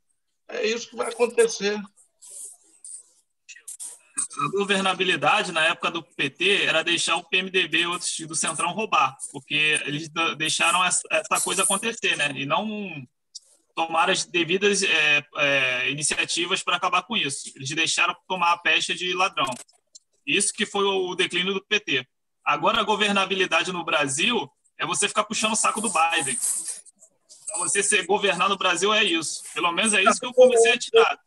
É 0.49 0.67
isso 0.67 0.89
que 0.89 0.97
vai 0.97 1.07
acontecer 1.07 1.81
a 4.39 4.47
governabilidade 4.49 5.51
na 5.51 5.65
época 5.65 5.91
do 5.91 6.01
PT 6.01 6.65
era 6.65 6.83
deixar 6.83 7.15
o 7.15 7.23
PMDB 7.23 7.81
e 7.81 7.87
outros 7.87 8.15
do 8.21 8.35
Centrão 8.35 8.71
roubar, 8.71 9.15
porque 9.31 9.79
eles 9.85 10.09
deixaram 10.37 10.83
essa, 10.83 11.03
coisa 11.43 11.63
acontecer, 11.63 12.15
né? 12.15 12.31
E 12.35 12.45
não 12.45 13.05
tomaram 13.75 14.13
as 14.13 14.25
devidas 14.25 14.83
é, 14.83 15.25
é, 15.37 15.91
iniciativas 15.91 16.63
para 16.63 16.77
acabar 16.77 17.03
com 17.03 17.17
isso. 17.17 17.51
Eles 17.55 17.69
deixaram 17.69 18.15
tomar 18.27 18.53
a 18.53 18.57
peste 18.57 18.93
de 18.93 19.13
ladrão. 19.13 19.49
Isso 20.25 20.53
que 20.53 20.65
foi 20.65 20.85
o 20.85 21.15
declínio 21.15 21.53
do 21.53 21.65
PT. 21.65 22.07
Agora, 22.45 22.79
a 22.79 22.83
governabilidade 22.83 23.71
no 23.71 23.83
Brasil 23.83 24.49
é 24.77 24.85
você 24.85 25.07
ficar 25.07 25.23
puxando 25.23 25.53
o 25.53 25.57
saco 25.57 25.81
do 25.81 25.89
Biden. 25.89 26.37
Então, 27.43 27.59
você 27.59 27.83
ser 27.83 28.05
governar 28.05 28.49
no 28.49 28.57
Brasil 28.57 28.93
é 28.93 29.03
isso. 29.03 29.43
Pelo 29.53 29.71
menos 29.71 29.93
é 29.93 30.03
isso 30.03 30.19
que 30.19 30.25
eu 30.25 30.33
comecei 30.33 30.73
a 30.73 30.77
tirar. 30.77 31.19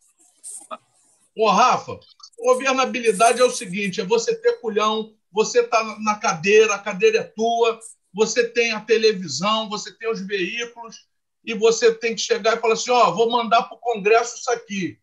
Ô, 1.35 1.49
Rafa, 1.49 1.99
Governabilidade 2.39 3.41
é 3.41 3.43
o 3.43 3.51
seguinte: 3.51 4.01
é 4.01 4.05
você 4.05 4.35
ter 4.35 4.59
culhão, 4.59 5.13
você 5.31 5.61
está 5.61 5.83
na 5.99 6.15
cadeira, 6.15 6.75
a 6.75 6.79
cadeira 6.79 7.19
é 7.19 7.23
tua, 7.23 7.79
você 8.13 8.47
tem 8.47 8.71
a 8.71 8.81
televisão, 8.81 9.69
você 9.69 9.91
tem 9.91 10.09
os 10.09 10.21
veículos, 10.21 11.07
e 11.43 11.53
você 11.53 11.93
tem 11.93 12.15
que 12.15 12.21
chegar 12.21 12.57
e 12.57 12.59
falar 12.59 12.73
assim: 12.73 12.91
ó, 12.91 13.11
vou 13.11 13.29
mandar 13.29 13.63
para 13.63 13.77
o 13.77 13.79
Congresso 13.79 14.37
isso 14.37 14.51
aqui. 14.51 14.99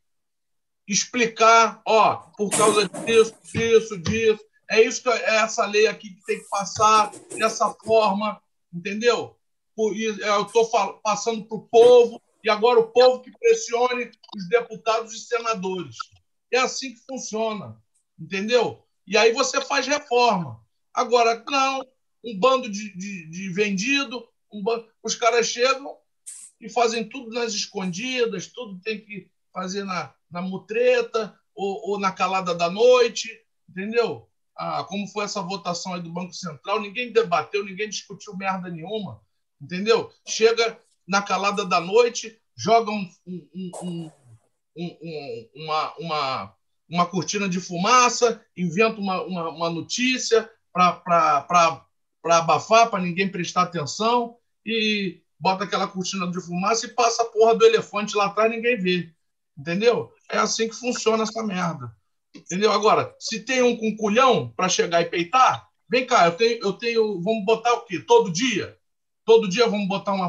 Explicar, 0.87 1.81
ó, 1.87 2.17
por 2.37 2.51
causa 2.51 2.89
disso, 2.89 3.35
disso, 3.53 3.99
disso. 3.99 4.45
É 4.71 4.83
isso 4.83 5.03
que 5.03 5.09
é 5.09 5.37
essa 5.37 5.65
lei 5.67 5.87
aqui 5.87 6.11
que 6.11 6.25
tem 6.25 6.39
que 6.39 6.49
passar 6.49 7.11
dessa 7.37 7.71
forma, 7.85 8.41
entendeu? 8.73 9.37
É, 10.23 10.29
eu 10.29 10.43
estou 10.43 10.69
passando 11.03 11.45
para 11.45 11.57
o 11.57 11.69
povo, 11.69 12.21
e 12.43 12.51
agora 12.51 12.79
o 12.79 12.91
povo 12.91 13.23
que 13.23 13.31
pressione 13.31 14.11
os 14.37 14.49
deputados 14.49 15.15
e 15.15 15.19
senadores. 15.19 15.97
É 16.55 16.59
assim 16.59 16.95
que 16.95 17.01
funciona, 17.01 17.77
entendeu? 18.17 18.87
E 19.05 19.19
aí 19.19 19.33
você 19.33 19.61
faz 19.61 19.89
reforma. 19.89 20.65
Agora, 20.95 21.43
não, 21.49 21.85
um 22.25 22.39
bando 22.39 22.71
de, 22.71 22.97
de, 22.97 23.29
de 23.29 23.49
vendido, 23.53 24.25
um 24.53 24.63
bando, 24.63 24.89
os 25.03 25.17
caras 25.17 25.49
chegam 25.49 25.97
e 26.61 26.69
fazem 26.69 27.09
tudo 27.09 27.31
nas 27.31 27.53
escondidas, 27.55 28.47
tudo 28.47 28.81
tem 28.83 29.05
que 29.05 29.29
fazer 29.53 29.83
na, 29.83 30.15
na 30.31 30.41
mutreta 30.41 31.37
ou, 31.57 31.91
ou 31.91 31.99
na 31.99 32.13
calada 32.13 32.55
da 32.55 32.71
noite, 32.71 33.29
entendeu? 33.69 34.31
Ah, 34.57 34.85
como 34.85 35.09
foi 35.09 35.25
essa 35.25 35.43
votação 35.43 35.95
aí 35.95 36.03
do 36.03 36.13
Banco 36.13 36.33
Central, 36.33 36.81
ninguém 36.81 37.13
debateu, 37.13 37.65
ninguém 37.65 37.89
discutiu 37.89 38.37
merda 38.37 38.71
nenhuma, 38.71 39.21
entendeu? 39.61 40.13
Chega 40.25 40.81
na 41.05 41.21
calada 41.21 41.65
da 41.65 41.81
noite, 41.81 42.41
joga 42.57 42.93
um, 42.93 43.11
um, 43.27 43.71
um, 43.83 44.11
um, 44.77 44.99
um, 45.03 45.49
uma, 45.57 45.95
uma, 45.99 46.55
uma 46.89 47.07
cortina 47.07 47.49
de 47.49 47.61
fumaça, 47.61 48.45
inventa 48.57 49.01
uma, 49.01 49.23
uma, 49.23 49.49
uma 49.51 49.71
notícia 49.71 50.49
para 50.73 51.87
abafar, 52.25 52.91
para 52.91 53.03
ninguém 53.03 53.31
prestar 53.31 53.63
atenção, 53.63 54.37
e 54.65 55.21
bota 55.39 55.65
aquela 55.65 55.87
cortina 55.87 56.31
de 56.31 56.41
fumaça 56.41 56.87
e 56.87 56.95
passa 56.95 57.23
a 57.23 57.27
porra 57.27 57.55
do 57.55 57.65
elefante 57.65 58.17
lá 58.17 58.27
atrás 58.27 58.51
ninguém 58.51 58.79
vê. 58.79 59.13
Entendeu? 59.57 60.13
É 60.31 60.39
assim 60.39 60.69
que 60.69 60.75
funciona 60.75 61.23
essa 61.23 61.43
merda. 61.43 61.95
Entendeu? 62.35 62.73
Agora, 62.73 63.15
se 63.19 63.41
tem 63.41 63.63
um 63.63 63.77
com 63.77 63.97
culhão 63.97 64.53
para 64.57 64.69
chegar 64.69 65.01
e 65.01 65.05
peitar, 65.05 65.69
vem 65.89 66.05
cá, 66.07 66.27
eu 66.27 66.33
tenho, 66.33 66.61
eu 66.65 66.73
tenho. 66.73 67.23
Vamos 67.23 67.45
botar 67.45 67.73
o 67.75 67.83
quê? 67.83 68.01
Todo 68.01 68.33
dia? 68.33 68.77
Todo 69.25 69.49
dia 69.49 69.69
vamos 69.69 69.87
botar 69.87 70.13
uma 70.13 70.29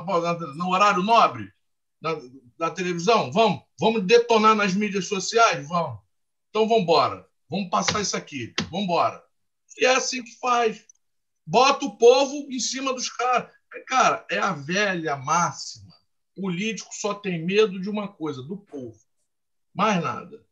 no 0.56 0.70
horário 0.70 1.02
nobre? 1.02 1.52
Na, 2.00 2.16
na 2.60 2.70
televisão? 2.70 3.32
Vamos. 3.32 3.65
Vamos 3.80 4.04
detonar 4.04 4.56
nas 4.56 4.74
mídias 4.74 5.08
sociais? 5.08 5.68
Vamos. 5.68 6.00
Então 6.50 6.68
vamos 6.68 6.84
embora. 6.84 7.28
Vamos 7.50 7.70
passar 7.70 8.02
isso 8.02 8.16
aqui. 8.16 8.54
Vamos 8.72 8.86
embora. 8.86 9.24
E 9.78 9.86
é 9.86 9.96
assim 9.96 10.24
que 10.24 10.38
faz. 10.40 10.86
Bota 11.46 11.86
o 11.86 11.98
povo 11.98 12.48
em 12.50 12.60
cima 12.60 12.94
dos 12.94 13.10
caras. 13.10 13.52
Cara, 13.88 14.26
é 14.32 14.40
a 14.40 14.54
velha 14.54 15.16
máxima. 15.18 15.94
Político 16.36 16.90
só 16.94 17.14
tem 17.14 17.46
medo 17.46 17.80
de 17.80 17.90
uma 17.90 18.08
coisa, 18.08 18.42
do 18.42 18.58
povo. 18.58 18.98
Mais 19.74 20.02
nada. 20.02 20.44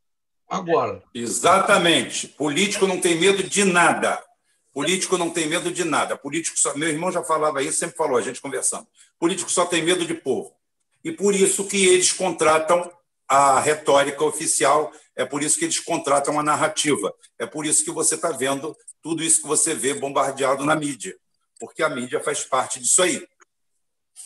Agora. 0.47 1.01
Exatamente. 1.13 2.27
Político 2.27 2.85
não 2.85 2.99
tem 2.99 3.19
medo 3.19 3.43
de 3.43 3.63
nada. 3.63 4.21
Político 4.73 5.17
não 5.17 5.29
tem 5.29 5.47
medo 5.47 5.71
de 5.71 5.83
nada. 5.83 6.17
Político 6.17 6.59
só... 6.59 6.75
Meu 6.75 6.89
irmão 6.89 7.11
já 7.11 7.23
falava 7.23 7.63
isso, 7.63 7.79
sempre 7.79 7.95
falou, 7.95 8.17
a 8.17 8.21
gente 8.21 8.41
conversando. 8.41 8.87
Político 9.17 9.49
só 9.49 9.65
tem 9.65 9.83
medo 9.83 10.05
de 10.05 10.13
povo. 10.13 10.53
E 11.03 11.11
por 11.11 11.33
isso 11.33 11.65
que 11.67 11.85
eles 11.85 12.11
contratam 12.11 12.91
a 13.33 13.59
retórica 13.59 14.23
oficial, 14.23 14.91
é 15.15 15.25
por 15.25 15.41
isso 15.41 15.57
que 15.57 15.65
eles 15.65 15.79
contratam 15.79 16.39
a 16.39 16.43
narrativa. 16.43 17.11
É 17.39 17.47
por 17.47 17.65
isso 17.65 17.83
que 17.83 17.89
você 17.89 18.13
está 18.13 18.29
vendo 18.29 18.77
tudo 19.01 19.23
isso 19.23 19.41
que 19.41 19.47
você 19.47 19.73
vê 19.73 19.95
bombardeado 19.95 20.63
na 20.63 20.75
mídia. 20.75 21.17
Porque 21.59 21.81
a 21.81 21.89
mídia 21.89 22.19
faz 22.19 22.43
parte 22.43 22.79
disso 22.79 23.01
aí. 23.01 23.27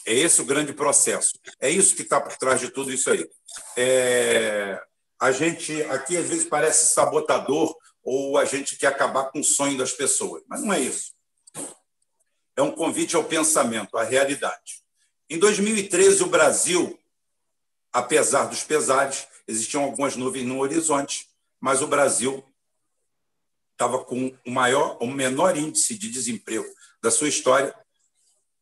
É 0.05 0.13
esse 0.13 0.41
o 0.41 0.45
grande 0.45 0.73
processo. 0.73 1.39
É 1.57 1.69
isso 1.69 1.95
que 1.95 2.01
está 2.01 2.19
por 2.19 2.35
trás 2.35 2.59
de 2.59 2.69
tudo 2.69 2.91
isso 2.91 3.09
aí. 3.09 3.25
É... 3.77 4.77
A 5.17 5.31
gente 5.31 5.81
aqui 5.83 6.17
às 6.17 6.27
vezes 6.27 6.45
parece 6.45 6.93
sabotador 6.93 7.73
ou 8.03 8.37
a 8.37 8.43
gente 8.43 8.75
quer 8.75 8.87
acabar 8.87 9.31
com 9.31 9.39
o 9.39 9.43
sonho 9.43 9.77
das 9.77 9.93
pessoas, 9.93 10.43
mas 10.47 10.61
não 10.61 10.73
é 10.73 10.81
isso. 10.81 11.13
É 12.57 12.61
um 12.61 12.71
convite 12.71 13.15
ao 13.15 13.23
pensamento, 13.23 13.97
à 13.97 14.03
realidade. 14.03 14.83
Em 15.29 15.39
2013, 15.39 16.23
o 16.23 16.27
Brasil, 16.27 16.96
apesar 17.91 18.45
dos 18.45 18.63
pesares, 18.63 19.27
existiam 19.47 19.83
algumas 19.83 20.15
nuvens 20.15 20.45
no 20.45 20.59
horizonte, 20.59 21.27
mas 21.59 21.81
o 21.81 21.87
Brasil 21.87 22.43
estava 23.71 24.03
com 24.03 24.35
o 24.45 24.51
maior, 24.51 24.97
o 24.99 25.07
menor 25.07 25.55
índice 25.55 25.97
de 25.97 26.09
desemprego 26.09 26.67
da 27.01 27.11
sua 27.11 27.27
história. 27.27 27.73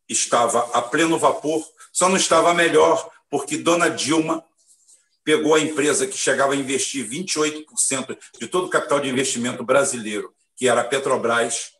Estava 0.08 0.60
a 0.78 0.82
pleno 0.82 1.18
vapor, 1.18 1.66
só 1.92 2.10
não 2.10 2.18
estava 2.18 2.54
melhor 2.54 3.10
porque 3.30 3.58
Dona 3.58 3.90
Dilma 3.90 4.44
pegou 5.24 5.56
a 5.56 5.60
empresa 5.60 6.06
que 6.06 6.18
chegava 6.18 6.54
a 6.54 6.56
investir 6.56 7.10
28% 7.10 8.18
de 8.40 8.48
todo 8.48 8.68
o 8.68 8.70
capital 8.70 9.00
de 9.00 9.10
investimento 9.10 9.64
brasileiro, 9.64 10.34
que 10.56 10.68
era 10.68 10.82
a 10.82 10.86
Petrobras, 10.86 11.74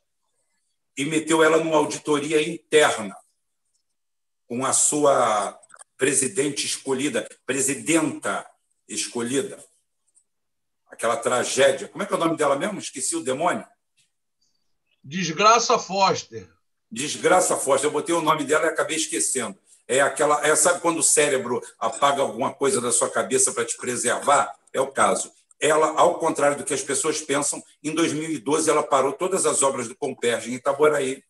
e 0.98 1.06
meteu 1.06 1.44
ela 1.44 1.58
numa 1.58 1.78
auditoria 1.78 2.42
interna 2.42 3.16
com 4.48 4.66
a 4.66 4.74
sua 4.74 5.60
presidente 5.98 6.66
escolhida, 6.66 7.28
presidenta 7.46 8.46
escolhida. 8.88 9.64
Aquela 10.88 11.18
tragédia. 11.18 11.88
Como 11.88 12.04
é 12.04 12.06
que 12.06 12.14
é 12.14 12.16
o 12.16 12.20
nome 12.20 12.38
dela 12.38 12.56
mesmo? 12.56 12.80
Esqueci 12.80 13.16
o 13.16 13.24
demônio. 13.24 13.66
Desgraça 15.04 15.78
Foster. 15.78 16.50
Desgraça 16.90 17.58
Foster. 17.58 17.88
Eu 17.88 17.94
botei 17.94 18.16
o 18.16 18.22
nome 18.22 18.44
dela 18.44 18.66
e 18.66 18.70
acabei 18.70 18.98
esquecendo. 18.98 19.58
É 19.88 20.02
aquela, 20.02 20.46
é, 20.46 20.56
sabe 20.56 20.80
quando 20.82 21.00
o 21.00 21.04
cérebro 21.04 21.62
apaga 21.80 22.22
alguma 22.22 22.54
coisa 22.54 22.82
da 22.82 22.92
sua 22.92 23.10
cabeça 23.10 23.52
para 23.52 23.66
te 23.66 23.78
preservar? 23.78 24.56
É 24.74 24.82
o 24.82 24.88
caso. 24.88 25.32
Ela, 25.60 25.88
ao 26.00 26.18
contrário 26.20 26.58
do 26.58 26.64
que 26.64 26.74
as 26.74 26.82
pessoas 26.82 27.22
pensam, 27.22 27.64
em 27.84 27.94
2012 27.94 28.70
ela 28.70 28.84
parou 28.84 29.14
todas 29.14 29.46
as 29.46 29.62
obras 29.64 29.88
do 29.88 29.96
Comperge 29.96 30.52
em 30.52 30.56
Itaboraí 30.56 31.24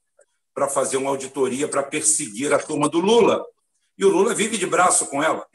para 0.53 0.70
fazer 0.70 0.97
uma 0.97 1.09
auditoria 1.09 1.68
para 1.68 1.84
perseguir 1.84 2.53
a 2.53 2.59
turma 2.59 2.88
do 2.88 2.99
Lula. 2.99 3.45
E 3.98 4.06
o 4.06 4.10
Lula 4.10 4.34
vive 4.34 4.58
de 4.58 4.66
braço 4.66 5.08
com 5.08 5.24
ela 5.24 5.46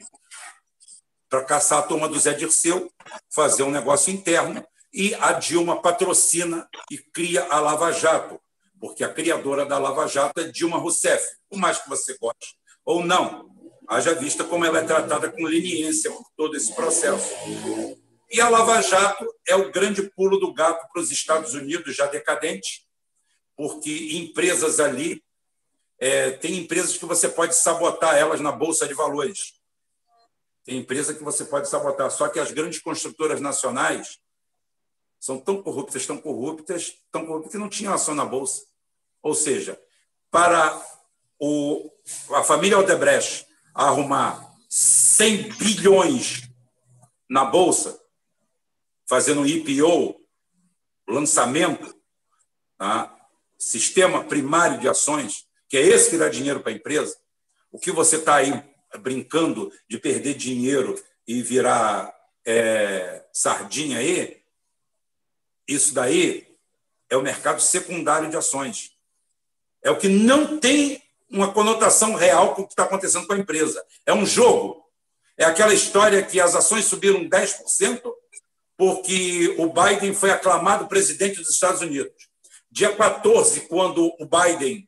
para 1.29 1.45
caçar 1.45 1.79
a 1.79 1.83
turma 1.83 2.09
do 2.09 2.19
Zé 2.19 2.33
Dirceu, 2.33 2.91
fazer 3.29 3.63
um 3.63 3.71
negócio 3.71 4.13
interno, 4.13 4.65
e 4.93 5.15
a 5.15 5.31
Dilma 5.31 5.81
patrocina 5.81 6.67
e 6.91 6.97
cria 6.97 7.43
a 7.45 7.59
Lava 7.61 7.91
Jato, 7.93 8.37
porque 8.79 9.03
a 9.03 9.13
criadora 9.13 9.65
da 9.65 9.77
Lava 9.77 10.07
Jato 10.07 10.41
é 10.41 10.43
Dilma 10.49 10.77
Rousseff, 10.77 11.25
por 11.49 11.57
mais 11.57 11.77
que 11.77 11.87
você 11.87 12.17
goste 12.19 12.57
ou 12.83 13.03
não, 13.03 13.49
haja 13.87 14.13
vista 14.13 14.43
como 14.43 14.65
ela 14.65 14.79
é 14.79 14.83
tratada 14.83 15.31
com 15.31 15.43
leniência 15.43 16.11
por 16.11 16.25
todo 16.35 16.57
esse 16.57 16.73
processo. 16.73 17.29
E 18.29 18.39
a 18.39 18.49
Lava 18.49 18.81
Jato 18.81 19.25
é 19.47 19.55
o 19.55 19.71
grande 19.71 20.09
pulo 20.15 20.37
do 20.37 20.53
gato 20.53 20.87
para 20.91 21.01
os 21.01 21.11
Estados 21.11 21.53
Unidos, 21.53 21.95
já 21.95 22.07
decadente, 22.07 22.85
porque 23.55 24.17
empresas 24.17 24.79
ali, 24.79 25.23
é, 26.01 26.31
tem 26.31 26.57
empresas 26.57 26.97
que 26.97 27.05
você 27.05 27.29
pode 27.29 27.55
sabotar 27.55 28.15
elas 28.15 28.41
na 28.41 28.51
Bolsa 28.51 28.87
de 28.87 28.93
Valores. 28.95 29.53
Tem 30.63 30.79
empresa 30.79 31.13
que 31.13 31.23
você 31.23 31.45
pode 31.45 31.69
sabotar, 31.69 32.09
só 32.09 32.27
que 32.27 32.39
as 32.39 32.51
grandes 32.51 32.81
construtoras 32.81 33.39
nacionais 33.39 34.19
são 35.19 35.39
tão 35.39 35.61
corruptas, 35.61 36.07
tão 36.07 36.17
corruptas, 36.17 36.95
tão 37.11 37.23
corruptas 37.27 37.51
que 37.51 37.57
não 37.59 37.69
tinham 37.69 37.93
ação 37.93 38.15
na 38.15 38.25
Bolsa. 38.25 38.65
Ou 39.21 39.35
seja, 39.35 39.79
para 40.31 40.83
o, 41.39 41.91
a 42.31 42.43
família 42.43 42.79
Odebrecht 42.79 43.45
arrumar 43.71 44.55
100 44.69 45.49
bilhões 45.53 46.49
na 47.29 47.45
Bolsa, 47.45 48.01
fazendo 49.07 49.41
um 49.41 49.45
IPO, 49.45 50.19
lançamento, 51.07 51.95
tá? 52.75 53.15
sistema 53.59 54.23
primário 54.23 54.79
de 54.79 54.89
ações, 54.89 55.45
que 55.71 55.77
é 55.77 55.87
esse 55.87 56.09
que 56.09 56.17
dá 56.17 56.27
dinheiro 56.27 56.59
para 56.59 56.73
a 56.73 56.75
empresa, 56.75 57.15
o 57.71 57.79
que 57.79 57.93
você 57.93 58.17
está 58.17 58.35
aí 58.35 58.61
brincando 58.99 59.71
de 59.87 59.97
perder 59.97 60.33
dinheiro 60.33 61.01
e 61.25 61.41
virar 61.41 62.13
é, 62.45 63.23
sardinha 63.31 63.99
aí, 63.99 64.41
isso 65.65 65.93
daí 65.93 66.45
é 67.09 67.15
o 67.15 67.21
mercado 67.21 67.61
secundário 67.61 68.29
de 68.29 68.35
ações. 68.35 68.97
É 69.81 69.89
o 69.89 69.97
que 69.97 70.09
não 70.09 70.59
tem 70.59 71.01
uma 71.29 71.53
conotação 71.53 72.15
real 72.15 72.53
com 72.53 72.63
o 72.63 72.67
que 72.67 72.73
está 72.73 72.83
acontecendo 72.83 73.25
com 73.25 73.31
a 73.31 73.39
empresa. 73.39 73.81
É 74.05 74.13
um 74.13 74.25
jogo. 74.25 74.85
É 75.37 75.45
aquela 75.45 75.73
história 75.73 76.21
que 76.21 76.41
as 76.41 76.53
ações 76.53 76.83
subiram 76.83 77.29
10% 77.29 78.01
porque 78.75 79.55
o 79.57 79.71
Biden 79.71 80.13
foi 80.13 80.31
aclamado 80.31 80.89
presidente 80.89 81.37
dos 81.37 81.51
Estados 81.51 81.79
Unidos. 81.79 82.11
Dia 82.69 82.93
14, 82.93 83.61
quando 83.69 84.13
o 84.19 84.25
Biden 84.25 84.85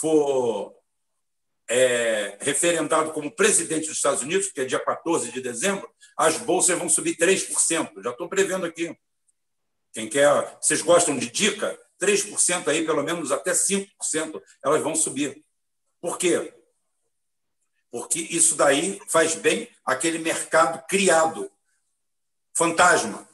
for 0.00 0.74
é, 1.68 2.36
referendado 2.40 3.12
como 3.12 3.34
presidente 3.34 3.88
dos 3.88 3.96
Estados 3.96 4.22
Unidos, 4.22 4.50
que 4.50 4.60
é 4.60 4.64
dia 4.64 4.78
14 4.78 5.32
de 5.32 5.40
dezembro, 5.40 5.88
as 6.16 6.36
bolsas 6.38 6.78
vão 6.78 6.88
subir 6.88 7.16
3%. 7.16 8.02
Já 8.02 8.10
estou 8.10 8.28
prevendo 8.28 8.66
aqui. 8.66 8.96
Quem 9.92 10.08
quer, 10.08 10.56
vocês 10.60 10.82
gostam 10.82 11.16
de 11.16 11.30
dica? 11.30 11.78
3% 12.00 12.68
aí, 12.68 12.84
pelo 12.84 13.02
menos 13.02 13.32
até 13.32 13.52
5%, 13.52 13.88
elas 14.62 14.82
vão 14.82 14.94
subir. 14.94 15.42
Por 16.00 16.18
quê? 16.18 16.52
Porque 17.90 18.20
isso 18.20 18.54
daí 18.54 19.00
faz 19.08 19.34
bem 19.34 19.68
aquele 19.84 20.18
mercado 20.18 20.86
criado, 20.86 21.50
fantasma. 22.54 23.26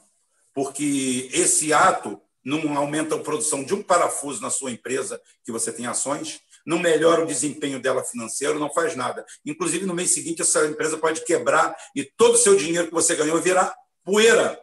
Porque 0.53 1.29
esse 1.33 1.73
ato 1.73 2.21
não 2.43 2.77
aumenta 2.77 3.15
a 3.15 3.19
produção 3.19 3.63
de 3.63 3.73
um 3.73 3.83
parafuso 3.83 4.41
na 4.41 4.49
sua 4.49 4.71
empresa 4.71 5.21
que 5.43 5.51
você 5.51 5.71
tem 5.71 5.85
ações, 5.85 6.41
não 6.65 6.79
melhora 6.79 7.23
o 7.23 7.27
desempenho 7.27 7.79
dela 7.79 8.03
financeiro, 8.03 8.59
não 8.59 8.71
faz 8.73 8.95
nada. 8.95 9.25
Inclusive, 9.45 9.85
no 9.85 9.93
mês 9.93 10.11
seguinte, 10.11 10.41
essa 10.41 10.65
empresa 10.65 10.97
pode 10.97 11.23
quebrar 11.23 11.75
e 11.95 12.03
todo 12.03 12.35
o 12.35 12.37
seu 12.37 12.55
dinheiro 12.55 12.87
que 12.87 12.93
você 12.93 13.15
ganhou 13.15 13.41
virar 13.41 13.75
poeira. 14.03 14.59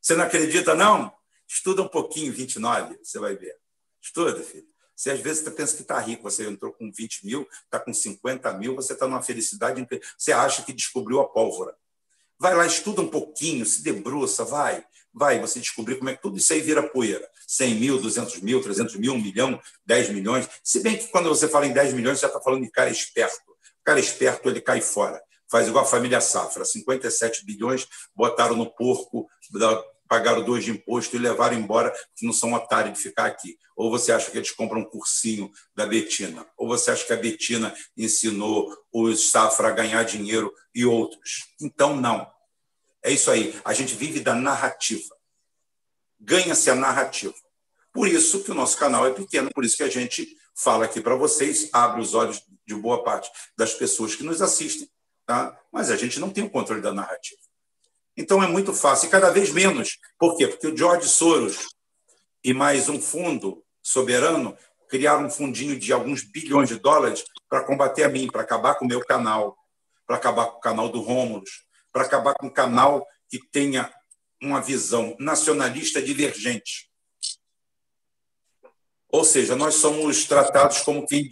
Você 0.00 0.14
não 0.14 0.24
acredita, 0.24 0.74
não? 0.74 1.12
Estuda 1.48 1.82
um 1.82 1.88
pouquinho 1.88 2.32
29, 2.32 2.98
você 3.02 3.18
vai 3.18 3.34
ver. 3.36 3.56
Estuda, 4.00 4.42
filho. 4.42 4.68
Você 4.94 5.10
às 5.10 5.20
vezes 5.20 5.42
pensa 5.48 5.74
que 5.76 5.82
está 5.82 5.98
rico, 5.98 6.22
você 6.22 6.46
entrou 6.46 6.72
com 6.72 6.92
20 6.92 7.24
mil, 7.24 7.48
está 7.64 7.80
com 7.80 7.92
50 7.92 8.52
mil, 8.54 8.74
você 8.76 8.92
está 8.92 9.08
numa 9.08 9.22
felicidade, 9.22 9.86
você 10.16 10.30
acha 10.30 10.62
que 10.62 10.74
descobriu 10.74 11.20
a 11.20 11.28
pólvora. 11.28 11.74
Vai 12.38 12.54
lá, 12.54 12.66
estuda 12.66 13.00
um 13.00 13.08
pouquinho, 13.08 13.64
se 13.64 13.82
debruça, 13.82 14.44
vai, 14.44 14.84
vai, 15.12 15.40
você 15.40 15.60
descobrir 15.60 15.96
como 15.96 16.10
é 16.10 16.16
que 16.16 16.22
tudo 16.22 16.38
isso 16.38 16.52
aí 16.52 16.60
vira 16.60 16.82
poeira. 16.82 17.26
100 17.46 17.74
mil, 17.74 18.00
200 18.00 18.40
mil, 18.40 18.62
300 18.62 18.96
mil, 18.96 19.12
1 19.14 19.20
milhão, 19.20 19.60
10 19.86 20.10
milhões. 20.10 20.48
Se 20.62 20.80
bem 20.80 20.96
que 20.96 21.08
quando 21.08 21.28
você 21.28 21.48
fala 21.48 21.66
em 21.66 21.72
10 21.72 21.94
milhões, 21.94 22.20
você 22.20 22.26
está 22.26 22.40
falando 22.40 22.62
de 22.62 22.70
cara 22.70 22.90
esperto. 22.90 23.50
O 23.50 23.84
cara 23.84 23.98
esperto, 23.98 24.48
ele 24.48 24.60
cai 24.60 24.80
fora. 24.80 25.20
Faz 25.50 25.66
igual 25.66 25.84
a 25.84 25.88
família 25.88 26.20
Safra, 26.20 26.64
57 26.64 27.44
bilhões, 27.44 27.86
botaram 28.14 28.54
no 28.54 28.72
porco, 28.72 29.28
pagaram 30.08 30.44
dois 30.44 30.64
de 30.64 30.72
imposto 30.72 31.16
e 31.16 31.18
levaram 31.18 31.56
embora, 31.56 31.92
que 32.16 32.24
não 32.24 32.32
são 32.32 32.52
otários 32.52 32.96
de 32.96 33.02
ficar 33.02 33.26
aqui. 33.26 33.56
Ou 33.76 33.90
você 33.90 34.12
acha 34.12 34.30
que 34.30 34.36
eles 34.36 34.50
compram 34.50 34.80
um 34.80 34.84
cursinho 34.84 35.50
da 35.74 35.86
Betina? 35.86 36.46
Ou 36.56 36.68
você 36.68 36.90
acha 36.90 37.06
que 37.06 37.12
a 37.12 37.16
Betina 37.16 37.74
ensinou 37.96 38.76
o 38.92 39.14
Safra 39.14 39.68
a 39.68 39.72
ganhar 39.72 40.04
dinheiro 40.04 40.52
e 40.74 40.84
outros? 40.84 41.54
Então, 41.60 41.96
não. 41.96 42.28
É 43.02 43.10
isso 43.10 43.30
aí. 43.30 43.58
A 43.64 43.72
gente 43.72 43.94
vive 43.94 44.20
da 44.20 44.34
narrativa. 44.34 45.16
Ganha-se 46.18 46.70
a 46.70 46.74
narrativa. 46.74 47.34
Por 47.92 48.06
isso 48.06 48.44
que 48.44 48.50
o 48.50 48.54
nosso 48.54 48.76
canal 48.78 49.06
é 49.06 49.12
pequeno, 49.12 49.50
por 49.52 49.64
isso 49.64 49.76
que 49.76 49.82
a 49.82 49.88
gente 49.88 50.36
fala 50.54 50.84
aqui 50.84 51.00
para 51.00 51.14
vocês, 51.14 51.68
abre 51.72 52.00
os 52.00 52.14
olhos 52.14 52.42
de 52.66 52.74
boa 52.74 53.02
parte 53.02 53.30
das 53.56 53.74
pessoas 53.74 54.14
que 54.14 54.22
nos 54.22 54.40
assistem, 54.40 54.88
tá? 55.26 55.58
mas 55.72 55.90
a 55.90 55.96
gente 55.96 56.20
não 56.20 56.30
tem 56.30 56.44
o 56.44 56.50
controle 56.50 56.82
da 56.82 56.92
narrativa. 56.92 57.40
Então 58.16 58.42
é 58.42 58.46
muito 58.46 58.74
fácil, 58.74 59.08
e 59.08 59.10
cada 59.10 59.30
vez 59.30 59.50
menos. 59.50 59.98
Por 60.18 60.36
quê? 60.36 60.46
Porque 60.46 60.66
o 60.66 60.76
George 60.76 61.08
Soros 61.08 61.68
e 62.44 62.52
mais 62.52 62.88
um 62.88 63.00
fundo 63.00 63.64
soberano 63.82 64.56
criaram 64.88 65.26
um 65.26 65.30
fundinho 65.30 65.78
de 65.78 65.92
alguns 65.92 66.22
bilhões 66.22 66.68
de 66.68 66.78
dólares 66.78 67.24
para 67.48 67.64
combater 67.64 68.04
a 68.04 68.08
mim, 68.08 68.28
para 68.30 68.42
acabar 68.42 68.74
com 68.74 68.84
o 68.84 68.88
meu 68.88 69.00
canal, 69.00 69.56
para 70.06 70.16
acabar 70.16 70.46
com 70.46 70.58
o 70.58 70.60
canal 70.60 70.88
do 70.88 71.00
Rômulus, 71.00 71.64
para 71.92 72.02
acabar 72.02 72.34
com 72.34 72.46
um 72.46 72.52
canal 72.52 73.06
que 73.28 73.38
tenha 73.50 73.92
uma 74.42 74.60
visão 74.60 75.16
nacionalista 75.18 76.00
divergente. 76.00 76.88
Ou 79.08 79.24
seja, 79.24 79.56
nós 79.56 79.74
somos 79.74 80.24
tratados 80.24 80.82
como 80.82 81.06
quem 81.06 81.28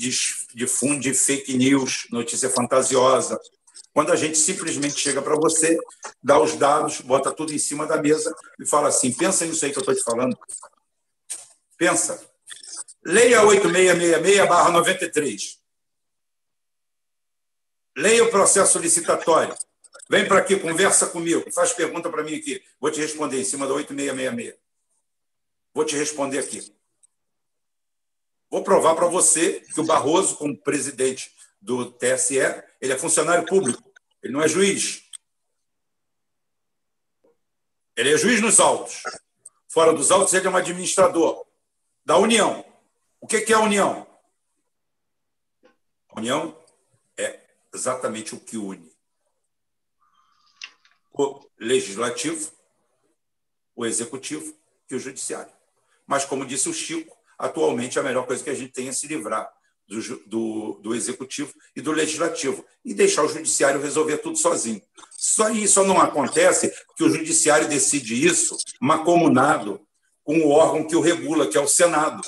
difunde 0.54 1.14
fake 1.14 1.56
news, 1.56 2.08
notícia 2.10 2.50
fantasiosa, 2.50 3.38
quando 3.98 4.12
a 4.12 4.16
gente 4.16 4.38
simplesmente 4.38 5.00
chega 5.00 5.20
para 5.20 5.34
você, 5.34 5.76
dá 6.22 6.40
os 6.40 6.54
dados, 6.54 7.00
bota 7.00 7.32
tudo 7.32 7.52
em 7.52 7.58
cima 7.58 7.84
da 7.84 8.00
mesa 8.00 8.32
e 8.60 8.64
fala 8.64 8.90
assim: 8.90 9.12
pensa 9.12 9.44
nisso 9.44 9.64
aí 9.64 9.72
que 9.72 9.78
eu 9.78 9.80
estou 9.80 9.94
te 9.94 10.04
falando. 10.04 10.38
Pensa. 11.76 12.24
Leia 13.04 13.42
8666-93. 13.42 15.58
Leia 17.96 18.24
o 18.24 18.30
processo 18.30 18.78
licitatório. 18.78 19.56
Vem 20.08 20.26
para 20.26 20.38
aqui, 20.38 20.58
conversa 20.58 21.06
comigo, 21.08 21.50
faz 21.52 21.72
pergunta 21.74 22.08
para 22.08 22.24
mim 22.24 22.34
aqui. 22.34 22.64
Vou 22.80 22.90
te 22.90 23.00
responder 23.00 23.40
em 23.40 23.44
cima 23.44 23.66
da 23.66 23.74
8666. 23.74 24.58
Vou 25.74 25.84
te 25.84 25.96
responder 25.96 26.38
aqui. 26.38 26.74
Vou 28.50 28.64
provar 28.64 28.94
para 28.94 29.06
você 29.06 29.60
que 29.60 29.80
o 29.80 29.84
Barroso, 29.84 30.36
como 30.36 30.56
presidente 30.56 31.30
do 31.60 31.92
TSE, 31.92 32.38
ele 32.80 32.92
é 32.94 32.98
funcionário 32.98 33.46
público, 33.46 33.92
ele 34.22 34.32
não 34.32 34.42
é 34.42 34.48
juiz. 34.48 35.02
Ele 37.94 38.14
é 38.14 38.16
juiz 38.16 38.40
nos 38.40 38.58
autos. 38.58 39.02
Fora 39.68 39.92
dos 39.92 40.10
autos, 40.10 40.32
ele 40.32 40.46
é 40.46 40.50
um 40.50 40.56
administrador 40.56 41.44
da 42.02 42.16
União. 42.16 42.64
O 43.20 43.26
que 43.26 43.52
é 43.52 43.52
a 43.52 43.60
União? 43.60 44.06
A 46.08 46.18
União 46.18 46.58
é 47.18 47.38
exatamente 47.74 48.34
o 48.34 48.40
que 48.40 48.56
une 48.56 48.97
o 51.18 51.40
legislativo, 51.58 52.52
o 53.74 53.84
executivo 53.84 54.54
e 54.88 54.94
o 54.94 55.00
judiciário. 55.00 55.52
Mas, 56.06 56.24
como 56.24 56.46
disse 56.46 56.68
o 56.68 56.72
Chico, 56.72 57.16
atualmente 57.36 57.98
a 57.98 58.02
melhor 58.02 58.26
coisa 58.26 58.42
que 58.42 58.50
a 58.50 58.54
gente 58.54 58.72
tem 58.72 58.88
é 58.88 58.92
se 58.92 59.06
livrar 59.08 59.52
do, 59.86 60.00
do, 60.26 60.72
do, 60.82 60.94
executivo 60.94 61.52
e 61.74 61.80
do 61.80 61.92
legislativo 61.92 62.64
e 62.84 62.94
deixar 62.94 63.24
o 63.24 63.28
judiciário 63.28 63.80
resolver 63.80 64.18
tudo 64.18 64.36
sozinho. 64.36 64.80
Só 65.10 65.50
isso 65.50 65.82
não 65.84 66.00
acontece 66.00 66.72
que 66.96 67.04
o 67.04 67.10
judiciário 67.10 67.68
decide 67.68 68.14
isso 68.26 68.56
macomunado 68.80 69.80
com 70.22 70.38
o 70.40 70.50
órgão 70.50 70.86
que 70.86 70.94
o 70.94 71.00
regula, 71.00 71.48
que 71.48 71.56
é 71.56 71.60
o 71.60 71.68
Senado. 71.68 72.22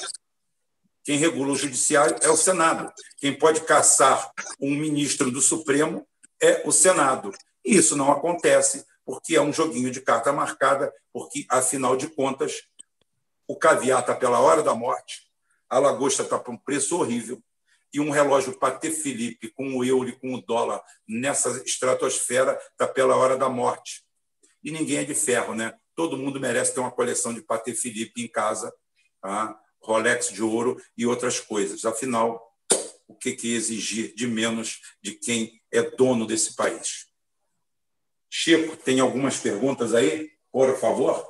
Quem 1.05 1.19
regula 1.19 1.53
o 1.53 1.57
judiciário 1.57 2.17
é 2.23 2.29
o 2.29 2.37
Senado. 2.37 2.93
Quem 3.19 3.39
pode 3.39 3.61
caçar 3.63 4.31
um 4.61 4.75
ministro 4.75 5.31
do 5.31 5.41
Supremo 5.41 6.07
é 6.41 6.63
o 6.67 6.73
Senado. 6.73 7.33
E 7.65 7.77
isso 7.77 7.97
não 7.97 8.11
acontece 8.11 8.85
porque 9.05 9.35
é 9.35 9.41
um 9.41 9.53
joguinho 9.53 9.91
de 9.91 10.01
carta 10.01 10.33
marcada, 10.33 10.93
porque, 11.13 11.45
afinal 11.49 11.97
de 11.97 12.09
contas, 12.09 12.63
o 13.47 13.57
caviar 13.57 14.01
está 14.01 14.15
pela 14.15 14.39
hora 14.39 14.63
da 14.63 14.75
morte, 14.75 15.29
a 15.69 15.79
lagosta 15.79 16.23
está 16.23 16.39
por 16.39 16.55
um 16.55 16.57
preço 16.57 16.97
horrível, 16.97 17.43
e 17.93 17.99
um 17.99 18.11
relógio 18.11 18.57
Patek 18.57 18.95
Philippe 18.95 19.49
com 19.49 19.77
o 19.77 19.85
euro 19.85 20.09
e 20.09 20.13
com 20.13 20.35
o 20.35 20.41
dólar 20.41 20.81
nessa 21.09 21.51
estratosfera 21.65 22.57
está 22.71 22.87
pela 22.87 23.17
hora 23.17 23.37
da 23.37 23.49
morte. 23.49 24.05
E 24.63 24.71
ninguém 24.71 24.99
é 24.99 25.05
de 25.05 25.15
ferro, 25.15 25.55
né? 25.55 25.75
Todo 25.97 26.17
mundo 26.17 26.39
merece 26.39 26.73
ter 26.73 26.81
uma 26.81 26.93
coleção 26.93 27.35
de 27.35 27.43
Patek 27.43 27.77
Philippe 27.77 28.23
em 28.23 28.29
casa, 28.29 28.73
tá? 29.21 29.59
Rolex 29.83 30.29
de 30.29 30.43
ouro 30.43 30.81
e 30.97 31.05
outras 31.07 31.41
coisas. 31.41 31.85
Afinal, 31.85 32.41
o 33.09 33.15
que, 33.15 33.33
que 33.33 33.55
exigir 33.55 34.15
de 34.15 34.27
menos 34.27 34.81
de 35.03 35.13
quem 35.15 35.61
é 35.73 35.83
dono 35.83 36.27
desse 36.27 36.55
país? 36.55 37.10
Chico, 38.31 38.77
tem 38.77 39.01
algumas 39.01 39.39
perguntas 39.39 39.93
aí, 39.93 40.31
por 40.53 40.77
favor? 40.79 41.27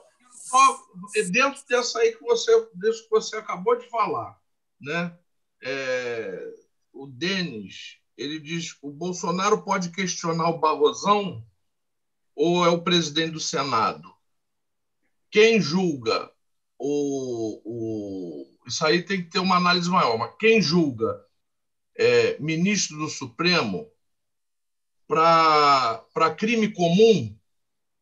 Dentro 1.31 1.63
dessa 1.67 1.99
aí 1.99 2.13
que 2.15 2.23
você, 2.23 2.69
desse 2.75 3.05
que 3.05 3.11
você 3.11 3.37
acabou 3.37 3.79
de 3.79 3.89
falar, 3.89 4.39
né? 4.79 5.17
É, 5.63 6.53
o 6.93 7.07
Denis, 7.07 7.99
ele 8.17 8.39
diz: 8.39 8.77
o 8.83 8.91
Bolsonaro 8.91 9.63
pode 9.63 9.91
questionar 9.91 10.51
o 10.51 10.59
Barrosão 10.59 11.45
ou 12.35 12.65
é 12.65 12.69
o 12.69 12.83
presidente 12.83 13.33
do 13.33 13.41
Senado? 13.41 14.13
Quem 15.31 15.61
julga 15.61 16.31
o, 16.79 17.63
o 17.65 18.51
isso 18.67 18.85
aí 18.85 19.03
tem 19.03 19.23
que 19.23 19.31
ter 19.31 19.39
uma 19.39 19.57
análise 19.57 19.89
maior, 19.89 20.19
mas 20.19 20.35
quem 20.39 20.61
julga 20.61 21.25
é, 21.97 22.39
ministro 22.39 22.99
do 22.99 23.09
Supremo 23.09 23.91
para 25.11 26.37
crime 26.37 26.73
comum 26.73 27.37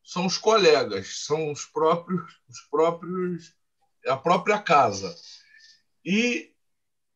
são 0.03 0.27
os 0.27 0.37
colegas, 0.37 1.25
são 1.25 1.51
os 1.51 1.65
próprios, 1.65 2.39
os 2.47 2.61
próprios 2.69 3.55
a 4.07 4.15
própria 4.15 4.59
casa. 4.61 5.15
E 6.05 6.53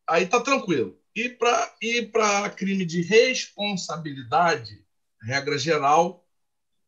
aí 0.08 0.26
tá 0.26 0.42
tranquilo. 0.42 1.00
E 1.16 1.30
para 1.30 1.76
e 1.80 2.02
para 2.02 2.50
crime 2.50 2.86
de 2.86 3.04
responsabilidade, 3.04 4.84
regra 5.22 5.60
geral 5.60 6.28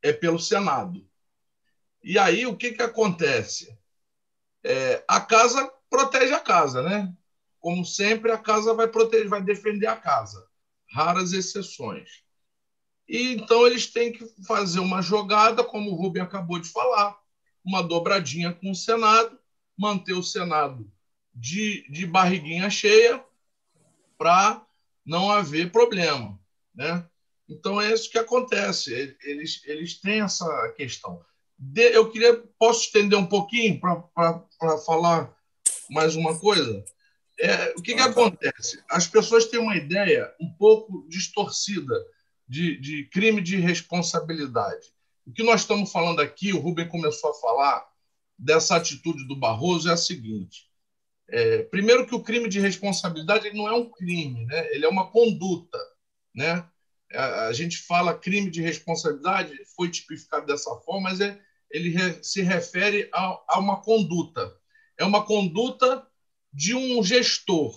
é 0.02 0.12
pelo 0.12 0.40
Senado. 0.40 1.08
E 2.04 2.18
aí 2.18 2.48
o 2.48 2.58
que 2.58 2.72
que 2.72 2.82
acontece? 2.82 3.78
É, 4.64 5.04
a 5.08 5.22
casa 5.22 5.72
protege 5.92 6.34
a 6.34 6.40
casa, 6.40 6.82
né? 6.82 7.16
Como 7.60 7.86
sempre, 7.86 8.32
a 8.32 8.38
casa 8.38 8.74
vai 8.74 8.88
proteger, 8.88 9.28
vai 9.28 9.44
defender 9.44 9.86
a 9.86 9.96
casa. 9.96 10.48
Raras 10.92 11.34
exceções. 11.34 12.25
E 13.08 13.34
então 13.34 13.66
eles 13.68 13.88
têm 13.88 14.12
que 14.12 14.26
fazer 14.46 14.80
uma 14.80 15.02
jogada, 15.02 15.64
como 15.64 15.92
o 15.92 15.96
Rubem 15.96 16.22
acabou 16.22 16.60
de 16.60 16.70
falar, 16.70 17.16
uma 17.64 17.82
dobradinha 17.82 18.54
com 18.54 18.72
o 18.72 18.76
Senado, 18.76 19.38
manter 19.78 20.14
o 20.14 20.24
Senado 20.24 20.90
de, 21.34 21.86
de 21.90 22.06
barriguinha 22.06 22.70
cheia 22.70 23.24
para 24.18 24.66
não 25.06 25.32
haver 25.32 25.72
problema. 25.72 26.40
Né? 26.74 27.06
Então 27.48 27.80
é 27.80 27.94
isso 27.94 28.10
que 28.10 28.18
acontece. 28.18 29.18
Eles, 29.24 29.62
eles 29.66 30.00
têm 30.00 30.22
essa 30.22 30.74
questão. 30.76 31.24
De, 31.58 31.90
eu 31.92 32.12
queria. 32.12 32.44
Posso 32.58 32.86
estender 32.86 33.18
um 33.18 33.26
pouquinho 33.26 33.80
para 33.80 34.78
falar 34.86 35.34
mais 35.90 36.16
uma 36.16 36.38
coisa? 36.40 36.84
É, 37.40 37.74
o 37.78 37.82
que, 37.82 37.94
que 37.94 38.02
acontece? 38.02 38.82
As 38.90 39.08
pessoas 39.08 39.46
têm 39.46 39.60
uma 39.60 39.76
ideia 39.76 40.34
um 40.40 40.52
pouco 40.54 41.06
distorcida 41.10 41.94
de, 42.48 42.80
de 42.80 43.06
crime 43.06 43.42
de 43.42 43.58
responsabilidade. 43.58 44.94
O 45.26 45.32
que 45.32 45.44
nós 45.44 45.62
estamos 45.62 45.92
falando 45.92 46.20
aqui, 46.20 46.54
o 46.54 46.60
Rubem 46.60 46.88
começou 46.88 47.32
a 47.32 47.34
falar 47.36 47.86
dessa 48.38 48.76
atitude 48.76 49.28
do 49.28 49.36
Barroso, 49.36 49.90
é 49.90 49.94
a 49.94 49.98
seguinte: 49.98 50.70
é, 51.28 51.64
primeiro, 51.64 52.06
que 52.06 52.14
o 52.14 52.22
crime 52.22 52.48
de 52.48 52.60
responsabilidade 52.60 53.52
não 53.54 53.68
é 53.68 53.74
um 53.74 53.90
crime, 53.90 54.46
né? 54.46 54.74
ele 54.74 54.86
é 54.86 54.90
uma 54.90 55.10
conduta. 55.10 55.80
Né? 56.34 56.64
A, 57.14 57.48
a 57.48 57.54
gente 57.54 57.78
fala 57.78 58.18
crime 58.18 58.52
de 58.52 58.62
responsabilidade, 58.62 59.58
foi 59.76 59.90
tipificado 59.90 60.46
dessa 60.46 60.76
forma, 60.82 61.10
mas 61.10 61.22
é, 61.22 61.40
ele 61.72 61.90
re, 61.90 62.24
se 62.24 62.42
refere 62.42 63.10
a, 63.12 63.42
a 63.48 63.60
uma 63.60 63.82
conduta. 63.82 64.56
É 64.98 65.04
uma 65.04 65.26
conduta 65.26 66.06
de 66.54 66.76
um 66.76 67.04
gestor 67.04 67.74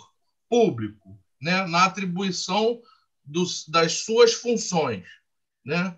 público 0.48 1.18
né? 1.40 1.66
na 1.66 1.86
atribuição 1.86 2.80
das 3.68 3.92
suas 3.92 4.34
funções. 4.34 5.06
Né? 5.64 5.96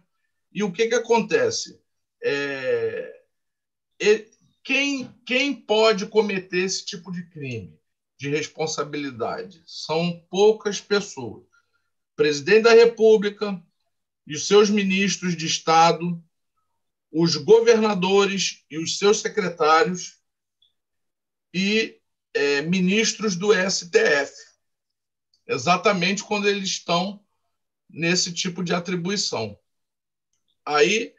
E 0.53 0.63
o 0.63 0.73
que, 0.73 0.89
que 0.89 0.95
acontece? 0.95 1.81
É, 2.23 3.23
quem, 4.63 5.13
quem 5.25 5.55
pode 5.55 6.07
cometer 6.07 6.59
esse 6.59 6.85
tipo 6.85 7.11
de 7.13 7.29
crime 7.31 7.79
de 8.19 8.29
responsabilidade? 8.29 9.63
São 9.67 10.25
poucas 10.29 10.81
pessoas. 10.81 11.45
O 11.45 12.17
presidente 12.17 12.65
da 12.65 12.75
República 12.75 13.63
e 14.27 14.35
os 14.35 14.47
seus 14.47 14.69
ministros 14.69 15.37
de 15.37 15.47
Estado, 15.47 16.23
os 17.11 17.37
governadores 17.37 18.65
e 18.71 18.79
os 18.79 18.99
seus 18.99 19.21
secretários 19.21 20.21
e 21.53 21.99
é, 22.35 22.63
ministros 22.63 23.35
do 23.35 23.53
STF 23.53 24.50
exatamente 25.47 26.23
quando 26.25 26.49
eles 26.49 26.69
estão 26.69 27.25
nesse 27.89 28.33
tipo 28.33 28.63
de 28.63 28.75
atribuição. 28.75 29.59
Aí 30.65 31.15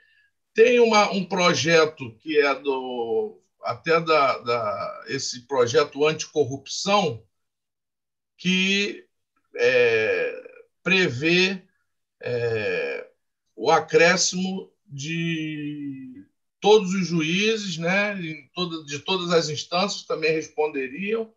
tem 0.53 0.79
uma, 0.79 1.11
um 1.11 1.25
projeto 1.25 2.15
que 2.17 2.37
é 2.39 2.55
do 2.55 3.37
até 3.63 3.99
da, 4.01 4.39
da 4.39 5.03
esse 5.07 5.41
projeto 5.41 6.05
anticorrupção 6.05 7.23
que 8.37 9.05
é, 9.55 10.51
prevê 10.81 11.63
é, 12.19 13.07
o 13.55 13.69
acréscimo 13.69 14.71
de 14.87 16.25
todos 16.59 16.93
os 16.93 17.05
juízes, 17.05 17.77
né, 17.77 18.15
de 18.15 18.99
todas 18.99 19.31
as 19.31 19.49
instâncias 19.49 20.03
também 20.03 20.31
responderiam 20.31 21.31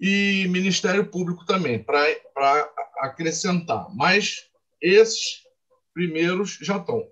e 0.00 0.48
Ministério 0.48 1.06
Público 1.10 1.44
também, 1.44 1.82
para 1.82 2.72
acrescentar. 2.98 3.86
Mas 3.94 4.48
esses 4.80 5.44
primeiros 5.92 6.58
já 6.62 6.78
estão. 6.78 7.06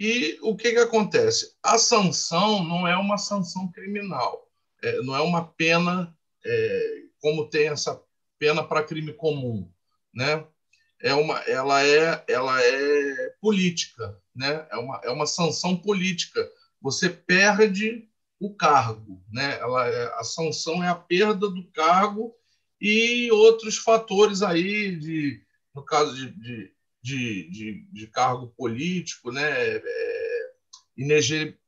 E 0.00 0.38
o 0.42 0.56
que, 0.56 0.72
que 0.72 0.78
acontece? 0.78 1.54
A 1.62 1.78
sanção 1.78 2.64
não 2.64 2.88
é 2.88 2.96
uma 2.96 3.18
sanção 3.18 3.70
criminal, 3.70 4.50
é, 4.82 5.00
não 5.02 5.14
é 5.14 5.20
uma 5.20 5.46
pena 5.46 6.16
é, 6.44 7.02
como 7.20 7.48
tem 7.48 7.68
essa 7.68 8.00
pena 8.38 8.64
para 8.64 8.82
crime 8.82 9.12
comum, 9.12 9.70
né? 10.12 10.44
É 11.00 11.14
uma, 11.14 11.38
ela 11.40 11.84
é, 11.86 12.24
ela 12.28 12.62
é 12.62 13.34
política, 13.40 14.18
né? 14.34 14.66
É 14.70 14.76
uma, 14.76 15.00
é 15.04 15.10
uma 15.10 15.26
sanção 15.26 15.76
política. 15.76 16.40
Você 16.80 17.08
perde 17.10 18.08
o 18.46 18.54
cargo, 18.54 19.22
né? 19.32 19.58
Ela 19.58 19.88
é, 19.88 20.14
a 20.18 20.24
sanção 20.24 20.82
é 20.82 20.88
a 20.88 20.94
perda 20.94 21.48
do 21.48 21.64
cargo 21.72 22.34
e 22.80 23.30
outros 23.32 23.78
fatores 23.78 24.42
aí 24.42 24.96
de, 24.96 25.42
no 25.74 25.82
caso 25.84 26.14
de, 26.14 26.30
de, 26.32 26.72
de, 27.02 27.50
de, 27.50 27.88
de 27.92 28.06
cargo 28.08 28.48
político, 28.56 29.32
né? 29.32 29.76
É, 29.76 30.54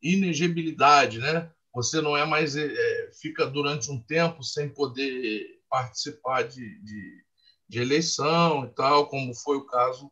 inegibilidade, 0.02 1.18
né? 1.18 1.50
Você 1.74 2.00
não 2.00 2.16
é 2.16 2.24
mais 2.24 2.56
é, 2.56 3.10
fica 3.20 3.46
durante 3.46 3.90
um 3.90 4.00
tempo 4.00 4.42
sem 4.42 4.68
poder 4.68 5.60
participar 5.68 6.42
de, 6.42 6.80
de, 6.82 7.24
de 7.68 7.78
eleição 7.80 8.64
e 8.64 8.68
tal, 8.74 9.08
como 9.08 9.34
foi 9.34 9.56
o 9.56 9.66
caso 9.66 10.10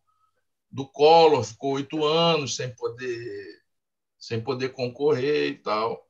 do 0.70 0.86
Collor, 0.86 1.44
ficou 1.44 1.74
oito 1.74 2.04
anos 2.04 2.56
sem 2.56 2.74
poder 2.74 3.62
sem 4.18 4.40
poder 4.40 4.70
concorrer 4.70 5.50
e 5.50 5.54
tal. 5.58 6.03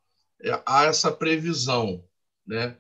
É, 0.44 0.62
há 0.66 0.84
essa 0.84 1.10
previsão, 1.10 2.04
né? 2.46 2.76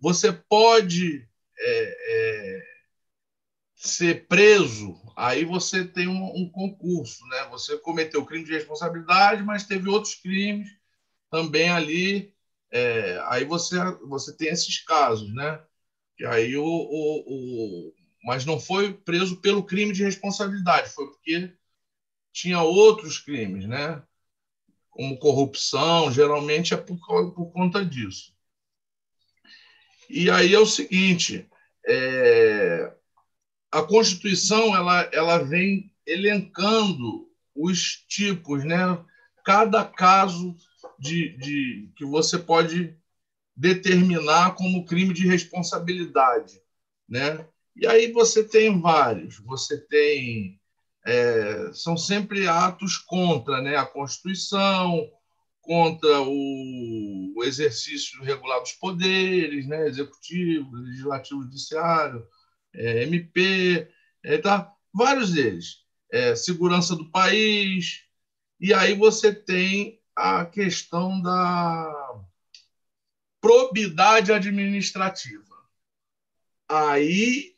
Você 0.00 0.32
pode 0.32 1.28
é, 1.58 2.56
é, 2.60 2.62
ser 3.76 4.26
preso, 4.28 4.94
aí 5.16 5.44
você 5.44 5.84
tem 5.84 6.06
um, 6.08 6.36
um, 6.36 6.50
concurso, 6.50 7.26
né? 7.28 7.48
Você 7.50 7.76
cometeu 7.78 8.24
crime 8.24 8.44
de 8.44 8.52
responsabilidade, 8.52 9.42
mas 9.42 9.66
teve 9.66 9.88
outros 9.88 10.14
crimes 10.14 10.68
também 11.30 11.70
ali. 11.70 12.34
É, 12.70 13.18
aí 13.28 13.44
você 13.44 13.76
você 14.08 14.36
tem 14.36 14.48
esses 14.48 14.78
casos, 14.84 15.34
né? 15.34 15.62
E 16.18 16.26
aí 16.26 16.56
o, 16.56 16.64
o, 16.64 17.88
o 17.88 17.94
mas 18.24 18.44
não 18.44 18.60
foi 18.60 18.92
preso 18.92 19.40
pelo 19.40 19.64
crime 19.64 19.92
de 19.92 20.04
responsabilidade, 20.04 20.90
foi 20.90 21.06
porque 21.06 21.52
tinha 22.32 22.62
outros 22.62 23.18
crimes, 23.18 23.66
né? 23.66 24.02
Como 24.98 25.16
corrupção, 25.16 26.10
geralmente 26.10 26.74
é 26.74 26.76
por, 26.76 26.98
por 27.32 27.52
conta 27.52 27.84
disso. 27.84 28.34
E 30.10 30.28
aí 30.28 30.52
é 30.52 30.58
o 30.58 30.66
seguinte, 30.66 31.48
é, 31.86 32.92
a 33.70 33.80
Constituição 33.80 34.74
ela, 34.74 35.02
ela 35.12 35.38
vem 35.38 35.92
elencando 36.04 37.30
os 37.54 38.04
tipos, 38.08 38.64
né? 38.64 38.76
Cada 39.44 39.84
caso 39.84 40.56
de, 40.98 41.36
de 41.36 41.92
que 41.94 42.04
você 42.04 42.36
pode 42.36 42.92
determinar 43.54 44.56
como 44.56 44.84
crime 44.84 45.14
de 45.14 45.28
responsabilidade, 45.28 46.60
né? 47.08 47.46
E 47.76 47.86
aí 47.86 48.10
você 48.10 48.42
tem 48.42 48.80
vários, 48.80 49.38
você 49.38 49.78
tem 49.78 50.60
é, 51.06 51.72
são 51.72 51.96
sempre 51.96 52.46
atos 52.46 52.96
contra, 52.96 53.60
né, 53.60 53.76
a 53.76 53.86
Constituição, 53.86 55.10
contra 55.60 56.22
o, 56.22 57.34
o 57.36 57.44
exercício 57.44 58.22
regular 58.24 58.60
dos 58.60 58.72
poderes, 58.72 59.66
né, 59.66 59.86
executivo, 59.86 60.76
legislativo, 60.76 61.42
judiciário, 61.42 62.26
é, 62.74 63.02
MP, 63.02 63.88
é, 64.24 64.38
tá, 64.38 64.72
vários 64.94 65.32
deles, 65.32 65.84
é, 66.10 66.34
segurança 66.34 66.96
do 66.96 67.10
país, 67.10 68.02
e 68.60 68.72
aí 68.72 68.94
você 68.94 69.32
tem 69.32 70.00
a 70.16 70.44
questão 70.44 71.20
da 71.20 72.24
probidade 73.40 74.32
administrativa. 74.32 75.54
Aí 76.68 77.57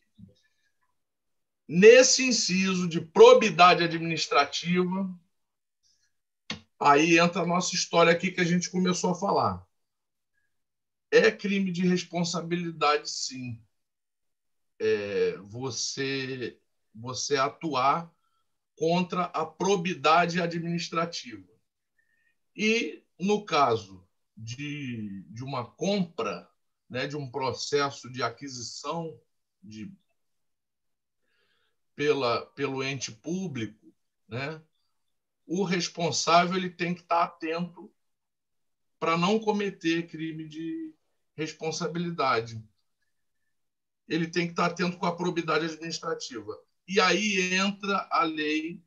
Nesse 1.72 2.24
inciso 2.24 2.88
de 2.88 3.00
probidade 3.00 3.84
administrativa, 3.84 5.08
aí 6.80 7.16
entra 7.16 7.42
a 7.42 7.46
nossa 7.46 7.76
história 7.76 8.10
aqui 8.10 8.32
que 8.32 8.40
a 8.40 8.44
gente 8.44 8.68
começou 8.68 9.12
a 9.12 9.14
falar. 9.14 9.64
É 11.12 11.30
crime 11.30 11.70
de 11.70 11.86
responsabilidade, 11.86 13.08
sim. 13.08 13.64
É 14.80 15.36
você, 15.44 16.58
você 16.92 17.36
atuar 17.36 18.12
contra 18.74 19.26
a 19.26 19.46
probidade 19.46 20.42
administrativa. 20.42 21.48
E, 22.56 23.04
no 23.16 23.44
caso 23.44 24.04
de, 24.36 25.24
de 25.28 25.44
uma 25.44 25.64
compra, 25.64 26.50
né, 26.88 27.06
de 27.06 27.16
um 27.16 27.30
processo 27.30 28.10
de 28.10 28.24
aquisição 28.24 29.16
de 29.62 29.96
pela, 32.00 32.46
pelo 32.52 32.82
ente 32.82 33.12
público, 33.12 33.94
né, 34.26 34.58
o 35.46 35.64
responsável 35.64 36.56
ele 36.56 36.70
tem 36.70 36.94
que 36.94 37.02
estar 37.02 37.24
atento 37.24 37.92
para 38.98 39.18
não 39.18 39.38
cometer 39.38 40.08
crime 40.08 40.48
de 40.48 40.94
responsabilidade. 41.36 42.64
Ele 44.08 44.26
tem 44.26 44.46
que 44.46 44.54
estar 44.54 44.64
atento 44.64 44.96
com 44.96 45.04
a 45.04 45.14
probidade 45.14 45.66
administrativa. 45.66 46.58
E 46.88 46.98
aí 46.98 47.54
entra 47.54 48.08
a 48.10 48.22
lei 48.22 48.82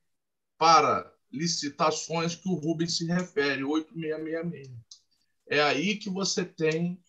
para 0.57 1.13
licitações 1.31 2.33
que 2.33 2.49
o 2.49 2.55
Rubens 2.55 2.97
se 2.97 3.05
refere, 3.05 3.63
8666. 3.63 4.75
É 5.45 5.61
aí 5.61 5.97
que 5.97 6.09
você 6.09 6.43
tem 6.43 6.99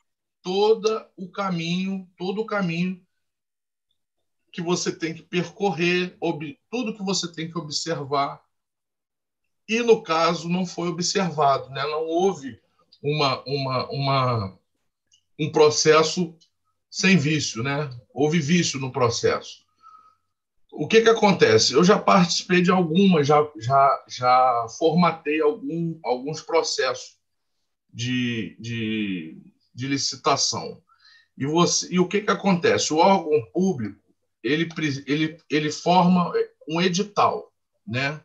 todo 0.42 1.02
o 1.16 1.30
caminho, 1.30 2.06
todo 2.18 2.42
o 2.42 2.46
caminho 2.46 3.02
que 4.54 4.62
você 4.62 4.92
tem 4.92 5.12
que 5.12 5.22
percorrer, 5.22 6.16
tudo 6.70 6.94
que 6.94 7.02
você 7.02 7.30
tem 7.30 7.50
que 7.50 7.58
observar. 7.58 8.40
E, 9.68 9.82
no 9.82 10.00
caso, 10.00 10.48
não 10.48 10.64
foi 10.64 10.88
observado, 10.88 11.70
né? 11.70 11.82
não 11.82 12.04
houve 12.04 12.60
uma, 13.02 13.42
uma, 13.44 13.90
uma, 13.90 14.58
um 15.40 15.50
processo 15.50 16.38
sem 16.88 17.16
vício, 17.16 17.64
né? 17.64 17.90
houve 18.14 18.38
vício 18.38 18.78
no 18.78 18.92
processo. 18.92 19.64
O 20.70 20.86
que, 20.86 21.00
que 21.00 21.08
acontece? 21.08 21.72
Eu 21.72 21.82
já 21.82 21.98
participei 21.98 22.62
de 22.62 22.70
algumas, 22.70 23.26
já, 23.26 23.44
já, 23.58 24.04
já 24.06 24.66
formatei 24.78 25.40
algum, 25.40 25.98
alguns 26.04 26.40
processos 26.40 27.18
de, 27.92 28.56
de, 28.60 29.36
de 29.74 29.88
licitação. 29.88 30.80
E, 31.36 31.44
você, 31.44 31.92
e 31.92 31.98
o 31.98 32.06
que, 32.06 32.20
que 32.20 32.30
acontece? 32.30 32.92
O 32.92 32.98
órgão 32.98 33.44
público 33.52 34.03
ele, 34.44 34.68
ele, 35.06 35.38
ele 35.48 35.72
forma 35.72 36.30
um 36.68 36.80
edital, 36.80 37.50
né? 37.86 38.22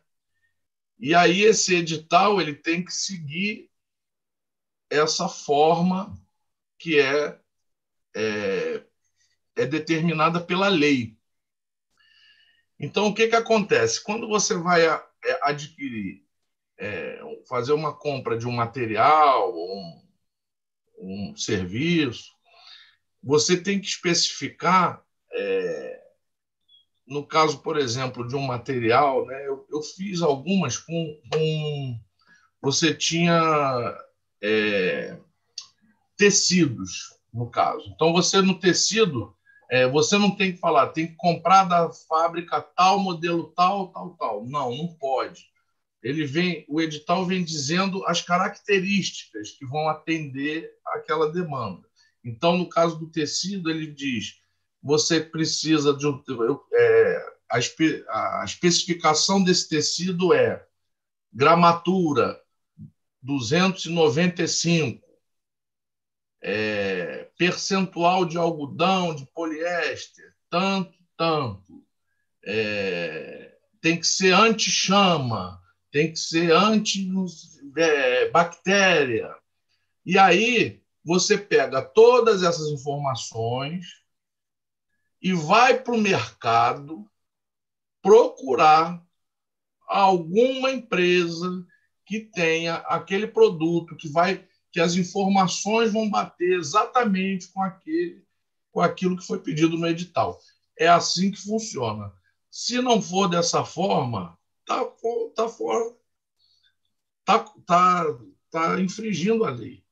E 0.98 1.14
aí 1.14 1.42
esse 1.42 1.74
edital 1.74 2.40
ele 2.40 2.54
tem 2.54 2.84
que 2.84 2.92
seguir 2.92 3.70
essa 4.90 5.28
forma 5.28 6.14
que 6.78 7.00
é, 7.00 7.40
é, 8.14 8.84
é 9.56 9.66
determinada 9.66 10.40
pela 10.40 10.68
lei. 10.68 11.16
Então, 12.78 13.06
o 13.06 13.14
que, 13.14 13.28
que 13.28 13.36
acontece? 13.36 14.02
Quando 14.02 14.28
você 14.28 14.54
vai 14.54 14.86
é, 14.86 15.00
adquirir, 15.42 16.22
é, 16.78 17.20
fazer 17.48 17.72
uma 17.72 17.96
compra 17.96 18.36
de 18.36 18.46
um 18.46 18.52
material, 18.52 19.54
um, 19.54 20.08
um 20.98 21.36
serviço, 21.36 22.32
você 23.22 23.56
tem 23.56 23.80
que 23.80 23.86
especificar 23.86 25.04
é, 25.32 26.09
no 27.10 27.26
caso, 27.26 27.58
por 27.58 27.76
exemplo, 27.76 28.26
de 28.26 28.36
um 28.36 28.42
material, 28.42 29.26
né, 29.26 29.48
eu, 29.48 29.66
eu 29.68 29.82
fiz 29.82 30.22
algumas 30.22 30.78
com, 30.78 31.20
com 31.30 32.00
você 32.62 32.94
tinha 32.94 33.98
é, 34.40 35.18
tecidos, 36.16 37.18
no 37.34 37.50
caso. 37.50 37.90
Então, 37.92 38.12
você 38.12 38.40
no 38.40 38.60
tecido, 38.60 39.34
é, 39.68 39.88
você 39.88 40.16
não 40.16 40.30
tem 40.30 40.52
que 40.52 40.58
falar, 40.58 40.90
tem 40.90 41.08
que 41.08 41.16
comprar 41.16 41.64
da 41.64 41.90
fábrica 41.90 42.60
tal, 42.60 43.00
modelo 43.00 43.52
tal, 43.56 43.88
tal, 43.88 44.10
tal. 44.10 44.46
Não, 44.46 44.70
não 44.76 44.94
pode. 44.94 45.50
Ele 46.00 46.24
vem, 46.24 46.64
o 46.68 46.80
edital 46.80 47.26
vem 47.26 47.42
dizendo 47.42 48.06
as 48.06 48.22
características 48.22 49.50
que 49.50 49.66
vão 49.66 49.88
atender 49.88 50.70
aquela 50.86 51.30
demanda. 51.32 51.86
Então, 52.24 52.56
no 52.56 52.68
caso 52.68 52.98
do 52.98 53.10
tecido, 53.10 53.68
ele 53.68 53.88
diz 53.88 54.39
você 54.82 55.20
precisa 55.20 55.94
de 55.94 56.06
um. 56.06 56.22
É, 56.72 57.32
a, 57.50 57.58
espe, 57.58 58.04
a 58.08 58.42
especificação 58.44 59.42
desse 59.42 59.68
tecido 59.68 60.32
é 60.32 60.64
gramatura 61.32 62.40
295, 63.22 65.04
é, 66.42 67.28
percentual 67.36 68.24
de 68.24 68.38
algodão, 68.38 69.14
de 69.14 69.26
poliéster, 69.26 70.34
tanto, 70.48 70.98
tanto. 71.16 71.84
É, 72.44 73.56
tem 73.80 74.00
que 74.00 74.06
ser 74.06 74.32
anti-chama, 74.32 75.60
tem 75.90 76.12
que 76.12 76.18
ser 76.18 76.52
anti-bactéria. 76.52 79.34
E 80.04 80.18
aí 80.18 80.80
você 81.04 81.36
pega 81.36 81.82
todas 81.82 82.42
essas 82.42 82.68
informações 82.68 83.99
e 85.20 85.32
vai 85.32 85.78
para 85.78 85.94
o 85.94 86.00
mercado 86.00 87.08
procurar 88.02 89.04
alguma 89.86 90.70
empresa 90.70 91.66
que 92.06 92.20
tenha 92.20 92.76
aquele 92.76 93.26
produto 93.26 93.96
que 93.96 94.08
vai 94.08 94.46
que 94.72 94.80
as 94.80 94.94
informações 94.94 95.92
vão 95.92 96.08
bater 96.08 96.58
exatamente 96.58 97.48
com 97.48 97.62
aquele 97.62 98.24
com 98.70 98.80
aquilo 98.80 99.16
que 99.16 99.26
foi 99.26 99.40
pedido 99.40 99.76
no 99.76 99.88
edital. 99.88 100.40
É 100.78 100.86
assim 100.86 101.32
que 101.32 101.42
funciona. 101.42 102.12
Se 102.48 102.80
não 102.80 103.02
for 103.02 103.28
dessa 103.28 103.64
forma, 103.64 104.38
tá 104.64 104.84
tá 105.34 105.48
fora 105.48 106.00
tá, 107.24 107.38
tá, 107.66 108.04
tá 108.50 108.80
infringindo 108.80 109.44
a 109.44 109.50
lei. 109.50 109.84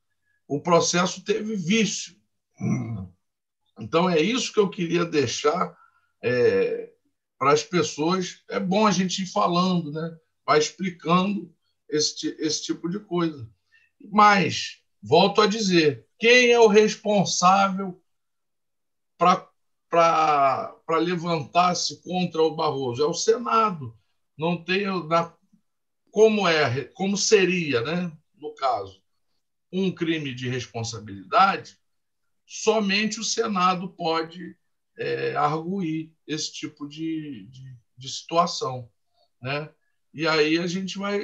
O 0.47 0.61
processo 0.61 1.23
teve 1.23 1.55
vício. 1.57 2.17
Então 3.79 4.09
é 4.09 4.21
isso 4.21 4.53
que 4.53 4.61
eu 4.61 4.69
queria 4.69 5.05
deixar 5.05 5.77
é, 6.23 6.91
para 7.39 7.53
as 7.53 7.63
pessoas. 7.63 8.43
É 8.49 8.59
bom 8.59 8.87
a 8.87 8.91
gente 8.91 9.23
ir 9.23 9.27
falando, 9.27 9.93
né? 9.93 10.17
Vai 10.47 10.59
explicando 10.59 11.55
esse, 11.89 12.37
esse 12.39 12.65
tipo 12.65 12.89
de 12.89 12.99
coisa. 13.01 13.49
Mas, 14.11 14.83
volto 15.03 15.41
a 15.41 15.47
dizer, 15.47 16.07
quem 16.19 16.51
é 16.51 16.61
o 16.61 16.69
responsável 16.69 18.01
para 19.17 19.49
levantar-se 20.99 22.03
contra 22.03 22.43
o 22.43 22.55
Barroso? 22.55 23.03
É 23.03 23.07
o 23.07 23.15
Senado. 23.15 23.97
Não 24.37 24.63
tem 24.63 24.87
na, 25.07 25.35
como 26.11 26.49
é, 26.49 26.85
como 26.95 27.17
seria, 27.17 27.81
né, 27.83 28.13
no 28.37 28.55
caso, 28.55 29.03
um 29.73 29.93
crime 29.93 30.35
de 30.35 30.49
responsabilidade, 30.49 31.79
somente 32.49 33.21
o 33.21 33.25
Senado 33.25 33.91
pode 33.91 34.57
é, 34.99 35.37
arguir 35.37 36.11
esse 36.27 36.51
tipo 36.51 36.89
de, 36.89 37.47
de, 37.51 37.77
de 37.97 38.09
situação, 38.09 38.91
né? 39.41 39.69
E 40.15 40.27
aí 40.27 40.59
a 40.59 40.67
gente 40.67 40.99
vai 40.99 41.21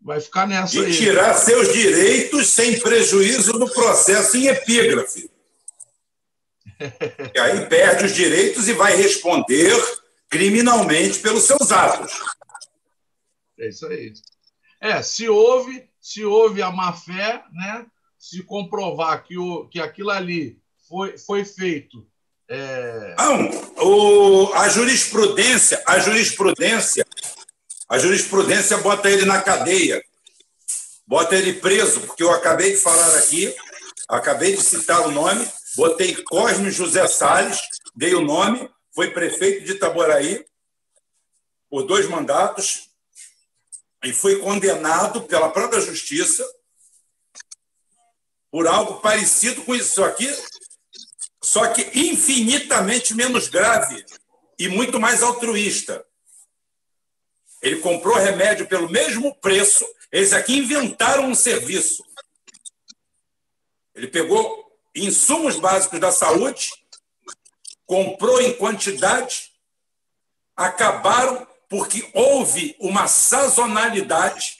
vai 0.00 0.20
ficar 0.20 0.46
nessa. 0.46 0.78
E 0.86 0.92
tirar 0.92 1.34
aí. 1.34 1.38
seus 1.38 1.72
direitos 1.72 2.48
sem 2.48 2.78
prejuízo 2.78 3.54
do 3.54 3.68
processo 3.72 4.36
em 4.36 4.46
epígrafe. 4.46 5.30
e 7.34 7.40
aí 7.40 7.66
perde 7.66 8.04
os 8.04 8.14
direitos 8.14 8.68
e 8.68 8.74
vai 8.74 8.94
responder 8.94 9.74
criminalmente 10.28 11.18
pelos 11.20 11.44
seus 11.44 11.72
atos. 11.72 12.12
É 13.58 13.68
isso 13.68 13.86
aí. 13.86 14.12
É, 14.80 15.02
se 15.02 15.28
houve, 15.28 15.88
se 16.00 16.24
houve 16.24 16.62
a 16.62 16.70
má 16.70 16.92
fé, 16.92 17.42
né? 17.50 17.86
Se 18.18 18.42
comprovar 18.42 19.22
que, 19.24 19.38
o, 19.38 19.66
que 19.68 19.80
aquilo 19.80 20.10
ali 20.10 20.58
foi, 20.88 21.16
foi 21.16 21.44
feito. 21.44 22.06
É... 22.48 23.14
Não, 23.18 23.50
o, 23.84 24.52
a 24.54 24.68
jurisprudência, 24.68 25.82
a 25.86 25.98
jurisprudência 25.98 27.06
a 27.88 27.98
jurisprudência 27.98 28.76
bota 28.78 29.08
ele 29.08 29.24
na 29.24 29.40
cadeia, 29.40 30.04
bota 31.06 31.34
ele 31.34 31.54
preso, 31.54 32.02
porque 32.02 32.22
eu 32.22 32.30
acabei 32.30 32.72
de 32.72 32.76
falar 32.76 33.16
aqui, 33.16 33.54
acabei 34.06 34.54
de 34.54 34.62
citar 34.62 35.06
o 35.06 35.10
nome, 35.10 35.48
botei 35.74 36.14
Cosme 36.24 36.70
José 36.70 37.06
Salles, 37.08 37.58
dei 37.96 38.14
o 38.14 38.20
nome, 38.20 38.68
foi 38.94 39.10
prefeito 39.10 39.64
de 39.64 39.72
Itaboraí 39.72 40.44
por 41.70 41.84
dois 41.84 42.06
mandatos 42.06 42.90
e 44.04 44.12
foi 44.12 44.38
condenado 44.40 45.22
pela 45.22 45.48
própria 45.48 45.80
justiça 45.80 46.44
por 48.50 48.66
algo 48.66 49.00
parecido 49.00 49.62
com 49.62 49.74
isso 49.74 50.02
aqui, 50.02 50.28
só 51.42 51.68
que 51.68 51.82
infinitamente 51.98 53.14
menos 53.14 53.48
grave 53.48 54.04
e 54.58 54.68
muito 54.68 54.98
mais 54.98 55.22
altruísta. 55.22 56.04
Ele 57.62 57.80
comprou 57.80 58.16
remédio 58.16 58.66
pelo 58.66 58.88
mesmo 58.88 59.34
preço. 59.36 59.84
Eles 60.12 60.32
aqui 60.32 60.56
inventaram 60.58 61.28
um 61.28 61.34
serviço. 61.34 62.04
Ele 63.94 64.06
pegou 64.06 64.68
insumos 64.94 65.56
básicos 65.56 66.00
da 66.00 66.12
saúde, 66.12 66.70
comprou 67.84 68.40
em 68.40 68.52
quantidade, 68.54 69.52
acabaram 70.56 71.46
porque 71.68 72.08
houve 72.14 72.76
uma 72.78 73.06
sazonalidade. 73.06 74.57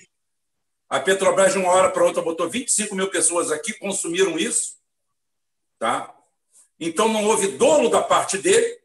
A 0.89 0.99
Petrobras, 0.99 1.53
de 1.53 1.59
uma 1.59 1.71
hora 1.71 1.91
para 1.91 2.05
outra, 2.05 2.23
botou 2.23 2.49
25 2.49 2.95
mil 2.95 3.11
pessoas 3.11 3.51
aqui, 3.51 3.75
consumiram 3.75 4.39
isso. 4.39 4.77
Tá? 5.79 6.15
Então, 6.81 7.09
não 7.09 7.25
houve 7.25 7.49
dolo 7.49 7.89
da 7.89 8.03
parte 8.03 8.39
dele, 8.39 8.79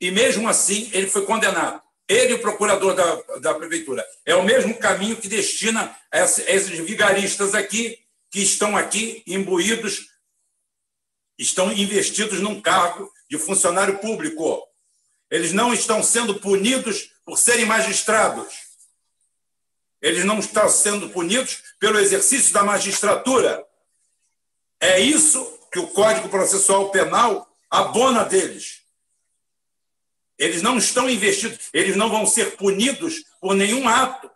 e 0.00 0.10
mesmo 0.10 0.48
assim, 0.48 0.90
ele 0.92 1.08
foi 1.08 1.24
condenado. 1.24 1.80
Ele, 2.08 2.34
o 2.34 2.40
procurador 2.40 2.94
da, 2.94 3.38
da 3.38 3.54
prefeitura. 3.54 4.04
É 4.24 4.34
o 4.34 4.42
mesmo 4.42 4.76
caminho 4.76 5.16
que 5.16 5.28
destina 5.28 5.96
esses 6.12 6.78
vigaristas 6.80 7.54
aqui, 7.54 8.00
que 8.30 8.40
estão 8.42 8.76
aqui 8.76 9.22
imbuídos, 9.26 10.08
estão 11.38 11.72
investidos 11.72 12.40
num 12.40 12.60
cargo 12.60 13.12
de 13.28 13.38
funcionário 13.38 13.98
público. 13.98 14.66
Eles 15.30 15.52
não 15.52 15.72
estão 15.72 16.02
sendo 16.02 16.40
punidos 16.40 17.12
por 17.24 17.38
serem 17.38 17.64
magistrados. 17.64 18.69
Eles 20.00 20.24
não 20.24 20.38
estão 20.38 20.68
sendo 20.68 21.10
punidos 21.10 21.62
pelo 21.78 21.98
exercício 21.98 22.52
da 22.52 22.62
magistratura. 22.62 23.64
É 24.80 24.98
isso 24.98 25.58
que 25.70 25.78
o 25.78 25.88
Código 25.88 26.28
Processual 26.28 26.90
Penal 26.90 27.48
abona 27.70 28.24
deles. 28.24 28.80
Eles 30.38 30.62
não 30.62 30.78
estão 30.78 31.08
investidos, 31.08 31.68
eles 31.72 31.96
não 31.96 32.08
vão 32.08 32.26
ser 32.26 32.56
punidos 32.56 33.24
por 33.40 33.54
nenhum 33.54 33.86
ato 33.86 34.30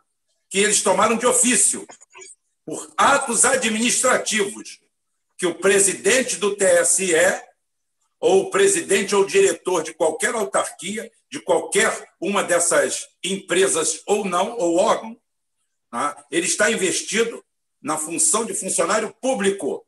que 0.51 0.59
eles 0.59 0.82
tomaram 0.82 1.16
de 1.16 1.27
ofício, 1.27 1.86
por 2.65 2.93
atos 2.97 3.45
administrativos 3.45 4.81
que 5.36 5.47
o 5.47 5.55
presidente 5.55 6.36
do 6.36 6.55
TSE 6.57 7.15
ou 8.20 8.43
o 8.43 8.51
presidente 8.51 9.15
ou 9.15 9.24
diretor 9.24 9.82
de 9.82 9.93
qualquer 9.93 10.35
autarquia, 10.35 11.11
de 11.31 11.41
qualquer 11.41 12.09
uma 12.20 12.43
dessas 12.43 13.09
empresas 13.23 14.03
ou 14.07 14.24
não, 14.24 14.57
ou 14.57 14.77
órgão, 14.77 15.19
tá? 15.95 16.27
ele 16.29 16.47
está 16.47 16.69
investido 16.73 17.45
na 17.81 17.97
função 17.97 18.45
de 18.45 18.53
funcionário 18.53 19.15
público 19.21 19.87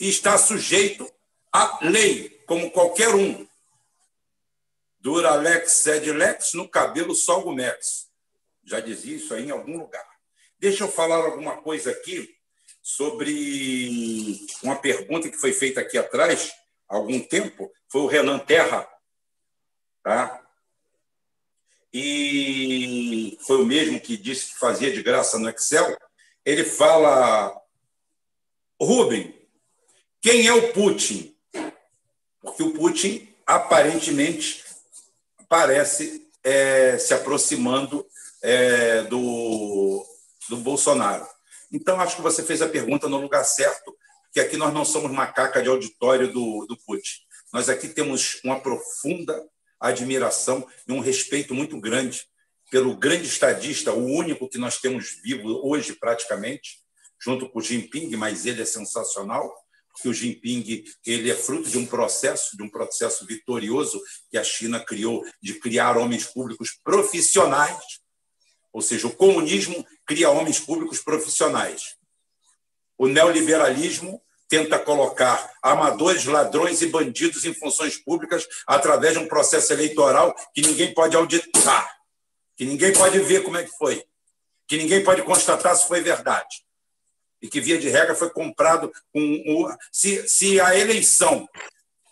e 0.00 0.08
está 0.08 0.36
sujeito 0.36 1.08
à 1.52 1.78
lei, 1.82 2.42
como 2.44 2.70
qualquer 2.72 3.14
um. 3.14 3.46
Duralex, 4.98 5.70
Sedlex, 5.70 6.54
no 6.54 6.68
cabelo 6.68 7.14
Solgumex. 7.14 8.08
Já 8.64 8.80
dizia 8.80 9.16
isso 9.16 9.32
aí 9.34 9.44
em 9.46 9.50
algum 9.50 9.78
lugar. 9.78 10.04
Deixa 10.58 10.82
eu 10.82 10.88
falar 10.90 11.16
alguma 11.16 11.58
coisa 11.58 11.92
aqui 11.92 12.34
sobre 12.82 14.40
uma 14.64 14.76
pergunta 14.76 15.30
que 15.30 15.36
foi 15.36 15.52
feita 15.52 15.80
aqui 15.80 15.96
atrás, 15.96 16.52
há 16.88 16.96
algum 16.96 17.20
tempo, 17.20 17.70
foi 17.88 18.00
o 18.00 18.06
Renan 18.06 18.40
Terra. 18.40 18.88
Tá? 20.02 20.43
E 21.96 23.38
foi 23.46 23.62
o 23.62 23.64
mesmo 23.64 24.00
que 24.00 24.16
disse 24.16 24.46
que 24.46 24.58
fazia 24.58 24.92
de 24.92 25.00
graça 25.00 25.38
no 25.38 25.48
Excel. 25.48 25.96
Ele 26.44 26.64
fala: 26.64 27.56
Rubem, 28.82 29.32
quem 30.20 30.48
é 30.48 30.52
o 30.52 30.72
Putin? 30.72 31.36
Porque 32.42 32.64
o 32.64 32.72
Putin 32.72 33.32
aparentemente 33.46 34.64
parece 35.48 36.28
é, 36.42 36.98
se 36.98 37.14
aproximando 37.14 38.04
é, 38.42 39.04
do, 39.04 40.04
do 40.48 40.56
Bolsonaro. 40.56 41.24
Então, 41.70 42.00
acho 42.00 42.16
que 42.16 42.22
você 42.22 42.42
fez 42.42 42.60
a 42.60 42.68
pergunta 42.68 43.08
no 43.08 43.20
lugar 43.20 43.44
certo, 43.44 43.96
que 44.32 44.40
aqui 44.40 44.56
nós 44.56 44.74
não 44.74 44.84
somos 44.84 45.12
macaca 45.12 45.62
de 45.62 45.68
auditório 45.68 46.32
do, 46.32 46.66
do 46.66 46.76
Putin. 46.78 47.20
Nós 47.52 47.68
aqui 47.68 47.88
temos 47.88 48.40
uma 48.42 48.58
profunda 48.58 49.40
admiração 49.80 50.66
e 50.86 50.92
um 50.92 51.00
respeito 51.00 51.54
muito 51.54 51.78
grande 51.80 52.26
pelo 52.70 52.96
grande 52.96 53.28
estadista, 53.28 53.92
o 53.92 54.04
único 54.04 54.48
que 54.48 54.58
nós 54.58 54.78
temos 54.78 55.20
vivo 55.22 55.60
hoje, 55.64 55.92
praticamente, 55.92 56.80
junto 57.20 57.48
com 57.48 57.58
o 57.58 57.62
Jinping, 57.62 58.16
mas 58.16 58.46
ele 58.46 58.62
é 58.62 58.64
sensacional, 58.64 59.54
que 60.00 60.08
o 60.08 60.12
Jinping 60.12 60.84
ele 61.06 61.30
é 61.30 61.36
fruto 61.36 61.68
de 61.70 61.78
um 61.78 61.86
processo, 61.86 62.56
de 62.56 62.62
um 62.62 62.68
processo 62.68 63.24
vitorioso 63.26 64.02
que 64.30 64.36
a 64.36 64.42
China 64.42 64.80
criou 64.80 65.24
de 65.40 65.54
criar 65.54 65.96
homens 65.96 66.24
públicos 66.24 66.78
profissionais, 66.82 68.00
ou 68.72 68.82
seja, 68.82 69.06
o 69.06 69.14
comunismo 69.14 69.86
cria 70.04 70.30
homens 70.30 70.58
públicos 70.58 70.98
profissionais. 70.98 71.96
O 72.98 73.06
neoliberalismo 73.06 74.20
tenta 74.48 74.78
colocar 74.78 75.52
amadores, 75.62 76.24
ladrões 76.24 76.82
e 76.82 76.86
bandidos 76.86 77.44
em 77.44 77.54
funções 77.54 77.96
públicas 77.96 78.46
através 78.66 79.14
de 79.14 79.18
um 79.18 79.28
processo 79.28 79.72
eleitoral 79.72 80.34
que 80.54 80.62
ninguém 80.62 80.92
pode 80.92 81.16
auditar, 81.16 81.96
que 82.56 82.64
ninguém 82.64 82.92
pode 82.92 83.18
ver 83.20 83.42
como 83.42 83.56
é 83.56 83.64
que 83.64 83.76
foi, 83.76 84.04
que 84.66 84.76
ninguém 84.76 85.02
pode 85.02 85.22
constatar 85.22 85.74
se 85.76 85.88
foi 85.88 86.00
verdade. 86.00 86.64
e 87.42 87.48
que, 87.48 87.60
via 87.60 87.78
de 87.78 87.90
regra, 87.90 88.14
foi 88.14 88.30
comprado 88.30 88.90
com. 89.12 89.76
Se, 89.92 90.26
se 90.28 90.58
a 90.60 90.78
eleição 90.78 91.46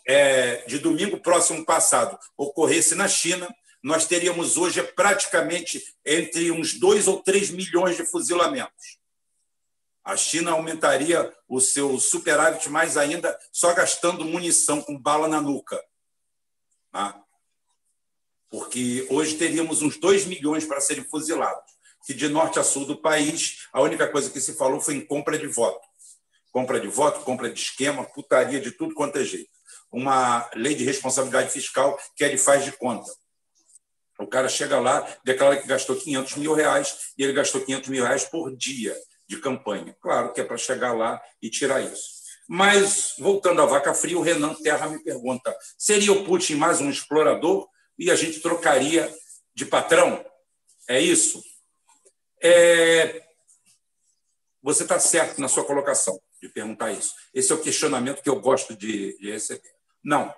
é, 0.07 0.57
de 0.67 0.79
domingo 0.79 1.19
próximo 1.19 1.65
passado 1.65 2.17
ocorresse 2.37 2.93
na 2.93 3.07
China, 3.07 3.47
nós 3.81 4.05
teríamos 4.05 4.57
hoje 4.57 4.81
praticamente 4.81 5.83
entre 6.05 6.51
uns 6.51 6.79
2 6.79 7.07
ou 7.07 7.21
3 7.21 7.49
milhões 7.49 7.97
de 7.97 8.05
fuzilamentos. 8.05 9.02
A 10.03 10.17
China 10.17 10.51
aumentaria 10.51 11.33
o 11.47 11.61
seu 11.61 11.97
superávit 11.97 12.69
mais 12.69 12.97
ainda 12.97 13.37
só 13.53 13.73
gastando 13.73 14.25
munição 14.25 14.81
com 14.81 14.99
bala 14.99 15.29
na 15.29 15.41
nuca. 15.41 15.81
Tá? 16.91 17.23
Porque 18.49 19.07
hoje 19.09 19.37
teríamos 19.37 19.81
uns 19.81 19.97
2 19.97 20.25
milhões 20.25 20.65
para 20.65 20.81
serem 20.81 21.05
fuzilados. 21.05 21.71
Que 22.05 22.13
de 22.13 22.27
norte 22.27 22.59
a 22.59 22.63
sul 22.65 22.85
do 22.85 22.97
país, 22.97 23.65
a 23.71 23.81
única 23.81 24.05
coisa 24.09 24.29
que 24.29 24.41
se 24.41 24.55
falou 24.55 24.81
foi 24.81 24.95
em 24.95 25.05
compra 25.05 25.37
de 25.37 25.47
voto. 25.47 25.79
Compra 26.51 26.81
de 26.81 26.87
voto, 26.87 27.21
compra 27.21 27.49
de 27.49 27.61
esquema, 27.61 28.03
putaria 28.03 28.59
de 28.59 28.71
tudo 28.71 28.93
quanto 28.93 29.17
é 29.17 29.23
jeito. 29.23 29.49
Uma 29.89 30.49
lei 30.53 30.75
de 30.75 30.83
responsabilidade 30.83 31.49
fiscal 31.49 31.97
que 32.15 32.25
ele 32.25 32.37
faz 32.37 32.65
de 32.65 32.73
conta. 32.73 33.09
O 34.19 34.27
cara 34.27 34.49
chega 34.49 34.79
lá, 34.79 35.07
declara 35.23 35.57
que 35.57 35.67
gastou 35.67 35.95
500 35.95 36.35
mil 36.35 36.53
reais 36.53 37.13
e 37.17 37.23
ele 37.23 37.33
gastou 37.33 37.61
500 37.61 37.89
mil 37.89 38.03
reais 38.03 38.25
por 38.25 38.53
dia 38.55 38.95
de 39.27 39.39
campanha. 39.39 39.95
Claro 40.01 40.33
que 40.33 40.41
é 40.41 40.43
para 40.43 40.57
chegar 40.57 40.93
lá 40.93 41.21
e 41.41 41.49
tirar 41.49 41.81
isso. 41.81 42.23
Mas, 42.47 43.15
voltando 43.17 43.61
à 43.61 43.65
vaca 43.65 43.93
fria, 43.93 44.17
o 44.17 44.21
Renan 44.21 44.53
Terra 44.55 44.89
me 44.89 45.01
pergunta: 45.01 45.55
seria 45.77 46.11
o 46.11 46.25
Putin 46.25 46.55
mais 46.55 46.81
um 46.81 46.89
explorador 46.89 47.67
e 47.97 48.11
a 48.11 48.15
gente 48.15 48.41
trocaria 48.41 49.13
de 49.55 49.65
patrão? 49.65 50.23
É 50.87 50.99
isso? 50.99 51.41
É... 52.41 53.23
Você 54.61 54.83
está 54.83 54.99
certo 54.99 55.39
na 55.39 55.47
sua 55.47 55.63
colocação 55.63 56.19
de 56.41 56.49
perguntar 56.49 56.91
isso. 56.91 57.13
Esse 57.33 57.51
é 57.51 57.55
o 57.55 57.61
questionamento 57.61 58.21
que 58.21 58.29
eu 58.29 58.39
gosto 58.39 58.75
de, 58.75 59.17
de 59.17 59.31
receber. 59.31 59.73
Não. 60.03 60.33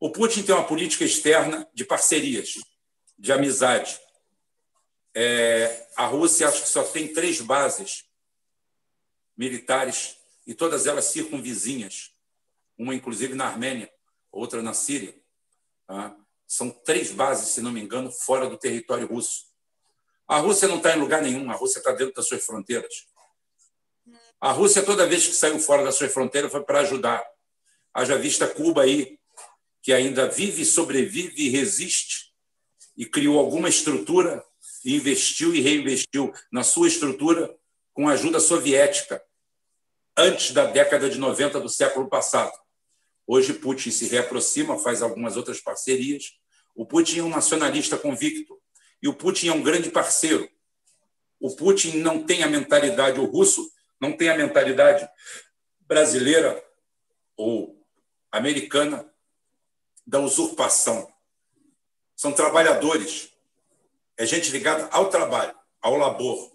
O 0.00 0.10
Putin 0.10 0.42
tem 0.42 0.54
uma 0.54 0.66
política 0.66 1.04
externa 1.04 1.68
de 1.74 1.84
parcerias, 1.84 2.54
de 3.18 3.32
amizade. 3.32 3.98
É, 5.20 5.88
a 5.96 6.06
Rússia 6.06 6.46
acho 6.46 6.62
que 6.62 6.68
só 6.68 6.84
tem 6.84 7.12
três 7.12 7.40
bases 7.40 8.04
militares 9.36 10.16
e 10.46 10.54
todas 10.54 10.86
elas 10.86 11.06
circunvizinhas, 11.06 12.12
uma 12.78 12.94
inclusive 12.94 13.34
na 13.34 13.48
Armênia, 13.48 13.92
outra 14.30 14.62
na 14.62 14.72
Síria. 14.72 15.12
Tá? 15.88 16.16
São 16.46 16.70
três 16.70 17.10
bases, 17.10 17.48
se 17.48 17.60
não 17.60 17.72
me 17.72 17.80
engano, 17.80 18.12
fora 18.12 18.48
do 18.48 18.56
território 18.56 19.08
russo. 19.08 19.46
A 20.28 20.38
Rússia 20.38 20.68
não 20.68 20.76
está 20.76 20.96
em 20.96 21.00
lugar 21.00 21.20
nenhum, 21.20 21.50
a 21.50 21.54
Rússia 21.54 21.78
está 21.78 21.90
dentro 21.90 22.14
das 22.14 22.28
suas 22.28 22.44
fronteiras. 22.44 23.08
A 24.40 24.52
Rússia, 24.52 24.84
toda 24.84 25.04
vez 25.04 25.26
que 25.26 25.34
saiu 25.34 25.58
fora 25.58 25.82
das 25.82 25.96
suas 25.96 26.14
fronteiras, 26.14 26.52
foi 26.52 26.62
para 26.62 26.78
ajudar. 26.82 27.26
Haja 27.92 28.16
vista 28.16 28.46
Cuba 28.46 28.82
aí, 28.82 29.18
que 29.82 29.92
ainda 29.92 30.28
vive, 30.28 30.64
sobrevive 30.64 31.42
e 31.42 31.48
resiste, 31.48 32.32
e 32.96 33.04
criou 33.04 33.40
alguma 33.40 33.68
estrutura, 33.68 34.46
investiu 34.96 35.54
e 35.54 35.60
reinvestiu 35.60 36.32
na 36.50 36.62
sua 36.62 36.88
estrutura 36.88 37.54
com 37.92 38.08
ajuda 38.08 38.40
soviética, 38.40 39.22
antes 40.16 40.52
da 40.52 40.64
década 40.64 41.08
de 41.10 41.18
90 41.18 41.60
do 41.60 41.68
século 41.68 42.08
passado. 42.08 42.52
Hoje, 43.26 43.52
Putin 43.52 43.90
se 43.90 44.06
reaproxima, 44.06 44.78
faz 44.78 45.02
algumas 45.02 45.36
outras 45.36 45.60
parcerias. 45.60 46.32
O 46.74 46.86
Putin 46.86 47.20
é 47.20 47.22
um 47.22 47.28
nacionalista 47.28 47.98
convicto 47.98 48.58
e 49.02 49.08
o 49.08 49.14
Putin 49.14 49.48
é 49.48 49.52
um 49.52 49.62
grande 49.62 49.90
parceiro. 49.90 50.48
O 51.38 51.54
Putin 51.54 51.98
não 51.98 52.24
tem 52.24 52.42
a 52.42 52.48
mentalidade, 52.48 53.20
o 53.20 53.24
russo 53.24 53.70
não 54.00 54.16
tem 54.16 54.28
a 54.28 54.36
mentalidade 54.36 55.08
brasileira 55.80 56.62
ou 57.36 57.84
americana 58.32 59.08
da 60.06 60.20
usurpação. 60.20 61.12
São 62.16 62.32
trabalhadores. 62.32 63.30
É 64.18 64.26
gente 64.26 64.50
ligada 64.50 64.88
ao 64.90 65.08
trabalho, 65.08 65.54
ao 65.80 65.96
labor, 65.96 66.52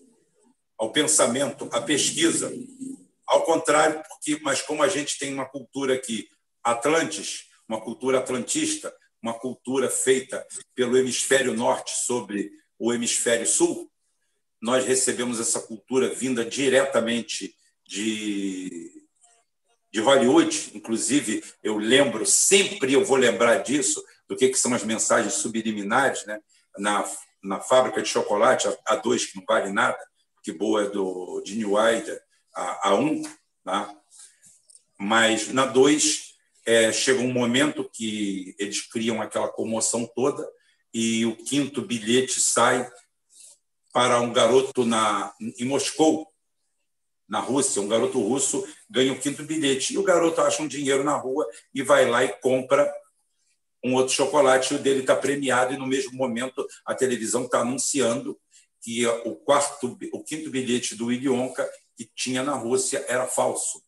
ao 0.78 0.92
pensamento, 0.92 1.68
à 1.72 1.82
pesquisa. 1.82 2.54
Ao 3.26 3.44
contrário, 3.44 4.04
porque, 4.08 4.40
mas 4.44 4.62
como 4.62 4.84
a 4.84 4.88
gente 4.88 5.18
tem 5.18 5.34
uma 5.34 5.46
cultura 5.46 5.96
aqui, 5.96 6.28
Atlantis, 6.64 7.46
uma 7.68 7.82
cultura 7.82 8.20
atlantista, 8.20 8.94
uma 9.22 9.34
cultura 9.34 9.90
feita 9.90 10.46
pelo 10.76 10.98
hemisfério 10.98 11.54
norte 11.54 11.92
sobre 12.06 12.52
o 12.78 12.94
hemisfério 12.94 13.48
sul, 13.48 13.90
nós 14.62 14.86
recebemos 14.86 15.40
essa 15.40 15.62
cultura 15.62 16.14
vinda 16.14 16.44
diretamente 16.44 17.56
de 17.88 19.04
de 19.94 20.00
Hollywood, 20.00 20.72
inclusive, 20.74 21.44
eu 21.62 21.78
lembro, 21.78 22.26
sempre 22.26 22.94
eu 22.94 23.06
vou 23.06 23.16
lembrar 23.16 23.58
disso, 23.58 24.04
do 24.28 24.36
que, 24.36 24.50
que 24.50 24.58
são 24.58 24.74
as 24.74 24.84
mensagens 24.84 25.36
subliminares, 25.36 26.26
né? 26.26 26.40
na, 26.80 27.08
na 27.44 27.60
fábrica 27.60 28.02
de 28.02 28.08
chocolate, 28.08 28.68
a, 28.86 28.96
2, 28.96 29.26
que 29.26 29.38
não 29.38 29.44
vale 29.46 29.72
nada, 29.72 30.00
que 30.42 30.52
boa 30.52 30.84
é 30.84 30.90
do 30.90 31.44
Gene 31.46 31.66
Wilder, 31.66 32.22
a, 32.56 32.90
a 32.90 32.96
1, 32.96 33.06
um, 33.06 33.24
tá? 33.64 33.94
mas 34.98 35.50
na 35.50 35.66
2 35.66 36.34
é, 36.66 36.92
chega 36.92 37.20
um 37.20 37.34
momento 37.34 37.90
que 37.92 38.56
eles 38.58 38.82
criam 38.82 39.22
aquela 39.22 39.50
comoção 39.50 40.10
toda 40.16 40.48
e 40.94 41.26
o 41.26 41.36
quinto 41.36 41.82
bilhete 41.82 42.40
sai 42.40 42.90
para 43.92 44.20
um 44.22 44.32
garoto 44.32 44.86
na, 44.86 45.34
em 45.60 45.66
Moscou, 45.66 46.28
na 47.28 47.40
Rússia, 47.40 47.82
um 47.82 47.88
garoto 47.88 48.20
russo 48.20 48.66
ganha 48.90 49.12
o 49.12 49.20
quinto 49.20 49.44
bilhete. 49.44 49.94
E 49.94 49.98
o 49.98 50.04
garoto 50.04 50.42
acha 50.42 50.62
um 50.62 50.68
dinheiro 50.68 51.04
na 51.04 51.16
rua 51.16 51.48
e 51.74 51.82
vai 51.82 52.08
lá 52.08 52.24
e 52.24 52.30
compra 52.40 52.92
um 53.84 53.96
outro 53.96 54.14
chocolate. 54.14 54.74
O 54.74 54.80
dele 54.80 55.02
está 55.02 55.16
premiado, 55.16 55.74
e 55.74 55.78
no 55.78 55.86
mesmo 55.86 56.14
momento 56.14 56.66
a 56.86 56.96
televisão 56.96 57.46
está 57.46 57.60
anunciando 57.60 58.40
que 58.82 59.06
o 59.26 59.36
quarto, 59.36 59.98
o 60.12 60.24
quinto 60.24 60.50
bilhete 60.50 60.96
do 60.96 61.08
Willy 61.08 61.30
Wonka 61.30 61.70
que 61.96 62.06
tinha 62.16 62.44
na 62.44 62.54
Rússia 62.54 63.06
era 63.08 63.28
falso. 63.28 63.84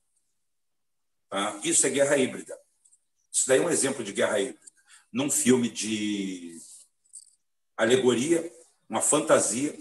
Tá? 1.30 1.60
Isso 1.64 1.86
é 1.86 1.90
guerra 1.90 2.18
híbrida. 2.18 2.58
Isso 3.32 3.48
daí 3.48 3.60
é 3.60 3.62
um 3.62 3.70
exemplo 3.70 4.04
de 4.04 4.14
guerra 4.14 4.40
híbrida. 4.40 4.60
Num 5.12 5.30
filme 5.30 5.70
de 5.70 6.58
alegoria, 7.76 8.52
uma 8.90 9.02
fantasia, 9.02 9.78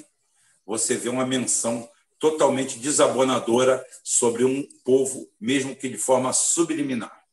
você 0.67 0.97
vê 0.97 1.09
uma 1.09 1.27
menção 1.27 1.89
totalmente 2.19 2.79
desabonadora 2.79 3.85
sobre 4.03 4.45
um 4.45 4.67
povo, 4.85 5.31
mesmo 5.39 5.77
que 5.77 5.89
de 5.89 5.99
forma 5.99 6.33
subliminar. 6.33 7.24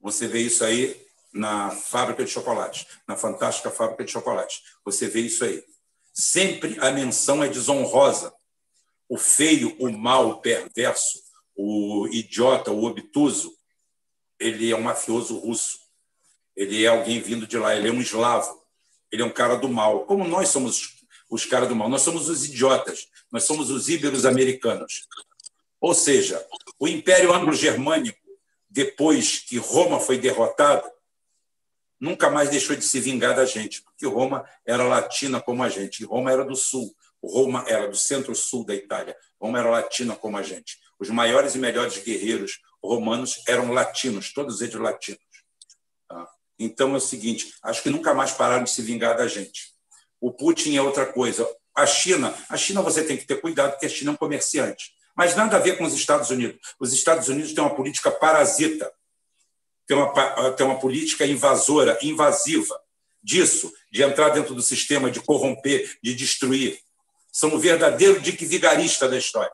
Você 0.00 0.26
vê 0.26 0.40
isso 0.40 0.64
aí 0.64 1.00
na 1.32 1.70
fábrica 1.70 2.24
de 2.24 2.30
chocolate, 2.30 2.86
na 3.06 3.16
fantástica 3.16 3.70
fábrica 3.70 4.04
de 4.04 4.10
chocolate. 4.10 4.62
Você 4.84 5.08
vê 5.08 5.20
isso 5.20 5.44
aí. 5.44 5.62
Sempre 6.12 6.76
a 6.80 6.90
menção 6.90 7.42
é 7.42 7.48
desonrosa. 7.48 8.32
O 9.08 9.18
feio, 9.18 9.76
o 9.78 9.90
mal, 9.90 10.30
o 10.30 10.40
perverso, 10.40 11.20
o 11.54 12.08
idiota, 12.12 12.70
o 12.70 12.84
obtuso, 12.84 13.52
ele 14.38 14.70
é 14.70 14.76
um 14.76 14.82
mafioso 14.82 15.38
russo. 15.38 15.78
Ele 16.56 16.84
é 16.84 16.88
alguém 16.88 17.20
vindo 17.20 17.46
de 17.46 17.58
lá, 17.58 17.74
ele 17.76 17.88
é 17.88 17.92
um 17.92 18.00
eslavo. 18.00 18.60
Ele 19.10 19.22
é 19.22 19.24
um 19.24 19.32
cara 19.32 19.56
do 19.56 19.68
mal. 19.68 20.04
Como 20.04 20.26
nós 20.26 20.48
somos 20.48 21.00
os 21.30 21.46
caras 21.46 21.68
do 21.68 21.76
mal. 21.76 21.88
Nós 21.88 22.02
somos 22.02 22.28
os 22.28 22.44
idiotas, 22.44 23.08
nós 23.30 23.44
somos 23.44 23.70
os 23.70 23.88
íberos 23.88 24.26
americanos. 24.26 25.06
Ou 25.80 25.94
seja, 25.94 26.44
o 26.78 26.86
Império 26.88 27.32
Anglo-Germânico, 27.32 28.19
depois 28.70 29.40
que 29.40 29.58
Roma 29.58 29.98
foi 29.98 30.16
derrotada, 30.16 30.90
nunca 31.98 32.30
mais 32.30 32.48
deixou 32.48 32.76
de 32.76 32.84
se 32.84 33.00
vingar 33.00 33.34
da 33.34 33.44
gente, 33.44 33.82
porque 33.82 34.06
Roma 34.06 34.48
era 34.64 34.84
latina 34.84 35.40
como 35.40 35.62
a 35.62 35.68
gente, 35.68 36.04
Roma 36.04 36.30
era 36.30 36.44
do 36.44 36.54
sul, 36.54 36.94
Roma 37.22 37.64
era 37.66 37.88
do 37.88 37.96
centro-sul 37.96 38.64
da 38.64 38.74
Itália, 38.74 39.16
Roma 39.40 39.58
era 39.58 39.68
latina 39.68 40.16
como 40.16 40.38
a 40.38 40.42
gente. 40.42 40.78
Os 40.98 41.10
maiores 41.10 41.54
e 41.54 41.58
melhores 41.58 41.98
guerreiros 41.98 42.60
romanos 42.82 43.42
eram 43.46 43.72
latinos, 43.72 44.32
todos 44.32 44.60
eles 44.60 44.74
latinos. 44.74 45.20
Tá? 46.08 46.28
Então 46.58 46.94
é 46.94 46.96
o 46.96 47.00
seguinte: 47.00 47.54
acho 47.62 47.82
que 47.82 47.90
nunca 47.90 48.14
mais 48.14 48.32
pararam 48.32 48.64
de 48.64 48.70
se 48.70 48.82
vingar 48.82 49.16
da 49.16 49.26
gente. 49.26 49.74
O 50.20 50.32
Putin 50.32 50.76
é 50.76 50.82
outra 50.82 51.06
coisa. 51.06 51.46
A 51.74 51.86
China, 51.86 52.34
a 52.48 52.56
China 52.56 52.82
você 52.82 53.02
tem 53.02 53.16
que 53.16 53.26
ter 53.26 53.40
cuidado, 53.40 53.72
porque 53.72 53.86
a 53.86 53.88
China 53.88 54.10
é 54.10 54.14
um 54.14 54.16
comerciante. 54.16 54.92
Mas 55.16 55.34
nada 55.36 55.56
a 55.56 55.60
ver 55.60 55.76
com 55.76 55.84
os 55.84 55.94
Estados 55.94 56.30
Unidos. 56.30 56.58
Os 56.78 56.92
Estados 56.92 57.28
Unidos 57.28 57.52
têm 57.52 57.62
uma 57.62 57.74
política 57.74 58.10
parasita, 58.10 58.90
têm 59.86 59.96
uma, 59.96 60.52
têm 60.52 60.66
uma 60.66 60.78
política 60.78 61.26
invasora, 61.26 61.98
invasiva, 62.02 62.80
disso, 63.22 63.72
de 63.90 64.02
entrar 64.02 64.30
dentro 64.30 64.54
do 64.54 64.62
sistema, 64.62 65.10
de 65.10 65.20
corromper, 65.20 65.98
de 66.02 66.14
destruir. 66.14 66.80
São 67.30 67.54
o 67.54 67.58
verdadeiro 67.58 68.20
dique 68.20 68.44
vigarista 68.44 69.08
da 69.08 69.18
história. 69.18 69.52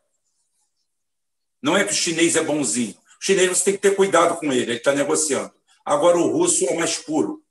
Não 1.61 1.77
é 1.77 1.85
que 1.85 1.93
o 1.93 1.97
chinês 1.97 2.37
é 2.37 2.43
bonzinho. 2.43 2.95
O 3.21 3.25
chinês 3.25 3.49
você 3.49 3.65
tem 3.65 3.75
que 3.75 3.81
ter 3.81 3.97
cuidado 3.97 4.37
com 4.37 4.53
ele, 4.53 4.71
ele 4.71 4.75
está 4.75 4.93
negociando. 4.93 5.53
Agora, 5.85 6.17
o 6.17 6.31
russo 6.31 6.65
é 6.65 6.71
o 6.71 6.77
mais 6.77 6.99
puro. 6.99 7.43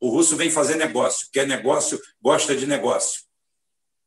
O 0.00 0.10
russo 0.10 0.36
vem 0.36 0.50
fazer 0.50 0.76
negócio, 0.76 1.28
quer 1.32 1.46
negócio, 1.46 2.00
gosta 2.20 2.54
de 2.54 2.66
negócio. 2.66 3.22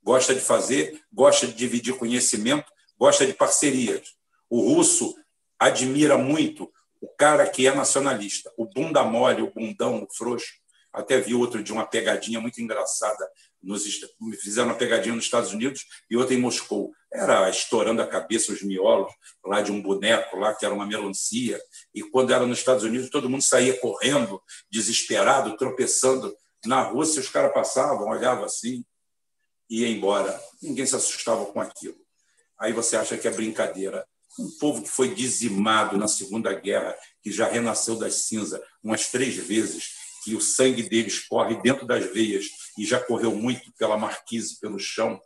gosta 0.04 0.34
de 0.34 0.42
fazer, 0.42 1.00
gosta 1.14 1.46
de 1.46 1.54
dividir 1.54 1.96
conhecimento, 1.96 2.72
gosta 3.02 3.26
de 3.26 3.34
parcerias. 3.34 4.14
O 4.48 4.76
russo 4.76 5.16
admira 5.58 6.20
muito 6.20 6.72
o 7.02 7.08
cara 7.08 7.50
que 7.50 7.66
é 7.66 7.74
nacionalista, 7.74 8.54
o 8.56 8.68
bunda 8.68 9.04
mole, 9.04 9.42
o 9.42 9.52
bundão, 9.52 10.04
o 10.04 10.16
frouxo. 10.16 10.54
Até 10.94 11.20
vi 11.20 11.34
outro 11.34 11.64
de 11.64 11.74
uma 11.74 11.84
pegadinha 11.84 12.40
muito 12.40 12.62
engraçada. 12.62 13.28
Nos, 13.64 13.86
fizeram 14.40 14.68
uma 14.68 14.78
pegadinha 14.78 15.16
nos 15.16 15.24
Estados 15.24 15.52
Unidos 15.52 15.84
e 16.12 16.16
outra 16.16 16.36
em 16.36 16.38
Moscou. 16.38 16.92
Era 17.12 17.50
estourando 17.50 18.04
a 18.04 18.08
cabeça 18.08 18.54
os 18.54 18.62
miolos 18.62 19.12
lá 19.44 19.62
de 19.62 19.72
um 19.72 19.82
boneco 19.82 20.38
lá 20.38 20.54
que 20.54 20.64
era 20.64 20.74
uma 20.74 20.86
melancia. 20.86 21.60
E 21.96 22.04
quando 22.04 22.32
era 22.32 22.46
nos 22.46 22.60
Estados 22.60 22.84
Unidos, 22.84 23.10
todo 23.10 23.30
mundo 23.30 23.42
saía 23.42 23.80
correndo, 23.80 24.40
desesperado, 24.70 25.58
tropeçando. 25.58 26.36
Na 26.68 26.84
Rússia, 26.84 27.20
os 27.20 27.30
caras 27.30 27.52
passavam, 27.52 28.10
olhavam 28.10 28.44
assim 28.44 28.86
e 29.68 29.82
ia 29.82 29.90
embora. 29.90 30.40
Ninguém 30.62 30.86
se 30.86 30.96
assustava 30.96 31.48
com 31.48 31.60
aquilo. 31.60 32.01
Aí 32.62 32.72
você 32.72 32.96
acha 32.96 33.18
que 33.18 33.28
é 33.28 33.32
brincadeira. 33.32 34.08
Um 34.40 34.50
povo 34.60 34.84
que 34.84 34.90
foi 34.90 35.16
dizimado 35.16 35.98
na 35.98 36.08
Segunda 36.08 36.54
Guerra, 36.54 36.96
que 37.24 37.32
já 37.32 37.48
renasceu 37.48 37.96
das 37.96 38.28
cinzas 38.28 38.62
umas 38.84 39.10
três 39.10 39.36
vezes, 39.36 39.96
que 40.24 40.36
o 40.36 40.40
sangue 40.40 40.84
deles 40.84 41.20
corre 41.28 41.60
dentro 41.60 41.88
das 41.88 42.06
veias 42.14 42.46
e 42.78 42.86
já 42.86 43.00
correu 43.00 43.34
muito 43.34 43.74
pela 43.74 43.98
marquise, 43.98 44.60
pelo 44.60 44.78
chão, 44.78 45.20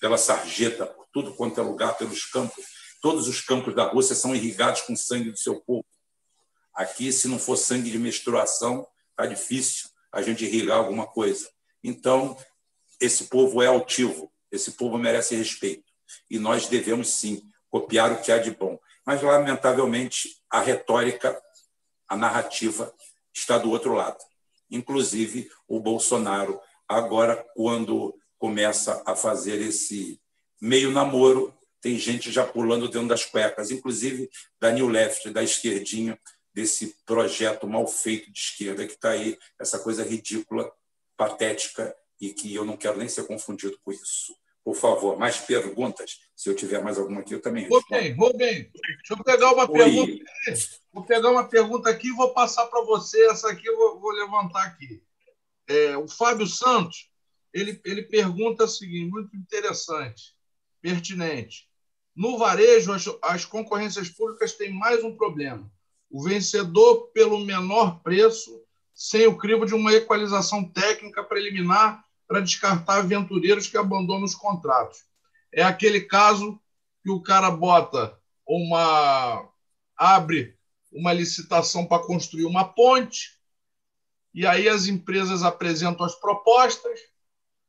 pela 0.00 0.16
sarjeta, 0.16 0.86
por 0.86 1.06
tudo 1.12 1.34
quanto 1.34 1.60
é 1.60 1.62
lugar, 1.64 1.98
pelos 1.98 2.24
campos. 2.26 2.64
Todos 3.02 3.26
os 3.26 3.40
campos 3.40 3.74
da 3.74 3.88
Rússia 3.88 4.14
são 4.14 4.34
irrigados 4.34 4.82
com 4.82 4.94
sangue 4.94 5.32
do 5.32 5.38
seu 5.38 5.60
povo. 5.62 5.84
Aqui, 6.72 7.12
se 7.12 7.26
não 7.26 7.38
for 7.38 7.56
sangue 7.56 7.90
de 7.90 7.98
menstruação, 7.98 8.86
está 9.10 9.26
difícil 9.26 9.90
a 10.12 10.22
gente 10.22 10.44
irrigar 10.44 10.78
alguma 10.78 11.06
coisa. 11.06 11.50
Então, 11.82 12.38
esse 13.00 13.24
povo 13.24 13.60
é 13.60 13.66
altivo, 13.66 14.32
esse 14.52 14.72
povo 14.72 14.96
merece 14.96 15.34
respeito. 15.34 15.89
E 16.30 16.38
nós 16.38 16.66
devemos, 16.66 17.10
sim, 17.10 17.42
copiar 17.68 18.12
o 18.12 18.20
que 18.20 18.32
há 18.32 18.38
de 18.38 18.50
bom. 18.50 18.78
Mas, 19.06 19.22
lamentavelmente, 19.22 20.36
a 20.50 20.60
retórica, 20.60 21.40
a 22.08 22.16
narrativa 22.16 22.92
está 23.32 23.58
do 23.58 23.70
outro 23.70 23.94
lado. 23.94 24.18
Inclusive, 24.70 25.50
o 25.66 25.80
Bolsonaro, 25.80 26.60
agora, 26.88 27.44
quando 27.54 28.14
começa 28.38 29.02
a 29.04 29.14
fazer 29.14 29.60
esse 29.60 30.20
meio 30.60 30.90
namoro, 30.90 31.54
tem 31.80 31.98
gente 31.98 32.30
já 32.30 32.46
pulando 32.46 32.88
dentro 32.88 33.08
das 33.08 33.24
cuecas, 33.24 33.70
inclusive 33.70 34.30
da 34.60 34.70
New 34.70 34.88
Left, 34.88 35.30
da 35.30 35.42
esquerdinha, 35.42 36.18
desse 36.52 36.94
projeto 37.06 37.66
mal 37.66 37.86
feito 37.86 38.30
de 38.30 38.38
esquerda 38.38 38.86
que 38.86 38.92
está 38.92 39.10
aí, 39.10 39.38
essa 39.58 39.78
coisa 39.78 40.04
ridícula, 40.04 40.70
patética, 41.16 41.94
e 42.20 42.32
que 42.32 42.54
eu 42.54 42.64
não 42.64 42.76
quero 42.76 42.98
nem 42.98 43.08
ser 43.08 43.26
confundido 43.26 43.78
com 43.82 43.92
isso. 43.92 44.34
Por 44.64 44.74
favor, 44.74 45.18
mais 45.18 45.38
perguntas. 45.38 46.18
Se 46.36 46.48
eu 46.48 46.54
tiver 46.54 46.82
mais 46.82 46.98
alguma 46.98 47.20
aqui, 47.20 47.34
eu 47.34 47.40
também 47.40 47.64
respondo. 47.64 48.14
Rubem, 48.16 48.70
deixa 48.72 49.12
eu 49.12 49.24
pegar 49.24 49.52
uma 49.52 49.70
Oi. 49.70 49.78
pergunta. 49.78 50.24
Vou 50.92 51.04
pegar 51.04 51.30
uma 51.30 51.48
pergunta 51.48 51.90
aqui 51.90 52.08
e 52.08 52.14
vou 52.14 52.32
passar 52.32 52.66
para 52.66 52.82
você. 52.84 53.26
Essa 53.26 53.50
aqui 53.50 53.66
eu 53.66 53.76
vou, 53.76 54.00
vou 54.00 54.10
levantar 54.10 54.64
aqui. 54.64 55.02
É, 55.66 55.96
o 55.96 56.08
Fábio 56.08 56.46
Santos, 56.46 57.10
ele, 57.52 57.80
ele 57.84 58.02
pergunta 58.02 58.64
o 58.64 58.68
seguinte, 58.68 59.10
muito 59.10 59.36
interessante, 59.36 60.34
pertinente. 60.82 61.68
No 62.14 62.36
varejo, 62.36 62.92
as, 62.92 63.04
as 63.22 63.44
concorrências 63.44 64.10
públicas 64.10 64.52
têm 64.52 64.72
mais 64.72 65.02
um 65.02 65.16
problema. 65.16 65.70
O 66.10 66.22
vencedor 66.22 67.08
pelo 67.12 67.38
menor 67.38 68.02
preço, 68.02 68.62
sem 68.92 69.26
o 69.26 69.38
crivo 69.38 69.64
de 69.64 69.74
uma 69.74 69.92
equalização 69.92 70.68
técnica 70.68 71.24
preliminar 71.24 72.04
para 72.30 72.42
descartar 72.42 72.98
aventureiros 72.98 73.66
que 73.66 73.76
abandonam 73.76 74.22
os 74.22 74.36
contratos. 74.36 75.04
É 75.52 75.64
aquele 75.64 76.02
caso 76.02 76.60
que 77.02 77.10
o 77.10 77.20
cara 77.20 77.50
bota 77.50 78.16
uma. 78.46 79.50
abre 79.96 80.56
uma 80.92 81.12
licitação 81.12 81.84
para 81.84 82.04
construir 82.04 82.44
uma 82.44 82.64
ponte, 82.64 83.36
e 84.32 84.46
aí 84.46 84.68
as 84.68 84.86
empresas 84.86 85.42
apresentam 85.42 86.06
as 86.06 86.14
propostas, 86.14 87.00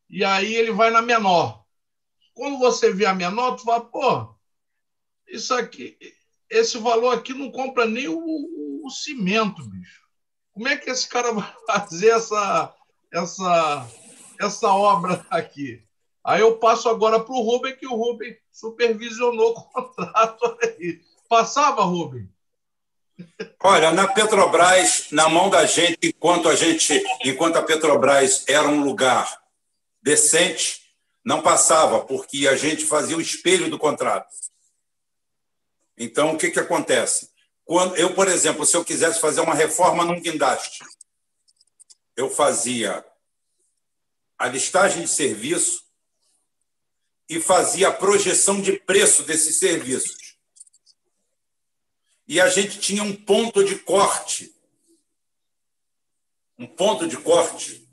e 0.08 0.24
aí 0.24 0.54
ele 0.54 0.72
vai 0.72 0.92
na 0.92 1.02
menor. 1.02 1.66
Quando 2.36 2.60
você 2.60 2.94
vê 2.94 3.08
a 3.08 3.16
menor, 3.16 3.56
tu 3.56 3.64
fala, 3.64 3.82
pô, 3.82 4.36
isso 5.28 5.56
aqui, 5.56 5.98
esse 6.48 6.78
valor 6.78 7.18
aqui 7.18 7.34
não 7.34 7.52
compra 7.52 7.88
nem 7.88 8.08
o, 8.08 8.16
o, 8.16 8.86
o 8.86 8.92
cimento, 8.92 9.68
bicho. 9.68 10.02
Como 10.54 10.68
é 10.68 10.78
que 10.78 10.92
esse 10.92 11.10
cara 11.10 11.34
vai 11.34 11.52
fazer 11.66 12.10
essa, 12.10 12.76
essa 13.12 13.90
essa 14.42 14.68
obra 14.70 15.26
aqui. 15.30 15.84
Aí 16.24 16.42
eu 16.42 16.58
passo 16.58 16.90
agora 16.90 17.20
para 17.20 17.34
o 17.34 17.42
Rubem, 17.42 17.76
que 17.76 17.88
o 17.88 17.96
Rubem 17.96 18.38
supervisionou 18.52 19.52
o 19.52 19.64
contrato 19.72 20.58
aí. 20.62 21.02
Passava, 21.28 21.84
Rubem? 21.84 22.30
Olha, 23.64 23.92
na 23.92 24.08
Petrobras, 24.08 25.08
na 25.12 25.30
mão 25.30 25.50
da 25.50 25.66
gente, 25.66 25.98
enquanto 26.04 26.50
a 26.50 26.56
gente, 26.56 27.04
enquanto 27.24 27.58
a 27.58 27.64
Petrobras 27.64 28.46
era 28.48 28.68
um 28.68 28.84
lugar 28.84 29.42
decente, 30.02 30.82
não 31.24 31.42
passava, 31.42 32.02
porque 32.02 32.48
a 32.48 32.56
gente 32.56 32.86
fazia 32.86 33.16
o 33.16 33.22
espelho 33.22 33.70
do 33.70 33.78
contrato. 33.78 34.28
Então, 35.98 36.34
o 36.34 36.38
que, 36.38 36.50
que 36.50 36.60
acontece? 36.60 37.30
Quando 37.64 37.96
eu, 37.96 38.14
por 38.16 38.28
exemplo, 38.28 38.66
se 38.66 38.76
eu 38.76 38.84
quisesse 38.84 39.20
fazer 39.20 39.42
uma 39.42 39.54
reforma 39.54 40.04
num 40.04 40.20
guindaste, 40.20 40.84
eu 42.16 42.30
fazia 42.30 43.06
a 44.42 44.48
listagem 44.48 45.04
de 45.04 45.08
serviço 45.08 45.84
e 47.30 47.40
fazia 47.40 47.90
a 47.90 47.94
projeção 47.94 48.60
de 48.60 48.74
preço 48.74 49.22
desses 49.22 49.58
serviços. 49.58 50.36
E 52.28 52.42
a 52.42 52.50
gente 52.50 52.80
tinha 52.80 53.04
um 53.04 53.16
ponto 53.16 53.64
de 53.64 53.76
corte, 53.76 54.52
um 56.58 56.66
ponto 56.66 57.08
de 57.08 57.18
corte 57.18 57.88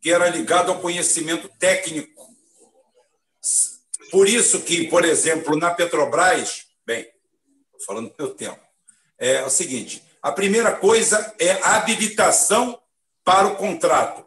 que 0.00 0.12
era 0.12 0.28
ligado 0.28 0.70
ao 0.70 0.80
conhecimento 0.80 1.48
técnico. 1.58 2.32
Por 4.12 4.28
isso 4.28 4.62
que, 4.62 4.86
por 4.86 5.04
exemplo, 5.04 5.56
na 5.56 5.74
Petrobras, 5.74 6.68
bem, 6.86 7.10
falando 7.84 8.10
do 8.10 8.14
meu 8.16 8.32
tempo, 8.32 8.64
é 9.18 9.42
o 9.42 9.50
seguinte: 9.50 10.00
a 10.22 10.30
primeira 10.30 10.76
coisa 10.76 11.34
é 11.40 11.50
a 11.54 11.74
habilitação 11.76 12.80
para 13.24 13.48
o 13.48 13.56
contrato 13.56 14.25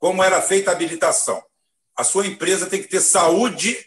como 0.00 0.24
era 0.24 0.40
feita 0.40 0.70
a 0.70 0.74
habilitação. 0.74 1.40
A 1.94 2.02
sua 2.02 2.26
empresa 2.26 2.66
tem 2.66 2.82
que 2.82 2.88
ter 2.88 3.00
saúde 3.00 3.78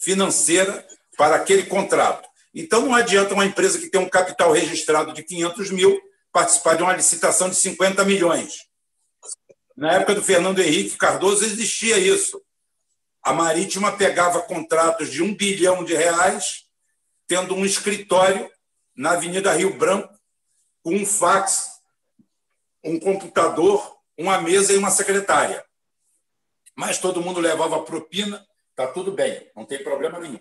financeira 0.00 0.86
para 1.18 1.36
aquele 1.36 1.64
contrato. 1.64 2.28
Então, 2.54 2.82
não 2.82 2.94
adianta 2.94 3.34
uma 3.34 3.44
empresa 3.44 3.78
que 3.78 3.90
tem 3.90 4.00
um 4.00 4.08
capital 4.08 4.52
registrado 4.52 5.12
de 5.12 5.22
500 5.22 5.70
mil 5.72 6.00
participar 6.32 6.76
de 6.76 6.82
uma 6.82 6.94
licitação 6.94 7.50
de 7.50 7.56
50 7.56 8.04
milhões. 8.04 8.66
Na 9.76 9.94
época 9.94 10.14
do 10.14 10.22
Fernando 10.22 10.60
Henrique 10.60 10.96
Cardoso 10.96 11.44
existia 11.44 11.98
isso. 11.98 12.40
A 13.22 13.32
Marítima 13.32 13.92
pegava 13.96 14.42
contratos 14.42 15.10
de 15.10 15.22
um 15.22 15.34
bilhão 15.34 15.82
de 15.84 15.94
reais, 15.94 16.66
tendo 17.26 17.54
um 17.54 17.64
escritório 17.64 18.50
na 18.94 19.12
Avenida 19.12 19.52
Rio 19.52 19.76
Branco, 19.76 20.12
com 20.82 20.94
um 20.94 21.06
fax, 21.06 21.80
um 22.84 22.98
computador 22.98 24.01
uma 24.22 24.40
mesa 24.40 24.72
e 24.72 24.76
uma 24.76 24.90
secretária. 24.90 25.64
Mas 26.74 26.98
todo 26.98 27.20
mundo 27.20 27.40
levava 27.40 27.82
propina, 27.82 28.46
tá 28.74 28.86
tudo 28.86 29.12
bem, 29.12 29.50
não 29.54 29.66
tem 29.66 29.82
problema 29.82 30.18
nenhum. 30.18 30.40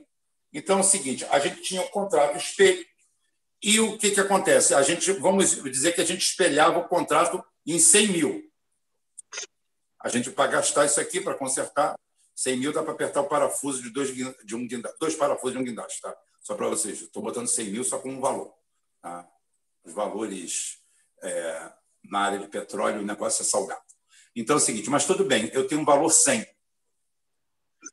Então 0.53 0.77
é 0.77 0.81
o 0.81 0.83
seguinte, 0.83 1.25
a 1.25 1.39
gente 1.39 1.61
tinha 1.61 1.81
um 1.81 1.87
contrato 1.87 2.37
espelho 2.37 2.85
e 3.61 3.79
o 3.79 3.97
que, 3.97 4.11
que 4.11 4.19
acontece? 4.19 4.73
A 4.73 4.81
gente, 4.81 5.11
vamos 5.13 5.61
dizer 5.63 5.93
que 5.93 6.01
a 6.01 6.05
gente 6.05 6.21
espelhava 6.21 6.79
o 6.79 6.87
contrato 6.87 7.43
em 7.65 7.79
100 7.79 8.07
mil. 8.07 8.51
A 9.99 10.09
gente 10.09 10.31
para 10.31 10.51
gastar 10.51 10.85
isso 10.85 10.99
aqui 10.99 11.19
para 11.19 11.35
consertar 11.35 11.95
100 12.35 12.57
mil 12.57 12.73
dá 12.73 12.81
para 12.81 12.93
apertar 12.93 13.21
o 13.21 13.27
parafuso 13.27 13.83
de 13.83 13.89
dois 13.89 14.13
de 14.15 14.55
um 14.55 14.67
guindaste, 14.67 14.97
dois 14.99 15.15
parafusos 15.15 15.53
de 15.53 15.61
um 15.61 15.63
guindaste, 15.63 16.01
tá? 16.01 16.15
Só 16.41 16.55
para 16.55 16.67
vocês, 16.67 17.01
estou 17.01 17.21
botando 17.21 17.47
100 17.47 17.69
mil 17.69 17.83
só 17.83 17.99
com 17.99 18.09
um 18.09 18.19
valor. 18.19 18.51
Tá? 18.99 19.27
Os 19.83 19.93
valores 19.93 20.79
é, 21.21 21.71
na 22.03 22.19
área 22.19 22.39
de 22.39 22.47
petróleo, 22.47 23.01
o 23.01 23.05
negócio 23.05 23.41
é 23.41 23.45
salgado. 23.45 23.81
Então 24.35 24.55
é 24.55 24.57
o 24.57 24.61
seguinte, 24.61 24.89
mas 24.89 25.05
tudo 25.05 25.25
bem, 25.25 25.49
eu 25.53 25.67
tenho 25.67 25.81
um 25.81 25.85
valor 25.85 26.09
100. 26.09 26.45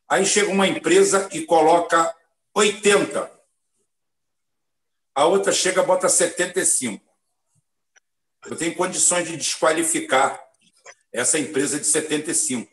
Aí 0.09 0.25
chega 0.25 0.51
uma 0.51 0.67
empresa 0.67 1.29
e 1.33 1.45
coloca 1.45 2.15
80. 2.55 3.31
A 5.15 5.27
outra 5.27 5.53
chega 5.53 5.83
e 5.83 5.87
bota 5.87 6.09
75. 6.09 7.05
Eu 8.47 8.57
tenho 8.57 8.75
condições 8.75 9.29
de 9.29 9.37
desqualificar 9.37 10.41
essa 11.13 11.39
empresa 11.39 11.79
de 11.79 11.87
75. 11.87 12.71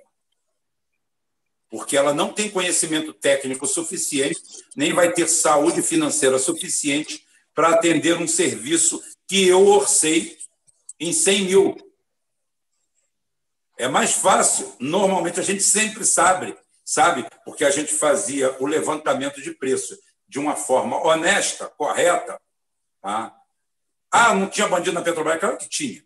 Porque 1.69 1.97
ela 1.97 2.13
não 2.13 2.31
tem 2.31 2.49
conhecimento 2.49 3.13
técnico 3.13 3.65
suficiente, 3.67 4.39
nem 4.75 4.93
vai 4.93 5.11
ter 5.11 5.27
saúde 5.27 5.81
financeira 5.81 6.37
suficiente 6.37 7.25
para 7.53 7.69
atender 7.69 8.17
um 8.17 8.27
serviço 8.27 9.01
que 9.27 9.47
eu 9.47 9.65
orcei 9.65 10.37
em 10.99 11.11
100 11.11 11.45
mil. 11.45 11.75
É 13.77 13.87
mais 13.87 14.13
fácil, 14.13 14.73
normalmente 14.79 15.39
a 15.39 15.43
gente 15.43 15.61
sempre 15.61 16.05
sabe, 16.05 16.57
sabe, 16.83 17.27
porque 17.43 17.65
a 17.65 17.71
gente 17.71 17.93
fazia 17.93 18.55
o 18.59 18.65
levantamento 18.65 19.41
de 19.41 19.51
preço 19.51 19.97
de 20.27 20.39
uma 20.39 20.55
forma 20.55 20.97
honesta, 21.05 21.67
correta. 21.77 22.39
Tá? 23.01 23.35
Ah, 24.09 24.33
não 24.33 24.49
tinha 24.49 24.67
bandido 24.67 24.93
na 24.93 25.01
Petrobras? 25.01 25.39
Claro 25.39 25.57
que 25.57 25.67
tinha. 25.67 26.03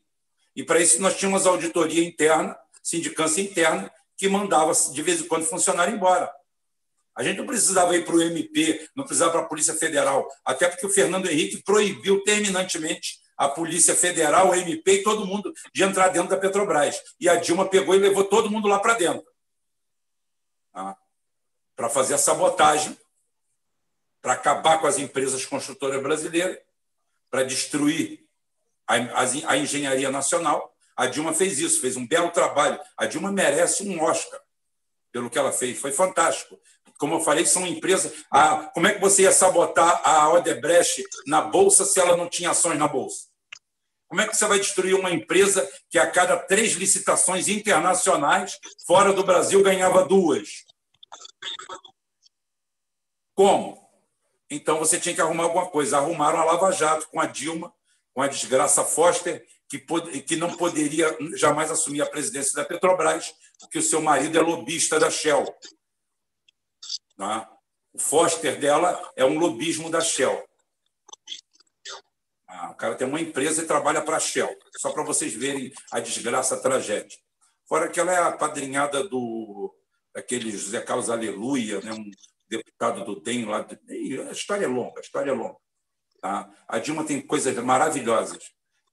E 0.56 0.64
para 0.64 0.80
isso 0.80 1.00
nós 1.02 1.16
tínhamos 1.16 1.46
auditoria 1.46 2.04
interna, 2.04 2.58
sindicância 2.82 3.42
interna, 3.42 3.92
que 4.18 4.28
mandava 4.28 4.74
de 4.74 5.02
vez 5.02 5.22
em 5.22 5.28
quando 5.28 5.46
funcionário 5.46 5.96
embora. 5.96 6.30
A 7.16 7.24
gente 7.24 7.38
não 7.38 7.46
precisava 7.46 7.96
ir 7.96 8.04
para 8.04 8.16
o 8.16 8.22
MP, 8.22 8.90
não 8.96 9.04
precisava 9.04 9.32
para 9.32 9.42
a 9.42 9.46
Polícia 9.46 9.74
Federal, 9.76 10.28
até 10.44 10.68
porque 10.68 10.86
o 10.86 10.90
Fernando 10.90 11.30
Henrique 11.30 11.62
proibiu 11.64 12.24
terminantemente 12.24 13.20
a 13.40 13.48
Polícia 13.48 13.96
Federal, 13.96 14.50
o 14.50 14.54
MP 14.54 14.96
e 14.96 15.04
todo 15.04 15.26
mundo 15.26 15.52
de 15.74 15.82
entrar 15.82 16.10
dentro 16.10 16.30
da 16.30 16.38
Petrobras. 16.38 17.02
E 17.20 17.28
a 17.28 17.38
Dilma 17.38 17.68
pegou 17.68 17.96
e 17.96 18.00
levou 18.00 18.26
todo 18.26 18.52
mundo 18.52 18.68
lá 18.68 18.80
para 18.80 18.94
dentro 18.94 19.26
tá? 20.74 20.98
para 21.76 21.90
fazer 21.90 22.16
a 22.16 22.18
sabotagem, 22.18 22.98
para 24.22 24.34
acabar 24.34 24.80
com 24.80 24.88
as 24.88 24.98
empresas 24.98 25.46
construtoras 25.46 26.02
brasileiras, 26.02 26.58
para 27.30 27.44
destruir 27.44 28.26
a, 28.88 28.96
a, 28.96 29.52
a 29.52 29.58
engenharia 29.58 30.12
nacional. 30.12 30.74
A 30.96 31.06
Dilma 31.08 31.34
fez 31.34 31.60
isso, 31.60 31.80
fez 31.80 31.96
um 31.96 32.06
belo 32.06 32.32
trabalho. 32.32 32.80
A 32.98 33.06
Dilma 33.06 33.32
merece 33.32 33.88
um 33.88 34.02
Oscar 34.04 34.40
pelo 35.12 35.30
que 35.30 35.40
ela 35.40 35.54
fez. 35.54 35.80
Foi 35.80 35.92
fantástico. 35.92 36.60
Como 36.98 37.16
eu 37.16 37.22
falei, 37.22 37.46
são 37.46 37.66
empresas. 37.66 38.26
Ah, 38.30 38.70
como 38.74 38.88
é 38.88 38.94
que 38.94 39.00
você 39.00 39.22
ia 39.22 39.32
sabotar 39.32 40.02
a 40.04 40.34
Odebrecht 40.34 41.02
na 41.26 41.40
Bolsa 41.40 41.86
se 41.86 41.98
ela 41.98 42.18
não 42.18 42.28
tinha 42.28 42.50
ações 42.50 42.78
na 42.78 42.90
Bolsa? 42.90 43.29
Como 44.10 44.22
é 44.22 44.28
que 44.28 44.36
você 44.36 44.48
vai 44.48 44.58
destruir 44.58 44.96
uma 44.96 45.12
empresa 45.12 45.70
que 45.88 46.00
a 46.00 46.10
cada 46.10 46.36
três 46.36 46.74
licitações 46.74 47.48
internacionais, 47.48 48.60
fora 48.88 49.14
do 49.14 49.24
Brasil, 49.24 49.62
ganhava 49.62 50.04
duas? 50.04 50.66
Como? 53.36 53.88
Então 54.50 54.80
você 54.80 55.00
tinha 55.00 55.14
que 55.14 55.22
arrumar 55.22 55.44
alguma 55.44 55.70
coisa. 55.70 55.98
Arrumaram 55.98 56.40
a 56.40 56.44
Lava 56.44 56.72
Jato 56.72 57.08
com 57.10 57.22
a 57.22 57.28
Dilma, 57.28 57.72
com 58.12 58.24
a 58.24 58.28
desgraça 58.28 58.84
Foster, 58.84 59.46
que, 59.70 59.78
pod 59.78 60.22
que 60.24 60.36
não 60.36 60.58
poderia 60.58 61.16
jamais 61.36 61.70
assumir 61.70 62.02
a 62.02 62.10
presidência 62.10 62.56
da 62.56 62.66
Petrobras, 62.66 63.32
porque 63.60 63.78
o 63.78 63.84
seu 63.84 64.02
marido 64.02 64.40
é 64.40 64.42
lobista 64.42 65.00
da 65.00 65.12
Shell. 65.12 65.46
Tá? 67.16 67.48
O 67.94 68.00
Foster 68.00 68.60
dela 68.60 69.00
é 69.16 69.24
um 69.24 69.38
lobismo 69.38 69.92
da 69.92 70.02
Shell. 70.02 70.49
O 72.72 72.76
cara 72.76 72.96
tem 72.96 73.08
uma 73.08 73.22
empresa 73.22 73.62
e 73.62 73.68
trabalha 73.68 74.02
para 74.02 74.18
a 74.18 74.20
Shell, 74.20 74.56
só 74.78 74.92
para 74.92 75.04
vocês 75.04 75.34
verem 75.34 75.72
a 75.92 76.00
desgraça, 76.00 76.56
a 76.56 76.60
tragédia. 76.60 77.18
Fora 77.68 77.88
que 77.88 78.00
ela 78.00 78.12
é 78.12 78.18
a 78.18 78.32
padrinhada 78.32 79.08
do 79.08 79.74
aquele 80.16 80.52
José 80.52 80.82
Carlos 80.82 81.10
Aleluia, 81.10 81.80
né, 81.82 81.94
um 81.94 82.12
deputado 82.50 83.06
do 83.06 83.22
DEM 83.22 83.46
lá. 83.46 83.66
A 84.28 84.32
história 84.32 84.66
é 84.66 84.68
longa, 84.68 85.00
a 85.00 85.02
história 85.02 85.32
é 85.32 85.34
longa. 85.34 85.58
Tá? 86.22 86.50
A 86.68 86.80
Dilma 86.80 87.06
tem 87.06 87.22
coisas 87.22 87.56
maravilhosas, 87.64 88.44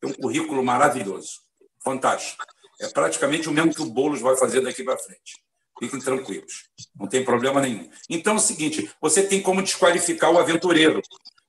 tem 0.01 0.11
um 0.11 0.15
currículo 0.15 0.63
maravilhoso, 0.63 1.41
fantástico. 1.83 2.45
É 2.81 2.89
praticamente 2.89 3.49
o 3.49 3.53
mesmo 3.53 3.75
que 3.75 3.83
o 3.83 3.87
Boulos 3.87 4.21
vai 4.21 4.37
fazer 4.37 4.61
daqui 4.61 4.85
para 4.85 4.99
frente. 4.99 5.43
Fiquem 5.79 6.01
tranquilos, 6.01 6.71
não 6.95 7.07
tem 7.07 7.25
problema 7.25 7.61
nenhum. 7.61 7.91
Então 8.09 8.35
é 8.35 8.37
o 8.37 8.41
seguinte: 8.41 8.91
você 9.01 9.27
tem 9.27 9.43
como 9.43 9.63
desqualificar 9.63 10.31
o 10.31 10.39
aventureiro 10.39 11.03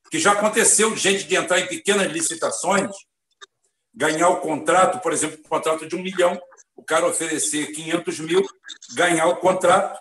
que 0.09 0.19
já 0.19 0.31
aconteceu 0.31 0.95
gente 0.95 1.25
de 1.25 1.35
entrar 1.35 1.59
em 1.59 1.67
pequenas 1.67 2.11
licitações, 2.11 2.95
ganhar 3.93 4.29
o 4.29 4.41
contrato, 4.41 4.99
por 4.99 5.11
exemplo, 5.11 5.39
um 5.39 5.49
contrato 5.49 5.87
de 5.87 5.95
um 5.95 6.01
milhão, 6.01 6.39
o 6.75 6.83
cara 6.83 7.07
oferecer 7.07 7.71
500 7.71 8.19
mil, 8.19 8.47
ganhar 8.93 9.27
o 9.27 9.37
contrato, 9.37 9.99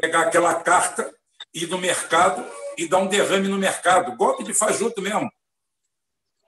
pegar 0.00 0.22
aquela 0.22 0.54
carta, 0.54 1.12
ir 1.54 1.66
no 1.66 1.78
mercado 1.78 2.44
e 2.76 2.86
dar 2.86 2.98
um 2.98 3.08
derrame 3.08 3.48
no 3.48 3.58
mercado. 3.58 4.14
Golpe 4.16 4.44
de 4.44 4.52
fajuto 4.52 5.00
mesmo. 5.00 5.30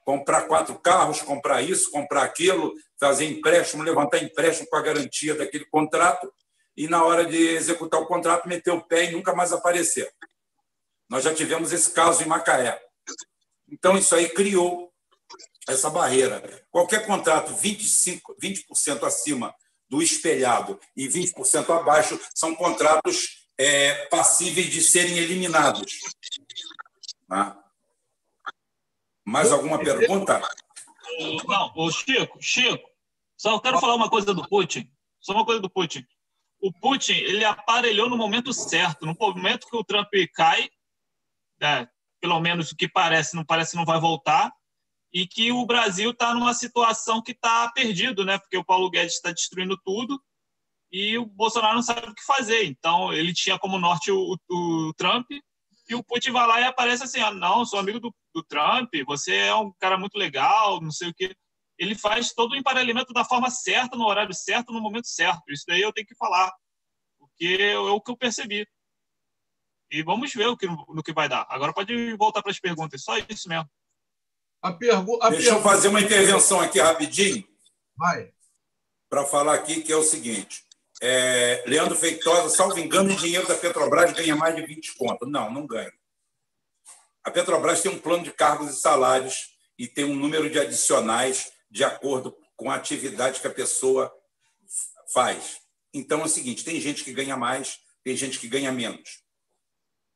Comprar 0.05 0.43
quatro 0.43 0.79
carros, 0.79 1.23
comprar 1.23 1.63
isso, 1.63 1.91
comprar 1.91 2.23
aquilo, 2.25 2.75
fazer 2.99 3.25
empréstimo, 3.27 3.83
levantar 3.83 4.23
empréstimo 4.23 4.69
com 4.69 4.77
a 4.77 4.83
garantia 4.83 5.35
daquele 5.35 5.65
contrato 5.65 6.33
e, 6.77 6.87
na 6.87 7.05
hora 7.05 7.25
de 7.25 7.37
executar 7.37 8.01
o 8.01 8.07
contrato, 8.07 8.49
meter 8.49 8.73
o 8.73 8.83
pé 8.83 9.05
e 9.05 9.13
nunca 9.13 9.35
mais 9.35 9.53
aparecer. 9.53 10.13
Nós 11.11 11.25
já 11.25 11.35
tivemos 11.35 11.73
esse 11.73 11.91
caso 11.91 12.23
em 12.23 12.27
Macaé. 12.27 12.81
Então, 13.69 13.99
isso 13.99 14.15
aí 14.15 14.29
criou 14.29 14.93
essa 15.69 15.91
barreira. 15.91 16.65
Qualquer 16.71 17.05
contrato 17.05 17.53
25, 17.55 18.37
20% 18.41 19.03
acima 19.03 19.53
do 19.89 20.01
espelhado 20.01 20.79
e 20.97 21.09
20% 21.09 21.69
abaixo 21.77 22.19
são 22.33 22.55
contratos 22.55 23.49
é, 23.59 24.07
passíveis 24.07 24.71
de 24.71 24.81
serem 24.81 25.19
eliminados. 25.19 25.99
Tá? 27.29 27.59
Mais 29.25 29.51
alguma 29.51 29.79
pergunta? 29.79 30.41
Não, 31.19 31.73
o 31.77 31.91
Chico, 31.91 32.39
Chico, 32.41 32.89
só 33.37 33.59
quero 33.59 33.81
falar 33.81 33.97
uma 33.97 34.09
coisa 34.09 34.33
do 34.33 34.49
Putin. 34.49 34.89
Só 35.21 35.33
uma 35.33 35.45
coisa 35.45 35.61
do 35.61 35.69
Putin. 35.69 36.07
O 36.61 36.73
Putin 36.73 37.15
ele 37.15 37.45
aparelhou 37.45 38.09
no 38.09 38.17
momento 38.17 38.53
certo, 38.53 39.05
no 39.05 39.17
momento 39.19 39.67
que 39.67 39.77
o 39.77 39.85
Trump 39.85 40.09
cai, 40.35 40.71
é, 41.63 41.89
pelo 42.21 42.41
menos 42.41 42.73
o 42.73 42.77
que 42.77 42.89
parece, 42.89 43.35
não 43.37 43.45
parece 43.45 43.77
não 43.77 43.85
vai 43.85 44.01
voltar, 44.01 44.53
e 45.13 45.27
que 45.27 45.51
o 45.51 45.67
Brasil 45.67 46.11
está 46.11 46.35
numa 46.35 46.55
situação 46.55 47.23
que 47.23 47.33
está 47.33 47.71
perdido, 47.73 48.25
né? 48.25 48.39
Porque 48.39 48.57
o 48.57 48.65
Paulo 48.65 48.91
Guedes 48.91 49.15
está 49.15 49.33
destruindo 49.33 49.77
tudo 49.85 50.21
e 50.93 51.19
o 51.19 51.27
Bolsonaro 51.27 51.75
não 51.75 51.83
sabe 51.83 52.09
o 52.09 52.15
que 52.15 52.25
fazer. 52.25 52.65
Então, 52.65 53.13
ele 53.13 53.33
tinha 53.33 53.59
como 53.59 53.79
norte 53.79 54.11
o, 54.11 54.37
o 54.49 54.93
Trump 54.97 55.27
e 55.89 55.95
o 55.95 56.05
Putin 56.05 56.31
vai 56.31 56.47
lá 56.47 56.61
e 56.61 56.65
aparece 56.65 57.03
assim: 57.05 57.21
ah, 57.21 57.33
não, 57.33 57.65
sou 57.65 57.79
amigo 57.79 57.99
do, 57.99 58.15
do, 58.35 58.43
Trump, 58.45 58.89
você 59.07 59.35
é 59.35 59.55
um 59.55 59.73
cara 59.81 59.99
muito 59.99 60.17
legal, 60.17 60.81
não 60.81 60.93
sei 60.93 61.09
o 61.09 61.15
quê. 61.15 61.35
Ele 61.79 61.95
faz 61.95 62.33
todo 62.33 62.53
o 62.53 62.57
emparelhamento 62.57 63.13
da 63.13 63.25
forma 63.25 63.51
certa, 63.51 63.97
no 63.97 64.07
horário 64.07 64.35
certo, 64.35 64.73
no 64.73 64.81
momento 64.81 65.09
certo. 65.09 65.43
Isso 65.49 65.65
daí 65.67 65.81
eu 65.81 65.93
tenho 65.93 66.07
que 66.07 66.15
falar, 66.15 66.53
porque 67.19 67.57
é 67.61 67.79
o 67.79 68.01
que 68.01 68.11
eu 68.11 68.17
percebi. 68.17 68.67
E 69.91 70.03
vamos 70.03 70.33
ver 70.33 70.47
o 70.47 70.57
que, 70.57 70.67
no 70.67 71.03
que 71.03 71.13
vai 71.13 71.29
dar. 71.29 71.47
Agora 71.49 71.73
pode 71.73 72.15
voltar 72.17 72.43
para 72.43 72.53
as 72.53 72.61
perguntas, 72.61 73.03
só 73.03 73.17
isso 73.29 73.49
mesmo. 73.49 73.69
A 74.63 74.73
pergu 74.73 75.19
a 75.23 75.31
Deixa 75.31 75.51
eu 75.51 75.63
fazer 75.63 75.89
uma 75.89 76.01
intervenção 76.01 76.61
aqui 76.61 76.79
rapidinho. 76.79 77.47
Vai. 77.97 78.33
Para 79.09 79.25
falar 79.25 79.55
aqui 79.55 79.81
que 79.83 79.93
é 79.93 79.97
o 79.97 80.03
seguinte. 80.03 80.65
É, 81.03 81.65
Leandro 81.67 81.97
Feitosa, 81.97 82.55
salvo 82.55 82.79
engano, 82.79 83.13
o 83.13 83.17
dinheiro 83.17 83.49
da 83.49 83.55
Petrobras 83.55 84.13
ganha 84.13 84.37
mais 84.37 84.55
de 84.55 84.65
20 84.65 84.95
contas. 84.97 85.29
Não, 85.29 85.51
não 85.51 85.67
ganha. 85.67 85.93
A 87.25 87.31
Petrobras 87.31 87.81
tem 87.81 87.91
um 87.91 87.99
plano 87.99 88.23
de 88.23 88.33
cargos 88.33 88.71
e 88.71 88.81
salários 88.81 89.51
e 89.79 89.89
tem 89.89 90.05
um 90.05 90.15
número 90.15 90.49
de 90.51 90.59
adicionais 90.59 91.53
de 91.71 91.83
acordo 91.83 92.37
com 92.55 92.71
a 92.71 92.75
atividade 92.75 93.41
que 93.41 93.47
a 93.47 93.53
pessoa 93.53 94.13
faz. 95.13 95.61
Então 95.93 96.21
é 96.21 96.25
o 96.25 96.29
seguinte: 96.29 96.65
tem 96.65 96.79
gente 96.81 97.03
que 97.03 97.13
ganha 97.13 97.37
mais, 97.37 97.79
tem 98.05 98.15
gente 98.15 98.39
que 98.39 98.47
ganha 98.47 98.71
menos. 98.71 99.20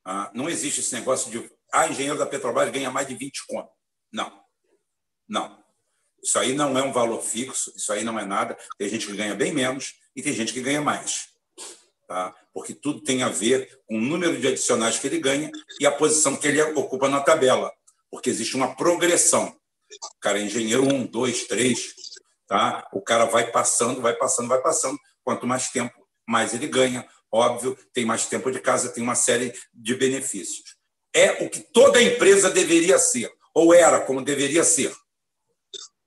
Ah, 0.05 0.31
não 0.35 0.48
existe 0.48 0.81
esse 0.81 0.94
negócio 0.94 1.31
de 1.31 1.51
ah, 1.72 1.89
engenheiro 1.89 2.18
da 2.18 2.26
Petrobras 2.26 2.70
ganha 2.70 2.90
mais 2.90 3.09
de 3.09 3.14
20 3.14 3.47
contas. 3.47 3.72
Não. 4.12 4.44
Não. 5.28 5.64
Isso 6.22 6.39
aí 6.39 6.55
não 6.55 6.78
é 6.78 6.82
um 6.82 6.93
valor 6.93 7.20
fixo, 7.22 7.72
isso 7.76 7.93
aí 7.93 8.05
não 8.05 8.18
é 8.18 8.24
nada. 8.24 8.56
Tem 8.78 8.89
gente 8.89 9.06
que 9.06 9.16
ganha 9.16 9.35
bem 9.35 9.52
menos 9.52 9.94
e 10.14 10.22
tem 10.22 10.32
gente 10.32 10.52
que 10.52 10.60
ganha 10.60 10.81
mais. 10.81 11.28
Tá? 12.06 12.35
Porque 12.52 12.74
tudo 12.74 13.02
tem 13.02 13.22
a 13.22 13.28
ver 13.28 13.82
com 13.86 13.97
o 13.97 14.01
número 14.01 14.39
de 14.39 14.47
adicionais 14.47 14.98
que 14.98 15.06
ele 15.06 15.18
ganha 15.18 15.51
e 15.81 15.86
a 15.86 15.93
posição 15.93 16.36
que 16.36 16.47
ele 16.47 16.62
ocupa 16.62 17.09
na 17.09 17.20
tabela. 17.20 17.72
Porque 18.10 18.31
existe 18.31 18.56
uma 18.56 18.76
progressão. 18.76 19.48
O 19.48 20.20
cara 20.20 20.39
é 20.39 20.43
engenheiro 20.43 20.85
1, 20.85 21.06
2, 21.06 21.47
3. 21.47 21.94
Tá? 22.47 22.89
O 22.93 23.01
cara 23.01 23.24
vai 23.24 23.51
passando, 23.51 24.01
vai 24.01 24.14
passando, 24.14 24.48
vai 24.48 24.60
passando. 24.60 24.98
Quanto 25.22 25.47
mais 25.47 25.70
tempo, 25.70 25.94
mais 26.26 26.55
ele 26.55 26.68
ganha 26.68 27.06
óbvio, 27.35 27.77
tem 27.93 28.05
mais 28.05 28.27
tempo 28.27 28.48
de 28.52 28.61
casa, 28.61 28.90
tem 28.90 29.02
uma 29.02 29.16
série 29.16 29.52
de 29.73 29.97
benefícios. 29.97 30.77
É 31.12 31.44
o 31.44 31.51
que 31.51 31.61
toda 31.73 32.01
empresa 32.01 32.48
deveria 32.48 32.97
ser, 32.97 33.28
ou 33.52 33.74
era 33.74 34.01
como 34.01 34.23
deveria 34.23 34.62
ser. 34.62 34.94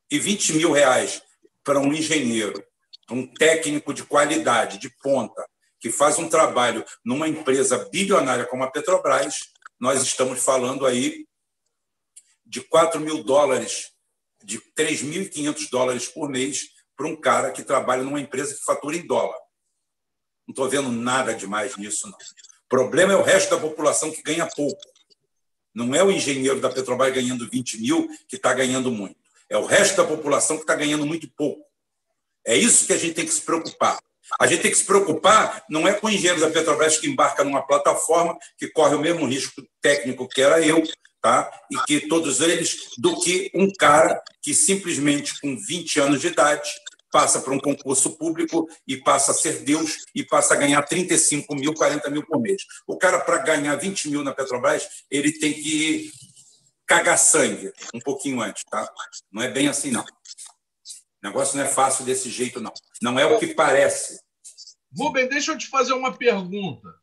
E 0.09 0.17
20 0.17 0.53
mil 0.53 0.71
reais 0.71 1.21
para 1.65 1.79
um 1.79 1.93
engenheiro, 1.93 2.63
um 3.11 3.27
técnico 3.27 3.93
de 3.93 4.05
qualidade, 4.05 4.77
de 4.77 4.89
ponta, 5.01 5.45
que 5.81 5.91
faz 5.91 6.17
um 6.17 6.29
trabalho 6.29 6.85
numa 7.03 7.27
empresa 7.27 7.89
bilionária 7.91 8.45
como 8.45 8.63
a 8.63 8.71
Petrobras, 8.71 9.35
nós 9.77 10.01
estamos 10.01 10.41
falando 10.41 10.85
aí 10.85 11.25
de 12.45 12.61
4 12.61 13.01
mil 13.01 13.21
dólares, 13.21 13.91
de 14.41 14.61
3.500 14.77 15.69
dólares 15.69 16.07
por 16.07 16.29
mês 16.29 16.69
para 16.95 17.07
um 17.07 17.19
cara 17.19 17.51
que 17.51 17.63
trabalha 17.63 18.03
numa 18.03 18.21
empresa 18.21 18.55
que 18.55 18.63
fatura 18.63 18.95
em 18.95 19.05
dólar. 19.05 19.37
Não 20.47 20.53
estou 20.53 20.69
vendo 20.69 20.89
nada 20.91 21.33
demais 21.33 21.75
nisso, 21.75 22.07
não. 22.07 22.13
O 22.13 22.69
problema 22.69 23.13
é 23.13 23.15
o 23.15 23.21
resto 23.21 23.49
da 23.49 23.61
população 23.61 24.11
que 24.11 24.21
ganha 24.21 24.47
pouco. 24.55 24.81
Não 25.75 25.93
é 25.93 26.03
o 26.03 26.11
engenheiro 26.11 26.59
da 26.59 26.69
Petrobras 26.69 27.13
ganhando 27.13 27.49
20 27.49 27.81
mil 27.81 28.07
que 28.27 28.37
está 28.37 28.53
ganhando 28.53 28.89
muito. 28.91 29.17
É 29.49 29.57
o 29.57 29.65
resto 29.65 29.97
da 29.97 30.05
população 30.05 30.55
que 30.55 30.63
está 30.63 30.75
ganhando 30.75 31.05
muito 31.05 31.29
pouco. 31.35 31.63
É 32.45 32.55
isso 32.55 32.87
que 32.87 32.93
a 32.93 32.97
gente 32.97 33.13
tem 33.13 33.25
que 33.25 33.33
se 33.33 33.41
preocupar. 33.41 33.99
A 34.39 34.47
gente 34.47 34.61
tem 34.61 34.71
que 34.71 34.77
se 34.77 34.85
preocupar 34.85 35.63
não 35.69 35.87
é 35.87 35.93
com 35.93 36.07
o 36.07 36.09
engenheiro 36.09 36.39
da 36.39 36.49
Petrobras 36.49 36.97
que 36.97 37.07
embarca 37.07 37.43
numa 37.43 37.65
plataforma 37.65 38.37
que 38.57 38.67
corre 38.67 38.95
o 38.95 38.99
mesmo 38.99 39.25
risco 39.25 39.61
técnico 39.81 40.27
que 40.27 40.41
era 40.41 40.59
eu, 40.61 40.81
tá? 41.21 41.49
e 41.71 41.77
que 41.85 42.07
todos 42.07 42.41
eles, 42.41 42.89
do 42.97 43.19
que 43.21 43.51
um 43.53 43.71
cara 43.71 44.21
que 44.41 44.53
simplesmente 44.53 45.39
com 45.39 45.57
20 45.57 45.99
anos 45.99 46.21
de 46.21 46.27
idade 46.27 46.69
passa 47.11 47.41
para 47.41 47.53
um 47.53 47.59
concurso 47.59 48.17
público 48.17 48.67
e 48.87 48.97
passa 48.97 49.31
a 49.31 49.35
ser 49.35 49.63
Deus 49.63 50.05
e 50.13 50.23
passa 50.23 50.53
a 50.53 50.57
ganhar 50.57 50.81
35 50.83 51.55
mil, 51.55 51.73
40 51.73 52.09
mil 52.09 52.25
por 52.25 52.39
mês. 52.39 52.63
O 52.85 52.97
cara, 52.97 53.19
para 53.19 53.37
ganhar 53.39 53.75
20 53.75 54.09
mil 54.09 54.23
na 54.23 54.33
Petrobras, 54.33 54.87
ele 55.09 55.31
tem 55.31 55.53
que 55.53 56.11
cagar 56.85 57.17
sangue 57.17 57.71
um 57.93 57.99
pouquinho 57.99 58.41
antes. 58.41 58.63
Tá? 58.69 58.91
Não 59.31 59.41
é 59.41 59.49
bem 59.49 59.67
assim, 59.67 59.91
não. 59.91 60.03
O 60.03 60.05
negócio 61.23 61.57
não 61.57 61.65
é 61.65 61.67
fácil 61.67 62.05
desse 62.05 62.29
jeito, 62.29 62.59
não. 62.59 62.73
Não 63.01 63.19
é 63.19 63.25
o 63.25 63.39
que 63.39 63.47
parece. 63.47 64.19
Rubem, 64.97 65.27
deixa 65.27 65.51
eu 65.51 65.57
te 65.57 65.67
fazer 65.67 65.93
uma 65.93 66.15
pergunta. 66.15 66.93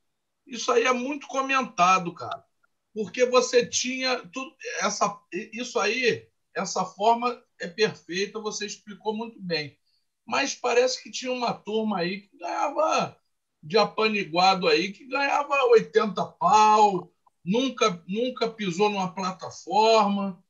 Isso 0.47 0.71
aí 0.71 0.85
é 0.85 0.93
muito 0.93 1.27
comentado, 1.27 2.15
cara. 2.15 2.45
Porque 2.93 3.27
você 3.27 3.67
tinha 3.67 4.19
tudo 4.29 4.55
essa 4.81 5.19
isso 5.33 5.81
aí, 5.81 6.29
essa 6.55 6.85
forma 6.85 7.43
é 7.61 7.67
perfeita, 7.67 8.39
você 8.39 8.67
explicou 8.67 9.17
muito 9.17 9.41
bem 9.41 9.77
mas 10.27 10.55
parece 10.55 11.03
que 11.03 11.11
tinha 11.11 11.33
uma 11.33 11.53
turma 11.53 11.99
aí 11.99 12.23
que 12.23 12.39
ganhava 12.39 13.17
de 13.63 13.79
apaniguado 13.79 14.69
aí, 14.69 14.93
que 14.93 15.07
ganhava 15.07 15.55
80 15.71 16.23
pau, 16.39 17.11
nunca, 17.45 18.03
nunca 18.07 18.49
pisou 18.49 18.91
numa 18.91 19.15
plataforma. 19.15 20.43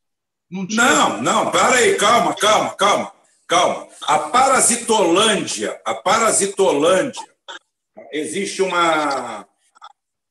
Não, 0.50 0.66
tinha... 0.66 0.82
não, 0.82 1.22
não, 1.22 1.50
para 1.50 1.76
aí, 1.76 1.96
calma, 1.96 2.34
calma, 2.34 2.74
calma, 2.74 3.12
calma. 3.46 3.88
A 4.02 4.18
parasitolândia, 4.18 5.80
a 5.84 5.94
parasitolândia, 5.94 7.22
existe 8.12 8.62
uma. 8.62 9.46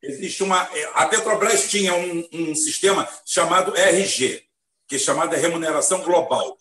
Existe 0.01 0.43
uma. 0.43 0.69
A 0.93 1.05
Petrobras 1.07 1.69
tinha 1.69 1.93
um, 1.93 2.27
um 2.31 2.55
sistema 2.55 3.07
chamado 3.25 3.75
RG, 3.75 4.43
que 4.87 4.95
é 4.95 4.99
chamado 4.99 5.35
Remuneração 5.35 6.01
Global. 6.03 6.57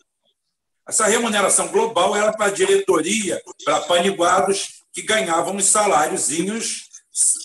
Essa 0.87 1.05
remuneração 1.05 1.67
global 1.69 2.15
era 2.15 2.33
para 2.33 2.47
a 2.47 2.53
diretoria, 2.53 3.41
para 3.63 3.81
paniguados 3.81 4.83
que 4.91 5.01
ganhavam 5.01 5.55
os 5.55 5.65
saláriozinhos 5.65 6.89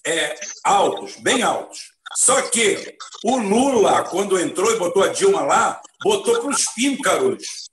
é, 0.04 0.38
altos, 0.64 1.16
bem 1.16 1.42
altos. 1.42 1.92
Só 2.16 2.40
que 2.42 2.96
o 3.24 3.36
Lula, 3.36 4.02
quando 4.04 4.40
entrou 4.40 4.72
e 4.72 4.78
botou 4.78 5.04
a 5.04 5.08
Dilma 5.08 5.42
lá, 5.42 5.80
botou 6.02 6.40
para 6.40 6.50
os 6.50 6.66
píncaros. 6.72 7.68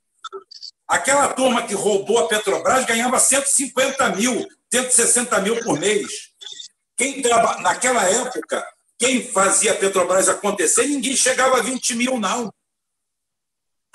Aquela 0.87 1.29
turma 1.29 1.63
que 1.63 1.73
roubou 1.73 2.19
a 2.19 2.27
Petrobras 2.27 2.85
ganhava 2.85 3.19
150 3.19 4.09
mil, 4.09 4.47
160 4.71 5.39
mil 5.41 5.59
por 5.63 5.79
mês. 5.79 6.29
Quem 6.95 7.21
traba... 7.21 7.59
Naquela 7.61 8.03
época, 8.03 8.63
quem 8.99 9.27
fazia 9.27 9.71
a 9.71 9.75
Petrobras 9.75 10.29
acontecer, 10.29 10.85
ninguém 10.85 11.15
chegava 11.15 11.57
a 11.57 11.61
20 11.61 11.95
mil, 11.95 12.19
não. 12.19 12.53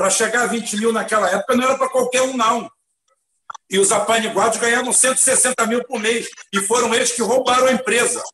Para 0.00 0.08
chegar 0.08 0.44
a 0.44 0.46
20 0.46 0.78
mil 0.78 0.92
naquela 0.94 1.28
época 1.28 1.54
não 1.54 1.62
era 1.62 1.76
para 1.76 1.90
qualquer 1.90 2.22
um, 2.22 2.34
não. 2.34 2.72
E 3.68 3.78
os 3.78 3.92
apaniguados 3.92 4.58
ganhavam 4.58 4.94
160 4.94 5.66
mil 5.66 5.84
por 5.84 6.00
mês. 6.00 6.26
E 6.50 6.58
foram 6.62 6.94
eles 6.94 7.12
que 7.12 7.20
roubaram 7.20 7.66
a 7.66 7.72
empresa. 7.72 8.24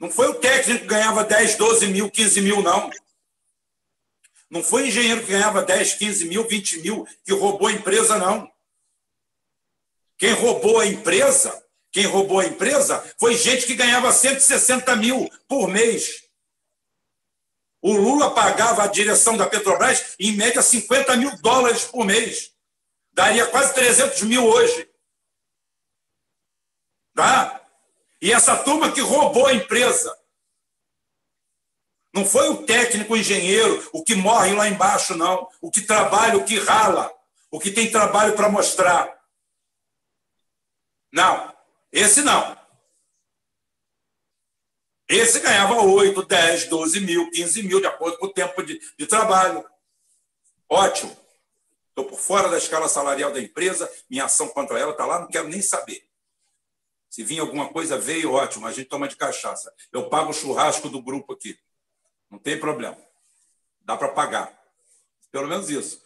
Não 0.00 0.10
foi 0.10 0.26
o 0.26 0.34
técnico 0.34 0.80
que 0.80 0.86
ganhava 0.88 1.22
10, 1.22 1.54
12 1.54 1.86
mil, 1.86 2.10
15 2.10 2.40
mil, 2.40 2.60
não. 2.60 2.90
Não 4.50 4.64
foi 4.64 4.82
o 4.82 4.86
engenheiro 4.86 5.20
que 5.20 5.30
ganhava 5.30 5.62
10, 5.62 5.94
15 5.94 6.24
mil, 6.24 6.48
20 6.48 6.80
mil 6.80 7.06
que 7.24 7.32
roubou 7.32 7.68
a 7.68 7.72
empresa, 7.72 8.18
não. 8.18 8.50
Quem 10.18 10.32
roubou 10.32 10.80
a 10.80 10.86
empresa, 10.88 11.64
quem 11.92 12.04
roubou 12.04 12.40
a 12.40 12.46
empresa 12.46 12.98
foi 13.16 13.36
gente 13.36 13.64
que 13.64 13.76
ganhava 13.76 14.10
160 14.10 14.96
mil 14.96 15.30
por 15.46 15.68
mês. 15.68 16.27
O 17.80 17.92
Lula 17.92 18.34
pagava 18.34 18.82
a 18.82 18.88
direção 18.88 19.36
da 19.36 19.46
Petrobras 19.46 20.14
em 20.18 20.32
média 20.32 20.60
50 20.60 21.16
mil 21.16 21.36
dólares 21.38 21.84
por 21.84 22.04
mês. 22.04 22.52
Daria 23.12 23.46
quase 23.46 23.74
300 23.74 24.22
mil 24.22 24.44
hoje. 24.44 24.88
Tá? 27.14 27.60
E 28.20 28.32
essa 28.32 28.56
turma 28.56 28.92
que 28.92 29.00
roubou 29.00 29.46
a 29.46 29.54
empresa. 29.54 30.16
Não 32.12 32.24
foi 32.24 32.48
o 32.48 32.64
técnico, 32.64 33.12
o 33.12 33.16
engenheiro, 33.16 33.88
o 33.92 34.02
que 34.02 34.14
morre 34.14 34.54
lá 34.54 34.68
embaixo, 34.68 35.14
não. 35.14 35.48
O 35.60 35.70
que 35.70 35.82
trabalha, 35.82 36.36
o 36.36 36.44
que 36.44 36.58
rala, 36.58 37.12
o 37.50 37.60
que 37.60 37.70
tem 37.70 37.90
trabalho 37.90 38.34
para 38.34 38.48
mostrar. 38.48 39.16
Não, 41.12 41.54
esse 41.92 42.22
não. 42.22 42.57
Esse 45.08 45.40
ganhava 45.40 45.82
8, 45.82 46.22
10, 46.26 46.68
12 46.68 47.00
mil, 47.00 47.30
15 47.30 47.62
mil, 47.62 47.80
de 47.80 47.86
acordo 47.86 48.18
com 48.18 48.26
o 48.26 48.32
tempo 48.32 48.62
de, 48.62 48.78
de 48.98 49.06
trabalho. 49.06 49.64
Ótimo. 50.68 51.16
Estou 51.88 52.04
por 52.04 52.18
fora 52.18 52.48
da 52.48 52.58
escala 52.58 52.88
salarial 52.88 53.32
da 53.32 53.40
empresa, 53.40 53.90
minha 54.08 54.26
ação 54.26 54.48
contra 54.48 54.78
ela 54.78 54.92
está 54.92 55.06
lá, 55.06 55.18
não 55.20 55.28
quero 55.28 55.48
nem 55.48 55.62
saber. 55.62 56.06
Se 57.08 57.24
vir 57.24 57.40
alguma 57.40 57.72
coisa, 57.72 57.98
veio, 57.98 58.32
ótimo, 58.32 58.66
a 58.66 58.72
gente 58.72 58.88
toma 58.88 59.08
de 59.08 59.16
cachaça. 59.16 59.74
Eu 59.90 60.10
pago 60.10 60.30
o 60.30 60.34
churrasco 60.34 60.90
do 60.90 61.02
grupo 61.02 61.32
aqui. 61.32 61.58
Não 62.30 62.38
tem 62.38 62.60
problema. 62.60 62.98
Dá 63.80 63.96
para 63.96 64.08
pagar. 64.08 64.56
Pelo 65.32 65.48
menos 65.48 65.70
isso. 65.70 66.02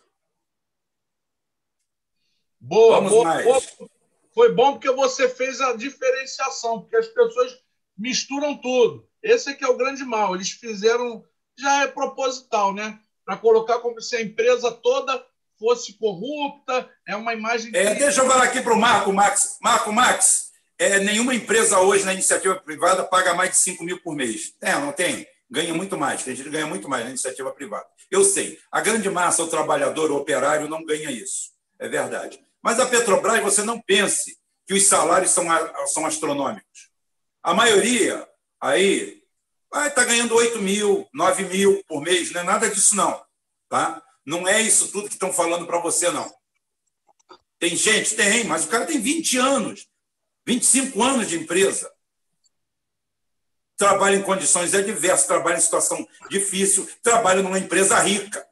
Boa, 2.61 2.97
Vamos 2.97 3.11
boa, 3.11 3.25
mais. 3.25 3.45
Boa. 3.45 3.91
Foi 4.33 4.55
bom 4.55 4.75
porque 4.75 4.91
você 4.93 5.29
fez 5.29 5.61
a 5.61 5.75
diferenciação, 5.75 6.81
porque 6.81 6.97
as 6.97 7.09
pessoas 7.09 7.61
misturam 7.97 8.57
tudo. 8.57 9.07
Esse 9.23 9.51
é 9.51 9.55
que 9.55 9.65
é 9.65 9.69
o 9.69 9.77
grande 9.77 10.05
mal. 10.05 10.35
Eles 10.35 10.51
fizeram, 10.51 11.25
já 11.59 11.83
é 11.83 11.87
proposital, 11.87 12.75
né? 12.75 12.99
Para 13.25 13.37
colocar 13.37 13.79
como 13.79 14.01
se 14.01 14.17
a 14.17 14.23
empresa 14.23 14.71
toda 14.71 15.25
fosse 15.59 15.93
corrupta, 15.95 16.91
é 17.07 17.15
uma 17.15 17.33
imagem. 17.33 17.71
É, 17.75 17.95
deixa 17.95 18.21
eu 18.21 18.27
falar 18.27 18.45
aqui 18.45 18.61
para 18.61 18.73
o 18.73 18.81
Marco 18.81 19.13
Max. 19.13 19.59
Marco 19.63 19.93
Max, 19.93 20.51
é, 20.77 20.99
nenhuma 20.99 21.35
empresa 21.35 21.79
hoje 21.79 22.05
na 22.05 22.13
iniciativa 22.13 22.57
privada 22.57 23.05
paga 23.05 23.33
mais 23.35 23.51
de 23.51 23.57
5 23.59 23.85
mil 23.85 24.01
por 24.03 24.17
mês. 24.17 24.53
Tem, 24.59 24.73
não 24.73 24.91
tem? 24.91 25.27
Ganha 25.49 25.73
muito 25.73 25.97
mais, 25.97 26.25
tem 26.25 26.35
gente 26.35 26.47
que 26.47 26.51
ganha 26.51 26.67
muito 26.67 26.89
mais 26.89 27.05
na 27.05 27.11
iniciativa 27.11 27.53
privada. 27.53 27.87
Eu 28.11 28.25
sei, 28.25 28.59
a 28.73 28.81
grande 28.81 29.09
massa, 29.09 29.43
o 29.43 29.49
trabalhador, 29.49 30.11
o 30.11 30.17
operário, 30.17 30.69
não 30.69 30.85
ganha 30.85 31.11
isso. 31.11 31.53
É 31.79 31.89
verdade. 31.89 32.41
Mas 32.63 32.81
a 32.81 32.87
Petrobras, 32.87 33.43
você 33.43 33.63
não 33.63 33.81
pense 33.81 34.39
que 34.67 34.75
os 34.75 34.85
salários 34.85 35.31
são, 35.31 35.47
são 35.87 36.07
astronômicos. 36.07 36.72
A 37.43 37.55
maioria 37.55 38.29
aí 38.61 39.23
vai 39.71 39.89
estar 39.89 40.03
tá 40.03 40.07
ganhando 40.07 40.35
8 40.35 40.61
mil, 40.61 41.09
9 41.13 41.45
mil 41.45 41.83
por 41.89 42.03
mês, 42.03 42.31
não 42.31 42.43
é 42.43 42.45
nada 42.45 42.71
disso, 42.71 42.95
não. 42.95 43.25
Tá? 43.69 44.03
Não 44.25 44.47
é 44.47 44.61
isso 44.61 44.93
tudo 44.93 45.09
que 45.09 45.15
estão 45.15 45.33
falando 45.33 45.67
para 45.67 45.81
você, 45.81 46.11
não. 46.11 46.33
Tem 47.59 47.75
gente? 47.75 48.15
Tem, 48.15 48.45
mas 48.45 48.65
o 48.65 48.69
cara 48.69 48.87
tem 48.87 49.01
20 49.01 49.39
anos, 49.39 49.89
25 50.47 51.03
anos 51.03 51.29
de 51.29 51.39
empresa. 51.39 51.93
Trabalha 53.77 54.17
em 54.17 54.23
condições 54.23 54.75
adversas, 54.75 55.27
trabalha 55.27 55.57
em 55.57 55.61
situação 55.61 56.07
difícil, 56.31 56.89
trabalha 57.03 57.43
numa 57.43 57.59
empresa 57.59 57.99
rica. 57.99 58.47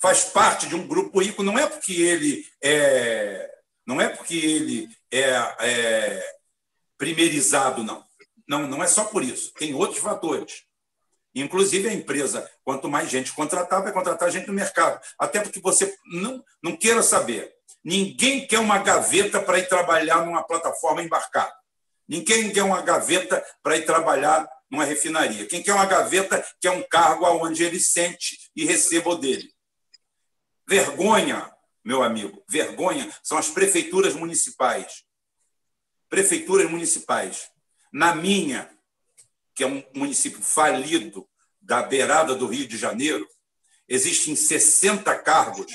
Faz 0.00 0.24
parte 0.24 0.66
de 0.66 0.74
um 0.74 0.86
grupo 0.86 1.20
rico, 1.20 1.42
não 1.42 1.58
é 1.58 1.66
porque 1.66 1.92
ele 1.92 2.46
é. 2.62 3.50
Não 3.86 4.00
é 4.00 4.08
porque 4.08 4.34
ele 4.34 4.88
é, 5.10 5.28
é 5.60 6.33
primeirizado, 7.04 7.84
não. 7.84 8.02
Não, 8.48 8.66
não 8.66 8.82
é 8.82 8.86
só 8.86 9.04
por 9.04 9.22
isso. 9.22 9.52
Tem 9.58 9.74
outros 9.74 9.98
fatores. 9.98 10.62
Inclusive, 11.34 11.86
a 11.86 11.92
empresa, 11.92 12.50
quanto 12.64 12.88
mais 12.88 13.10
gente 13.10 13.30
contratar, 13.34 13.82
vai 13.82 13.92
contratar 13.92 14.30
gente 14.30 14.46
no 14.46 14.54
mercado. 14.54 14.98
Até 15.18 15.40
porque 15.40 15.60
você 15.60 15.94
não, 16.06 16.42
não 16.62 16.74
queira 16.74 17.02
saber. 17.02 17.52
Ninguém 17.84 18.46
quer 18.46 18.58
uma 18.58 18.78
gaveta 18.78 19.38
para 19.38 19.58
ir 19.58 19.68
trabalhar 19.68 20.24
numa 20.24 20.42
plataforma 20.42 21.02
embarcada. 21.02 21.52
Ninguém 22.08 22.50
quer 22.50 22.62
uma 22.62 22.80
gaveta 22.80 23.44
para 23.62 23.76
ir 23.76 23.84
trabalhar 23.84 24.48
numa 24.70 24.84
refinaria. 24.84 25.46
Quem 25.46 25.62
quer 25.62 25.74
uma 25.74 25.84
gaveta 25.84 26.42
quer 26.58 26.70
um 26.70 26.82
cargo 26.88 27.26
aonde 27.26 27.64
ele 27.64 27.80
sente 27.80 28.50
e 28.56 28.64
receba 28.64 29.14
dele. 29.14 29.52
Vergonha, 30.66 31.52
meu 31.84 32.02
amigo, 32.02 32.42
vergonha 32.48 33.12
são 33.22 33.36
as 33.36 33.50
prefeituras 33.50 34.14
municipais 34.14 35.04
prefeituras 36.08 36.70
municipais. 36.70 37.50
Na 37.92 38.14
minha, 38.14 38.70
que 39.54 39.62
é 39.62 39.66
um 39.66 39.82
município 39.94 40.42
falido 40.42 41.28
da 41.60 41.82
beirada 41.82 42.34
do 42.34 42.46
Rio 42.46 42.66
de 42.66 42.76
Janeiro, 42.76 43.26
existem 43.88 44.34
60 44.34 45.16
cargos, 45.20 45.72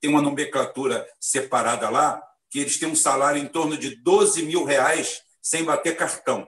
tem 0.00 0.10
uma 0.10 0.22
nomenclatura 0.22 1.06
separada 1.20 1.88
lá, 1.88 2.22
que 2.50 2.58
eles 2.58 2.78
têm 2.78 2.88
um 2.88 2.96
salário 2.96 3.40
em 3.40 3.48
torno 3.48 3.76
de 3.76 3.96
12 3.96 4.42
mil 4.42 4.64
reais 4.64 5.22
sem 5.40 5.64
bater 5.64 5.96
cartão. 5.96 6.46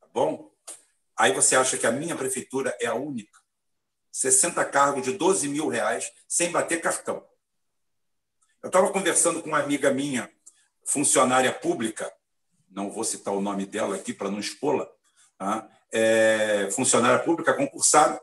Tá 0.00 0.06
bom? 0.12 0.52
Aí 1.16 1.32
você 1.32 1.56
acha 1.56 1.76
que 1.76 1.86
a 1.86 1.92
minha 1.92 2.16
prefeitura 2.16 2.76
é 2.80 2.86
a 2.86 2.94
única. 2.94 3.38
60 4.12 4.64
cargos 4.66 5.04
de 5.04 5.12
12 5.12 5.48
mil 5.48 5.68
reais 5.68 6.10
sem 6.26 6.50
bater 6.50 6.80
cartão. 6.80 7.26
Eu 8.62 8.68
estava 8.68 8.92
conversando 8.92 9.42
com 9.42 9.48
uma 9.48 9.60
amiga 9.60 9.92
minha, 9.92 10.30
funcionária 10.88 11.52
pública, 11.52 12.10
não 12.70 12.90
vou 12.90 13.04
citar 13.04 13.34
o 13.34 13.42
nome 13.42 13.66
dela 13.66 13.96
aqui 13.96 14.14
para 14.14 14.30
não 14.30 14.40
expô-la, 14.40 14.88
tá? 15.36 15.68
é, 15.92 16.70
funcionária 16.70 17.22
pública 17.22 17.54
concursada, 17.54 18.20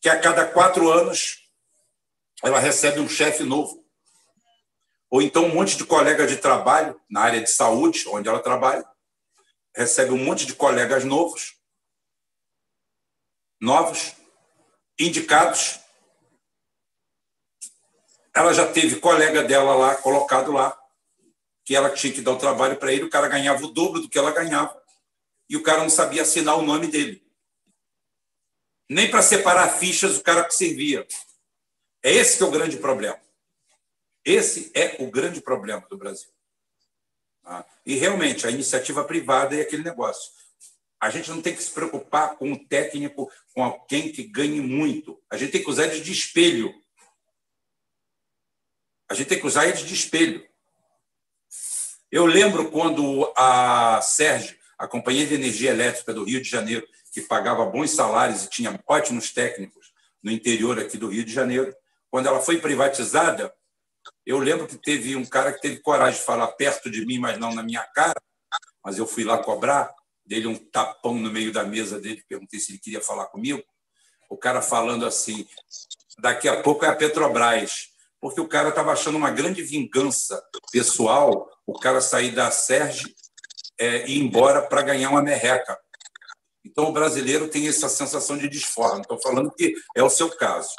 que 0.00 0.08
a 0.08 0.18
cada 0.18 0.46
quatro 0.46 0.90
anos 0.90 1.48
ela 2.42 2.58
recebe 2.58 3.00
um 3.00 3.08
chefe 3.08 3.44
novo. 3.44 3.82
Ou 5.10 5.20
então 5.20 5.44
um 5.44 5.54
monte 5.54 5.76
de 5.76 5.84
colega 5.84 6.26
de 6.26 6.38
trabalho 6.38 6.98
na 7.08 7.20
área 7.20 7.40
de 7.40 7.50
saúde, 7.50 8.08
onde 8.08 8.28
ela 8.28 8.40
trabalha, 8.40 8.84
recebe 9.76 10.10
um 10.10 10.24
monte 10.24 10.46
de 10.46 10.54
colegas 10.54 11.04
novos, 11.04 11.54
novos, 13.60 14.14
indicados. 14.98 15.80
Ela 18.34 18.54
já 18.54 18.66
teve 18.72 18.98
colega 19.00 19.44
dela 19.44 19.74
lá, 19.74 19.94
colocado 19.96 20.50
lá, 20.50 20.81
que 21.72 21.76
ela 21.76 21.88
tinha 21.88 22.12
que 22.12 22.20
dar 22.20 22.32
o 22.32 22.38
trabalho 22.38 22.76
para 22.76 22.92
ele, 22.92 23.04
o 23.04 23.08
cara 23.08 23.28
ganhava 23.28 23.64
o 23.64 23.72
dobro 23.72 24.02
do 24.02 24.06
que 24.06 24.18
ela 24.18 24.30
ganhava. 24.30 24.78
E 25.48 25.56
o 25.56 25.62
cara 25.62 25.80
não 25.80 25.88
sabia 25.88 26.20
assinar 26.20 26.58
o 26.58 26.62
nome 26.62 26.86
dele. 26.86 27.26
Nem 28.90 29.10
para 29.10 29.22
separar 29.22 29.70
fichas 29.70 30.18
o 30.18 30.22
cara 30.22 30.44
que 30.44 30.54
servia. 30.54 31.06
É 32.02 32.12
esse 32.12 32.36
que 32.36 32.42
é 32.42 32.46
o 32.46 32.50
grande 32.50 32.76
problema. 32.76 33.18
Esse 34.22 34.70
é 34.74 34.96
o 35.02 35.10
grande 35.10 35.40
problema 35.40 35.86
do 35.88 35.96
Brasil. 35.96 36.28
Ah, 37.42 37.64
e 37.86 37.94
realmente 37.94 38.46
a 38.46 38.50
iniciativa 38.50 39.02
privada 39.02 39.56
é 39.56 39.62
aquele 39.62 39.82
negócio. 39.82 40.30
A 41.00 41.08
gente 41.08 41.30
não 41.30 41.40
tem 41.40 41.56
que 41.56 41.62
se 41.62 41.70
preocupar 41.70 42.36
com 42.36 42.52
o 42.52 42.68
técnico, 42.68 43.32
com 43.54 43.64
alguém 43.64 44.12
que 44.12 44.24
ganhe 44.24 44.60
muito. 44.60 45.18
A 45.30 45.38
gente 45.38 45.52
tem 45.52 45.62
que 45.62 45.70
usar 45.70 45.84
eles 45.84 46.04
de 46.04 46.12
espelho. 46.12 46.70
A 49.08 49.14
gente 49.14 49.28
tem 49.28 49.40
que 49.40 49.46
usar 49.46 49.66
eles 49.66 49.80
de 49.80 49.94
espelho. 49.94 50.51
Eu 52.12 52.26
lembro 52.26 52.70
quando 52.70 53.32
a 53.34 53.98
Sérgio, 54.02 54.54
a 54.76 54.86
Companhia 54.86 55.26
de 55.26 55.32
Energia 55.32 55.70
Elétrica 55.70 56.12
do 56.12 56.24
Rio 56.24 56.42
de 56.42 56.48
Janeiro, 56.48 56.86
que 57.10 57.22
pagava 57.22 57.64
bons 57.64 57.92
salários 57.92 58.44
e 58.44 58.50
tinha 58.50 58.78
ótimos 58.86 59.32
técnicos 59.32 59.94
no 60.22 60.30
interior 60.30 60.78
aqui 60.78 60.98
do 60.98 61.08
Rio 61.08 61.24
de 61.24 61.32
Janeiro, 61.32 61.74
quando 62.10 62.26
ela 62.26 62.38
foi 62.38 62.58
privatizada, 62.58 63.50
eu 64.26 64.38
lembro 64.38 64.66
que 64.66 64.76
teve 64.76 65.16
um 65.16 65.24
cara 65.24 65.54
que 65.54 65.62
teve 65.62 65.78
coragem 65.80 66.20
de 66.20 66.26
falar 66.26 66.48
perto 66.48 66.90
de 66.90 67.06
mim, 67.06 67.18
mas 67.18 67.38
não 67.38 67.54
na 67.54 67.62
minha 67.62 67.82
cara, 67.94 68.20
mas 68.84 68.98
eu 68.98 69.06
fui 69.06 69.24
lá 69.24 69.38
cobrar, 69.38 69.90
dele 70.22 70.48
um 70.48 70.54
tapão 70.54 71.14
no 71.14 71.30
meio 71.30 71.50
da 71.50 71.64
mesa 71.64 71.98
dele, 71.98 72.22
perguntei 72.28 72.60
se 72.60 72.72
ele 72.72 72.78
queria 72.78 73.00
falar 73.00 73.24
comigo. 73.28 73.64
O 74.28 74.36
cara 74.36 74.60
falando 74.60 75.06
assim: 75.06 75.48
daqui 76.18 76.46
a 76.46 76.60
pouco 76.60 76.84
é 76.84 76.88
a 76.88 76.94
Petrobras, 76.94 77.91
porque 78.22 78.40
o 78.40 78.46
cara 78.46 78.68
estava 78.68 78.92
achando 78.92 79.18
uma 79.18 79.32
grande 79.32 79.64
vingança 79.64 80.40
pessoal 80.70 81.50
o 81.66 81.76
cara 81.76 82.00
sair 82.00 82.30
da 82.30 82.52
Serge 82.52 83.12
é, 83.76 84.06
e 84.06 84.16
ir 84.16 84.22
embora 84.22 84.62
para 84.62 84.80
ganhar 84.80 85.10
uma 85.10 85.20
merreca. 85.20 85.76
Então, 86.64 86.84
o 86.84 86.92
brasileiro 86.92 87.48
tem 87.48 87.66
essa 87.66 87.88
sensação 87.88 88.38
de 88.38 88.48
desforra. 88.48 88.94
Não 88.94 89.00
estou 89.00 89.20
falando 89.20 89.50
que 89.50 89.74
é 89.96 90.04
o 90.04 90.08
seu 90.08 90.30
caso. 90.30 90.70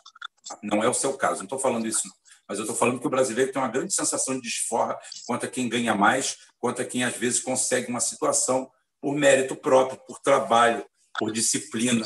Não 0.64 0.82
é 0.82 0.88
o 0.88 0.94
seu 0.94 1.18
caso, 1.18 1.40
não 1.40 1.44
estou 1.44 1.60
falando 1.60 1.86
isso. 1.86 2.08
Não. 2.08 2.14
Mas 2.48 2.60
eu 2.60 2.64
estou 2.64 2.78
falando 2.78 3.00
que 3.00 3.08
o 3.08 3.10
brasileiro 3.10 3.52
tem 3.52 3.62
uma 3.62 3.68
grande 3.68 3.94
sensação 3.94 4.36
de 4.36 4.42
desforra 4.42 4.98
quanto 5.28 5.46
a 5.46 5.50
quem 5.50 5.68
ganha 5.68 5.94
mais, 5.94 6.38
quanto 6.58 6.82
a 6.82 6.86
quem, 6.86 7.04
às 7.04 7.18
vezes, 7.18 7.42
consegue 7.42 7.90
uma 7.90 8.00
situação 8.00 8.72
por 9.02 9.14
mérito 9.16 9.54
próprio, 9.54 10.00
por 10.08 10.20
trabalho, 10.20 10.86
por 11.20 11.30
disciplina, 11.30 12.06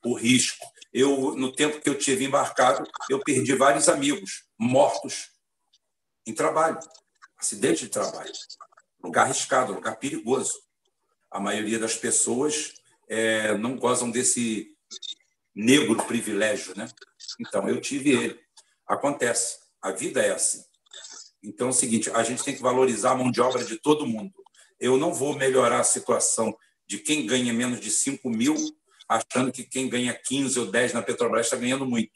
por 0.00 0.14
risco. 0.14 0.64
Eu, 0.94 1.34
no 1.36 1.52
tempo 1.52 1.78
que 1.78 1.90
eu 1.90 1.98
tive 1.98 2.24
embarcado, 2.24 2.88
eu 3.10 3.20
perdi 3.20 3.54
vários 3.54 3.86
amigos 3.88 4.47
mortos 4.58 5.30
em 6.26 6.34
trabalho, 6.34 6.78
acidente 7.38 7.84
de 7.84 7.90
trabalho, 7.90 8.32
lugar 9.02 9.24
arriscado, 9.24 9.72
lugar 9.72 9.96
perigoso. 9.96 10.60
A 11.30 11.38
maioria 11.38 11.78
das 11.78 11.96
pessoas 11.96 12.74
é, 13.08 13.56
não 13.56 13.76
gozam 13.76 14.10
desse 14.10 14.74
negro 15.54 15.96
privilégio, 16.04 16.74
né? 16.76 16.88
Então 17.40 17.68
eu 17.68 17.80
tive 17.80 18.10
ele. 18.10 18.40
Acontece. 18.86 19.58
A 19.80 19.92
vida 19.92 20.20
é 20.20 20.32
assim. 20.32 20.64
Então 21.42 21.68
é 21.68 21.70
o 21.70 21.74
seguinte: 21.74 22.10
a 22.10 22.22
gente 22.22 22.42
tem 22.42 22.54
que 22.54 22.62
valorizar 22.62 23.12
a 23.12 23.16
mão 23.16 23.30
de 23.30 23.40
obra 23.40 23.64
de 23.64 23.76
todo 23.78 24.06
mundo. 24.06 24.32
Eu 24.80 24.96
não 24.96 25.12
vou 25.12 25.36
melhorar 25.36 25.80
a 25.80 25.84
situação 25.84 26.56
de 26.86 26.98
quem 26.98 27.26
ganha 27.26 27.52
menos 27.52 27.80
de 27.80 27.90
5 27.90 28.28
mil, 28.30 28.54
achando 29.08 29.52
que 29.52 29.64
quem 29.64 29.88
ganha 29.88 30.14
15 30.14 30.58
ou 30.58 30.66
10 30.66 30.94
na 30.94 31.02
Petrobras 31.02 31.46
está 31.46 31.56
ganhando 31.56 31.84
muito. 31.84 32.12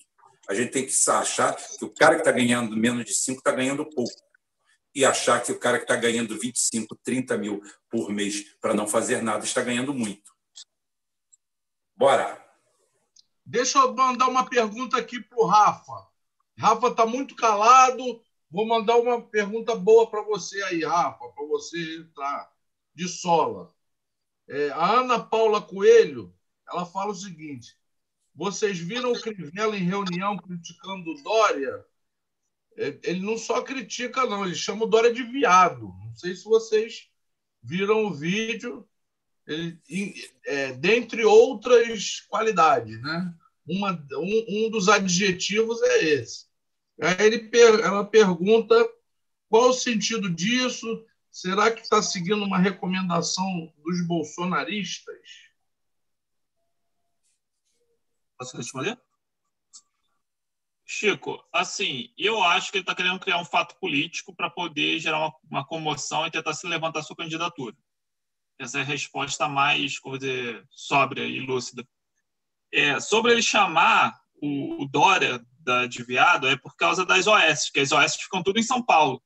A 0.52 0.54
gente 0.54 0.70
tem 0.70 0.84
que 0.84 0.92
achar 1.10 1.56
que 1.56 1.82
o 1.82 1.88
cara 1.88 2.16
que 2.16 2.20
está 2.20 2.30
ganhando 2.30 2.76
menos 2.76 3.06
de 3.06 3.14
5 3.14 3.38
está 3.38 3.52
ganhando 3.52 3.88
pouco. 3.88 4.12
E 4.94 5.02
achar 5.02 5.42
que 5.42 5.50
o 5.50 5.58
cara 5.58 5.78
que 5.78 5.84
está 5.84 5.96
ganhando 5.96 6.38
25, 6.38 6.94
30 6.96 7.38
mil 7.38 7.62
por 7.88 8.10
mês 8.10 8.54
para 8.60 8.74
não 8.74 8.86
fazer 8.86 9.22
nada 9.22 9.46
está 9.46 9.62
ganhando 9.62 9.94
muito. 9.94 10.30
Bora! 11.96 12.38
Deixa 13.46 13.78
eu 13.78 13.94
mandar 13.94 14.28
uma 14.28 14.44
pergunta 14.44 14.98
aqui 14.98 15.22
para 15.22 15.38
o 15.38 15.46
Rafa. 15.46 16.06
Rafa 16.58 16.88
está 16.88 17.06
muito 17.06 17.34
calado. 17.34 18.22
Vou 18.50 18.66
mandar 18.66 18.98
uma 18.98 19.22
pergunta 19.22 19.74
boa 19.74 20.10
para 20.10 20.20
você 20.20 20.62
aí, 20.64 20.84
Rafa, 20.84 21.28
para 21.30 21.46
você 21.46 21.96
entrar 21.96 22.52
de 22.94 23.08
sola. 23.08 23.74
É, 24.46 24.68
a 24.68 25.00
Ana 25.00 25.18
Paula 25.18 25.62
Coelho, 25.62 26.30
ela 26.68 26.84
fala 26.84 27.12
o 27.12 27.14
seguinte: 27.14 27.74
vocês 28.34 28.78
viram 28.78 29.12
o 29.12 29.20
Crivella 29.20 29.76
em 29.76 29.84
reunião 29.84 30.36
criticando 30.36 31.10
o 31.10 31.22
Dória? 31.22 31.84
É, 32.76 32.98
ele 33.04 33.20
não 33.20 33.36
só 33.36 33.62
critica, 33.62 34.26
não, 34.26 34.44
ele 34.44 34.54
chama 34.54 34.84
o 34.84 34.88
Dória 34.88 35.12
de 35.12 35.22
viado. 35.22 35.92
Não 36.04 36.14
sei 36.14 36.34
se 36.34 36.44
vocês 36.44 37.08
viram 37.62 38.06
o 38.06 38.14
vídeo 38.14 38.88
ele, 39.46 39.78
é, 40.46 40.72
dentre 40.72 41.24
outras 41.24 42.20
qualidades, 42.28 43.00
né? 43.02 43.34
Uma, 43.66 43.92
um, 44.14 44.66
um 44.66 44.70
dos 44.70 44.88
adjetivos 44.88 45.80
é 45.82 46.04
esse. 46.04 46.46
Aí 47.00 47.26
ele, 47.26 47.50
ela 47.82 48.04
pergunta 48.04 48.74
qual 49.48 49.70
o 49.70 49.74
sentido 49.74 50.30
disso? 50.30 51.04
Será 51.30 51.70
que 51.70 51.80
está 51.82 52.02
seguindo 52.02 52.44
uma 52.44 52.58
recomendação 52.58 53.72
dos 53.84 54.06
bolsonaristas? 54.06 55.16
Posso 58.42 58.56
responder? 58.56 58.98
Chico, 60.84 61.40
assim, 61.52 62.12
eu 62.18 62.42
acho 62.42 62.72
que 62.72 62.78
ele 62.78 62.82
está 62.82 62.92
querendo 62.92 63.20
criar 63.20 63.38
um 63.38 63.44
fato 63.44 63.76
político 63.78 64.34
para 64.34 64.50
poder 64.50 64.98
gerar 64.98 65.20
uma, 65.20 65.34
uma, 65.48 65.64
comoção 65.64 66.26
e 66.26 66.30
tentar 66.30 66.52
se 66.52 66.66
levantar 66.66 67.04
sua 67.04 67.14
candidatura. 67.14 67.76
Essa 68.58 68.78
é 68.78 68.80
a 68.80 68.84
resposta 68.84 69.46
mais, 69.46 69.96
como 70.00 70.18
dizer, 70.18 70.66
sóbria 70.70 71.22
e 71.22 71.38
lúcida. 71.38 71.86
É, 72.72 72.98
sobre 72.98 73.30
ele 73.30 73.42
chamar 73.42 74.20
o, 74.34 74.82
o 74.82 74.88
Dória 74.88 75.40
da, 75.60 75.86
de 75.86 76.02
viado 76.02 76.48
é 76.48 76.56
por 76.56 76.74
causa 76.74 77.06
das 77.06 77.28
OS, 77.28 77.70
que 77.70 77.78
as 77.78 77.92
OS 77.92 78.16
ficam 78.16 78.42
tudo 78.42 78.58
em 78.58 78.64
São 78.64 78.84
Paulo. 78.84 79.22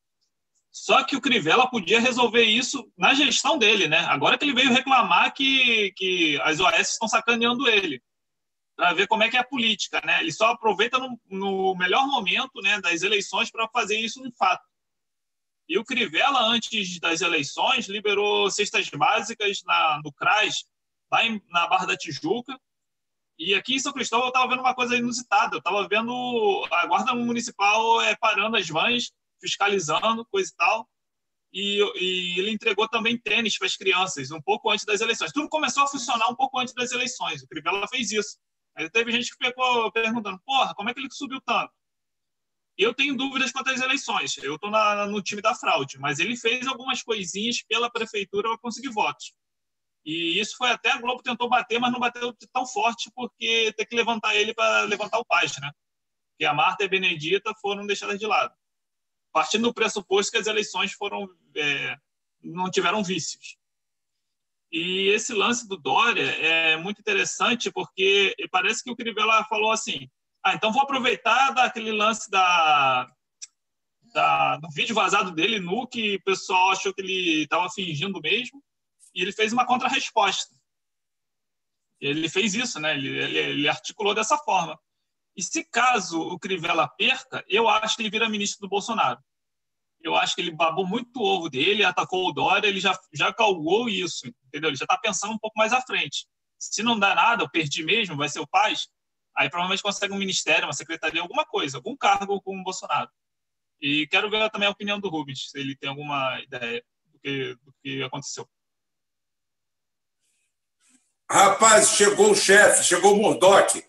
Só 0.71 1.03
que 1.05 1.17
o 1.17 1.23
Crivella 1.23 1.71
podia 1.71 2.01
resolver 2.01 2.45
isso 2.45 2.87
na 2.99 3.15
gestão 3.15 3.57
dele, 3.57 3.89
né? 3.89 4.01
Agora 4.01 4.37
que 4.37 4.45
ele 4.45 4.53
veio 4.53 4.75
reclamar 4.75 5.33
que, 5.33 5.91
que 5.93 6.39
as 6.43 6.61
OS 6.61 6.91
estão 6.91 7.09
sacaneando 7.09 7.67
ele, 7.67 8.03
para 8.77 8.93
ver 8.93 9.07
como 9.07 9.23
é 9.23 9.31
que 9.31 9.37
é 9.37 9.41
a 9.41 9.45
política, 9.45 10.01
né? 10.05 10.21
Ele 10.21 10.31
só 10.31 10.51
aproveita 10.51 10.99
no, 10.99 11.19
no 11.31 11.75
melhor 11.75 12.07
momento 12.07 12.61
né, 12.63 12.79
das 12.81 13.03
eleições 13.03 13.51
para 13.51 13.69
fazer 13.69 13.99
isso 13.99 14.23
de 14.23 14.31
fato. 14.37 14.63
E 15.69 15.79
o 15.79 15.85
Crivella, 15.85 16.43
antes 16.43 17.01
das 17.01 17.23
eleições, 17.23 17.89
liberou 17.89 18.51
cestas 18.51 18.89
básicas 18.91 19.63
na, 19.65 20.01
no 20.05 20.13
CRAS, 20.13 20.65
lá 21.11 21.25
em, 21.25 21.43
na 21.49 21.67
Barra 21.67 21.87
da 21.87 21.97
Tijuca. 21.97 22.57
E 23.39 23.55
aqui 23.55 23.75
em 23.75 23.79
São 23.79 23.93
Cristóvão 23.93 24.27
eu 24.27 24.31
estava 24.31 24.49
vendo 24.49 24.61
uma 24.61 24.75
coisa 24.75 24.97
inusitada. 24.97 25.57
Eu 25.57 25.59
estava 25.59 25.89
vendo 25.89 26.67
a 26.71 26.87
Guarda 26.87 27.15
Municipal 27.15 28.01
é, 28.03 28.15
parando 28.15 28.57
as 28.57 28.69
vans, 28.69 29.11
fiscalizando, 29.41 30.25
coisa 30.27 30.51
e 30.53 30.57
tal. 30.57 30.89
E, 31.53 31.81
e 31.97 32.39
ele 32.39 32.51
entregou 32.51 32.89
também 32.89 33.19
tênis 33.19 33.59
para 33.59 33.67
as 33.67 33.77
crianças, 33.77 34.31
um 34.31 34.41
pouco 34.41 34.71
antes 34.71 34.85
das 34.85 35.01
eleições. 35.01 35.33
Tudo 35.33 35.49
começou 35.49 35.83
a 35.83 35.89
funcionar 35.89 36.29
um 36.29 36.37
pouco 36.37 36.59
antes 36.59 36.75
das 36.75 36.93
eleições. 36.93 37.43
O 37.43 37.49
Crivella 37.49 37.89
fez 37.89 38.13
isso. 38.13 38.39
Aí 38.77 38.91
teve 38.91 39.11
gente 39.11 39.35
que 39.35 39.47
ficou 39.47 39.91
perguntando, 39.91 40.39
porra, 40.45 40.75
como 40.75 40.91
é 40.91 40.95
que 40.95 41.01
ele 41.01 41.11
subiu 41.11 41.41
tanto? 41.41 41.73
Eu 42.77 42.93
tenho 42.93 43.17
dúvidas 43.17 43.51
quanto 43.51 43.71
às 43.71 43.81
eleições. 43.81 44.37
Eu 44.37 44.57
estou 44.57 44.71
no 44.71 45.23
time 45.23 45.41
da 45.41 45.55
fraude, 45.55 45.99
mas 45.99 46.19
ele 46.19 46.37
fez 46.37 46.67
algumas 46.67 47.03
coisinhas 47.03 47.63
pela 47.63 47.91
prefeitura 47.91 48.51
para 48.51 48.59
conseguir 48.59 48.91
votos. 48.91 49.33
E 50.05 50.39
isso 50.39 50.57
foi 50.57 50.71
até 50.71 50.91
a 50.93 51.01
Globo 51.01 51.23
tentou 51.23 51.49
bater, 51.49 51.81
mas 51.81 51.91
não 51.91 51.99
bateu 51.99 52.37
tão 52.53 52.67
forte 52.67 53.11
porque 53.15 53.73
tem 53.77 53.87
que 53.87 53.97
levantar 53.97 54.37
ele 54.37 54.55
para 54.55 54.83
levantar 54.83 55.19
o 55.19 55.25
Paz, 55.25 55.59
né? 55.59 55.73
Que 56.39 56.45
a 56.45 56.53
Marta 56.53 56.85
e 56.85 56.87
a 56.87 56.89
Benedita 56.89 57.53
foram 57.61 57.87
deixadas 57.87 58.19
de 58.19 58.27
lado. 58.27 58.55
Partindo 59.33 59.65
do 59.65 59.75
pressuposto 59.75 60.31
que 60.31 60.39
as 60.39 60.47
eleições 60.47 60.93
foram 60.93 61.27
é, 61.57 61.97
não 62.43 62.71
tiveram 62.71 63.03
vícios. 63.03 63.57
E 64.73 65.09
esse 65.09 65.33
lance 65.33 65.67
do 65.69 65.77
Dória 65.77 66.23
é 66.23 66.77
muito 66.77 67.01
interessante 67.01 67.71
porque 67.71 68.35
parece 68.51 68.83
que 68.83 68.91
o 68.91 68.97
Crivella 68.97 69.45
falou 69.45 69.71
assim: 69.71 70.09
ah, 70.45 70.55
então 70.55 70.73
vou 70.73 70.83
aproveitar 70.83 71.51
daquele 71.51 71.93
lance 71.93 72.31
da, 72.31 73.07
da, 74.13 74.57
do 74.57 74.69
vídeo 74.71 74.95
vazado 74.95 75.31
dele 75.31 75.59
nu, 75.59 75.87
que 75.87 76.17
o 76.17 76.23
pessoal 76.23 76.71
achou 76.71 76.93
que 76.95 77.01
ele 77.01 77.43
estava 77.43 77.69
fingindo 77.71 78.21
mesmo, 78.21 78.63
e 79.15 79.23
ele 79.23 79.33
fez 79.33 79.53
uma 79.53 79.67
contra-resposta. 79.67 80.55
Ele 82.01 82.29
fez 82.29 82.55
isso, 82.55 82.79
né? 82.79 82.95
Ele, 82.95 83.09
ele, 83.09 83.39
ele, 83.39 83.69
articulou 83.69 84.15
dessa 84.15 84.37
forma. 84.39 84.79
E 85.37 85.43
se 85.43 85.65
caso 85.65 86.21
o 86.21 86.39
Crivella 86.39 86.89
perca, 86.89 87.45
eu 87.49 87.69
acho 87.69 87.97
que 87.97 88.03
ele 88.03 88.11
vira 88.11 88.29
ministro 88.29 88.61
do 88.61 88.69
Bolsonaro. 88.69 89.19
Eu 90.07 90.15
acho 90.15 90.37
que 90.37 90.41
ele 90.41 90.53
babou 90.53 90.87
muito 90.87 91.19
o 91.19 91.25
ovo 91.25 91.51
dele, 91.51 91.85
atacou 91.85 92.29
o 92.29 92.33
Dória, 92.33 92.69
ele 92.69 92.79
já, 92.79 92.97
já 93.13 93.33
calgou 93.33 93.89
isso, 93.89 94.27
entendeu? 94.47 94.71
Ele 94.71 94.77
já 94.77 94.85
está 94.85 94.97
pensando 94.97 95.33
um 95.33 95.39
pouco 95.39 95.59
mais 95.59 95.73
à 95.73 95.81
frente. 95.81 96.27
Se 96.59 96.81
não 96.83 96.97
dá 96.97 97.13
nada, 97.13 97.43
eu 97.43 97.51
perdi 97.51 97.83
mesmo, 97.83 98.17
vai 98.17 98.29
ser 98.29 98.39
o 98.39 98.47
Paz, 98.47 98.87
aí 99.37 99.51
provavelmente 99.51 99.83
consegue 99.83 100.15
um 100.15 100.19
ministério, 100.19 100.65
uma 100.65 100.73
secretaria, 100.73 101.21
alguma 101.21 101.45
coisa, 101.45 101.79
algum 101.79 101.97
cargo 101.97 102.41
com 102.41 102.57
o 102.57 102.63
Bolsonaro. 102.63 103.11
E 103.81 104.07
quero 104.07 104.31
ver 104.31 104.49
também 104.51 104.69
a 104.69 104.71
opinião 104.71 105.01
do 105.01 105.09
Rubens, 105.09 105.51
se 105.51 105.59
ele 105.59 105.77
tem 105.77 105.91
alguma 105.91 106.41
ideia 106.41 106.83
do 107.07 107.19
que, 107.19 107.55
do 107.57 107.75
que 107.83 108.03
aconteceu. 108.05 108.49
Rapaz, 111.29 111.91
chegou 111.91 112.31
o 112.31 112.37
chefe, 112.37 112.85
chegou 112.85 113.15
o 113.15 113.21
Murdoch. 113.21 113.85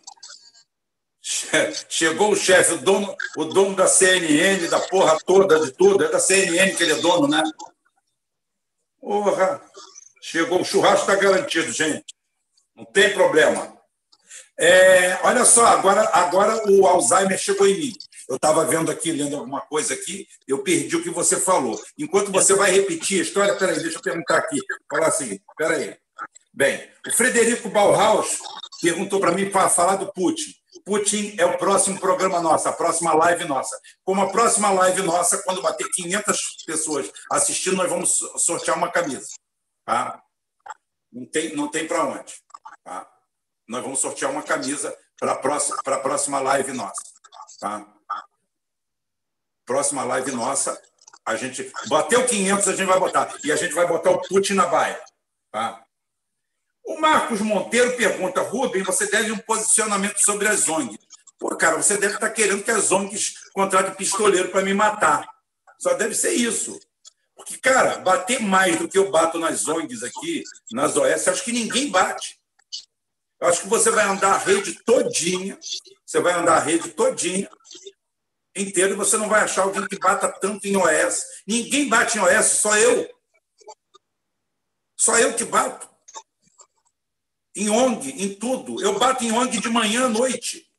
Chegou 1.90 2.32
o 2.32 2.36
chefe, 2.38 2.76
o 2.76 2.78
dono, 2.78 3.14
o 3.36 3.44
dono 3.44 3.76
da 3.76 3.86
CNN, 3.86 4.66
da 4.70 4.80
porra 4.80 5.18
toda, 5.26 5.60
de 5.60 5.74
tudo. 5.74 6.06
É 6.06 6.10
da 6.10 6.20
CNN 6.20 6.74
que 6.74 6.84
ele 6.84 6.94
é 6.94 7.02
dono, 7.02 7.28
né? 7.28 7.44
Porra! 9.02 9.62
Chegou, 10.22 10.62
o 10.62 10.66
churrasco 10.66 11.02
está 11.02 11.16
garantido, 11.16 11.70
gente. 11.72 12.06
Não 12.74 12.86
tem 12.86 13.14
problema. 13.14 13.78
É, 14.58 15.20
olha 15.24 15.44
só, 15.44 15.66
agora, 15.68 16.02
agora 16.14 16.64
o 16.72 16.88
Alzheimer 16.88 17.38
chegou 17.38 17.68
em 17.68 17.78
mim. 17.78 17.94
Eu 18.30 18.38
estava 18.38 18.66
vendo 18.66 18.90
aqui, 18.90 19.12
lendo 19.12 19.36
alguma 19.36 19.62
coisa 19.62 19.94
aqui, 19.94 20.26
eu 20.48 20.64
perdi 20.64 20.96
o 20.96 21.04
que 21.04 21.10
você 21.10 21.38
falou. 21.38 21.82
Enquanto 21.98 22.32
você 22.32 22.54
vai 22.56 22.72
repetir 22.72 23.20
a 23.20 23.24
história, 23.24 23.56
peraí, 23.56 23.80
deixa 23.80 23.98
eu 23.98 24.02
perguntar 24.02 24.38
aqui. 24.38 24.60
Falar 24.90 25.08
assim, 25.08 25.40
peraí. 25.58 25.98
Bem, 26.54 26.90
o 27.06 27.12
Frederico 27.12 27.70
Bauhaus 27.70 28.40
perguntou 28.82 29.20
para 29.20 29.34
mim 29.34 29.50
para 29.50 29.70
falar 29.70 29.98
do 29.98 30.12
Putin. 30.12 30.57
Putin 30.88 31.36
é 31.38 31.46
o 31.46 31.58
próximo 31.58 32.00
programa 32.00 32.40
nosso, 32.40 32.70
a 32.70 32.72
próxima 32.72 33.14
live 33.14 33.44
nossa. 33.44 33.78
Como 34.06 34.22
a 34.22 34.32
próxima 34.32 34.72
live 34.72 35.02
nossa, 35.02 35.44
quando 35.44 35.62
bater 35.62 35.86
500 35.94 36.64
pessoas 36.66 37.12
assistindo, 37.30 37.76
nós 37.76 37.90
vamos 37.90 38.20
sortear 38.38 38.78
uma 38.78 38.90
camisa. 38.90 39.28
Tá? 39.86 40.24
Não 41.12 41.26
tem, 41.26 41.54
não 41.58 41.68
tem 41.68 41.86
para 41.86 42.06
onde. 42.06 42.34
Tá? 42.86 43.06
Nós 43.68 43.84
vamos 43.84 44.00
sortear 44.00 44.32
uma 44.32 44.44
camisa 44.44 44.98
para 45.20 45.34
a 45.34 45.36
próxima, 45.36 45.78
próxima 45.84 46.40
live 46.40 46.72
nossa. 46.72 47.02
Tá? 47.60 47.86
próxima 49.66 50.06
live 50.06 50.32
nossa, 50.32 50.82
a 51.26 51.36
gente 51.36 51.70
bateu 51.90 52.26
500, 52.26 52.68
a 52.70 52.76
gente 52.78 52.88
vai 52.88 53.00
botar. 53.00 53.36
E 53.44 53.52
a 53.52 53.58
gente 53.58 53.74
vai 53.74 53.86
botar 53.86 54.12
o 54.12 54.22
Putin 54.22 54.54
na 54.54 54.68
baia. 54.68 55.04
Tá? 55.52 55.86
O 56.88 57.02
Marcos 57.02 57.42
Monteiro 57.42 57.98
pergunta, 57.98 58.42
Rubem, 58.42 58.82
você 58.82 59.08
deve 59.08 59.34
um 59.34 59.38
posicionamento 59.38 60.20
sobre 60.20 60.48
as 60.48 60.70
ONGs. 60.70 60.98
Pô, 61.38 61.50
cara, 61.50 61.76
você 61.76 61.98
deve 61.98 62.14
estar 62.14 62.30
querendo 62.30 62.64
que 62.64 62.72
as 62.72 62.94
ONGs 62.94 63.52
contratem 63.54 63.94
pistoleiro 63.94 64.48
para 64.48 64.64
me 64.64 64.74
matar. 64.74 65.28
Só 65.78 65.96
deve 65.96 66.16
ser 66.16 66.32
isso. 66.32 66.80
Porque, 67.36 67.58
cara, 67.58 67.98
bater 67.98 68.40
mais 68.40 68.80
do 68.80 68.88
que 68.88 68.98
eu 68.98 69.12
bato 69.12 69.38
nas 69.38 69.68
ONGs 69.68 70.02
aqui, 70.02 70.44
nas 70.72 70.96
OS, 70.96 71.28
acho 71.28 71.44
que 71.44 71.52
ninguém 71.52 71.92
bate. 71.92 72.40
Eu 73.42 73.50
acho 73.50 73.64
que 73.64 73.68
você 73.68 73.92
vai 73.92 74.06
andar 74.06 74.36
a 74.36 74.38
rede 74.38 74.82
todinha, 74.86 75.60
você 76.06 76.22
vai 76.22 76.36
andar 76.36 76.56
a 76.56 76.62
rede 76.62 76.88
todinha, 76.92 77.50
inteiro, 78.56 78.94
e 78.94 78.96
você 78.96 79.18
não 79.18 79.28
vai 79.28 79.42
achar 79.42 79.64
alguém 79.64 79.86
que 79.88 80.00
bata 80.00 80.30
tanto 80.30 80.66
em 80.66 80.78
OS. 80.78 81.26
Ninguém 81.46 81.90
bate 81.90 82.18
em 82.18 82.22
OS, 82.22 82.46
só 82.46 82.78
eu. 82.78 83.10
Só 84.96 85.20
eu 85.20 85.34
que 85.34 85.44
bato. 85.44 85.87
Em 87.58 87.72
ONG, 87.72 88.12
em 88.24 88.36
tudo. 88.36 88.80
Eu 88.84 89.00
bato 89.00 89.24
em 89.24 89.32
ONG 89.32 89.60
de 89.60 89.68
manhã 89.68 90.06
à 90.06 90.10
noite. 90.10 90.72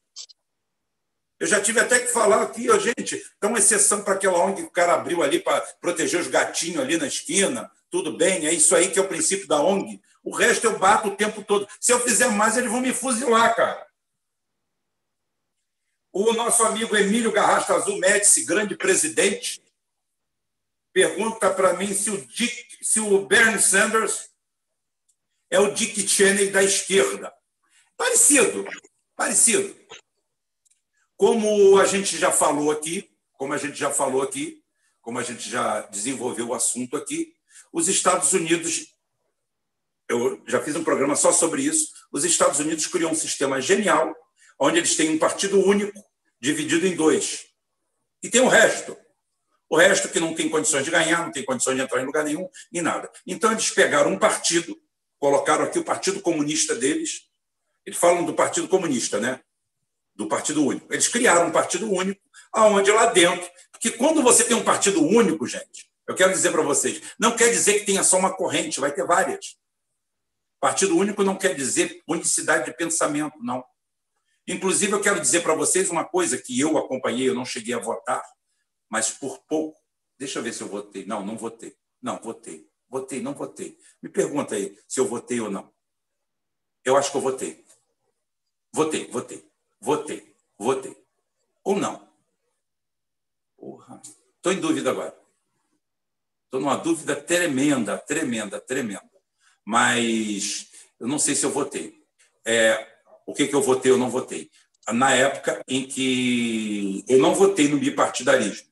Eu 1.40 1.46
já 1.46 1.60
tive 1.60 1.80
até 1.80 1.98
que 1.98 2.06
falar 2.06 2.42
aqui, 2.42 2.70
ó, 2.70 2.78
gente, 2.78 3.20
dá 3.40 3.48
uma 3.48 3.58
exceção 3.58 4.02
para 4.02 4.14
aquela 4.14 4.38
ONG 4.38 4.62
que 4.62 4.68
o 4.68 4.70
cara 4.70 4.94
abriu 4.94 5.22
ali 5.22 5.40
para 5.40 5.60
proteger 5.80 6.20
os 6.20 6.28
gatinhos 6.28 6.80
ali 6.80 6.96
na 6.96 7.08
esquina. 7.08 7.68
Tudo 7.90 8.16
bem, 8.16 8.46
é 8.46 8.52
isso 8.52 8.76
aí 8.76 8.92
que 8.92 8.98
é 8.98 9.02
o 9.02 9.08
princípio 9.08 9.48
da 9.48 9.60
ONG. 9.60 10.00
O 10.22 10.32
resto 10.32 10.66
eu 10.66 10.78
bato 10.78 11.08
o 11.08 11.16
tempo 11.16 11.42
todo. 11.42 11.66
Se 11.80 11.92
eu 11.92 11.98
fizer 11.98 12.28
mais, 12.28 12.56
eles 12.56 12.70
vão 12.70 12.80
me 12.80 12.92
fuzilar, 12.92 13.56
cara. 13.56 13.86
O 16.12 16.32
nosso 16.32 16.62
amigo 16.62 16.96
Emílio 16.96 17.32
Garrasta 17.32 17.74
Azul 17.74 17.98
Médici, 17.98 18.44
grande 18.44 18.76
presidente, 18.76 19.60
pergunta 20.92 21.50
para 21.50 21.74
mim 21.74 21.92
se 21.92 22.10
o, 22.10 22.24
Dick, 22.26 22.84
se 22.84 23.00
o 23.00 23.26
Bernie 23.26 23.60
Sanders 23.60 24.27
é 25.50 25.58
o 25.58 25.72
Dick 25.72 26.06
Cheney 26.06 26.50
da 26.50 26.62
esquerda. 26.62 27.32
Parecido, 27.96 28.66
parecido. 29.16 29.74
Como 31.16 31.78
a 31.78 31.84
gente 31.84 32.16
já 32.16 32.30
falou 32.30 32.70
aqui, 32.70 33.10
como 33.32 33.52
a 33.52 33.58
gente 33.58 33.76
já 33.76 33.90
falou 33.90 34.22
aqui, 34.22 34.62
como 35.00 35.18
a 35.18 35.22
gente 35.22 35.48
já 35.48 35.82
desenvolveu 35.82 36.48
o 36.48 36.54
assunto 36.54 36.96
aqui, 36.96 37.32
os 37.72 37.88
Estados 37.88 38.32
Unidos, 38.32 38.94
eu 40.08 40.42
já 40.46 40.62
fiz 40.62 40.76
um 40.76 40.84
programa 40.84 41.16
só 41.16 41.32
sobre 41.32 41.62
isso, 41.62 41.92
os 42.12 42.24
Estados 42.24 42.60
Unidos 42.60 42.86
criou 42.86 43.10
um 43.10 43.14
sistema 43.14 43.60
genial 43.60 44.14
onde 44.58 44.78
eles 44.78 44.96
têm 44.96 45.10
um 45.10 45.18
partido 45.18 45.60
único, 45.60 45.98
dividido 46.40 46.86
em 46.86 46.96
dois. 46.96 47.46
E 48.22 48.28
tem 48.28 48.40
o 48.40 48.48
resto. 48.48 48.96
O 49.70 49.76
resto 49.76 50.08
que 50.08 50.18
não 50.18 50.34
tem 50.34 50.48
condições 50.48 50.84
de 50.84 50.90
ganhar, 50.90 51.24
não 51.24 51.32
tem 51.32 51.44
condições 51.44 51.76
de 51.76 51.82
entrar 51.82 52.00
em 52.00 52.06
lugar 52.06 52.24
nenhum, 52.24 52.48
nem 52.72 52.82
nada. 52.82 53.10
Então, 53.26 53.52
eles 53.52 53.70
pegaram 53.70 54.10
um 54.10 54.18
partido, 54.18 54.76
colocaram 55.18 55.64
aqui 55.64 55.78
o 55.78 55.84
Partido 55.84 56.20
Comunista 56.20 56.74
deles. 56.74 57.28
Eles 57.84 57.98
falam 57.98 58.24
do 58.24 58.34
Partido 58.34 58.68
Comunista, 58.68 59.18
né? 59.20 59.40
Do 60.14 60.28
Partido 60.28 60.64
Único. 60.64 60.92
Eles 60.92 61.08
criaram 61.08 61.48
um 61.48 61.52
partido 61.52 61.90
único, 61.90 62.20
aonde 62.52 62.90
lá 62.90 63.06
dentro. 63.06 63.48
Porque 63.70 63.90
quando 63.92 64.22
você 64.22 64.44
tem 64.44 64.56
um 64.56 64.64
partido 64.64 65.00
único, 65.02 65.46
gente, 65.46 65.88
eu 66.06 66.14
quero 66.14 66.32
dizer 66.32 66.50
para 66.50 66.62
vocês, 66.62 67.00
não 67.18 67.36
quer 67.36 67.50
dizer 67.50 67.80
que 67.80 67.86
tenha 67.86 68.02
só 68.02 68.18
uma 68.18 68.34
corrente, 68.34 68.80
vai 68.80 68.92
ter 68.92 69.06
várias. 69.06 69.56
Partido 70.60 70.96
único 70.96 71.22
não 71.22 71.36
quer 71.36 71.54
dizer 71.54 72.02
unicidade 72.08 72.64
de 72.64 72.76
pensamento, 72.76 73.38
não. 73.40 73.64
Inclusive, 74.46 74.92
eu 74.92 75.00
quero 75.00 75.20
dizer 75.20 75.42
para 75.42 75.54
vocês 75.54 75.90
uma 75.90 76.04
coisa 76.04 76.38
que 76.38 76.58
eu 76.58 76.76
acompanhei, 76.78 77.28
eu 77.28 77.34
não 77.34 77.44
cheguei 77.44 77.74
a 77.74 77.78
votar, 77.78 78.24
mas 78.88 79.10
por 79.10 79.38
pouco. 79.46 79.78
Deixa 80.18 80.38
eu 80.38 80.42
ver 80.42 80.52
se 80.52 80.62
eu 80.62 80.68
votei. 80.68 81.04
Não, 81.04 81.24
não 81.24 81.36
votei. 81.36 81.76
Não, 82.02 82.18
votei. 82.18 82.67
Votei, 82.88 83.20
não 83.20 83.34
votei. 83.34 83.78
Me 84.02 84.08
pergunta 84.08 84.54
aí 84.54 84.78
se 84.86 84.98
eu 85.00 85.06
votei 85.06 85.40
ou 85.40 85.50
não. 85.50 85.72
Eu 86.84 86.96
acho 86.96 87.10
que 87.10 87.16
eu 87.16 87.20
votei. 87.20 87.64
Votei, 88.72 89.06
votei, 89.08 89.44
votei, 89.80 90.34
votei. 90.58 90.96
Ou 91.64 91.76
não? 91.76 92.08
Porra. 93.56 94.00
Estou 94.36 94.52
em 94.52 94.60
dúvida 94.60 94.90
agora. 94.90 95.18
Estou 96.44 96.60
numa 96.60 96.76
dúvida 96.76 97.14
tremenda, 97.14 97.98
tremenda, 97.98 98.60
tremenda. 98.60 99.10
Mas 99.64 100.70
eu 100.98 101.06
não 101.06 101.18
sei 101.18 101.34
se 101.34 101.44
eu 101.44 101.50
votei. 101.50 102.02
É, 102.46 102.86
o 103.26 103.34
que, 103.34 103.46
que 103.46 103.54
eu 103.54 103.60
votei 103.60 103.92
ou 103.92 103.98
não 103.98 104.08
votei? 104.08 104.50
Na 104.90 105.12
época 105.12 105.62
em 105.68 105.86
que 105.86 107.04
eu 107.06 107.18
não 107.18 107.34
votei 107.34 107.68
no 107.68 107.78
bipartidarismo. 107.78 108.66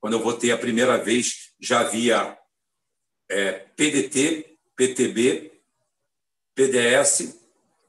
Quando 0.00 0.14
eu 0.14 0.22
votei 0.22 0.50
a 0.50 0.56
primeira 0.56 0.96
vez, 0.96 1.52
já 1.60 1.80
havia 1.80 2.38
é, 3.34 3.66
PDT, 3.74 4.58
PTB, 4.76 5.60
PDS, 6.54 7.36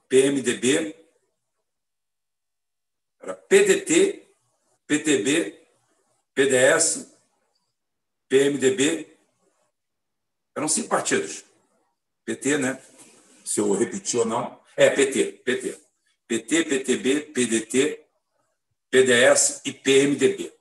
PMDB, 0.10 0.96
era 3.22 3.36
PDT, 3.36 4.28
PTB, 4.88 5.68
PDS, 6.34 7.16
PMDB, 8.28 9.16
eram 10.56 10.68
cinco 10.68 10.90
partidos. 10.90 11.46
PT, 12.26 12.58
né? 12.58 12.82
Se 13.44 13.60
eu 13.60 13.72
repetir 13.74 14.20
ou 14.20 14.26
não. 14.26 14.60
É, 14.76 14.90
PT, 14.90 15.44
PT. 15.46 15.80
PT, 16.28 16.64
PTB, 16.66 17.22
PDT, 17.22 18.04
PDS 18.90 19.62
e 19.64 19.72
PMDB, 19.72 20.52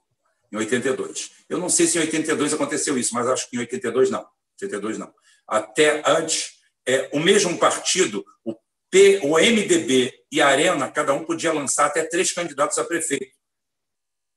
em 0.53 0.57
82. 0.57 1.31
Eu 1.49 1.57
não 1.57 1.71
sei 1.71 1.87
se 1.87 1.97
em 1.97 2.03
82 2.03 2.53
aconteceu 2.53 2.99
isso, 2.99 3.15
mas 3.15 3.27
acho 3.27 3.49
que 3.49 3.57
em 3.57 3.61
82 3.61 4.11
não. 4.11 4.34
82 4.61 4.99
não. 4.99 5.13
Até 5.47 6.03
antes, 6.07 6.55
é, 6.87 7.11
o 7.13 7.21
mesmo 7.21 7.59
partido, 7.59 8.25
o, 8.45 8.55
P, 8.91 9.21
o 9.23 9.39
MDB 9.39 10.13
e 10.31 10.41
a 10.41 10.49
Arena, 10.49 10.91
cada 10.91 11.13
um 11.13 11.25
podia 11.25 11.53
lançar 11.53 11.87
até 11.87 12.05
três 12.05 12.33
candidatos 12.33 12.79
a 12.79 12.85
prefeito. 12.85 13.35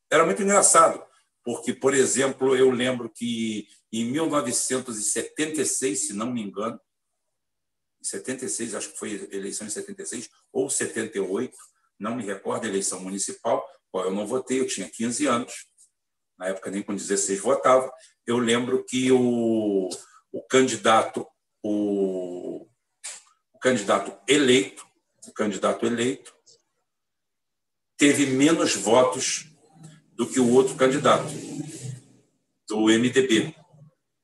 Era 0.10 0.26
muito 0.26 0.42
engraçado, 0.42 1.04
porque, 1.44 1.74
por 1.74 1.94
exemplo, 1.94 2.56
eu 2.56 2.72
lembro 2.72 3.10
que 3.10 3.68
em 3.92 4.06
1976, 4.06 6.08
se 6.08 6.14
não 6.14 6.32
me 6.32 6.42
engano, 6.42 6.80
76, 8.02 8.76
acho 8.76 8.92
que 8.92 8.98
foi 8.98 9.30
eleição 9.32 9.68
em 9.68 9.70
76 9.70 10.30
ou 10.52 10.70
78, 10.70 11.56
não 12.00 12.16
me 12.16 12.26
recordo, 12.26 12.66
eleição 12.66 13.00
municipal, 13.00 13.66
qual 13.92 14.06
eu 14.06 14.12
não 14.12 14.28
votei, 14.28 14.60
eu 14.60 14.68
tinha 14.68 14.90
15 14.90 15.26
anos. 15.26 15.68
na 16.38 16.48
época 16.48 16.70
nem 16.70 16.84
com 16.84 16.96
16 16.96 17.40
votava, 17.40 17.92
eu 18.28 18.38
lembro 18.38 18.84
que 18.84 19.12
o, 19.12 19.90
o 20.32 20.42
candidato 20.48 21.26
o, 21.64 22.68
o 23.54 23.60
candidato 23.60 24.16
eleito, 24.28 24.86
o 25.28 25.34
candidato 25.34 25.86
eleito 25.86 26.36
teve 27.98 28.28
menos 28.28 28.76
votos 28.76 29.48
do 30.14 30.28
que 30.28 30.40
o 30.40 30.54
outro 30.54 30.76
candidato 30.76 31.28
do 32.68 32.86
MDB. 32.86 33.56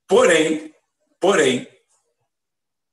Porém, 0.07 0.73
porém, 1.19 1.67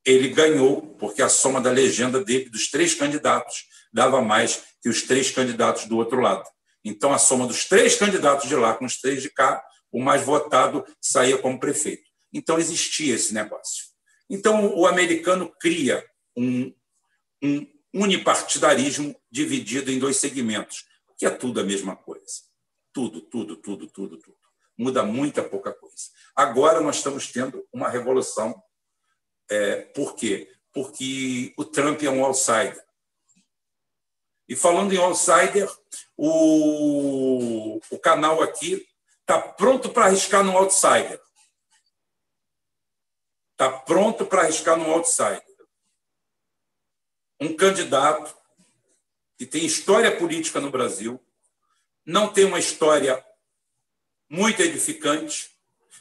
ele 0.04 0.28
ganhou 0.28 0.82
porque 0.96 1.22
a 1.22 1.28
soma 1.28 1.60
da 1.60 1.70
legenda 1.70 2.24
dele 2.24 2.48
dos 2.48 2.70
três 2.70 2.94
candidatos 2.94 3.66
dava 3.92 4.22
mais 4.22 4.62
que 4.80 4.88
os 4.88 5.02
três 5.02 5.30
candidatos 5.30 5.84
do 5.86 5.96
outro 5.96 6.20
lado. 6.20 6.48
Então, 6.84 7.12
a 7.12 7.18
soma 7.18 7.46
dos 7.46 7.66
três 7.66 7.96
candidatos 7.96 8.48
de 8.48 8.56
lá 8.56 8.74
com 8.74 8.86
os 8.86 8.98
três 8.98 9.20
de 9.20 9.28
cá, 9.28 9.62
o 9.92 10.00
mais 10.00 10.22
votado 10.22 10.84
saía 11.00 11.38
como 11.38 11.58
prefeito. 11.60 12.08
Então, 12.32 12.58
existia 12.58 13.14
esse 13.14 13.34
negócio. 13.34 13.86
Então, 14.28 14.74
o 14.76 14.86
americano 14.86 15.52
cria 15.58 16.04
um, 16.36 16.72
um 17.42 17.66
unipartidarismo 17.92 19.14
dividido 19.30 19.90
em 19.90 19.98
dois 19.98 20.16
segmentos, 20.16 20.84
que 21.18 21.26
é 21.26 21.30
tudo 21.30 21.60
a 21.60 21.64
mesma 21.64 21.96
coisa. 21.96 22.24
Tudo, 22.92 23.20
tudo, 23.20 23.56
tudo, 23.56 23.86
tudo, 23.88 24.16
tudo. 24.18 24.36
Muda 24.78 25.02
muita 25.02 25.42
pouca 25.42 25.72
coisa. 25.72 25.96
Agora 26.34 26.80
nós 26.80 26.96
estamos 26.96 27.30
tendo 27.30 27.66
uma 27.72 27.88
revolução. 27.88 28.60
É, 29.50 29.82
por 29.82 30.14
quê? 30.14 30.50
Porque 30.72 31.52
o 31.56 31.64
Trump 31.64 32.02
é 32.02 32.10
um 32.10 32.24
outsider. 32.24 32.82
E 34.48 34.56
falando 34.56 34.92
em 34.92 34.98
outsider, 34.98 35.68
o, 36.16 37.80
o 37.90 37.98
canal 37.98 38.42
aqui 38.42 38.84
está 39.30 39.40
pronto 39.40 39.90
para 39.90 40.06
arriscar 40.06 40.42
no 40.42 40.58
outsider. 40.58 41.20
Está 43.52 43.70
pronto 43.70 44.26
para 44.26 44.42
arriscar 44.42 44.76
no 44.76 44.90
outsider. 44.90 45.44
Um 47.40 47.54
candidato 47.54 48.36
que 49.38 49.46
tem 49.46 49.64
história 49.64 50.18
política 50.18 50.60
no 50.60 50.70
Brasil, 50.70 51.24
não 52.04 52.32
tem 52.32 52.44
uma 52.44 52.58
história 52.58 53.24
muito 54.28 54.60
edificante, 54.62 55.56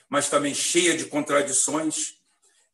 mas 0.10 0.28
também 0.28 0.56
cheia 0.56 0.98
de 0.98 1.06
contradições 1.06 2.20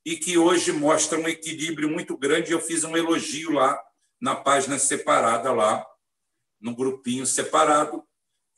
e 0.05 0.15
que 0.15 0.37
hoje 0.37 0.71
mostra 0.71 1.19
um 1.19 1.27
equilíbrio 1.27 1.89
muito 1.89 2.17
grande. 2.17 2.53
Eu 2.53 2.61
fiz 2.61 2.85
um 2.85 2.95
elogio 2.95 3.51
lá 3.51 3.77
na 4.21 4.35
página 4.35 4.79
separada 4.79 5.51
lá, 5.51 5.85
no 6.61 6.73
grupinho 6.73 7.25
separado, 7.25 8.07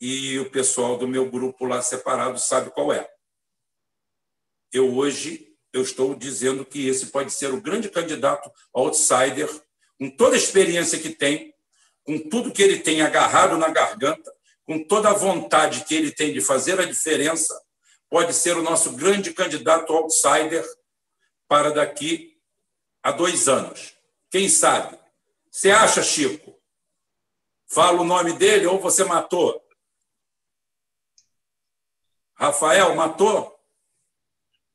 e 0.00 0.38
o 0.38 0.50
pessoal 0.50 0.96
do 0.96 1.08
meu 1.08 1.30
grupo 1.30 1.64
lá 1.64 1.82
separado 1.82 2.38
sabe 2.38 2.70
qual 2.70 2.92
é. 2.92 3.08
Eu 4.72 4.94
hoje 4.94 5.48
eu 5.72 5.82
estou 5.82 6.14
dizendo 6.14 6.64
que 6.64 6.88
esse 6.88 7.06
pode 7.06 7.32
ser 7.32 7.52
o 7.52 7.60
grande 7.60 7.88
candidato 7.88 8.50
outsider, 8.72 9.48
com 9.98 10.10
toda 10.10 10.34
a 10.34 10.38
experiência 10.38 10.98
que 10.98 11.10
tem, 11.10 11.54
com 12.04 12.18
tudo 12.18 12.52
que 12.52 12.62
ele 12.62 12.78
tem 12.78 13.02
agarrado 13.02 13.56
na 13.58 13.68
garganta, 13.68 14.32
com 14.64 14.82
toda 14.82 15.10
a 15.10 15.14
vontade 15.14 15.84
que 15.84 15.94
ele 15.94 16.10
tem 16.10 16.32
de 16.32 16.40
fazer 16.40 16.80
a 16.80 16.84
diferença, 16.84 17.60
pode 18.08 18.32
ser 18.32 18.56
o 18.56 18.62
nosso 18.62 18.92
grande 18.92 19.32
candidato 19.32 19.92
outsider 19.92 20.64
para 21.46 21.70
daqui 21.70 22.36
a 23.02 23.12
dois 23.12 23.48
anos. 23.48 23.94
Quem 24.30 24.48
sabe? 24.48 24.98
Você 25.50 25.70
acha, 25.70 26.02
Chico? 26.02 26.54
Fala 27.66 28.00
o 28.00 28.04
nome 28.04 28.32
dele 28.34 28.66
ou 28.66 28.78
você 28.78 29.04
matou? 29.04 29.62
Rafael, 32.38 32.94
matou? 32.94 33.58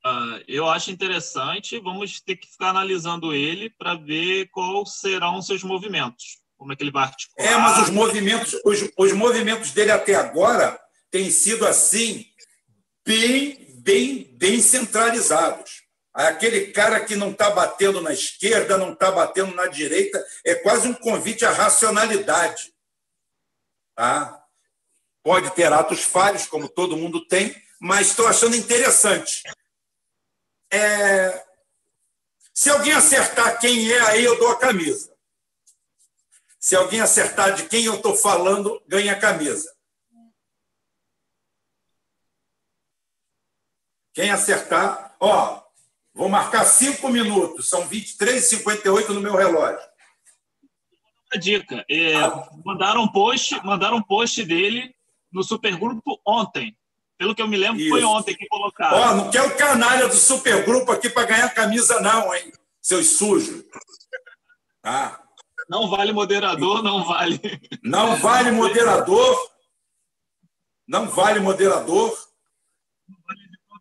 Uh, 0.05 0.43
eu 0.47 0.67
acho 0.67 0.91
interessante. 0.91 1.79
Vamos 1.79 2.19
ter 2.19 2.35
que 2.35 2.47
ficar 2.47 2.69
analisando 2.69 3.33
ele 3.33 3.69
para 3.69 3.95
ver 3.95 4.49
quais 4.51 4.99
serão 4.99 5.37
os 5.37 5.45
seus 5.45 5.63
movimentos. 5.63 6.39
Como 6.57 6.73
é 6.73 6.75
que 6.75 6.83
ele 6.83 6.91
vai 6.91 7.03
articular. 7.03 7.47
É, 7.47 7.55
mas 7.57 7.83
os 7.83 7.89
movimentos, 7.89 8.53
os, 8.65 8.89
os 8.97 9.13
movimentos 9.13 9.71
dele 9.71 9.91
até 9.91 10.15
agora 10.15 10.79
têm 11.09 11.29
sido 11.29 11.65
assim, 11.65 12.25
bem, 13.05 13.65
bem, 13.79 14.23
bem 14.37 14.59
centralizados. 14.59 15.83
Aquele 16.13 16.67
cara 16.67 16.99
que 16.99 17.15
não 17.15 17.31
está 17.31 17.49
batendo 17.49 17.99
na 18.01 18.13
esquerda, 18.13 18.77
não 18.77 18.93
está 18.93 19.11
batendo 19.11 19.55
na 19.55 19.67
direita, 19.67 20.23
é 20.45 20.53
quase 20.55 20.87
um 20.87 20.93
convite 20.93 21.43
à 21.45 21.51
racionalidade. 21.51 22.73
Tá? 23.95 24.42
Pode 25.23 25.51
ter 25.55 25.71
atos 25.71 26.03
falhos, 26.03 26.45
como 26.45 26.67
todo 26.69 26.97
mundo 26.97 27.25
tem, 27.27 27.55
mas 27.79 28.07
estou 28.07 28.27
achando 28.27 28.55
interessante. 28.55 29.41
É... 30.71 31.45
Se 32.53 32.69
alguém 32.69 32.93
acertar 32.93 33.59
quem 33.59 33.91
é, 33.91 33.99
aí 34.01 34.23
eu 34.23 34.37
dou 34.37 34.51
a 34.51 34.59
camisa. 34.59 35.15
Se 36.59 36.75
alguém 36.75 37.01
acertar 37.01 37.55
de 37.55 37.67
quem 37.67 37.85
eu 37.85 37.95
estou 37.95 38.15
falando, 38.15 38.81
ganha 38.87 39.13
a 39.13 39.19
camisa. 39.19 39.73
Quem 44.13 44.29
acertar, 44.29 45.15
ó, 45.19 45.63
Vou 46.13 46.29
marcar 46.29 46.63
cinco 46.65 47.09
minutos, 47.09 47.67
são 47.67 47.89
23h58 47.89 49.09
no 49.09 49.19
meu 49.19 49.35
relógio. 49.35 49.79
Uma 51.31 51.41
dica: 51.41 51.83
é, 51.89 52.13
mandaram 52.63 53.01
um 53.01 53.11
post, 53.11 53.59
mandaram 53.65 53.97
um 53.97 54.03
post 54.03 54.43
dele 54.45 54.95
no 55.33 55.43
supergrupo 55.43 56.21
ontem. 56.25 56.77
Pelo 57.17 57.35
que 57.35 57.41
eu 57.41 57.47
me 57.47 57.57
lembro, 57.57 57.79
Isso. 57.79 57.89
foi 57.89 58.03
ontem 58.03 58.35
que 58.35 58.47
colocaram. 58.47 58.97
Ó, 58.97 59.15
não 59.15 59.31
quer 59.31 59.41
o 59.43 59.55
canalha 59.57 60.07
do 60.07 60.15
supergrupo 60.15 60.91
aqui 60.91 61.09
para 61.09 61.27
ganhar 61.27 61.49
camisa, 61.53 61.99
não, 61.99 62.33
hein? 62.33 62.51
Seus 62.81 63.17
sujos. 63.17 63.63
Tá? 64.81 65.21
Não 65.69 65.89
vale 65.89 66.11
moderador, 66.11 66.83
não 66.83 67.03
vale. 67.03 67.39
Não 67.83 68.15
vale 68.17 68.51
moderador. 68.51 69.51
Não 70.87 71.07
vale 71.07 71.39
moderador 71.39 72.17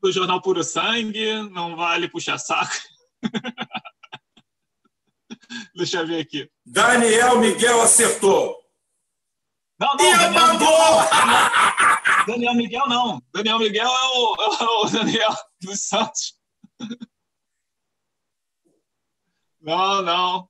do 0.03 0.11
jornal 0.11 0.43
Puro 0.43 0.65
Sangue, 0.65 1.43
não 1.51 1.77
vale 1.77 2.09
puxar 2.09 2.37
saco. 2.37 2.75
Deixa 5.75 6.01
eu 6.01 6.07
ver 6.07 6.21
aqui. 6.21 6.51
Daniel 6.67 7.39
Miguel 7.39 7.81
acertou. 7.81 8.62
Não, 9.83 9.97
não, 9.97 9.97
Daniel 9.97 10.53
Miguel, 10.53 12.27
Daniel 12.27 12.55
Miguel 12.55 12.89
não. 12.89 13.23
Daniel 13.33 13.59
Miguel 13.59 13.89
é 13.89 14.07
o, 14.17 14.37
é 14.39 14.65
o 14.65 14.91
Daniel 14.91 15.35
dos 15.61 15.83
Santos. 15.83 16.39
Não, 19.61 20.03
não. 20.03 20.49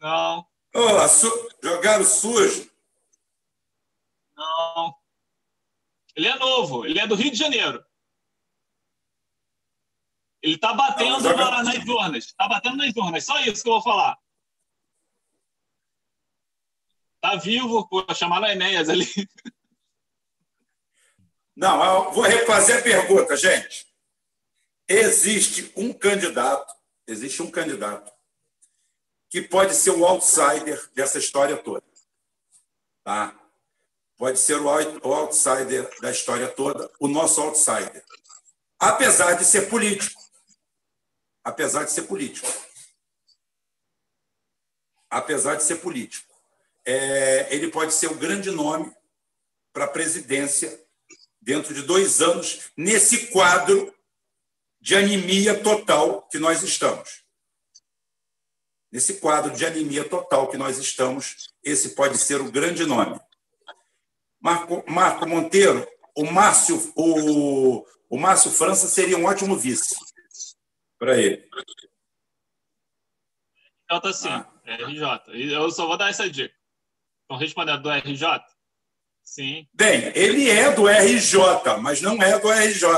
Não. 0.00 0.46
Oh, 0.74 1.08
su 1.08 1.48
jogaram 1.64 2.04
sujo. 2.04 2.70
Não. 4.36 4.94
Ele 6.14 6.28
é 6.28 6.36
novo, 6.36 6.84
ele 6.84 6.98
é 6.98 7.06
do 7.06 7.14
Rio 7.14 7.30
de 7.30 7.38
Janeiro. 7.38 7.82
Ele 10.42 10.56
está 10.56 10.74
batendo 10.74 11.20
não, 11.22 11.36
na, 11.36 11.62
nas 11.62 11.88
urnas. 11.88 12.24
Está 12.26 12.46
batendo 12.48 12.76
nas 12.76 12.94
urnas. 12.94 13.24
Só 13.24 13.40
isso 13.40 13.62
que 13.62 13.68
eu 13.68 13.74
vou 13.74 13.82
falar. 13.82 14.18
Está 17.22 17.36
vivo, 17.36 17.86
pô, 17.88 18.04
chamar 18.14 18.42
a 18.44 18.52
Enéas 18.52 18.88
ali. 18.88 19.06
Não, 21.54 21.84
eu 21.84 22.12
vou 22.12 22.22
refazer 22.22 22.78
a 22.78 22.82
pergunta, 22.82 23.36
gente. 23.36 23.86
Existe 24.88 25.72
um 25.76 25.92
candidato, 25.92 26.72
existe 27.06 27.42
um 27.42 27.50
candidato 27.50 28.12
que 29.28 29.42
pode 29.42 29.74
ser 29.74 29.90
o 29.90 30.06
outsider 30.06 30.90
dessa 30.94 31.18
história 31.18 31.56
toda. 31.56 31.84
Tá? 33.04 33.38
Pode 34.16 34.38
ser 34.38 34.60
o 34.60 35.12
outsider 35.12 35.90
da 36.00 36.10
história 36.10 36.48
toda, 36.48 36.90
o 36.98 37.08
nosso 37.08 37.40
outsider. 37.40 38.04
Apesar 38.78 39.34
de 39.34 39.44
ser 39.44 39.68
político 39.68 40.18
apesar 41.48 41.84
de 41.84 41.92
ser 41.92 42.02
político. 42.02 42.46
Apesar 45.10 45.56
de 45.56 45.62
ser 45.62 45.76
político. 45.76 46.27
É, 46.90 47.54
ele 47.54 47.68
pode 47.68 47.92
ser 47.92 48.06
o 48.06 48.14
grande 48.14 48.50
nome 48.50 48.90
para 49.74 49.84
a 49.84 49.88
presidência 49.88 50.82
dentro 51.38 51.74
de 51.74 51.82
dois 51.82 52.22
anos, 52.22 52.70
nesse 52.74 53.26
quadro 53.26 53.94
de 54.80 54.96
anemia 54.96 55.62
total 55.62 56.26
que 56.28 56.38
nós 56.38 56.62
estamos. 56.62 57.24
Nesse 58.90 59.20
quadro 59.20 59.54
de 59.54 59.66
anemia 59.66 60.08
total 60.08 60.48
que 60.48 60.56
nós 60.56 60.78
estamos, 60.78 61.52
esse 61.62 61.90
pode 61.90 62.16
ser 62.16 62.40
o 62.40 62.50
grande 62.50 62.86
nome. 62.86 63.20
Marco, 64.40 64.82
Marco 64.90 65.28
Monteiro, 65.28 65.86
o 66.16 66.24
Márcio, 66.24 66.90
o, 66.96 67.84
o 68.08 68.16
Márcio 68.18 68.50
França 68.50 68.88
seria 68.88 69.18
um 69.18 69.26
ótimo 69.26 69.58
vice 69.58 69.94
para 70.98 71.18
ele. 71.18 71.46
RJ 73.90 74.12
sim, 74.14 74.28
ah. 74.28 74.50
RJ. 74.64 75.52
Eu 75.52 75.70
só 75.70 75.86
vou 75.86 75.98
dar 75.98 76.08
essa 76.08 76.30
dica. 76.30 76.57
Então, 77.28 77.36
respondendo 77.36 77.82
do 77.82 77.90
RJ, 77.90 78.40
Sim. 79.22 79.68
Bem, 79.74 80.10
ele 80.14 80.48
é 80.48 80.72
do 80.72 80.88
RJ, 80.88 81.76
mas 81.82 82.00
não 82.00 82.20
é 82.22 82.38
do 82.38 82.50
RJ. 82.50 82.88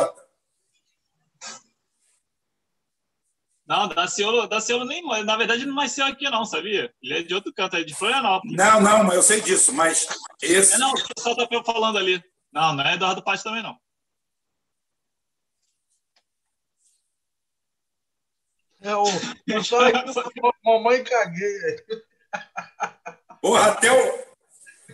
Não, 3.67 3.89
Daciolo, 3.89 4.47
Daciolo 4.47 4.85
nem, 4.85 5.05
na 5.25 5.37
verdade, 5.37 5.67
não 5.67 5.75
nasceu 5.75 6.07
aqui, 6.07 6.31
não, 6.31 6.45
sabia? 6.45 6.95
Ele 7.03 7.19
é 7.19 7.23
de 7.23 7.35
outro 7.35 7.53
canto, 7.53 7.77
é 7.77 7.83
de 7.83 7.95
Florianópolis. 7.95 8.57
Não, 8.57 8.81
não, 8.81 9.05
mas 9.05 9.17
eu 9.17 9.23
sei 9.23 9.41
disso, 9.41 9.73
mas 9.73 10.07
esse. 10.41 10.75
É, 10.75 10.79
não, 10.79 10.93
o 10.93 11.15
pessoal 11.15 11.37
tá 11.37 11.65
falando 11.65 11.99
ali. 11.99 12.23
Não, 12.53 12.75
não 12.75 12.85
é 12.85 12.95
Eduardo 12.95 13.23
Paz 13.23 13.43
também, 13.43 13.63
não. 13.63 13.77
É 18.81 18.95
o. 18.95 19.05
Eu 19.49 19.65
só 19.65 19.79
mamãe 20.65 21.03
caguei. 21.03 21.77
Porra, 23.41 23.73
até 23.73 23.91
o. 23.91 24.21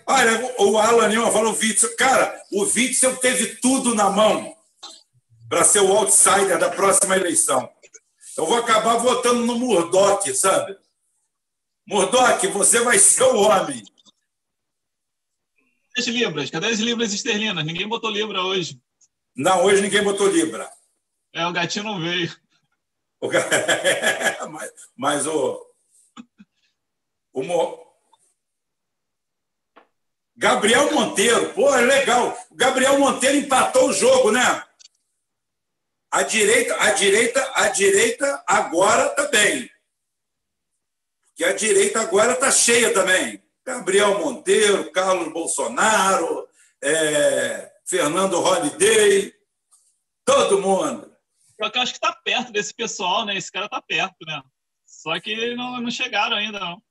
Olha, 0.08 0.54
o 0.60 0.78
Alan 0.78 1.08
Nilma 1.08 1.32
falou 1.32 1.52
o 1.52 1.56
Witzel. 1.56 1.96
Cara, 1.96 2.40
o 2.52 2.62
Witzel 2.62 3.16
teve 3.16 3.56
tudo 3.56 3.94
na 3.94 4.08
mão 4.08 4.56
para 5.48 5.64
ser 5.64 5.80
o 5.80 5.92
outsider 5.96 6.58
da 6.58 6.70
próxima 6.70 7.16
eleição. 7.16 7.68
Eu 8.36 8.46
vou 8.46 8.58
acabar 8.58 8.96
votando 8.96 9.44
no 9.44 9.58
Murdoch, 9.58 10.32
sabe? 10.34 10.76
Murdoch, 11.86 12.46
você 12.48 12.80
vai 12.80 12.98
ser 12.98 13.24
o 13.24 13.40
homem. 13.40 13.82
As 15.96 16.06
libras, 16.06 16.50
cadê 16.50 16.66
as 16.66 16.78
libras 16.78 17.14
esterlinas? 17.14 17.64
Ninguém 17.64 17.88
botou 17.88 18.10
libra 18.10 18.42
hoje. 18.42 18.80
Não, 19.34 19.64
hoje 19.64 19.80
ninguém 19.80 20.04
botou 20.04 20.28
libra. 20.28 20.70
É, 21.32 21.46
o 21.46 21.52
gatinho 21.52 21.84
não 21.86 22.00
veio. 22.00 22.34
O... 23.20 23.28
mas, 24.50 24.70
mas 24.94 25.26
o, 25.26 25.66
o. 27.32 27.85
Gabriel 30.36 30.92
Monteiro, 30.92 31.52
pô, 31.54 31.74
é 31.74 31.80
legal. 31.80 32.36
O 32.50 32.54
Gabriel 32.54 32.98
Monteiro 32.98 33.38
empatou 33.38 33.88
o 33.88 33.92
jogo, 33.92 34.30
né? 34.30 34.62
A 36.10 36.22
direita, 36.22 36.76
a 36.82 36.90
direita, 36.92 37.52
a 37.54 37.68
direita 37.68 38.44
agora 38.46 39.08
também. 39.10 39.70
Porque 41.28 41.44
a 41.44 41.52
direita 41.52 42.00
agora 42.00 42.32
está 42.32 42.50
cheia 42.50 42.92
também. 42.92 43.42
Gabriel 43.64 44.18
Monteiro, 44.18 44.90
Carlos 44.92 45.32
Bolsonaro, 45.32 46.46
é, 46.82 47.72
Fernando 47.84 48.38
Holliday, 48.38 49.34
todo 50.24 50.60
mundo. 50.60 51.16
Eu 51.58 51.66
acho 51.80 51.92
que 51.92 51.98
está 51.98 52.12
perto 52.12 52.52
desse 52.52 52.74
pessoal, 52.74 53.24
né? 53.24 53.36
Esse 53.36 53.50
cara 53.50 53.66
está 53.66 53.80
perto, 53.80 54.16
né? 54.26 54.42
Só 54.84 55.18
que 55.18 55.54
não, 55.54 55.80
não 55.80 55.90
chegaram 55.90 56.36
ainda, 56.36 56.60
não. 56.60 56.82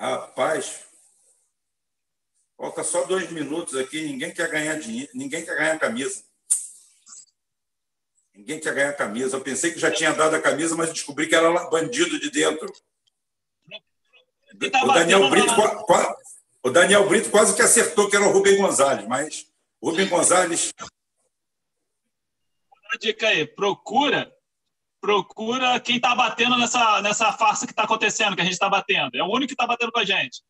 Rapaz, 0.00 0.86
Falta 2.60 2.84
só 2.84 3.04
dois 3.04 3.30
minutos 3.30 3.74
aqui, 3.74 4.02
ninguém 4.02 4.34
quer 4.34 4.50
ganhar 4.50 4.78
dinheiro, 4.78 5.10
ninguém 5.14 5.42
quer 5.42 5.56
ganhar 5.56 5.78
camisa. 5.78 6.22
Ninguém 8.34 8.60
quer 8.60 8.74
ganhar 8.74 8.92
camisa. 8.92 9.36
Eu 9.36 9.40
pensei 9.40 9.72
que 9.72 9.78
já 9.78 9.90
tinha 9.90 10.12
dado 10.12 10.36
a 10.36 10.42
camisa, 10.42 10.76
mas 10.76 10.92
descobri 10.92 11.26
que 11.26 11.34
era 11.34 11.50
bandido 11.70 12.20
de 12.20 12.30
dentro. 12.30 12.70
O 14.82 14.92
Daniel 14.92 15.30
Brito, 15.30 15.54
o 16.62 16.70
Daniel 16.70 17.08
Brito 17.08 17.30
quase 17.30 17.56
que 17.56 17.62
acertou 17.62 18.10
que 18.10 18.16
era 18.16 18.26
o 18.26 18.30
Rubem 18.30 18.58
Gonzalez, 18.58 19.08
mas 19.08 19.46
Rubem 19.82 20.06
Gonzalez. 20.06 20.70
Uma 22.70 22.98
dica 22.98 23.28
aí, 23.28 23.46
procura 23.46 24.30
procura 25.00 25.80
quem 25.80 25.96
está 25.96 26.14
batendo 26.14 26.56
nessa, 26.58 27.00
nessa 27.02 27.32
farsa 27.32 27.66
que 27.66 27.72
está 27.72 27.84
acontecendo, 27.84 28.34
que 28.36 28.42
a 28.42 28.44
gente 28.44 28.52
está 28.54 28.68
batendo. 28.68 29.16
É 29.16 29.22
o 29.22 29.26
único 29.26 29.48
que 29.48 29.54
está 29.54 29.66
batendo 29.66 29.92
com 29.92 29.98
a 30.00 30.04
gente. 30.04 30.42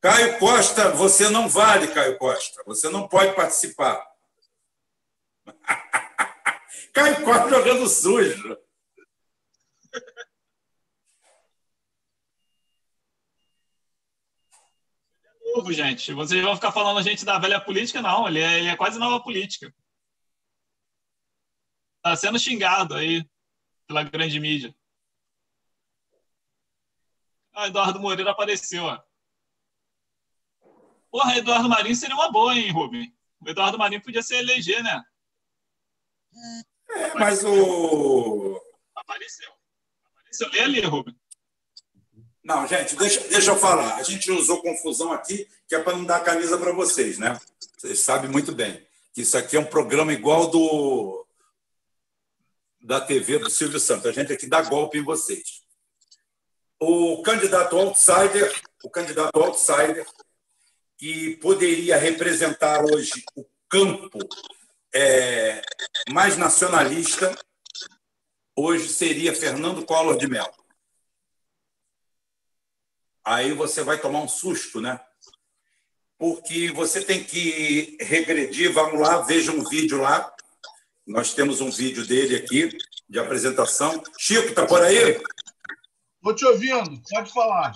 Caio 0.00 0.38
Costa, 0.38 0.90
você 0.92 1.28
não 1.30 1.48
vale, 1.48 1.88
Caio 1.88 2.16
Costa. 2.16 2.62
Você 2.64 2.88
não 2.88 3.08
pode 3.08 3.34
participar. 3.34 4.06
Caio 6.94 7.24
Costa 7.24 7.48
jogando 7.50 7.88
sujo. 7.88 8.65
Novo, 15.56 15.72
gente. 15.72 16.12
Vocês 16.12 16.42
vão 16.42 16.54
ficar 16.54 16.70
falando 16.70 16.98
a 16.98 17.02
gente 17.02 17.24
da 17.24 17.38
velha 17.38 17.58
política? 17.58 18.02
Não, 18.02 18.28
ele 18.28 18.40
é, 18.40 18.58
ele 18.58 18.68
é 18.68 18.76
quase 18.76 18.98
nova 18.98 19.22
política. 19.22 19.74
Está 21.96 22.14
sendo 22.14 22.38
xingado 22.38 22.94
aí 22.94 23.26
pela 23.86 24.02
grande 24.02 24.38
mídia. 24.38 24.74
Ah, 27.54 27.68
Eduardo 27.68 27.98
Moreira 27.98 28.32
apareceu, 28.32 28.84
ó. 28.84 29.02
Porra, 31.10 31.38
Eduardo 31.38 31.70
Marinho 31.70 31.96
seria 31.96 32.14
uma 32.14 32.30
boa, 32.30 32.54
hein, 32.54 32.70
Rubem? 32.70 33.16
O 33.40 33.48
Eduardo 33.48 33.78
Marinho 33.78 34.02
podia 34.02 34.22
se 34.22 34.36
eleger, 34.36 34.82
né? 34.82 35.02
É, 36.90 37.14
mas 37.14 37.42
o. 37.42 38.60
Apareceu. 38.94 39.50
Apareceu. 40.20 40.50
Lê 40.50 40.60
ali, 40.60 40.80
Rubem. 40.82 41.18
Não, 42.46 42.64
gente, 42.64 42.94
deixa, 42.94 43.26
deixa 43.26 43.50
eu 43.50 43.58
falar. 43.58 43.96
A 43.96 44.04
gente 44.04 44.30
usou 44.30 44.62
confusão 44.62 45.10
aqui, 45.10 45.48
que 45.66 45.74
é 45.74 45.80
para 45.80 45.96
não 45.96 46.04
dar 46.04 46.20
camisa 46.20 46.56
para 46.56 46.70
vocês, 46.70 47.18
né? 47.18 47.36
Vocês 47.76 47.98
sabem 47.98 48.30
muito 48.30 48.52
bem 48.52 48.86
que 49.12 49.22
isso 49.22 49.36
aqui 49.36 49.56
é 49.56 49.60
um 49.60 49.64
programa 49.64 50.12
igual 50.12 50.46
do 50.46 51.26
da 52.80 53.00
TV 53.00 53.40
do 53.40 53.50
Silvio 53.50 53.80
Santos. 53.80 54.06
A 54.06 54.12
gente 54.12 54.32
aqui 54.32 54.46
dá 54.46 54.62
golpe 54.62 54.96
em 54.96 55.02
vocês. 55.02 55.64
O 56.78 57.20
candidato 57.22 57.76
outsider, 57.76 58.62
o 58.84 58.90
candidato 58.90 59.36
outsider 59.42 60.06
que 60.96 61.36
poderia 61.38 61.96
representar 61.96 62.84
hoje 62.84 63.24
o 63.34 63.44
campo 63.68 64.20
é, 64.94 65.62
mais 66.12 66.36
nacionalista, 66.36 67.36
hoje 68.54 68.88
seria 68.88 69.34
Fernando 69.34 69.84
Collor 69.84 70.16
de 70.16 70.28
Mello. 70.28 70.65
Aí 73.26 73.52
você 73.52 73.82
vai 73.82 74.00
tomar 74.00 74.20
um 74.20 74.28
susto, 74.28 74.80
né? 74.80 75.00
Porque 76.16 76.70
você 76.70 77.02
tem 77.02 77.24
que 77.24 77.98
regredir. 78.00 78.72
Vamos 78.72 79.00
lá, 79.00 79.22
veja 79.22 79.50
um 79.50 79.68
vídeo 79.68 80.00
lá. 80.00 80.32
Nós 81.04 81.34
temos 81.34 81.60
um 81.60 81.68
vídeo 81.68 82.06
dele 82.06 82.36
aqui, 82.36 82.70
de 83.08 83.18
apresentação. 83.18 84.00
Chico, 84.16 84.54
tá 84.54 84.64
por 84.64 84.80
aí? 84.80 85.20
Estou 86.16 86.34
te 86.36 86.44
ouvindo, 86.44 87.02
pode 87.10 87.32
falar. 87.32 87.74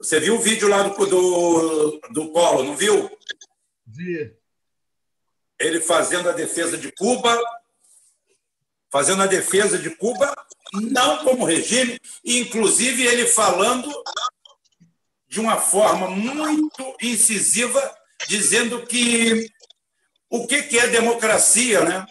Você 0.00 0.18
viu 0.18 0.34
o 0.34 0.40
vídeo 0.40 0.66
lá 0.66 0.82
do, 0.82 1.06
do, 1.06 2.00
do 2.10 2.32
Collor, 2.32 2.64
não 2.64 2.76
viu? 2.76 3.08
Vi. 3.86 4.34
Ele 5.60 5.80
fazendo 5.80 6.28
a 6.28 6.32
defesa 6.32 6.76
de 6.76 6.90
Cuba, 6.90 7.40
fazendo 8.90 9.22
a 9.22 9.28
defesa 9.28 9.78
de 9.78 9.90
Cuba, 9.90 10.34
não 10.74 11.24
como 11.24 11.44
regime, 11.44 12.00
inclusive 12.24 13.06
ele 13.06 13.28
falando 13.28 13.88
de 15.32 15.40
uma 15.40 15.56
forma 15.56 16.10
muito 16.10 16.94
incisiva, 17.00 17.96
dizendo 18.28 18.84
que 18.86 19.50
o 20.28 20.46
que 20.46 20.78
é 20.78 20.88
democracia, 20.88 21.82
né? 21.82 22.06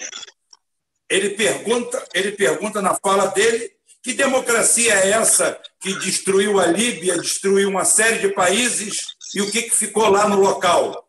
Ele 1.08 1.30
pergunta, 1.30 2.04
ele 2.16 2.32
pergunta 2.32 2.82
na 2.82 2.96
fala 2.96 3.28
dele 3.28 3.72
que 4.02 4.14
democracia 4.14 4.96
é 4.96 5.12
essa 5.12 5.62
que 5.80 5.94
destruiu 6.00 6.60
a 6.60 6.66
Líbia, 6.66 7.20
destruiu 7.20 7.70
uma 7.70 7.86
série 7.86 8.18
de 8.18 8.34
países 8.34 8.98
e 9.36 9.42
o 9.42 9.52
que, 9.52 9.70
ficou 9.70 10.10
lá 10.10 10.28
no 10.28 10.40
local? 10.40 11.08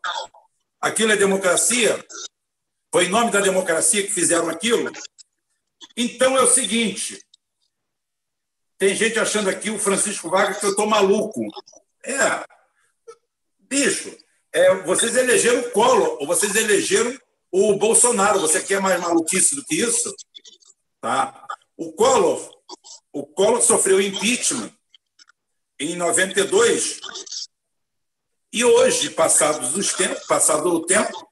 Aquilo 0.79 1.13
é 1.13 1.17
democracia? 1.17 2.05
Foi 2.91 3.05
em 3.05 3.09
nome 3.09 3.31
da 3.31 3.41
democracia 3.41 4.03
que 4.03 4.13
fizeram 4.13 4.49
aquilo? 4.49 4.91
Então 5.97 6.37
é 6.37 6.43
o 6.43 6.47
seguinte: 6.47 7.19
tem 8.77 8.95
gente 8.95 9.17
achando 9.17 9.49
aqui 9.49 9.71
o 9.71 9.79
Francisco 9.79 10.29
Vargas 10.29 10.59
que 10.59 10.65
eu 10.67 10.71
estou 10.71 10.85
maluco. 10.85 11.41
É, 12.05 12.45
bicho, 13.59 14.15
é, 14.51 14.75
vocês 14.83 15.15
elegeram 15.15 15.61
o 15.61 15.71
Collor, 15.71 16.17
ou 16.19 16.27
vocês 16.27 16.55
elegeram 16.55 17.17
o 17.51 17.75
Bolsonaro. 17.75 18.39
Você 18.39 18.61
quer 18.61 18.81
mais 18.81 18.99
maluquice 18.99 19.55
do 19.55 19.63
que 19.63 19.75
isso? 19.75 20.13
Tá? 21.01 21.45
O 21.77 21.91
Collor 21.93 22.53
o 23.11 23.25
Collor 23.25 23.61
sofreu 23.61 24.01
impeachment 24.01 24.71
em 25.79 25.95
92 25.95 26.99
e 28.51 28.63
hoje, 28.65 29.09
passados 29.11 29.75
os 29.75 29.93
tempos, 29.93 30.25
passado 30.25 30.67
o 30.69 30.85
tempo, 30.85 31.27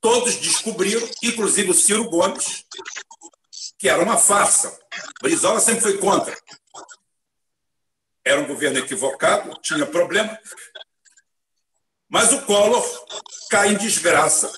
todos 0.00 0.36
descobriram, 0.36 1.08
inclusive 1.22 1.70
o 1.70 1.74
Ciro 1.74 2.08
Gomes, 2.08 2.64
que 3.78 3.88
era 3.88 4.02
uma 4.02 4.16
farsa. 4.16 4.76
Brizola 5.20 5.60
sempre 5.60 5.82
foi 5.82 5.98
contra. 5.98 6.36
Era 8.24 8.40
um 8.40 8.46
governo 8.46 8.78
equivocado, 8.78 9.58
tinha 9.60 9.86
problema. 9.86 10.38
Mas 12.08 12.32
o 12.32 12.42
Collor 12.42 12.84
cai 13.50 13.70
em 13.70 13.76
desgraça 13.76 14.52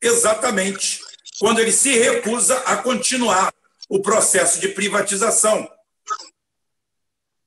Exatamente. 0.00 1.00
Quando 1.38 1.60
ele 1.60 1.72
se 1.72 1.96
recusa 1.98 2.56
a 2.60 2.76
continuar 2.76 3.52
o 3.88 4.00
processo 4.00 4.60
de 4.60 4.68
privatização. 4.68 5.68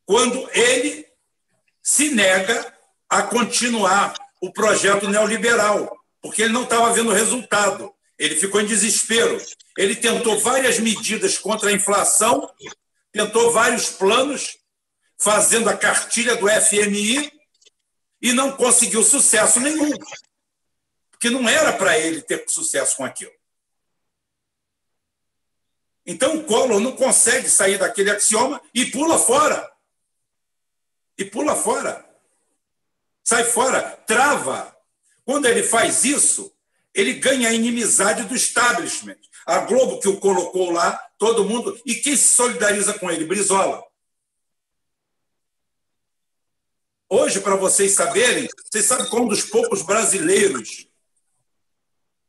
Quando 0.06 0.49
ele 0.53 1.06
se 1.81 2.10
nega 2.10 2.73
a 3.10 3.23
continuar 3.23 4.14
o 4.41 4.52
projeto 4.52 5.07
neoliberal, 5.07 5.95
porque 6.22 6.43
ele 6.43 6.53
não 6.53 6.64
estava 6.64 6.93
vendo 6.93 7.11
resultado. 7.11 7.93
Ele 8.18 8.35
ficou 8.35 8.61
em 8.61 8.65
desespero. 8.65 9.39
Ele 9.77 9.95
tentou 9.95 10.39
várias 10.39 10.80
medidas 10.80 11.38
contra 11.38 11.69
a 11.69 11.73
inflação, 11.73 12.49
tentou 13.11 13.52
vários 13.52 13.89
planos, 13.89 14.57
fazendo 15.22 15.69
a 15.69 15.77
cartilha 15.77 16.35
do 16.35 16.48
FMI, 16.49 17.31
e 18.19 18.34
não 18.34 18.52
conseguiu 18.56 19.03
sucesso 19.03 19.60
nenhum. 19.60 19.91
Porque 21.11 21.30
não 21.30 21.48
era 21.48 21.72
para 21.73 21.98
ele 21.98 22.22
ter 22.22 22.43
sucesso 22.48 22.98
com 22.98 23.06
aquilo. 23.06 23.31
Então 26.06 26.38
o 26.38 26.43
Collor 26.43 26.80
não 26.80 26.95
consegue 26.95 27.48
sair 27.49 27.77
daquele 27.77 28.10
axioma 28.10 28.60
e 28.73 28.88
pula 28.88 29.19
fora. 29.19 29.72
E 31.18 31.23
pula 31.23 31.56
fora. 31.56 32.03
Sai 33.23 33.43
fora, 33.43 33.81
trava. 34.07 34.76
Quando 35.23 35.45
ele 35.45 35.61
faz 35.61 36.03
isso, 36.03 36.52
ele 36.93 37.14
ganha 37.14 37.49
a 37.49 37.53
inimizade 37.53 38.23
do 38.23 38.35
establishment. 38.35 39.19
A 39.45 39.60
Globo 39.60 39.99
que 39.99 40.07
o 40.07 40.19
colocou 40.19 40.72
lá, 40.72 40.93
todo 41.18 41.45
mundo. 41.45 41.80
E 41.85 41.95
quem 41.95 42.15
se 42.15 42.35
solidariza 42.35 42.98
com 42.98 43.10
ele? 43.10 43.26
Brizola. 43.26 43.90
Hoje, 47.13 47.41
para 47.41 47.57
vocês 47.57 47.91
saberem, 47.91 48.47
vocês 48.71 48.85
sabem 48.85 49.05
como 49.09 49.25
um 49.25 49.27
dos 49.27 49.43
poucos 49.43 49.81
brasileiros. 49.81 50.88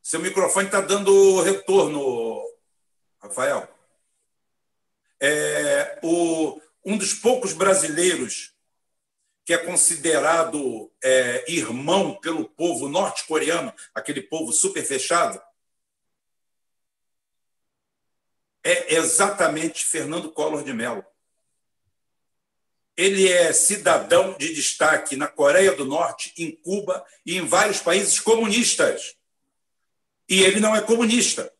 Seu 0.03 0.19
microfone 0.19 0.67
está 0.67 0.81
dando 0.81 1.41
retorno, 1.41 2.43
Rafael. 3.21 3.73
É, 5.21 6.01
o, 6.03 6.61
um 6.85 6.99
dos 6.99 7.15
poucos 7.15 7.53
brasileiros 7.53 8.57
que 9.45 9.55
é 9.55 9.59
considerado 9.59 10.91
é, 11.01 11.49
irmão 11.49 12.17
pelo 12.17 12.49
povo 12.49 12.89
norte-coreano, 12.89 13.73
aquele 13.95 14.21
povo 14.21 14.51
super 14.51 14.85
fechado, 14.85 15.41
é 18.65 18.97
exatamente 18.97 19.87
Fernando 19.87 20.33
Collor 20.33 20.65
de 20.65 20.73
Mello 20.73 21.07
ele 22.97 23.29
é 23.29 23.53
cidadão 23.53 24.35
de 24.39 24.53
destaque 24.53 25.17
na 25.17 25.27
Coreia 25.27 25.73
do 25.73 25.85
Norte, 25.85 26.33
em 26.37 26.51
Cuba 26.51 27.05
e 27.25 27.37
em 27.37 27.47
vários 27.47 27.81
países 27.81 28.21
comunistas. 28.21 29.17
E 30.29 30.43
ele 30.43 30.61
não 30.61 30.75
é 30.75 30.81
comunista. 30.81 31.53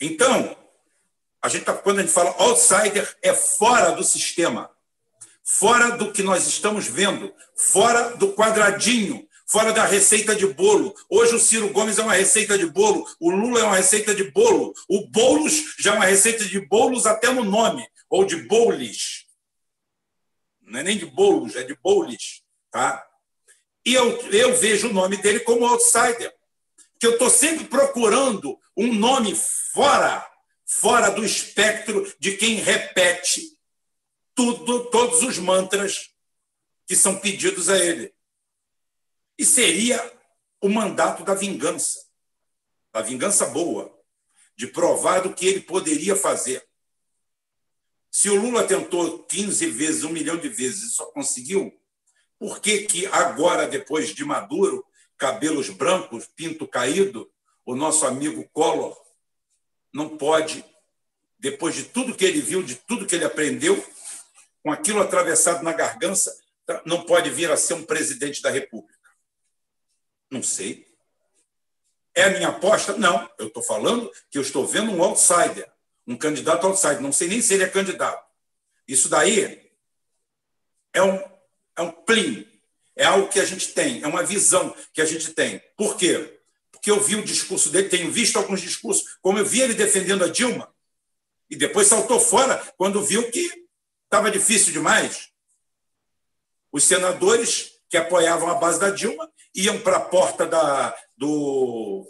Então, 0.00 0.56
a 1.42 1.48
gente 1.48 1.64
tá, 1.64 1.74
quando 1.74 1.98
a 1.98 2.02
gente 2.02 2.12
fala 2.12 2.30
outsider, 2.38 3.16
é 3.22 3.34
fora 3.34 3.92
do 3.92 4.04
sistema, 4.04 4.70
fora 5.42 5.96
do 5.96 6.12
que 6.12 6.22
nós 6.22 6.46
estamos 6.46 6.86
vendo, 6.86 7.34
fora 7.56 8.16
do 8.16 8.32
quadradinho 8.32 9.27
fora 9.48 9.72
da 9.72 9.84
receita 9.84 10.36
de 10.36 10.46
bolo. 10.46 10.94
Hoje 11.08 11.34
o 11.34 11.38
Ciro 11.40 11.70
Gomes 11.70 11.98
é 11.98 12.02
uma 12.02 12.12
receita 12.12 12.58
de 12.58 12.66
bolo, 12.66 13.08
o 13.18 13.30
Lula 13.30 13.60
é 13.60 13.64
uma 13.64 13.76
receita 13.76 14.14
de 14.14 14.30
bolo, 14.30 14.74
o 14.88 15.08
Boulos 15.08 15.74
já 15.78 15.94
é 15.94 15.96
uma 15.96 16.04
receita 16.04 16.44
de 16.44 16.60
bolos 16.60 17.06
até 17.06 17.32
no 17.32 17.42
nome, 17.42 17.88
ou 18.10 18.24
de 18.24 18.36
bolis. 18.46 19.26
Não 20.60 20.80
é 20.80 20.82
nem 20.82 20.98
de 20.98 21.06
bolos, 21.06 21.56
é 21.56 21.62
de 21.62 21.74
bolis. 21.82 22.42
Tá? 22.70 23.04
E 23.84 23.94
eu, 23.94 24.20
eu 24.30 24.54
vejo 24.54 24.90
o 24.90 24.92
nome 24.92 25.16
dele 25.16 25.40
como 25.40 25.66
outsider, 25.66 26.32
que 27.00 27.06
eu 27.06 27.12
estou 27.12 27.30
sempre 27.30 27.64
procurando 27.64 28.58
um 28.76 28.92
nome 28.92 29.34
fora, 29.34 30.26
fora 30.66 31.08
do 31.08 31.24
espectro 31.24 32.12
de 32.18 32.36
quem 32.36 32.56
repete 32.56 33.42
tudo, 34.34 34.84
todos 34.90 35.22
os 35.22 35.38
mantras 35.38 36.10
que 36.86 36.94
são 36.94 37.18
pedidos 37.18 37.68
a 37.68 37.78
ele. 37.78 38.12
E 39.38 39.44
seria 39.44 40.12
o 40.60 40.68
mandato 40.68 41.22
da 41.22 41.34
vingança, 41.34 42.00
da 42.92 43.00
vingança 43.00 43.46
boa, 43.46 43.96
de 44.56 44.66
provar 44.66 45.20
do 45.20 45.32
que 45.32 45.46
ele 45.46 45.60
poderia 45.60 46.16
fazer. 46.16 46.66
Se 48.10 48.28
o 48.28 48.40
Lula 48.40 48.64
tentou 48.66 49.22
15 49.24 49.66
vezes, 49.70 50.02
um 50.02 50.10
milhão 50.10 50.36
de 50.36 50.48
vezes 50.48 50.82
e 50.82 50.94
só 50.94 51.06
conseguiu, 51.06 51.72
por 52.38 52.60
que, 52.60 52.80
que 52.80 53.06
agora, 53.06 53.68
depois 53.68 54.14
de 54.14 54.24
Maduro, 54.24 54.84
cabelos 55.16 55.68
brancos, 55.70 56.26
pinto 56.26 56.66
caído, 56.66 57.30
o 57.64 57.76
nosso 57.76 58.06
amigo 58.06 58.48
Collor 58.52 58.96
não 59.92 60.16
pode, 60.16 60.64
depois 61.38 61.74
de 61.74 61.84
tudo 61.84 62.14
que 62.14 62.24
ele 62.24 62.40
viu, 62.40 62.62
de 62.62 62.74
tudo 62.74 63.06
que 63.06 63.14
ele 63.14 63.24
aprendeu, 63.24 63.84
com 64.62 64.72
aquilo 64.72 65.00
atravessado 65.00 65.62
na 65.62 65.72
garganta, 65.72 66.30
não 66.84 67.04
pode 67.04 67.30
vir 67.30 67.50
a 67.50 67.56
ser 67.56 67.74
um 67.74 67.84
presidente 67.84 68.42
da 68.42 68.50
República? 68.50 68.97
Não 70.30 70.42
sei. 70.42 70.86
É 72.14 72.24
a 72.24 72.30
minha 72.30 72.48
aposta? 72.48 72.96
Não. 72.96 73.30
Eu 73.38 73.48
estou 73.48 73.62
falando 73.62 74.10
que 74.30 74.38
eu 74.38 74.42
estou 74.42 74.66
vendo 74.66 74.90
um 74.90 75.02
outsider, 75.02 75.70
um 76.06 76.16
candidato 76.16 76.66
outsider. 76.66 77.00
Não 77.00 77.12
sei 77.12 77.28
nem 77.28 77.40
se 77.40 77.54
ele 77.54 77.64
é 77.64 77.68
candidato. 77.68 78.26
Isso 78.86 79.08
daí 79.08 79.70
é 80.92 81.02
um, 81.02 81.22
é 81.76 81.82
um 81.82 81.90
plim. 81.90 82.46
É 82.96 83.04
algo 83.04 83.28
que 83.28 83.38
a 83.38 83.44
gente 83.44 83.72
tem, 83.72 84.02
é 84.02 84.08
uma 84.08 84.24
visão 84.24 84.74
que 84.92 85.00
a 85.00 85.04
gente 85.04 85.32
tem. 85.32 85.62
Por 85.76 85.96
quê? 85.96 86.40
Porque 86.72 86.90
eu 86.90 87.00
vi 87.00 87.14
o 87.14 87.24
discurso 87.24 87.70
dele, 87.70 87.88
tenho 87.88 88.10
visto 88.10 88.36
alguns 88.36 88.60
discursos, 88.60 89.18
como 89.22 89.38
eu 89.38 89.46
vi 89.46 89.60
ele 89.60 89.74
defendendo 89.74 90.24
a 90.24 90.28
Dilma, 90.28 90.72
e 91.48 91.54
depois 91.54 91.86
saltou 91.86 92.18
fora 92.18 92.56
quando 92.76 93.02
viu 93.02 93.30
que 93.30 93.68
estava 94.04 94.30
difícil 94.32 94.72
demais. 94.72 95.30
Os 96.72 96.82
senadores 96.82 97.80
que 97.88 97.96
apoiavam 97.96 98.50
a 98.50 98.54
base 98.54 98.80
da 98.80 98.90
Dilma 98.90 99.30
iam 99.54 99.80
para 99.80 99.96
a 99.96 100.00
porta 100.00 100.46
da, 100.46 100.96
do, 101.16 102.06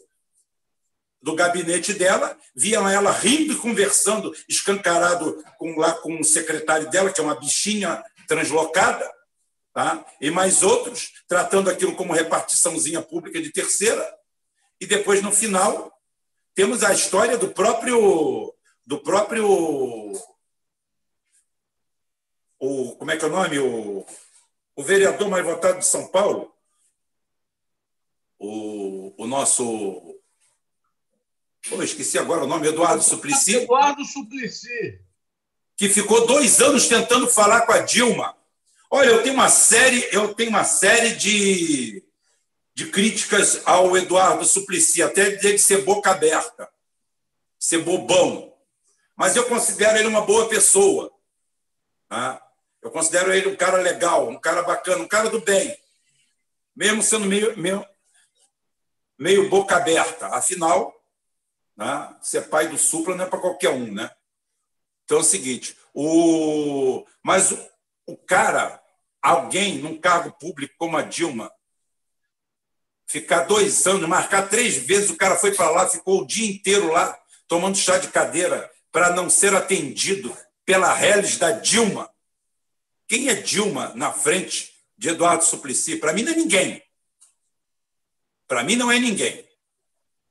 do 1.22 1.34
gabinete 1.34 1.92
dela, 1.94 2.36
viam 2.54 2.88
ela 2.88 3.10
rindo 3.10 3.54
e 3.54 3.56
conversando, 3.56 4.34
escancarado 4.48 5.42
com, 5.58 5.76
lá 5.76 5.92
com 5.92 6.20
o 6.20 6.24
secretário 6.24 6.90
dela, 6.90 7.12
que 7.12 7.20
é 7.20 7.24
uma 7.24 7.38
bichinha 7.38 8.02
translocada, 8.26 9.10
tá? 9.72 10.04
e 10.20 10.30
mais 10.30 10.62
outros, 10.62 11.12
tratando 11.26 11.70
aquilo 11.70 11.96
como 11.96 12.12
repartiçãozinha 12.12 13.02
pública 13.02 13.40
de 13.40 13.52
terceira. 13.52 14.14
E 14.80 14.86
depois, 14.86 15.22
no 15.22 15.32
final, 15.32 15.92
temos 16.54 16.82
a 16.84 16.92
história 16.92 17.36
do 17.36 17.48
próprio. 17.48 18.54
Do 18.86 18.98
próprio 19.00 20.12
o, 22.58 22.96
como 22.96 23.10
é 23.10 23.16
que 23.16 23.24
é 23.24 23.28
o 23.28 23.30
nome? 23.30 23.58
O, 23.58 24.06
o 24.74 24.82
vereador 24.82 25.28
mais 25.28 25.44
votado 25.44 25.78
de 25.78 25.86
São 25.86 26.08
Paulo, 26.08 26.52
o, 28.38 29.14
o 29.16 29.26
nosso. 29.26 30.14
Pô, 31.68 31.82
esqueci 31.82 32.18
agora 32.18 32.44
o 32.44 32.46
nome, 32.46 32.68
Eduardo 32.68 33.02
Suplicy. 33.02 33.56
Eduardo 33.56 34.04
Suplicy. 34.04 35.00
Que 35.76 35.88
ficou 35.88 36.26
dois 36.26 36.60
anos 36.60 36.88
tentando 36.88 37.28
falar 37.28 37.62
com 37.62 37.72
a 37.72 37.78
Dilma. 37.78 38.36
Olha, 38.90 39.08
eu 39.08 39.22
tenho 39.22 39.34
uma 39.34 39.48
série, 39.48 40.08
eu 40.12 40.34
tenho 40.34 40.50
uma 40.50 40.64
série 40.64 41.14
de, 41.14 42.02
de 42.74 42.86
críticas 42.86 43.60
ao 43.66 43.96
Eduardo 43.96 44.44
Suplicy, 44.44 45.02
até 45.02 45.30
dele 45.30 45.58
ser 45.58 45.84
boca 45.84 46.10
aberta, 46.10 46.68
ser 47.58 47.78
bobão. 47.78 48.54
Mas 49.14 49.36
eu 49.36 49.44
considero 49.44 49.98
ele 49.98 50.08
uma 50.08 50.22
boa 50.22 50.48
pessoa. 50.48 51.12
Tá? 52.08 52.42
Eu 52.80 52.90
considero 52.90 53.32
ele 53.32 53.48
um 53.48 53.56
cara 53.56 53.78
legal, 53.78 54.28
um 54.28 54.40
cara 54.40 54.62
bacana, 54.62 55.02
um 55.02 55.08
cara 55.08 55.28
do 55.28 55.40
bem, 55.40 55.76
mesmo 56.74 57.02
sendo 57.02 57.26
meio, 57.26 57.58
meio, 57.58 57.84
meio 59.18 59.48
boca 59.48 59.76
aberta. 59.76 60.28
Afinal, 60.28 60.94
né, 61.76 62.16
ser 62.22 62.48
pai 62.48 62.68
do 62.68 62.78
Supla 62.78 63.14
não 63.14 63.24
é 63.24 63.28
para 63.28 63.40
qualquer 63.40 63.70
um, 63.70 63.92
né? 63.92 64.10
Então 65.04 65.18
é 65.18 65.20
o 65.20 65.24
seguinte, 65.24 65.76
o... 65.94 67.04
mas 67.22 67.50
o, 67.50 67.70
o 68.06 68.16
cara, 68.16 68.80
alguém 69.22 69.78
num 69.78 69.98
cargo 69.98 70.32
público 70.38 70.74
como 70.78 70.96
a 70.96 71.02
Dilma, 71.02 71.50
ficar 73.06 73.44
dois 73.44 73.86
anos, 73.86 74.08
marcar 74.08 74.48
três 74.48 74.76
vezes, 74.76 75.08
o 75.08 75.16
cara 75.16 75.36
foi 75.36 75.54
para 75.54 75.70
lá, 75.70 75.88
ficou 75.88 76.20
o 76.20 76.26
dia 76.26 76.50
inteiro 76.50 76.92
lá, 76.92 77.18
tomando 77.46 77.78
chá 77.78 77.96
de 77.96 78.08
cadeira, 78.08 78.70
para 78.92 79.10
não 79.10 79.30
ser 79.30 79.54
atendido 79.54 80.36
pela 80.64 80.92
reles 80.92 81.38
da 81.38 81.52
Dilma. 81.52 82.10
Quem 83.06 83.30
é 83.30 83.34
Dilma 83.34 83.92
na 83.94 84.12
frente 84.12 84.74
de 84.96 85.08
Eduardo 85.08 85.42
Suplicy? 85.42 85.96
Para 85.96 86.12
mim 86.12 86.22
não 86.22 86.32
é 86.32 86.36
ninguém. 86.36 86.82
Para 88.48 88.64
mim 88.64 88.74
não 88.74 88.90
é 88.90 88.98
ninguém. 88.98 89.46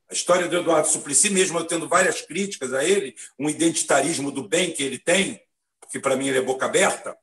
A 0.10 0.14
história 0.14 0.48
do 0.48 0.58
Eduardo 0.58 0.88
Suplicy, 0.88 1.30
mesmo 1.30 1.60
eu 1.60 1.66
tendo 1.66 1.88
várias 1.88 2.22
críticas 2.22 2.74
a 2.74 2.84
ele, 2.84 3.16
um 3.38 3.50
identitarismo 3.50 4.32
do 4.32 4.48
bem 4.48 4.74
que 4.74 4.82
ele 4.82 4.98
tem, 4.98 5.42
porque 5.80 6.00
para 6.00 6.16
mim 6.16 6.28
ele 6.28 6.40
é 6.40 6.42
boca 6.42 6.66
aberta, 6.66 7.16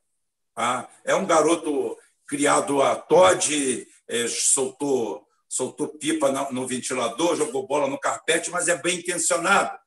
tá? 0.53 0.89
é 1.03 1.13
um 1.13 1.25
garoto 1.25 1.97
criado 2.25 2.81
a 2.81 2.95
Todd, 2.95 3.87
é, 4.07 4.27
soltou, 4.27 5.27
soltou 5.47 5.87
pipa 5.87 6.31
no, 6.51 6.67
ventilador, 6.67 7.35
jogou 7.35 7.67
bola 7.67 7.87
no 7.87 7.99
carpete, 7.99 8.49
mas 8.49 8.67
é 8.67 8.75
bem 8.75 8.99
intencionado. 8.99 9.77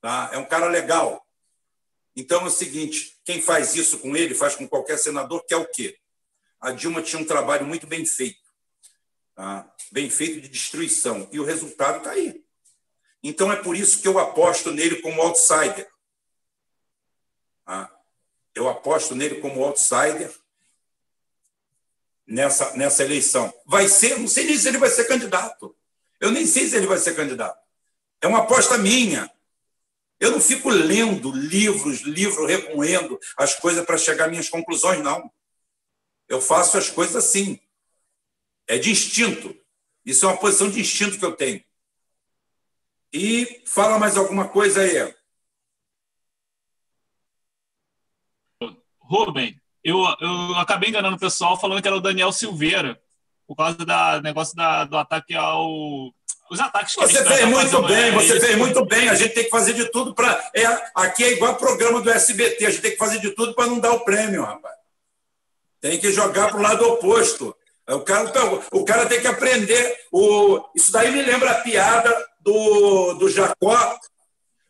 Tá? 0.00 0.30
É 0.32 0.38
um 0.38 0.44
cara 0.44 0.66
legal. 0.68 1.24
Então 2.14 2.42
é 2.42 2.44
o 2.44 2.50
seguinte: 2.50 3.18
quem 3.24 3.40
faz 3.40 3.74
isso 3.74 3.98
com 3.98 4.16
ele, 4.16 4.34
faz 4.34 4.54
com 4.54 4.68
qualquer 4.68 4.98
senador, 4.98 5.44
que 5.46 5.54
é 5.54 5.56
o 5.56 5.68
quê? 5.68 5.96
A 6.60 6.72
Dilma 6.72 7.02
tinha 7.02 7.20
um 7.20 7.24
trabalho 7.24 7.66
muito 7.66 7.86
bem 7.86 8.04
feito, 8.04 8.38
tá? 9.34 9.70
bem 9.90 10.08
feito 10.08 10.40
de 10.40 10.48
destruição, 10.48 11.28
e 11.32 11.38
o 11.38 11.44
resultado 11.44 11.98
está 11.98 12.10
aí. 12.10 12.42
Então 13.22 13.52
é 13.52 13.56
por 13.56 13.76
isso 13.76 14.00
que 14.00 14.08
eu 14.08 14.18
aposto 14.18 14.72
nele 14.72 15.00
como 15.00 15.22
outsider. 15.22 15.88
Tá? 17.64 17.90
Eu 18.54 18.68
aposto 18.68 19.14
nele 19.14 19.40
como 19.40 19.62
outsider 19.62 20.32
nessa, 22.26 22.76
nessa 22.76 23.04
eleição. 23.04 23.52
Vai 23.64 23.88
ser, 23.88 24.18
não 24.18 24.26
sei 24.26 24.46
nem 24.46 24.58
se 24.58 24.68
ele 24.68 24.78
vai 24.78 24.90
ser 24.90 25.04
candidato. 25.04 25.76
Eu 26.20 26.30
nem 26.30 26.46
sei 26.46 26.68
se 26.68 26.76
ele 26.76 26.86
vai 26.86 26.98
ser 26.98 27.14
candidato. 27.14 27.58
É 28.20 28.26
uma 28.26 28.40
aposta 28.40 28.78
minha. 28.78 29.30
Eu 30.18 30.30
não 30.30 30.40
fico 30.40 30.68
lendo 30.68 31.32
livros, 31.32 32.00
livro 32.02 32.46
remoendo 32.46 33.18
as 33.36 33.54
coisas 33.54 33.84
para 33.84 33.98
chegar 33.98 34.26
a 34.26 34.28
minhas 34.28 34.48
conclusões, 34.48 35.00
não. 35.00 35.30
Eu 36.28 36.40
faço 36.40 36.78
as 36.78 36.88
coisas 36.88 37.16
assim. 37.16 37.60
É 38.68 38.78
de 38.78 38.90
instinto. 38.90 39.54
Isso 40.04 40.24
é 40.24 40.28
uma 40.28 40.36
posição 40.36 40.70
de 40.70 40.80
instinto 40.80 41.18
que 41.18 41.24
eu 41.24 41.36
tenho. 41.36 41.62
E 43.12 43.62
fala 43.66 43.98
mais 43.98 44.16
alguma 44.16 44.48
coisa 44.48 44.80
aí. 44.80 45.14
Rubem, 49.00 49.60
eu, 49.84 49.98
eu 50.20 50.56
acabei 50.56 50.88
enganando 50.88 51.16
o 51.16 51.20
pessoal 51.20 51.60
falando 51.60 51.82
que 51.82 51.88
era 51.88 51.96
o 51.96 52.00
Daniel 52.00 52.32
Silveira, 52.32 53.00
por 53.46 53.54
causa 53.56 53.76
do 53.76 54.22
negócio 54.22 54.56
da, 54.56 54.84
do 54.84 54.96
ataque 54.96 55.34
ao. 55.34 56.12
Os 56.50 56.60
ataques 56.60 56.94
que 56.94 57.00
Você 57.00 57.24
fez 57.24 57.44
muito 57.46 57.82
bem, 57.82 58.08
é 58.08 58.10
você 58.12 58.40
fez 58.40 58.56
muito 58.56 58.84
bem. 58.84 59.08
A 59.08 59.14
gente 59.14 59.34
tem 59.34 59.44
que 59.44 59.50
fazer 59.50 59.74
de 59.74 59.90
tudo 59.90 60.14
para. 60.14 60.50
É, 60.54 60.64
aqui 60.94 61.24
é 61.24 61.32
igual 61.32 61.56
programa 61.56 62.00
do 62.00 62.10
SBT, 62.10 62.66
a 62.66 62.70
gente 62.70 62.82
tem 62.82 62.90
que 62.92 62.96
fazer 62.96 63.20
de 63.20 63.30
tudo 63.30 63.54
para 63.54 63.66
não 63.66 63.78
dar 63.78 63.92
o 63.92 64.00
prêmio, 64.00 64.44
rapaz. 64.44 64.74
Tem 65.80 65.98
que 65.98 66.12
jogar 66.12 66.48
para 66.48 66.58
o 66.58 66.62
lado 66.62 66.86
oposto. 66.86 67.54
O 67.88 68.00
cara, 68.00 68.32
o 68.70 68.84
cara 68.84 69.06
tem 69.06 69.20
que 69.20 69.26
aprender. 69.26 69.96
O, 70.12 70.64
isso 70.74 70.92
daí 70.92 71.10
me 71.10 71.22
lembra 71.22 71.50
a 71.50 71.60
piada 71.60 72.14
do, 72.40 73.14
do 73.14 73.28
Jacó, 73.28 73.98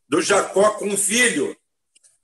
do 0.09 0.23
Jacó 0.23 0.71
com 0.73 0.89
o 0.89 0.97
filho. 0.97 1.57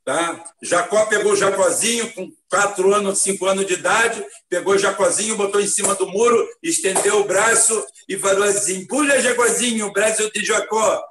Tá? 0.05 0.43
Jacó 0.63 1.05
pegou 1.05 1.33
o 1.33 1.37
Jacozinho 1.37 2.11
com 2.15 2.33
quatro 2.49 2.95
anos, 2.95 3.19
cinco 3.19 3.45
anos 3.45 3.67
de 3.67 3.75
idade, 3.75 4.25
pegou 4.49 4.73
o 4.73 4.79
Jacozinho, 4.79 5.37
botou 5.37 5.61
em 5.61 5.67
cima 5.67 5.95
do 5.95 6.07
muro, 6.07 6.49
estendeu 6.63 7.21
o 7.21 7.25
braço 7.25 7.87
e 8.09 8.17
falou 8.17 8.45
assim: 8.45 8.87
pulha, 8.87 9.21
Jacozinho, 9.21 9.87
o 9.87 9.93
braço 9.93 10.31
de 10.33 10.43
Jacó, 10.43 11.05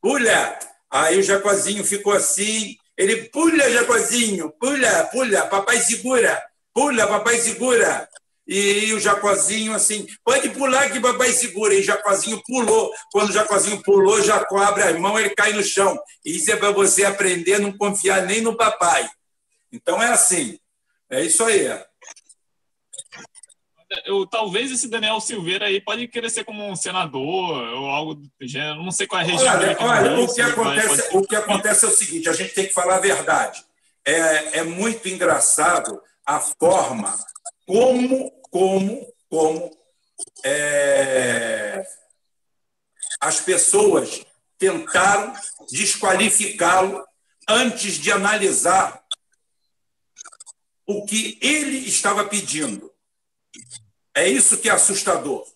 pulha. 0.00 0.56
Aí 0.88 1.18
o 1.18 1.22
Jacozinho 1.24 1.84
ficou 1.84 2.12
assim, 2.12 2.76
ele 2.96 3.28
pulha, 3.30 3.68
Jacozinho, 3.68 4.50
pulha, 4.60 5.08
pulha, 5.10 5.46
papai 5.46 5.78
segura, 5.78 6.40
pula, 6.72 7.08
papai 7.08 7.36
segura. 7.36 8.08
E 8.52 8.92
o 8.94 8.98
Jacozinho 8.98 9.72
assim, 9.72 10.04
pode 10.24 10.50
pular 10.50 10.90
que 10.90 10.98
papai 10.98 11.30
segura. 11.30 11.72
E 11.72 11.78
o 11.78 11.84
Jacozinho 11.84 12.42
pulou. 12.44 12.92
Quando 13.12 13.30
o 13.30 13.32
Jacozinho 13.32 13.80
pulou, 13.80 14.20
Jacó 14.24 14.58
abre 14.58 14.82
as 14.82 14.98
mãos, 14.98 15.20
ele 15.20 15.30
cai 15.30 15.52
no 15.52 15.62
chão. 15.62 15.96
E 16.24 16.34
isso 16.34 16.50
é 16.50 16.56
para 16.56 16.72
você 16.72 17.04
aprender 17.04 17.54
a 17.54 17.58
não 17.60 17.70
confiar 17.70 18.26
nem 18.26 18.40
no 18.40 18.56
papai. 18.56 19.08
Então 19.72 20.02
é 20.02 20.08
assim. 20.08 20.58
É 21.08 21.22
isso 21.24 21.44
aí. 21.44 21.64
Eu, 24.04 24.26
talvez 24.26 24.72
esse 24.72 24.88
Daniel 24.88 25.20
Silveira 25.20 25.66
aí 25.66 25.80
pode 25.80 26.08
querer 26.08 26.28
ser 26.28 26.42
como 26.42 26.68
um 26.68 26.74
senador 26.74 27.22
ou 27.22 27.88
algo 27.88 28.14
do 28.16 28.30
gênero. 28.40 28.82
Não 28.82 28.90
sei 28.90 29.06
qual 29.06 29.20
é 29.20 29.24
a 29.24 29.26
região. 29.28 29.54
Olha, 29.54 29.76
olha 29.78 30.20
o, 30.24 30.34
que 30.34 30.42
acontece, 30.42 31.16
o 31.16 31.22
que 31.22 31.36
acontece 31.36 31.84
é 31.84 31.88
o 31.88 31.92
seguinte: 31.92 32.28
a 32.28 32.32
gente 32.32 32.52
tem 32.52 32.66
que 32.66 32.72
falar 32.72 32.96
a 32.96 33.00
verdade. 33.00 33.64
É, 34.04 34.58
é 34.58 34.62
muito 34.64 35.08
engraçado 35.08 36.02
a 36.26 36.40
forma 36.40 37.16
como 37.64 38.39
como, 38.50 39.14
como 39.28 39.70
é, 40.44 41.82
as 43.20 43.40
pessoas 43.40 44.24
tentaram 44.58 45.32
desqualificá-lo 45.70 47.04
antes 47.48 47.94
de 47.94 48.12
analisar 48.12 49.04
o 50.86 51.04
que 51.06 51.38
ele 51.40 51.78
estava 51.78 52.26
pedindo. 52.26 52.92
É 54.14 54.28
isso 54.28 54.58
que 54.58 54.68
é 54.68 54.72
assustador. 54.72 55.46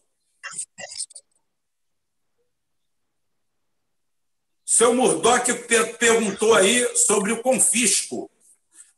Seu 4.64 4.94
Murdoch 4.94 5.52
perguntou 5.98 6.54
aí 6.54 6.96
sobre 6.96 7.32
o 7.32 7.42
confisco. 7.42 8.30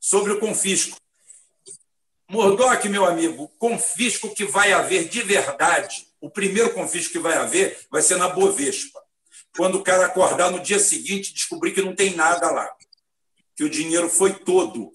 Sobre 0.01 0.33
o 0.33 0.41
confisco. 0.41 0.97
Murdoch, 2.29 2.89
meu 2.89 3.05
amigo, 3.05 3.49
confisco 3.59 4.35
que 4.35 4.45
vai 4.45 4.73
haver 4.73 5.09
de 5.09 5.23
verdade, 5.23 6.07
o 6.21 6.29
primeiro 6.29 6.73
confisco 6.73 7.13
que 7.13 7.19
vai 7.19 7.37
haver 7.37 7.79
vai 7.91 8.03
ser 8.03 8.17
na 8.17 8.29
Bovespa. 8.29 9.01
Quando 9.57 9.77
o 9.79 9.83
cara 9.83 10.07
acordar 10.07 10.51
no 10.51 10.61
dia 10.61 10.79
seguinte 10.79 11.33
descobrir 11.33 11.73
que 11.73 11.81
não 11.81 11.95
tem 11.95 12.15
nada 12.15 12.51
lá, 12.51 12.69
que 13.55 13.65
o 13.65 13.71
dinheiro 13.71 14.11
foi 14.11 14.35
todo. 14.35 14.93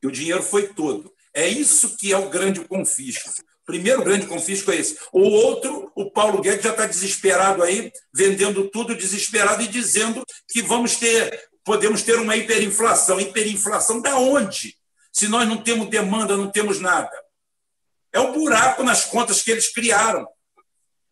Que 0.00 0.08
o 0.08 0.10
dinheiro 0.10 0.42
foi 0.42 0.68
todo. 0.68 1.14
É 1.32 1.48
isso 1.48 1.96
que 1.96 2.12
é 2.12 2.18
o 2.18 2.28
grande 2.28 2.60
confisco. 2.60 3.30
O 3.62 3.64
primeiro 3.64 4.04
grande 4.04 4.26
confisco 4.26 4.70
é 4.70 4.76
esse. 4.76 4.98
O 5.12 5.20
outro, 5.20 5.90
o 5.94 6.10
Paulo 6.10 6.42
Guedes 6.42 6.64
já 6.64 6.70
está 6.70 6.86
desesperado 6.86 7.62
aí, 7.62 7.90
vendendo 8.12 8.68
tudo 8.68 8.94
desesperado 8.94 9.62
e 9.62 9.68
dizendo 9.68 10.22
que 10.48 10.60
vamos 10.60 10.96
ter, 10.96 11.48
podemos 11.64 12.02
ter 12.02 12.18
uma 12.18 12.36
hiperinflação. 12.36 13.18
Hiperinflação 13.18 14.02
da 14.02 14.18
onde? 14.18 14.76
Se 15.14 15.28
nós 15.28 15.48
não 15.48 15.56
temos 15.56 15.88
demanda, 15.88 16.36
não 16.36 16.50
temos 16.50 16.80
nada? 16.80 17.16
É 18.12 18.18
o 18.18 18.32
buraco 18.32 18.82
nas 18.82 19.04
contas 19.04 19.40
que 19.40 19.50
eles 19.52 19.72
criaram. 19.72 20.28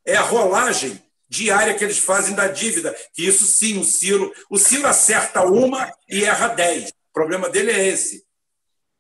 É 0.05 0.17
a 0.17 0.23
rolagem 0.23 1.01
diária 1.29 1.73
que 1.73 1.85
eles 1.85 1.99
fazem 1.99 2.35
da 2.35 2.49
dívida. 2.49 2.93
Que 3.15 3.25
isso 3.25 3.47
sim, 3.47 3.79
o 3.79 3.85
Ciro, 3.85 4.35
o 4.51 4.59
Ciro 4.59 4.89
acerta 4.89 5.45
uma 5.45 5.95
e 6.09 6.25
erra 6.25 6.49
dez. 6.49 6.91
O 6.91 7.13
problema 7.13 7.49
dele 7.49 7.71
é 7.71 7.87
esse. 7.87 8.27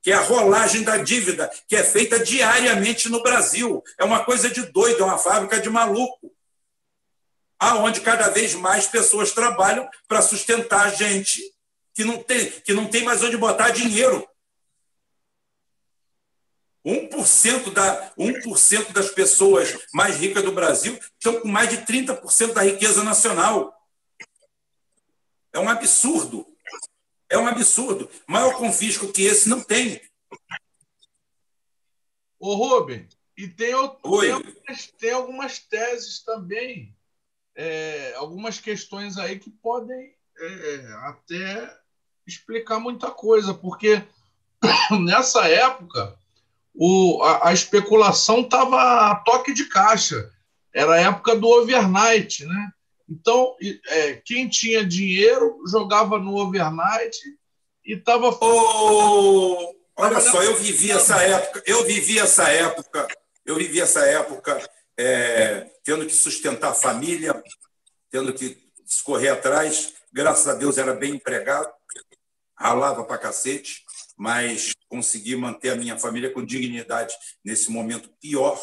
Que 0.00 0.12
é 0.12 0.14
a 0.14 0.20
rolagem 0.20 0.84
da 0.84 0.98
dívida, 0.98 1.50
que 1.66 1.74
é 1.74 1.82
feita 1.82 2.20
diariamente 2.20 3.08
no 3.08 3.22
Brasil. 3.24 3.82
É 3.98 4.04
uma 4.04 4.24
coisa 4.24 4.48
de 4.48 4.62
doido, 4.66 5.02
é 5.02 5.04
uma 5.04 5.18
fábrica 5.18 5.58
de 5.58 5.68
maluco. 5.68 6.32
Aonde 7.58 8.00
cada 8.00 8.28
vez 8.28 8.54
mais 8.54 8.86
pessoas 8.86 9.32
trabalham 9.32 9.88
para 10.06 10.22
sustentar 10.22 10.86
a 10.86 10.90
gente 10.90 11.40
que 11.92 12.04
não 12.04 12.22
tem, 12.22 12.50
que 12.50 12.72
não 12.72 12.86
tem 12.86 13.02
mais 13.02 13.20
onde 13.22 13.36
botar 13.36 13.70
dinheiro. 13.70 14.28
1%, 16.84 17.72
da, 17.72 18.12
1 18.18 18.92
das 18.92 19.10
pessoas 19.10 19.78
mais 19.94 20.16
ricas 20.16 20.42
do 20.42 20.52
Brasil 20.52 20.98
estão 21.14 21.40
com 21.40 21.48
mais 21.48 21.68
de 21.68 21.78
30% 21.78 22.52
da 22.52 22.62
riqueza 22.62 23.04
nacional. 23.04 23.72
É 25.52 25.59
um 25.59 25.68
absurdo. 25.68 26.46
É 27.28 27.38
um 27.38 27.46
absurdo. 27.46 28.10
Maior 28.26 28.56
confisco 28.56 29.12
que 29.12 29.22
esse 29.22 29.48
não 29.48 29.60
tem. 29.60 30.00
Ô, 32.38 32.54
Rubem, 32.54 33.09
e 33.36 33.46
tem, 33.46 33.70
tem, 33.70 33.72
algumas, 33.72 34.86
tem 34.98 35.10
algumas 35.12 35.59
teses 35.60 36.22
também, 36.22 36.96
é, 37.54 38.14
algumas 38.14 38.59
questões 38.59 39.16
aí 39.16 39.38
que 39.38 39.50
podem 39.50 40.14
é, 40.36 40.76
até 41.04 41.80
explicar 42.26 42.80
muita 42.80 43.10
coisa, 43.10 43.54
porque 43.54 44.04
nessa 45.04 45.48
época 45.48 46.18
o, 46.74 47.23
a, 47.23 47.49
a 47.49 47.53
especulação 47.53 48.40
estava 48.40 49.11
a 49.11 49.16
toque 49.16 49.53
de 49.53 49.69
caixa. 49.69 50.31
Era 50.74 50.94
a 50.94 51.01
época 51.01 51.36
do 51.36 51.47
overnight, 51.49 52.47
né? 52.47 52.70
Então, 53.09 53.55
é, 53.89 54.15
quem 54.24 54.49
tinha 54.49 54.85
dinheiro 54.85 55.59
jogava 55.69 56.19
no 56.19 56.36
overnight 56.36 57.19
e 57.85 57.94
estava. 57.94 58.31
Oh, 58.40 59.74
olha 59.97 60.20
só, 60.20 60.43
eu 60.43 60.57
vivi 60.57 60.90
essa 60.90 61.20
época, 61.20 61.62
eu 61.66 61.85
vivi 61.85 62.19
essa 62.19 62.49
época, 62.49 63.07
eu 63.44 63.57
vivi 63.57 63.81
essa 63.81 64.01
época 64.07 64.66
é, 64.97 65.70
tendo 65.85 66.07
que 66.07 66.15
sustentar 66.15 66.70
a 66.70 66.74
família, 66.74 67.43
tendo 68.11 68.32
que 68.32 68.57
escorrer 68.86 69.32
atrás. 69.32 69.93
Graças 70.11 70.49
a 70.49 70.55
Deus 70.55 70.78
era 70.78 70.94
bem 70.94 71.15
empregado, 71.16 71.70
ralava 72.57 73.05
para 73.05 73.19
cacete 73.19 73.85
mas 74.16 74.72
consegui 74.89 75.36
manter 75.36 75.70
a 75.70 75.76
minha 75.76 75.98
família 75.98 76.30
com 76.30 76.44
dignidade 76.44 77.14
nesse 77.44 77.70
momento 77.70 78.10
pior 78.20 78.60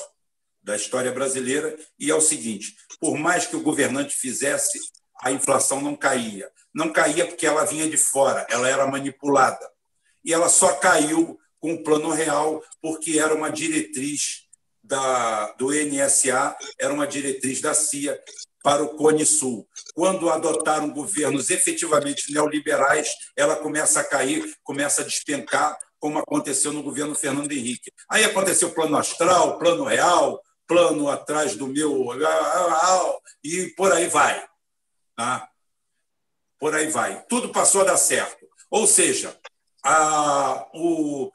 da 0.61 0.75
história 0.75 1.11
brasileira. 1.11 1.77
E 1.99 2.09
é 2.09 2.15
o 2.15 2.21
seguinte: 2.21 2.75
por 2.99 3.17
mais 3.17 3.45
que 3.45 3.55
o 3.55 3.61
governante 3.61 4.15
fizesse, 4.15 4.79
a 5.21 5.31
inflação 5.31 5.81
não 5.81 5.95
caía. 5.95 6.49
Não 6.73 6.93
caía 6.93 7.25
porque 7.25 7.45
ela 7.45 7.65
vinha 7.65 7.89
de 7.89 7.97
fora, 7.97 8.45
ela 8.49 8.69
era 8.69 8.87
manipulada. 8.87 9.67
E 10.23 10.33
ela 10.33 10.49
só 10.49 10.73
caiu 10.75 11.39
com 11.59 11.73
o 11.73 11.83
plano 11.83 12.09
real 12.11 12.63
porque 12.81 13.19
era 13.19 13.33
uma 13.33 13.49
diretriz 13.49 14.49
da, 14.89 15.51
do 15.51 15.71
NSA 15.71 16.57
era 16.79 16.91
uma 16.91 17.05
diretriz 17.05 17.61
da 17.61 17.75
CIA 17.75 18.19
para 18.63 18.83
o 18.83 18.89
Cone 18.95 19.25
Sul. 19.25 19.67
Quando 19.93 20.29
adotaram 20.29 20.89
governos 20.89 21.49
efetivamente 21.49 22.31
neoliberais, 22.33 23.09
ela 23.35 23.55
começa 23.55 23.99
a 23.99 24.03
cair, 24.03 24.53
começa 24.63 25.01
a 25.01 25.05
despencar, 25.05 25.77
como 25.99 26.17
aconteceu 26.17 26.71
no 26.71 26.83
governo 26.83 27.15
Fernando 27.15 27.51
Henrique. 27.51 27.91
Aí 28.09 28.23
aconteceu 28.23 28.69
o 28.69 28.73
plano 28.73 28.97
astral, 28.97 29.57
plano 29.59 29.83
real, 29.83 30.41
plano 30.67 31.09
atrás 31.09 31.55
do 31.55 31.67
meu. 31.67 32.07
e 33.43 33.67
por 33.75 33.91
aí 33.91 34.07
vai. 34.07 34.47
Tá? 35.15 35.49
Por 36.57 36.75
aí 36.75 36.87
vai. 36.89 37.23
Tudo 37.27 37.49
passou 37.49 37.81
a 37.81 37.85
dar 37.85 37.97
certo. 37.97 38.47
Ou 38.69 38.85
seja, 38.85 39.37
a, 39.83 40.67
o, 40.73 41.31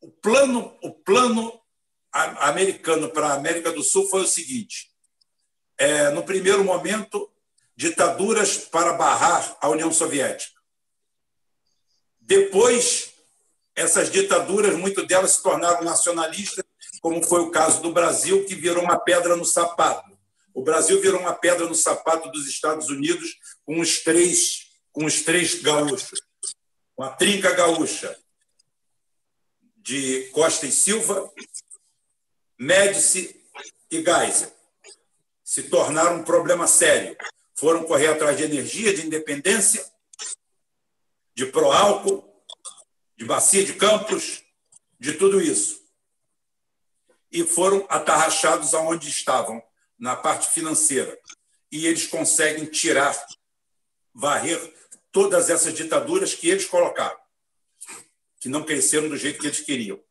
o 0.00 0.10
plano, 0.20 0.76
o 0.82 0.90
plano 0.90 1.60
americano 2.12 3.08
para 3.08 3.28
a 3.28 3.34
América 3.34 3.72
do 3.72 3.82
Sul 3.82 4.08
foi 4.08 4.22
o 4.22 4.26
seguinte: 4.26 4.91
é, 5.82 6.10
no 6.10 6.22
primeiro 6.22 6.62
momento, 6.62 7.28
ditaduras 7.74 8.56
para 8.56 8.92
barrar 8.92 9.58
a 9.60 9.68
União 9.68 9.92
Soviética. 9.92 10.60
Depois, 12.20 13.12
essas 13.74 14.08
ditaduras, 14.08 14.76
muitas 14.76 15.04
delas 15.08 15.32
se 15.32 15.42
tornaram 15.42 15.82
nacionalistas, 15.82 16.64
como 17.00 17.20
foi 17.24 17.40
o 17.40 17.50
caso 17.50 17.82
do 17.82 17.92
Brasil, 17.92 18.44
que 18.46 18.54
virou 18.54 18.84
uma 18.84 18.96
pedra 18.96 19.34
no 19.34 19.44
sapato. 19.44 20.16
O 20.54 20.62
Brasil 20.62 21.00
virou 21.00 21.18
uma 21.18 21.34
pedra 21.34 21.66
no 21.66 21.74
sapato 21.74 22.30
dos 22.30 22.46
Estados 22.46 22.88
Unidos 22.88 23.36
com 23.66 23.80
os 23.80 24.04
três, 24.04 24.68
com 24.92 25.04
os 25.04 25.22
três 25.22 25.60
gaúchos, 25.62 26.22
com 26.94 27.02
a 27.02 27.08
trinca 27.08 27.50
gaúcha 27.56 28.16
de 29.78 30.30
Costa 30.32 30.64
e 30.64 30.70
Silva, 30.70 31.28
Médici 32.56 33.44
e 33.90 33.96
Geisel 33.96 34.61
se 35.52 35.64
tornaram 35.64 36.16
um 36.16 36.24
problema 36.24 36.66
sério. 36.66 37.14
Foram 37.54 37.84
correr 37.84 38.06
atrás 38.06 38.38
de 38.38 38.42
energia, 38.42 38.94
de 38.94 39.06
independência, 39.06 39.84
de 41.34 41.44
pró-álcool, 41.44 42.24
de 43.18 43.26
bacia 43.26 43.62
de 43.62 43.74
campos, 43.74 44.42
de 44.98 45.12
tudo 45.12 45.42
isso. 45.42 45.82
E 47.30 47.44
foram 47.44 47.84
atarrachados 47.90 48.72
aonde 48.72 49.10
estavam, 49.10 49.62
na 49.98 50.16
parte 50.16 50.48
financeira. 50.48 51.20
E 51.70 51.86
eles 51.86 52.06
conseguem 52.06 52.64
tirar, 52.64 53.14
varrer 54.14 54.58
todas 55.10 55.50
essas 55.50 55.74
ditaduras 55.74 56.32
que 56.32 56.48
eles 56.48 56.64
colocaram, 56.64 57.20
que 58.40 58.48
não 58.48 58.64
cresceram 58.64 59.06
do 59.06 59.18
jeito 59.18 59.38
que 59.38 59.48
eles 59.48 59.60
queriam. 59.60 60.02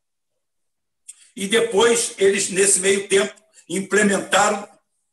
E 1.35 1.47
depois, 1.47 2.13
eles, 2.19 2.49
nesse 2.49 2.79
meio 2.79 3.07
tempo, 3.07 3.33
implementaram 3.67 4.70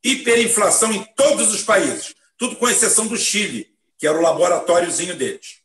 hiperinflação 0.08 0.92
em 0.92 1.04
todos 1.14 1.52
os 1.52 1.62
países, 1.62 2.14
tudo 2.36 2.56
com 2.56 2.68
exceção 2.68 3.06
do 3.06 3.16
Chile, 3.16 3.76
que 3.98 4.06
era 4.06 4.16
o 4.16 4.22
laboratóriozinho 4.22 5.16
deles. 5.16 5.60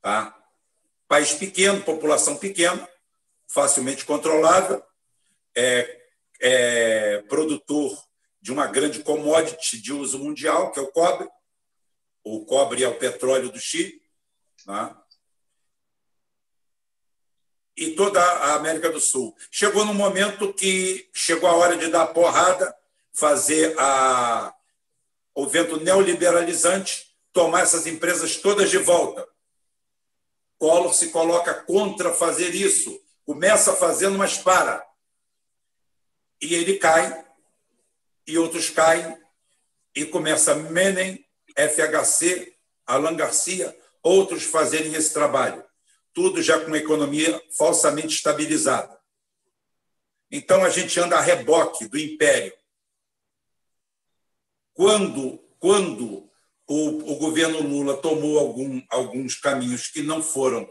Tá? 0.00 0.36
País 1.06 1.32
pequeno, 1.32 1.82
população 1.82 2.36
pequena, 2.36 2.88
facilmente 3.46 4.04
controlável, 4.04 4.82
é, 5.54 6.02
é 6.40 7.22
produtor 7.28 7.96
de 8.40 8.52
uma 8.52 8.66
grande 8.66 9.02
commodity 9.02 9.80
de 9.80 9.92
uso 9.92 10.18
mundial, 10.18 10.72
que 10.72 10.78
é 10.78 10.82
o 10.82 10.90
cobre. 10.90 11.28
O 12.22 12.44
cobre 12.44 12.82
é 12.82 12.88
o 12.88 12.98
petróleo 12.98 13.50
do 13.50 13.58
Chile. 13.58 14.02
Tá? 14.64 15.02
E 17.76 17.90
toda 17.92 18.20
a 18.20 18.54
América 18.54 18.90
do 18.90 19.00
Sul. 19.00 19.36
Chegou 19.50 19.84
no 19.84 19.94
momento 19.94 20.52
que 20.52 21.08
chegou 21.12 21.48
a 21.48 21.54
hora 21.54 21.76
de 21.76 21.88
dar 21.88 22.08
porrada 22.08 22.74
fazer 23.14 23.78
a, 23.78 24.52
o 25.34 25.46
vento 25.46 25.80
neoliberalizante 25.80 27.14
tomar 27.32 27.62
essas 27.62 27.86
empresas 27.86 28.36
todas 28.36 28.70
de 28.70 28.78
volta. 28.78 29.26
Collor 30.58 30.92
se 30.92 31.10
coloca 31.10 31.54
contra 31.54 32.12
fazer 32.12 32.54
isso, 32.54 33.00
começa 33.24 33.74
fazendo, 33.74 34.18
mas 34.18 34.36
para. 34.36 34.84
E 36.40 36.54
ele 36.54 36.76
cai, 36.76 37.24
e 38.26 38.38
outros 38.38 38.70
caem, 38.70 39.16
e 39.94 40.04
começa 40.04 40.54
Menem, 40.54 41.24
FHC, 41.56 42.56
Alan 42.86 43.16
Garcia, 43.16 43.76
outros 44.02 44.44
fazerem 44.44 44.94
esse 44.94 45.12
trabalho. 45.12 45.64
Tudo 46.12 46.42
já 46.42 46.64
com 46.64 46.74
economia 46.74 47.40
falsamente 47.56 48.14
estabilizada. 48.14 48.98
Então 50.30 50.64
a 50.64 50.68
gente 50.68 50.98
anda 50.98 51.16
a 51.16 51.20
reboque 51.20 51.86
do 51.86 51.98
império 51.98 52.52
quando, 54.74 55.40
quando 55.58 56.28
o, 56.68 57.12
o 57.12 57.16
governo 57.16 57.62
Lula 57.62 57.96
tomou 57.96 58.38
algum, 58.38 58.82
alguns 58.90 59.36
caminhos 59.36 59.88
que 59.88 60.02
não 60.02 60.22
foram 60.22 60.68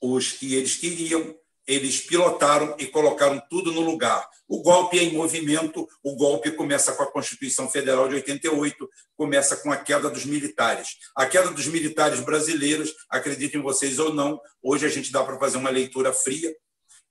os 0.00 0.32
que 0.32 0.54
eles 0.54 0.76
queriam, 0.76 1.36
eles 1.66 2.00
pilotaram 2.00 2.74
e 2.78 2.86
colocaram 2.86 3.40
tudo 3.48 3.70
no 3.70 3.82
lugar. 3.82 4.28
O 4.48 4.62
golpe 4.62 4.98
é 4.98 5.04
em 5.04 5.12
movimento, 5.12 5.88
o 6.02 6.16
golpe 6.16 6.50
começa 6.52 6.92
com 6.92 7.02
a 7.02 7.10
Constituição 7.10 7.68
Federal 7.68 8.08
de 8.08 8.16
88, 8.16 8.88
começa 9.16 9.56
com 9.56 9.70
a 9.70 9.76
queda 9.76 10.10
dos 10.10 10.24
militares. 10.24 10.96
A 11.14 11.26
queda 11.26 11.50
dos 11.50 11.66
militares 11.66 12.20
brasileiros, 12.20 12.92
acreditem 13.08 13.62
vocês 13.62 13.98
ou 13.98 14.12
não, 14.12 14.40
hoje 14.62 14.86
a 14.86 14.88
gente 14.88 15.12
dá 15.12 15.22
para 15.22 15.38
fazer 15.38 15.58
uma 15.58 15.70
leitura 15.70 16.12
fria, 16.12 16.52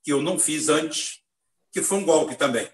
que 0.04 0.12
eu 0.12 0.22
não 0.22 0.38
fiz 0.38 0.68
antes, 0.68 1.22
que 1.72 1.82
foi 1.82 2.00
um 2.00 2.06
golpe 2.06 2.36
também. 2.36 2.68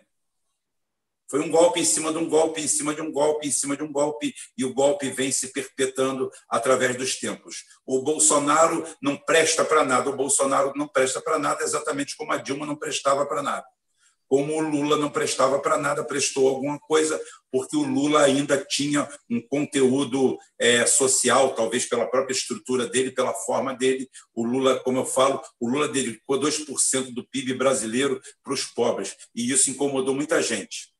Foi 1.29 1.41
um 1.41 1.51
golpe 1.51 1.81
em 1.81 1.85
cima 1.85 2.11
de 2.11 2.17
um 2.17 2.29
golpe, 2.29 2.61
em 2.61 2.67
cima 2.67 2.95
de 2.95 3.01
um 3.01 3.11
golpe, 3.11 3.47
em 3.47 3.51
cima 3.51 3.75
de 3.75 3.83
um 3.83 3.91
golpe, 3.91 4.33
e 4.57 4.63
o 4.63 4.73
golpe 4.73 5.09
vem 5.09 5.29
se 5.29 5.51
perpetuando 5.51 6.31
através 6.49 6.95
dos 6.95 7.19
tempos. 7.19 7.65
O 7.85 8.01
Bolsonaro 8.01 8.85
não 9.01 9.17
presta 9.17 9.65
para 9.65 9.83
nada, 9.83 10.09
o 10.09 10.15
Bolsonaro 10.15 10.71
não 10.75 10.87
presta 10.87 11.21
para 11.21 11.37
nada, 11.37 11.63
exatamente 11.63 12.15
como 12.15 12.31
a 12.31 12.37
Dilma 12.37 12.65
não 12.65 12.77
prestava 12.77 13.25
para 13.25 13.43
nada. 13.43 13.65
Como 14.29 14.57
o 14.57 14.59
Lula 14.59 14.97
não 14.97 15.09
prestava 15.09 15.59
para 15.59 15.77
nada, 15.77 16.03
prestou 16.03 16.47
alguma 16.47 16.79
coisa, 16.79 17.19
porque 17.51 17.75
o 17.75 17.83
Lula 17.83 18.23
ainda 18.23 18.57
tinha 18.57 19.07
um 19.29 19.41
conteúdo 19.41 20.37
é, 20.59 20.85
social, 20.85 21.55
talvez 21.55 21.85
pela 21.85 22.05
própria 22.05 22.33
estrutura 22.33 22.87
dele, 22.87 23.11
pela 23.11 23.33
forma 23.33 23.73
dele. 23.73 24.09
O 24.33 24.45
Lula, 24.45 24.79
como 24.79 24.99
eu 24.99 25.05
falo, 25.05 25.41
o 25.59 25.69
Lula 25.69 25.87
dedicou 25.87 26.39
2% 26.39 27.13
do 27.13 27.25
PIB 27.27 27.53
brasileiro 27.53 28.21
para 28.43 28.53
os 28.53 28.63
pobres, 28.63 29.15
e 29.35 29.49
isso 29.49 29.69
incomodou 29.69 30.13
muita 30.13 30.41
gente 30.41 30.96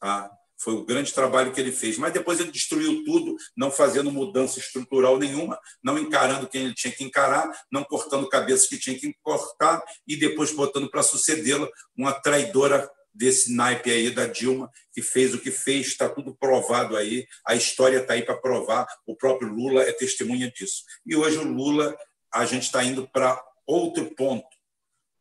Tá? 0.00 0.30
Foi 0.58 0.74
o 0.74 0.84
grande 0.84 1.12
trabalho 1.12 1.52
que 1.52 1.60
ele 1.60 1.72
fez. 1.72 1.96
Mas 1.96 2.12
depois 2.12 2.40
ele 2.40 2.50
destruiu 2.50 3.04
tudo, 3.04 3.36
não 3.56 3.70
fazendo 3.70 4.10
mudança 4.10 4.58
estrutural 4.58 5.18
nenhuma, 5.18 5.58
não 5.82 5.98
encarando 5.98 6.48
quem 6.48 6.64
ele 6.64 6.74
tinha 6.74 6.92
que 6.92 7.04
encarar, 7.04 7.50
não 7.70 7.84
cortando 7.84 8.28
cabeças 8.28 8.68
que 8.68 8.78
tinha 8.78 8.98
que 8.98 9.14
cortar 9.22 9.82
e 10.06 10.16
depois 10.16 10.52
botando 10.52 10.90
para 10.90 11.02
sucedê-la 11.02 11.68
uma 11.96 12.12
traidora 12.12 12.90
desse 13.12 13.54
naipe 13.54 13.90
aí 13.90 14.10
da 14.10 14.26
Dilma, 14.26 14.70
que 14.92 15.02
fez 15.02 15.34
o 15.34 15.40
que 15.40 15.50
fez, 15.50 15.88
está 15.88 16.08
tudo 16.08 16.36
provado 16.36 16.96
aí, 16.96 17.26
a 17.46 17.54
história 17.54 17.98
está 17.98 18.14
aí 18.14 18.22
para 18.22 18.36
provar, 18.36 18.86
o 19.06 19.16
próprio 19.16 19.48
Lula 19.48 19.82
é 19.82 19.92
testemunha 19.92 20.50
disso. 20.50 20.84
E 21.04 21.16
hoje 21.16 21.38
o 21.38 21.44
Lula, 21.44 21.96
a 22.32 22.44
gente 22.46 22.64
está 22.64 22.84
indo 22.84 23.08
para 23.08 23.42
outro 23.66 24.14
ponto, 24.14 24.46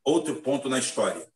outro 0.03 0.35
ponto 0.35 0.69
na 0.69 0.79
história, 0.79 1.27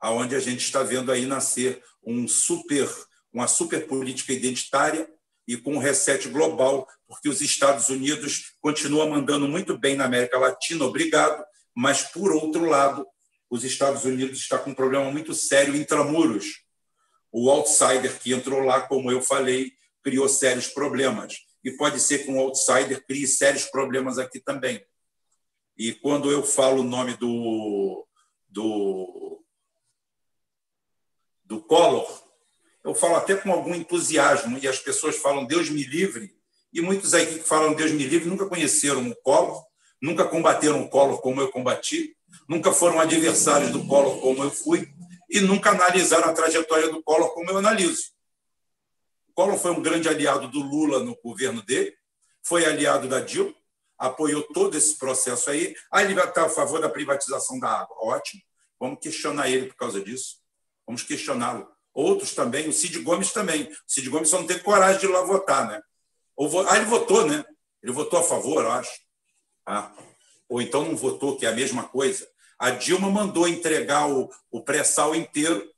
aonde 0.00 0.34
a 0.34 0.40
gente 0.40 0.60
está 0.60 0.82
vendo 0.82 1.10
aí 1.10 1.26
nascer 1.26 1.82
um 2.04 2.26
super, 2.28 2.88
uma 3.32 3.46
super 3.46 3.86
política 3.86 4.32
identitária 4.32 5.08
e 5.46 5.56
com 5.56 5.74
um 5.74 5.78
reset 5.78 6.28
global, 6.28 6.88
porque 7.06 7.28
os 7.28 7.40
Estados 7.40 7.88
Unidos 7.88 8.54
continuam 8.60 9.10
mandando 9.10 9.46
muito 9.46 9.78
bem 9.78 9.96
na 9.96 10.04
América 10.04 10.38
Latina, 10.38 10.84
obrigado, 10.84 11.44
mas, 11.74 12.02
por 12.02 12.32
outro 12.32 12.64
lado, 12.64 13.06
os 13.50 13.62
Estados 13.62 14.04
Unidos 14.04 14.40
está 14.40 14.58
com 14.58 14.70
um 14.70 14.74
problema 14.74 15.10
muito 15.10 15.34
sério 15.34 15.76
intramuros. 15.76 16.64
O 17.30 17.50
outsider 17.50 18.18
que 18.18 18.32
entrou 18.32 18.60
lá, 18.60 18.80
como 18.80 19.10
eu 19.10 19.20
falei, 19.20 19.72
criou 20.02 20.28
sérios 20.28 20.68
problemas. 20.68 21.34
E 21.62 21.70
pode 21.72 22.00
ser 22.00 22.24
que 22.24 22.30
um 22.30 22.40
outsider 22.40 23.04
crie 23.06 23.26
sérios 23.26 23.64
problemas 23.66 24.18
aqui 24.18 24.40
também. 24.40 24.84
E 25.76 25.92
quando 25.92 26.30
eu 26.30 26.42
falo 26.42 26.80
o 26.80 26.84
nome 26.84 27.16
do, 27.16 28.06
do 28.48 29.44
do 31.46 31.62
Collor, 31.62 32.26
eu 32.84 32.94
falo 32.94 33.16
até 33.16 33.34
com 33.34 33.50
algum 33.50 33.74
entusiasmo, 33.74 34.58
e 34.58 34.68
as 34.68 34.78
pessoas 34.78 35.16
falam 35.16 35.44
Deus 35.44 35.68
me 35.70 35.82
livre, 35.84 36.34
e 36.72 36.80
muitos 36.80 37.14
aí 37.14 37.26
que 37.26 37.38
falam 37.40 37.74
Deus 37.74 37.90
me 37.90 38.04
livre 38.04 38.28
nunca 38.28 38.46
conheceram 38.46 39.08
o 39.08 39.16
Collor, 39.22 39.64
nunca 40.00 40.24
combateram 40.24 40.82
o 40.82 40.88
Collor 40.88 41.20
como 41.20 41.40
eu 41.40 41.50
combati, 41.50 42.16
nunca 42.48 42.72
foram 42.72 43.00
adversários 43.00 43.70
do 43.70 43.86
Collor 43.86 44.20
como 44.20 44.42
eu 44.42 44.50
fui, 44.50 44.88
e 45.28 45.40
nunca 45.40 45.70
analisaram 45.70 46.28
a 46.28 46.32
trajetória 46.32 46.88
do 46.88 47.02
Collor 47.02 47.30
como 47.34 47.50
eu 47.50 47.58
analiso. 47.58 48.12
O 49.28 49.32
Collor 49.32 49.58
foi 49.58 49.72
um 49.72 49.82
grande 49.82 50.08
aliado 50.08 50.48
do 50.48 50.60
Lula 50.60 51.00
no 51.00 51.16
governo 51.22 51.62
dele, 51.62 51.92
foi 52.42 52.64
aliado 52.64 53.08
da 53.08 53.20
Dilma, 53.20 53.54
apoiou 53.98 54.42
todo 54.42 54.76
esse 54.76 54.96
processo 54.96 55.50
aí. 55.50 55.74
Aí 55.90 56.04
ele 56.04 56.14
vai 56.14 56.28
estar 56.28 56.44
a 56.44 56.48
favor 56.48 56.80
da 56.80 56.88
privatização 56.88 57.58
da 57.58 57.68
água. 57.68 57.96
Ótimo. 58.02 58.42
Vamos 58.78 59.00
questionar 59.00 59.50
ele 59.50 59.66
por 59.66 59.76
causa 59.76 60.00
disso 60.00 60.45
Vamos 60.86 61.02
questioná-lo. 61.02 61.68
Outros 61.92 62.34
também, 62.34 62.68
o 62.68 62.72
Cid 62.72 62.98
Gomes 63.00 63.32
também. 63.32 63.64
O 63.64 63.76
Cid 63.86 64.08
Gomes 64.10 64.28
só 64.28 64.38
não 64.38 64.46
teve 64.46 64.60
coragem 64.60 65.00
de 65.00 65.06
ir 65.06 65.10
lá 65.10 65.22
votar, 65.22 65.68
né? 65.68 65.82
Ou, 66.36 66.68
ah, 66.68 66.76
ele 66.76 66.84
votou, 66.84 67.26
né? 67.26 67.44
Ele 67.82 67.92
votou 67.92 68.18
a 68.18 68.22
favor, 68.22 68.62
eu 68.62 68.70
acho. 68.70 69.00
Ah. 69.64 69.90
Ou 70.48 70.60
então 70.60 70.84
não 70.84 70.96
votou, 70.96 71.36
que 71.36 71.46
é 71.46 71.48
a 71.48 71.54
mesma 71.54 71.84
coisa. 71.84 72.28
A 72.58 72.70
Dilma 72.70 73.10
mandou 73.10 73.48
entregar 73.48 74.08
o, 74.08 74.30
o 74.50 74.62
pré-sal 74.62 75.14
inteiro 75.14 75.68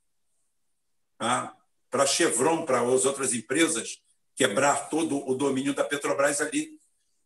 ah, 1.18 1.55
para 1.90 2.02
a 2.02 2.06
Chevron, 2.06 2.64
para 2.64 2.80
as 2.80 3.05
outras 3.05 3.32
empresas, 3.32 4.01
quebrar 4.36 4.89
todo 4.89 5.28
o 5.28 5.35
domínio 5.35 5.74
da 5.74 5.85
Petrobras 5.85 6.40
ali. 6.40 6.78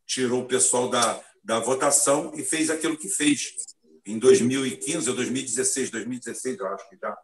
Tirou 0.07 0.43
o 0.43 0.47
pessoal 0.47 0.89
da, 0.89 1.23
da 1.43 1.59
votação 1.59 2.33
e 2.35 2.45
fez 2.45 2.71
aquilo 2.71 2.97
que 2.97 3.09
fez 3.09 3.55
em 4.05 4.19
2015 4.19 5.09
ou 5.11 5.17
2016, 5.17 5.91
2016, 5.91 6.59
eu 6.59 6.67
acho 6.69 6.89
que 6.89 6.97
já. 6.97 7.17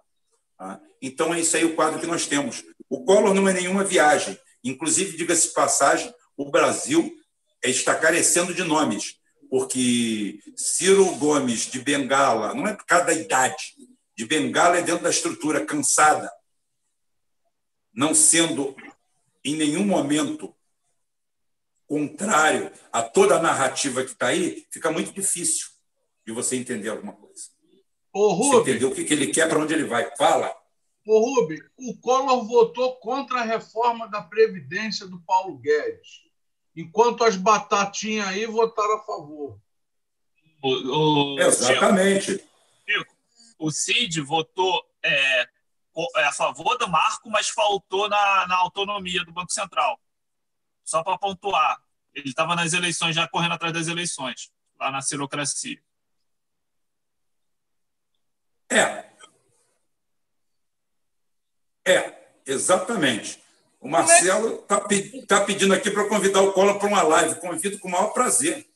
Ah, 0.58 0.80
então, 1.00 1.32
é 1.32 1.40
isso 1.40 1.56
aí 1.56 1.64
o 1.64 1.74
quadro 1.74 2.00
que 2.00 2.06
nós 2.06 2.26
temos. 2.26 2.64
O 2.88 3.04
Collor 3.04 3.32
não 3.32 3.48
é 3.48 3.52
nenhuma 3.52 3.84
viagem. 3.84 4.38
Inclusive, 4.64 5.16
diga-se 5.16 5.52
passagem, 5.52 6.12
o 6.36 6.50
Brasil 6.50 7.14
está 7.62 7.94
carecendo 7.94 8.52
de 8.52 8.64
nomes, 8.64 9.20
porque 9.50 10.40
Ciro 10.56 11.04
Gomes 11.16 11.70
de 11.70 11.80
Bengala, 11.80 12.54
não 12.54 12.66
é 12.66 12.74
por 12.74 12.84
causa 12.86 13.06
da 13.06 13.12
idade, 13.12 13.74
de 14.16 14.26
Bengala 14.26 14.78
é 14.78 14.82
dentro 14.82 15.04
da 15.04 15.10
estrutura 15.10 15.64
cansada, 15.64 16.30
não 17.92 18.14
sendo 18.14 18.76
em 19.44 19.56
nenhum 19.56 19.84
momento 19.84 20.54
contrário 21.86 22.70
a 22.92 23.02
toda 23.02 23.36
a 23.36 23.42
narrativa 23.42 24.04
que 24.04 24.10
está 24.10 24.28
aí, 24.28 24.66
fica 24.70 24.90
muito 24.90 25.12
difícil 25.12 25.68
de 26.26 26.32
você 26.32 26.56
entender 26.56 26.90
alguma 26.90 27.14
coisa. 27.14 27.57
Ô, 28.12 28.32
Rubem, 28.32 28.50
você 28.50 28.70
entender 28.70 28.84
o 28.86 28.94
que, 28.94 29.04
que 29.04 29.12
ele 29.12 29.26
quer, 29.28 29.48
para 29.48 29.58
onde 29.58 29.74
ele 29.74 29.84
vai. 29.84 30.14
Fala. 30.16 30.54
Ô, 31.06 31.20
Rubem, 31.20 31.58
o 31.78 31.96
Collor 32.00 32.46
votou 32.46 32.96
contra 32.96 33.40
a 33.40 33.44
reforma 33.44 34.08
da 34.08 34.22
Previdência 34.22 35.06
do 35.06 35.20
Paulo 35.22 35.58
Guedes, 35.58 36.22
enquanto 36.76 37.24
as 37.24 37.36
batatinhas 37.36 38.28
aí 38.28 38.46
votaram 38.46 38.96
a 38.96 39.04
favor. 39.04 39.58
O, 40.62 41.34
o, 41.34 41.40
Exatamente. 41.40 42.44
Chico, 42.88 43.14
o 43.58 43.70
Cid 43.70 44.20
votou 44.20 44.84
é, 45.02 45.42
é, 45.42 46.24
a 46.24 46.32
favor 46.32 46.76
do 46.76 46.88
marco, 46.88 47.30
mas 47.30 47.48
faltou 47.48 48.08
na, 48.08 48.46
na 48.46 48.56
autonomia 48.56 49.24
do 49.24 49.32
Banco 49.32 49.52
Central. 49.52 49.98
Só 50.84 51.02
para 51.02 51.18
pontuar. 51.18 51.82
Ele 52.14 52.28
estava 52.28 52.56
nas 52.56 52.72
eleições, 52.72 53.14
já 53.14 53.28
correndo 53.28 53.52
atrás 53.52 53.72
das 53.72 53.86
eleições, 53.86 54.50
lá 54.78 54.90
na 54.90 55.00
cirocracia. 55.00 55.80
É. 58.70 59.04
É, 61.86 62.14
exatamente. 62.46 63.42
O 63.80 63.88
Marcelo 63.88 64.60
está 64.60 64.80
tá 65.26 65.44
pedindo 65.44 65.72
aqui 65.72 65.90
para 65.90 66.08
convidar 66.08 66.42
o 66.42 66.52
Collor 66.52 66.78
para 66.78 66.88
uma 66.88 67.02
live. 67.02 67.40
Convido 67.40 67.78
com 67.78 67.88
o 67.88 67.90
maior 67.90 68.08
prazer. 68.08 68.66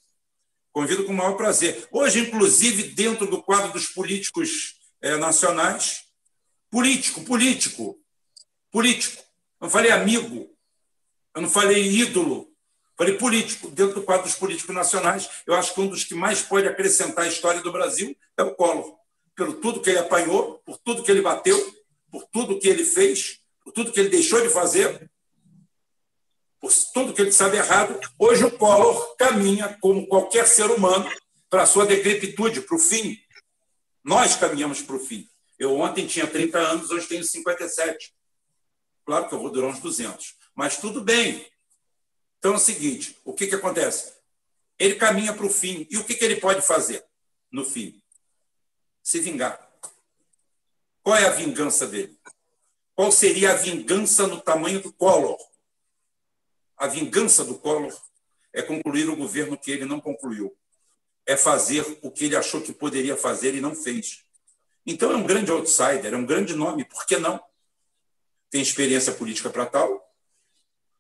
Convido 0.73 1.05
com 1.05 1.13
o 1.13 1.17
maior 1.17 1.37
prazer. 1.37 1.87
Hoje, 1.91 2.21
inclusive, 2.21 2.85
dentro 2.95 3.27
do 3.27 3.43
quadro 3.43 3.73
dos 3.73 3.89
políticos 3.89 4.77
é, 5.03 5.17
nacionais, 5.17 6.05
político, 6.71 7.23
político, 7.25 8.01
político. 8.71 9.23
Eu 9.61 9.67
não 9.67 9.71
falei 9.71 9.91
amigo, 9.91 10.49
eu 11.35 11.43
não 11.43 11.51
falei 11.51 11.87
ídolo, 11.87 12.51
falei 12.97 13.19
político. 13.19 13.69
Dentro 13.69 13.97
do 13.97 14.03
quadro 14.03 14.25
dos 14.25 14.37
políticos 14.37 14.75
nacionais, 14.75 15.29
eu 15.47 15.55
acho 15.55 15.75
que 15.75 15.81
um 15.81 15.89
dos 15.89 16.05
que 16.05 16.15
mais 16.15 16.41
pode 16.41 16.67
acrescentar 16.67 17.25
a 17.25 17.29
história 17.29 17.61
do 17.61 17.73
Brasil 17.73 18.17
é 18.39 18.43
o 18.43 18.55
Collor 18.55 19.02
pelo 19.35 19.55
tudo 19.55 19.81
que 19.81 19.91
ele 19.91 19.99
apanhou, 19.99 20.59
por 20.65 20.79
tudo 20.79 21.03
que 21.03 21.11
ele 21.11 21.23
bateu, 21.23 21.59
por 22.11 22.25
tudo 22.27 22.59
que 22.59 22.69
ele 22.69 22.85
fez, 22.85 23.41
por 23.65 23.73
tudo 23.73 23.93
que 23.93 24.01
ele 24.01 24.09
deixou 24.11 24.41
de 24.41 24.51
fazer, 24.51 25.11
por 26.61 26.73
tudo 26.95 27.13
que 27.13 27.23
ele 27.23 27.33
sabe 27.33 27.57
errado. 27.57 27.99
Hoje 28.19 28.45
o 28.45 28.57
Collor 28.57 29.17
caminha 29.17 29.77
como 29.81 30.07
qualquer 30.07 30.47
ser 30.47 30.71
humano 30.71 31.11
para 31.49 31.63
a 31.63 31.67
sua 31.67 31.87
decrepitude, 31.87 32.61
para 32.63 32.77
o 32.77 32.79
fim. 32.79 33.19
Nós 34.05 34.37
caminhamos 34.37 34.83
para 34.83 34.97
o 34.97 35.01
fim. 35.01 35.29
Eu 35.59 35.79
ontem 35.79 36.07
tinha 36.07 36.27
30 36.27 36.59
anos, 36.59 36.91
hoje 36.91 37.07
tenho 37.07 37.25
57. 37.25 38.13
Claro 39.05 39.29
que 39.29 39.35
eu 39.35 39.39
vou 39.39 39.51
durar 39.51 39.71
uns 39.71 39.81
200. 39.81 40.37
Mas 40.55 40.77
tudo 40.79 41.01
bem. 41.01 41.47
Então 42.39 42.55
é 42.55 42.57
o 42.57 42.61
seguinte: 42.61 43.17
o 43.25 43.33
que, 43.33 43.47
que 43.47 43.55
acontece? 43.55 44.13
Ele 44.79 44.97
caminha 44.97 45.33
para 45.33 45.47
o 45.47 45.51
fim. 45.51 45.87
E 45.91 45.97
o 45.97 46.05
que, 46.05 46.15
que 46.15 46.25
ele 46.25 46.37
pode 46.37 46.63
fazer 46.63 47.05
no 47.51 47.65
fim? 47.65 48.02
Se 49.03 49.21
vingar. 49.21 49.71
Qual 51.03 51.17
é 51.17 51.27
a 51.27 51.31
vingança 51.31 51.87
dele? 51.87 52.17
Qual 52.95 53.11
seria 53.11 53.53
a 53.53 53.57
vingança 53.57 54.27
no 54.27 54.41
tamanho 54.41 54.81
do 54.81 54.93
Collor? 54.93 55.39
A 56.77 56.87
vingança 56.87 57.45
do 57.45 57.59
Collor 57.59 57.93
é 58.53 58.63
concluir 58.63 59.09
o 59.09 59.17
governo 59.17 59.59
que 59.59 59.71
ele 59.71 59.85
não 59.85 60.01
concluiu. 60.01 60.57
É 61.27 61.37
fazer 61.37 61.99
o 62.03 62.11
que 62.11 62.27
ele 62.27 62.37
achou 62.37 62.61
que 62.61 62.73
poderia 62.73 63.17
fazer 63.17 63.55
e 63.55 63.61
não 63.61 63.75
fez. 63.75 64.25
Então 64.87 65.11
é 65.13 65.17
um 65.17 65.25
grande 65.25 65.51
outsider, 65.51 66.13
é 66.13 66.17
um 66.17 66.27
grande 66.27 66.55
nome, 66.55 66.85
por 66.85 67.07
que 67.07 67.17
não? 67.17 67.41
Tem 68.51 68.61
experiência 68.61 69.13
política 69.15 69.49
para 69.49 69.67
tal. 69.67 70.13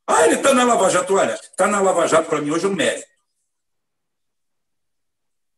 Ah, 0.06 0.24
ele 0.24 0.36
está 0.36 0.54
na 0.54 0.64
Lava 0.64 0.88
Jato. 0.88 1.14
Olha, 1.14 1.34
está 1.34 1.66
na 1.66 1.80
Lava 1.80 2.06
Jato, 2.06 2.28
para 2.28 2.40
mim, 2.40 2.50
hoje 2.50 2.64
é 2.64 2.68
um 2.68 2.74
mérito. 2.74 3.11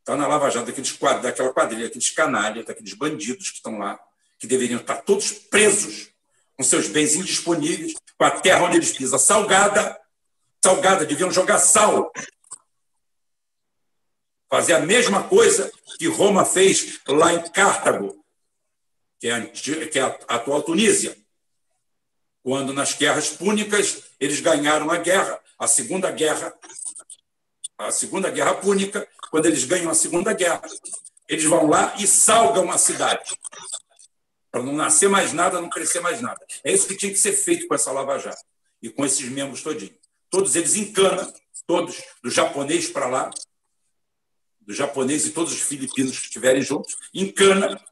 Está 0.04 0.16
na 0.16 0.26
Lava 0.26 0.50
Jato, 0.50 0.66
daqueles, 0.66 0.98
daquela 1.22 1.50
quadrilha, 1.50 1.86
aqueles 1.86 2.10
canalhas, 2.10 2.66
daqueles 2.66 2.92
bandidos 2.92 3.48
que 3.48 3.56
estão 3.56 3.78
lá, 3.78 3.98
que 4.38 4.46
deveriam 4.46 4.78
estar 4.78 4.96
todos 4.96 5.32
presos, 5.32 6.10
com 6.54 6.62
seus 6.62 6.88
bens 6.88 7.14
indisponíveis, 7.14 7.94
com 8.18 8.24
a 8.26 8.30
terra 8.30 8.64
onde 8.64 8.76
eles 8.76 8.92
pisam 8.92 9.18
salgada, 9.18 9.98
salgada, 10.62 11.06
deviam 11.06 11.30
jogar 11.30 11.58
sal. 11.58 12.12
Fazer 14.50 14.74
a 14.74 14.80
mesma 14.80 15.26
coisa 15.26 15.72
que 15.98 16.06
Roma 16.06 16.44
fez 16.44 17.00
lá 17.08 17.32
em 17.32 17.40
Cartago, 17.50 18.22
que 19.18 19.28
é 19.28 19.32
a, 19.32 19.46
que 19.46 19.98
é 19.98 20.02
a 20.02 20.18
atual 20.28 20.62
Tunísia, 20.62 21.16
quando 22.42 22.74
nas 22.74 22.92
guerras 22.92 23.30
púnicas 23.30 24.02
eles 24.20 24.40
ganharam 24.40 24.90
a 24.90 24.98
guerra, 24.98 25.40
a 25.58 25.66
segunda 25.66 26.10
guerra, 26.10 26.54
a 27.78 27.90
segunda 27.90 28.30
guerra 28.30 28.54
púnica, 28.54 29.06
quando 29.30 29.46
eles 29.46 29.64
ganham 29.64 29.90
a 29.90 29.94
Segunda 29.94 30.32
Guerra. 30.32 30.62
Eles 31.28 31.44
vão 31.44 31.66
lá 31.66 31.94
e 31.98 32.06
salgam 32.06 32.70
a 32.70 32.78
cidade. 32.78 33.36
Para 34.50 34.62
não 34.62 34.72
nascer 34.72 35.08
mais 35.08 35.32
nada, 35.32 35.60
não 35.60 35.68
crescer 35.68 36.00
mais 36.00 36.20
nada. 36.20 36.40
É 36.62 36.72
isso 36.72 36.86
que 36.86 36.96
tinha 36.96 37.10
que 37.10 37.18
ser 37.18 37.32
feito 37.32 37.66
com 37.66 37.74
essa 37.74 37.90
Lava 37.90 38.18
Jato. 38.18 38.42
E 38.80 38.90
com 38.90 39.04
esses 39.04 39.28
membros 39.28 39.62
todinhos. 39.62 39.96
Todos 40.30 40.54
eles 40.54 40.76
em 40.76 40.92
cana, 40.92 41.32
todos, 41.66 42.02
do 42.22 42.30
japonês 42.30 42.88
para 42.88 43.06
lá, 43.06 43.30
do 44.60 44.72
japonês 44.72 45.26
e 45.26 45.30
todos 45.30 45.52
os 45.52 45.60
filipinos 45.60 46.18
que 46.18 46.26
estiverem 46.26 46.62
juntos, 46.62 46.96
em 47.12 47.30
cana, 47.30 47.82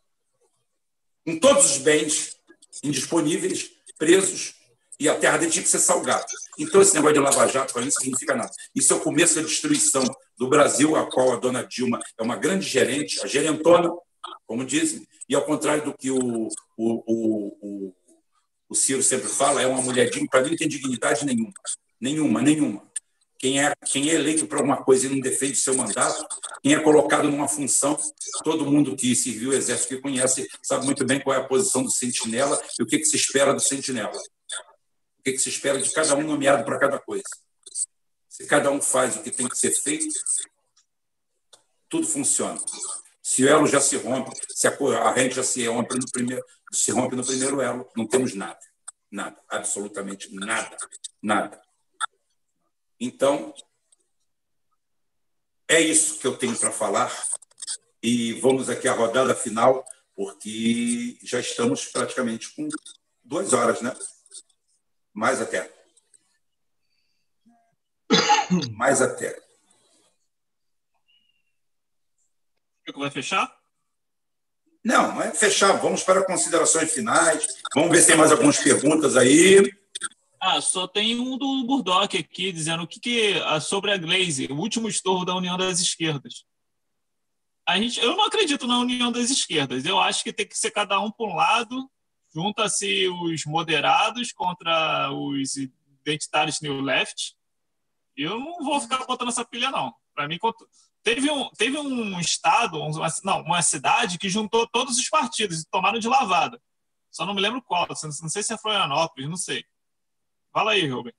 com 1.25 1.39
todos 1.39 1.73
os 1.73 1.79
bens 1.79 2.37
indisponíveis, 2.83 3.71
presos, 3.99 4.55
e 5.03 5.09
a 5.09 5.17
terra 5.17 5.37
dele 5.37 5.51
tinha 5.51 5.65
que 5.65 5.69
ser 5.69 5.81
salgada. 5.81 6.25
Então, 6.57 6.81
esse 6.81 6.95
negócio 6.95 7.15
de 7.15 7.21
Lava 7.21 7.49
Jato, 7.49 7.73
para 7.73 7.83
mim, 7.83 7.89
não 7.89 7.93
significa 7.93 8.37
nada. 8.37 8.53
Isso 8.73 8.93
é 8.93 8.97
o 8.97 9.01
começo 9.01 9.35
da 9.35 9.43
destruição 9.43 10.05
do 10.39 10.49
Brasil, 10.49 10.95
a 10.95 11.11
qual 11.11 11.33
a 11.33 11.37
dona 11.37 11.65
Dilma 11.65 11.99
é 12.17 12.23
uma 12.23 12.37
grande 12.37 12.69
gerente, 12.69 13.21
a 13.21 13.27
gerentona, 13.27 13.91
como 14.47 14.65
dizem, 14.65 15.05
e 15.29 15.35
ao 15.35 15.43
contrário 15.45 15.85
do 15.87 15.95
que 15.99 16.09
o, 16.13 16.47
o, 16.47 16.49
o, 16.77 17.57
o, 17.61 17.95
o 18.69 18.75
Ciro 18.77 19.03
sempre 19.03 19.29
fala, 19.29 19.61
é 19.61 19.67
uma 19.67 19.83
mulher 19.83 20.09
digna, 20.09 20.29
para 20.31 20.43
mim 20.43 20.51
não 20.51 20.57
tem 20.57 20.69
dignidade 20.69 21.27
nenhuma. 21.27 21.53
Nenhuma, 22.01 22.41
nenhuma. 22.41 22.93
Quem 23.39 23.61
é, 23.61 23.73
quem 23.87 24.09
é 24.09 24.15
eleito 24.15 24.47
para 24.47 24.59
alguma 24.59 24.85
coisa 24.85 25.07
e 25.07 25.09
não 25.09 25.19
defende 25.19 25.57
seu 25.57 25.75
mandato, 25.75 26.25
quem 26.63 26.75
é 26.75 26.79
colocado 26.79 27.29
numa 27.29 27.49
função, 27.49 27.99
todo 28.45 28.71
mundo 28.71 28.95
que 28.95 29.17
serviu 29.17 29.51
o 29.51 29.53
Exército 29.53 29.97
que 29.97 30.01
conhece 30.01 30.49
sabe 30.63 30.87
muito 30.87 31.05
bem 31.05 31.19
qual 31.19 31.35
é 31.35 31.41
a 31.41 31.45
posição 31.45 31.83
do 31.83 31.91
sentinela 31.91 32.63
e 32.79 32.85
o 32.85 32.87
que, 32.87 32.99
que 32.99 33.05
se 33.05 33.17
espera 33.17 33.53
do 33.53 33.59
sentinela. 33.59 34.13
O 35.23 35.25
que, 35.25 35.33
que 35.35 35.39
se 35.39 35.51
espera 35.51 35.81
de 35.81 35.89
cada 35.93 36.17
um 36.17 36.23
nomeado 36.23 36.65
para 36.65 36.81
cada 36.81 36.99
coisa. 36.99 37.23
Se 38.29 38.45
cada 38.45 38.73
um 38.73 38.83
faz 38.83 39.17
o 39.17 39.23
que 39.23 39.31
tem 39.31 39.49
que 39.49 39.57
ser 39.57 39.71
feito, 39.71 40.13
tudo 41.89 42.05
funciona. 42.05 42.61
Se 43.23 43.45
o 43.45 43.49
elo 43.49 43.69
já 43.69 43.81
se 43.81 43.97
rompe, 43.97 44.33
se 44.49 44.67
a 44.67 45.13
rede 45.13 45.37
já 45.37 45.45
se 45.45 45.65
rompe 45.69 45.95
no 45.97 46.11
primeiro, 46.11 46.45
se 46.73 46.91
rompe 46.91 47.15
no 47.15 47.25
primeiro 47.25 47.61
elo, 47.61 47.89
não 47.97 48.05
temos 48.05 48.35
nada. 48.35 48.59
Nada, 49.09 49.41
absolutamente 49.49 50.35
nada, 50.35 50.77
nada. 51.23 51.63
Então, 52.99 53.55
é 55.69 55.81
isso 55.81 56.19
que 56.19 56.27
eu 56.27 56.37
tenho 56.37 56.59
para 56.59 56.73
falar. 56.73 57.13
E 58.03 58.33
vamos 58.41 58.69
aqui 58.69 58.89
à 58.89 58.93
rodada 58.93 59.37
final, 59.37 59.85
porque 60.17 61.17
já 61.23 61.39
estamos 61.39 61.87
praticamente 61.87 62.53
com 62.57 62.69
duas 63.23 63.53
horas, 63.53 63.81
né? 63.81 63.95
Mais 65.15 65.41
até. 65.41 65.71
Mais 68.73 69.03
até. 69.03 69.41
Vai 72.95 73.11
fechar? 73.11 73.55
Não, 74.85 75.23
é 75.23 75.33
fechar. 75.33 75.73
Vamos 75.81 76.03
para 76.03 76.25
considerações 76.25 76.93
finais. 76.93 77.47
Vamos 77.75 77.91
ver 77.91 78.01
se 78.01 78.09
tem 78.09 78.17
mais 78.17 78.33
algumas 78.33 78.59
perguntas 78.59 79.17
aí. 79.17 79.73
Ah, 80.41 80.61
só 80.61 80.89
tem 80.89 81.19
um 81.21 81.39
do 81.39 81.65
Burdock 81.65 82.19
aqui 82.19 82.51
dizendo 82.51 82.83
o 82.83 82.87
que, 82.87 82.99
que 82.99 83.41
ah, 83.45 83.61
sobre 83.61 83.93
a 83.93 83.97
Glaze, 83.97 84.49
o 84.51 84.57
último 84.57 84.89
estorvo 84.89 85.25
da 85.25 85.37
União 85.37 85.57
das 85.57 85.79
Esquerdas. 85.79 86.45
A 87.69 87.79
gente, 87.79 88.01
eu 88.01 88.17
não 88.17 88.25
acredito 88.25 88.67
na 88.67 88.81
União 88.81 89.13
das 89.13 89.31
Esquerdas. 89.31 89.85
Eu 89.85 90.01
acho 90.01 90.25
que 90.25 90.33
tem 90.33 90.47
que 90.47 90.59
ser 90.59 90.73
cada 90.73 90.99
um 90.99 91.13
por 91.13 91.29
um 91.29 91.37
lado, 91.37 91.89
junta-se 92.35 93.09
os 93.09 93.45
moderados 93.45 94.33
contra 94.33 95.11
os 95.13 95.57
identitários 96.01 96.61
New 96.61 96.81
Left. 96.81 97.35
Eu 98.17 98.39
não 98.39 98.65
vou 98.65 98.81
ficar 98.81 99.05
botando 99.05 99.29
essa 99.29 99.45
pilha, 99.45 99.71
não. 99.71 99.95
Para 100.15 100.29
mim, 100.29 100.39
teve 101.03 101.31
um, 101.31 101.49
teve 101.51 101.79
um 101.79 102.21
estado, 102.21 102.79
uma, 102.79 103.09
não, 103.25 103.41
uma 103.43 103.63
cidade 103.63 104.19
que 104.19 104.29
juntou 104.29 104.67
todos 104.67 104.99
os 104.99 105.09
partidos 105.09 105.61
e 105.61 105.69
tomaram 105.71 105.99
de 105.99 106.09
lavada. 106.09 106.61
Só 107.11 107.27
não 107.27 107.35
me 107.35 107.41
lembro 107.41 107.63
qual. 107.63 107.87
Não 107.89 108.29
sei 108.29 108.43
se 108.43 108.53
é 108.53 108.59
Florianópolis, 108.59 109.29
não 109.29 109.37
sei. 109.37 109.65
Fala 110.53 110.73
aí, 110.73 110.87
Rubem. 110.87 111.13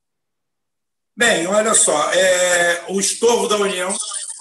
Bem, 1.16 1.46
olha 1.46 1.76
só, 1.76 2.12
é, 2.12 2.86
o 2.90 3.00
estorvo 3.00 3.48
da 3.48 3.58
União, 3.58 3.96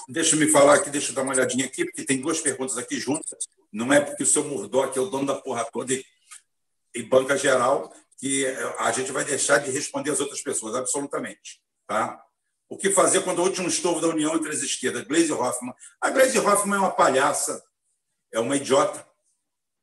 deixa 0.09 0.35
eu 0.35 0.39
me 0.39 0.49
falar 0.49 0.77
aqui, 0.77 0.89
deixa 0.89 1.11
eu 1.11 1.15
dar 1.15 1.23
uma 1.23 1.35
olhadinha 1.35 1.67
aqui, 1.67 1.85
porque 1.85 2.03
tem 2.03 2.19
duas 2.19 2.41
perguntas 2.41 2.79
aqui 2.79 2.99
juntas. 2.99 3.47
Não 3.71 3.93
é 3.93 4.01
porque 4.01 4.23
o 4.23 4.27
seu 4.27 4.43
Murdoch 4.45 4.97
é 4.97 5.01
o 5.01 5.11
dono 5.11 5.27
da 5.27 5.35
porra 5.35 5.67
toda 5.71 5.93
e, 5.93 6.03
e 6.95 7.03
banca 7.03 7.37
geral 7.37 7.93
que 8.19 8.47
a 8.79 8.93
gente 8.93 9.11
vai 9.11 9.25
deixar 9.25 9.59
de 9.59 9.71
responder 9.71 10.11
as 10.11 10.21
outras 10.21 10.41
pessoas, 10.41 10.75
absolutamente. 10.75 11.61
Tá? 11.87 12.23
O 12.69 12.77
que 12.77 12.91
fazer 12.91 13.23
quando 13.23 13.41
o 13.41 13.45
último 13.45 13.69
estorvo 13.69 14.01
da 14.01 14.09
União 14.09 14.35
entre 14.35 14.51
as 14.51 14.63
esquerdas? 14.63 15.05
Gleisi 15.05 15.33
Hoffmann. 15.33 15.75
A 16.01 16.11
Gleisi 16.11 16.39
Hoffmann 16.39 16.77
é 16.77 16.81
uma 16.81 16.91
palhaça, 16.91 17.63
é 18.33 18.39
uma 18.39 18.57
idiota, 18.57 19.07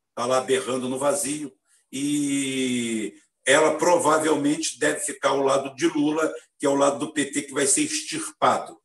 está 0.10 0.26
lá 0.26 0.42
berrando 0.42 0.90
no 0.90 0.98
vazio 0.98 1.54
e 1.92 3.14
ela 3.46 3.78
provavelmente 3.78 4.80
deve 4.80 5.00
ficar 5.02 5.30
ao 5.30 5.42
lado 5.42 5.76
de 5.76 5.88
Lula, 5.88 6.34
que 6.58 6.66
é 6.66 6.70
o 6.70 6.76
lado 6.76 7.00
do 7.00 7.14
PT 7.14 7.44
que 7.44 7.54
vai 7.54 7.68
ser 7.68 7.82
extirpado, 7.82 8.80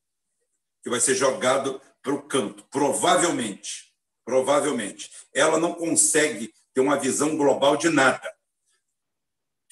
que 0.83 0.91
vai 0.91 1.01
ser 1.01 1.15
jogado 1.15 1.81
para 2.03 2.15
o 2.15 2.23
canto. 2.23 2.65
Provavelmente. 2.71 3.93
Provavelmente. 4.25 5.11
Ela 5.35 5.59
não 5.59 5.75
consegue 5.75 6.53
ter 6.75 6.81
uma 6.81 6.99
visão 6.99 7.37
global 7.37 7.77
de 7.77 7.89
nada. 7.89 8.31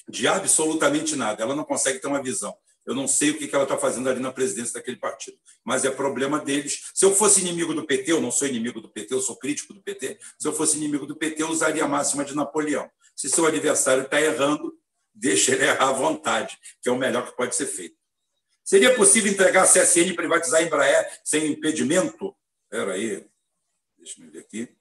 De 0.07 0.27
absolutamente 0.27 1.15
nada. 1.15 1.43
Ela 1.43 1.55
não 1.55 1.63
consegue 1.63 1.99
ter 1.99 2.07
uma 2.07 2.23
visão. 2.23 2.55
Eu 2.85 2.93
não 2.95 3.07
sei 3.07 3.29
o 3.31 3.37
que 3.37 3.53
ela 3.53 3.63
está 3.63 3.77
fazendo 3.77 4.09
ali 4.09 4.19
na 4.19 4.31
presidência 4.31 4.73
daquele 4.73 4.97
partido, 4.97 5.37
mas 5.63 5.85
é 5.85 5.91
problema 5.91 6.39
deles. 6.39 6.91
Se 6.93 7.05
eu 7.05 7.15
fosse 7.15 7.39
inimigo 7.39 7.73
do 7.73 7.85
PT, 7.85 8.11
eu 8.11 8.21
não 8.21 8.29
sou 8.29 8.47
inimigo 8.47 8.81
do 8.81 8.89
PT, 8.89 9.13
eu 9.13 9.21
sou 9.21 9.37
crítico 9.37 9.73
do 9.73 9.81
PT. 9.81 10.19
Se 10.37 10.47
eu 10.47 10.53
fosse 10.53 10.77
inimigo 10.77 11.05
do 11.05 11.15
PT, 11.15 11.43
eu 11.43 11.49
usaria 11.49 11.85
a 11.85 11.87
máxima 11.87 12.25
de 12.25 12.35
Napoleão. 12.35 12.89
Se 13.15 13.29
seu 13.29 13.45
adversário 13.45 14.03
está 14.03 14.19
errando, 14.19 14.77
deixa 15.13 15.53
ele 15.53 15.63
errar 15.63 15.89
à 15.89 15.93
vontade, 15.93 16.57
que 16.81 16.89
é 16.89 16.91
o 16.91 16.97
melhor 16.97 17.25
que 17.25 17.37
pode 17.37 17.55
ser 17.55 17.67
feito. 17.67 17.95
Seria 18.63 18.95
possível 18.95 19.31
entregar 19.31 19.63
a 19.63 19.67
CSN 19.67 20.09
e 20.09 20.15
privatizar 20.15 20.59
a 20.59 20.63
Embraer 20.63 21.21
sem 21.23 21.47
impedimento? 21.47 22.35
Espera 22.63 22.93
aí, 22.93 23.25
deixa 23.97 24.21
eu 24.21 24.31
ver 24.31 24.39
aqui. 24.39 24.75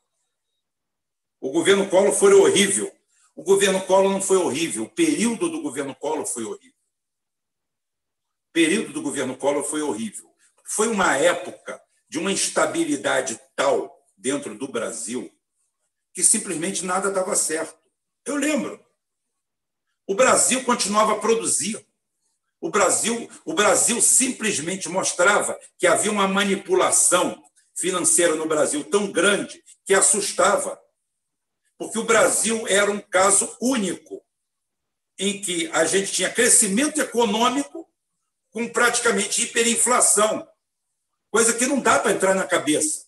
O 1.42 1.50
governo 1.50 1.90
Collor 1.90 2.12
foi 2.12 2.32
horrível. 2.32 2.88
O 3.34 3.42
governo 3.42 3.84
Collor 3.84 4.12
não 4.12 4.22
foi 4.22 4.36
horrível, 4.36 4.84
o 4.84 4.88
período 4.88 5.48
do 5.48 5.60
governo 5.60 5.92
Collor 5.92 6.24
foi 6.24 6.44
horrível. 6.44 6.78
O 8.48 8.52
período 8.52 8.92
do 8.92 9.02
governo 9.02 9.36
Collor 9.36 9.64
foi 9.64 9.82
horrível. 9.82 10.32
Foi 10.64 10.86
uma 10.86 11.16
época 11.16 11.82
de 12.08 12.20
uma 12.20 12.30
instabilidade 12.30 13.40
tal 13.56 13.92
dentro 14.16 14.56
do 14.56 14.68
Brasil 14.68 15.28
que 16.14 16.22
simplesmente 16.22 16.84
nada 16.84 17.10
dava 17.10 17.34
certo. 17.34 17.76
Eu 18.24 18.36
lembro. 18.36 18.80
O 20.06 20.14
Brasil 20.14 20.62
continuava 20.62 21.14
a 21.14 21.18
produzir. 21.18 21.84
O 22.60 22.70
Brasil, 22.70 23.28
o 23.44 23.52
Brasil 23.52 24.00
simplesmente 24.00 24.88
mostrava 24.88 25.58
que 25.76 25.88
havia 25.88 26.12
uma 26.12 26.28
manipulação 26.28 27.42
financeira 27.74 28.36
no 28.36 28.46
Brasil 28.46 28.84
tão 28.84 29.10
grande 29.10 29.60
que 29.84 29.92
assustava. 29.92 30.80
Porque 31.82 31.98
o 31.98 32.04
Brasil 32.04 32.64
era 32.68 32.90
um 32.90 33.00
caso 33.00 33.56
único 33.60 34.24
em 35.18 35.40
que 35.40 35.68
a 35.72 35.84
gente 35.84 36.12
tinha 36.12 36.30
crescimento 36.30 37.00
econômico 37.00 37.90
com 38.50 38.68
praticamente 38.68 39.42
hiperinflação, 39.42 40.46
coisa 41.28 41.52
que 41.52 41.66
não 41.66 41.80
dá 41.80 41.98
para 41.98 42.12
entrar 42.12 42.34
na 42.34 42.46
cabeça. 42.46 43.06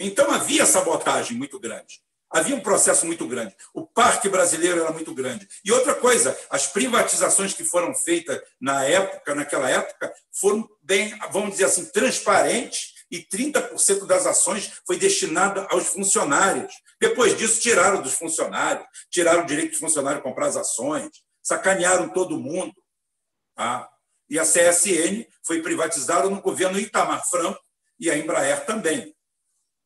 Então 0.00 0.30
havia 0.30 0.64
sabotagem 0.64 1.36
muito 1.36 1.60
grande. 1.60 2.02
Havia 2.30 2.56
um 2.56 2.60
processo 2.60 3.04
muito 3.04 3.28
grande. 3.28 3.54
O 3.74 3.86
parque 3.86 4.28
brasileiro 4.28 4.80
era 4.80 4.92
muito 4.92 5.14
grande. 5.14 5.46
E 5.62 5.70
outra 5.70 5.94
coisa, 5.94 6.38
as 6.48 6.66
privatizações 6.66 7.52
que 7.52 7.64
foram 7.64 7.94
feitas 7.94 8.40
na 8.58 8.82
época, 8.84 9.34
naquela 9.34 9.68
época, 9.68 10.12
foram 10.32 10.66
bem, 10.82 11.16
vamos 11.30 11.50
dizer 11.50 11.64
assim, 11.64 11.84
transparentes 11.92 12.95
e 13.10 13.20
30% 13.24 14.06
das 14.06 14.26
ações 14.26 14.80
foi 14.86 14.98
destinada 14.98 15.66
aos 15.70 15.88
funcionários. 15.88 16.74
Depois 17.00 17.36
disso, 17.36 17.60
tiraram 17.60 18.02
dos 18.02 18.14
funcionários, 18.14 18.86
tiraram 19.10 19.42
o 19.42 19.46
direito 19.46 19.70
dos 19.70 19.80
funcionários 19.80 20.22
comprar 20.22 20.46
as 20.46 20.56
ações, 20.56 21.10
sacanearam 21.42 22.08
todo 22.12 22.38
mundo. 22.38 22.74
Tá? 23.54 23.88
E 24.28 24.38
a 24.38 24.42
CSN 24.42 25.26
foi 25.44 25.62
privatizada 25.62 26.28
no 26.28 26.40
governo 26.40 26.78
Itamar 26.78 27.24
Franco 27.28 27.60
e 27.98 28.10
a 28.10 28.18
Embraer 28.18 28.66
também. 28.66 29.14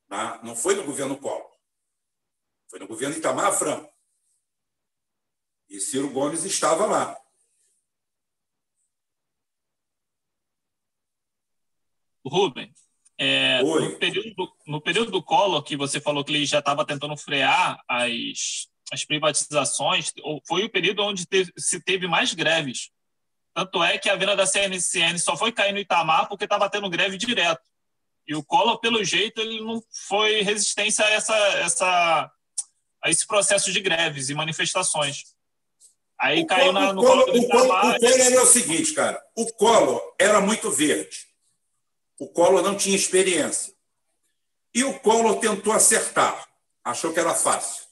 Tá? 0.09 0.41
Não 0.43 0.57
foi 0.57 0.75
no 0.75 0.85
governo 0.85 1.19
Collor. 1.19 1.51
Foi 2.69 2.79
no 2.79 2.87
governo 2.87 3.17
Itamar 3.17 3.53
Franco. 3.53 3.93
E 5.69 5.79
Ciro 5.79 6.11
Gomes 6.11 6.45
estava 6.45 6.87
lá. 6.87 7.17
Rubem, 12.25 12.73
é, 13.23 13.63
no, 13.63 13.99
período 13.99 14.35
do, 14.35 14.53
no 14.67 14.81
período 14.81 15.11
do 15.11 15.23
Collor, 15.23 15.63
que 15.63 15.77
você 15.77 16.01
falou 16.01 16.25
que 16.25 16.33
ele 16.33 16.47
já 16.47 16.61
estava 16.61 16.87
tentando 16.87 17.15
frear 17.19 17.79
as, 17.87 18.67
as 18.91 19.05
privatizações, 19.05 20.11
foi 20.49 20.65
o 20.65 20.71
período 20.71 21.03
onde 21.03 21.27
teve, 21.27 21.53
se 21.55 21.79
teve 21.85 22.09
mais 22.09 22.33
greves. 22.33 22.89
Tanto 23.55 23.85
é 23.85 23.99
que 23.99 24.09
a 24.09 24.17
venda 24.17 24.35
da 24.35 24.47
CNCN 24.47 25.19
só 25.19 25.37
foi 25.37 25.53
cair 25.53 25.75
no 25.75 25.79
Itamar 25.79 26.31
porque 26.31 26.45
estava 26.45 26.71
tendo 26.71 26.89
greve 26.89 27.19
direto. 27.19 27.61
E 28.27 28.35
o 28.35 28.43
Collor, 28.43 28.81
pelo 28.81 29.05
jeito, 29.05 29.39
ele 29.39 29.61
não 29.61 29.83
foi 30.09 30.41
resistência 30.41 31.05
a 31.05 31.11
essa, 31.11 31.37
essa 31.59 32.33
a 33.03 33.11
esse 33.11 33.27
processo 33.27 33.71
de 33.71 33.81
greves 33.81 34.31
e 34.31 34.35
manifestações. 34.35 35.25
Aí 36.19 36.43
o 36.43 36.47
caiu 36.47 36.73
na, 36.73 36.95
no 36.95 37.03
colo, 37.03 37.25
colo 37.25 37.33
do 37.33 37.45
Itamar. 37.45 37.97
O 37.97 37.99
Collor 37.99 38.19
era 38.19 38.43
o 38.43 38.47
seguinte, 38.47 38.95
cara. 38.95 39.23
O 39.37 39.53
Collor 39.53 40.15
era 40.19 40.41
muito 40.41 40.71
verde. 40.71 41.30
O 42.21 42.29
Collor 42.29 42.63
não 42.63 42.77
tinha 42.77 42.95
experiência. 42.95 43.75
E 44.73 44.85
o 44.85 45.01
Collor 45.01 45.41
tentou 45.41 45.73
acertar. 45.73 46.49
Achou 46.85 47.13
que 47.13 47.19
era 47.19 47.35
fácil. 47.35 47.83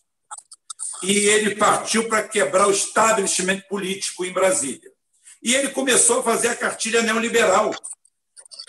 E 1.02 1.10
ele 1.10 1.56
partiu 1.56 2.08
para 2.08 2.28
quebrar 2.28 2.68
o 2.68 2.70
establishment 2.70 3.60
político 3.68 4.24
em 4.24 4.32
Brasília. 4.32 4.92
E 5.42 5.52
ele 5.52 5.70
começou 5.70 6.20
a 6.20 6.22
fazer 6.22 6.48
a 6.48 6.56
cartilha 6.56 7.02
neoliberal 7.02 7.72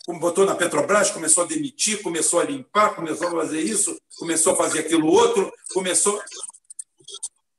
como 0.10 0.20
botou 0.20 0.44
na 0.44 0.56
Petrobras, 0.56 1.12
começou 1.12 1.44
a 1.44 1.46
demitir, 1.46 2.02
começou 2.02 2.40
a 2.40 2.44
limpar, 2.44 2.96
começou 2.96 3.28
a 3.28 3.32
fazer 3.32 3.62
isso, 3.62 3.96
começou 4.18 4.54
a 4.54 4.56
fazer 4.56 4.80
aquilo 4.80 5.06
outro, 5.06 5.54
começou. 5.72 6.20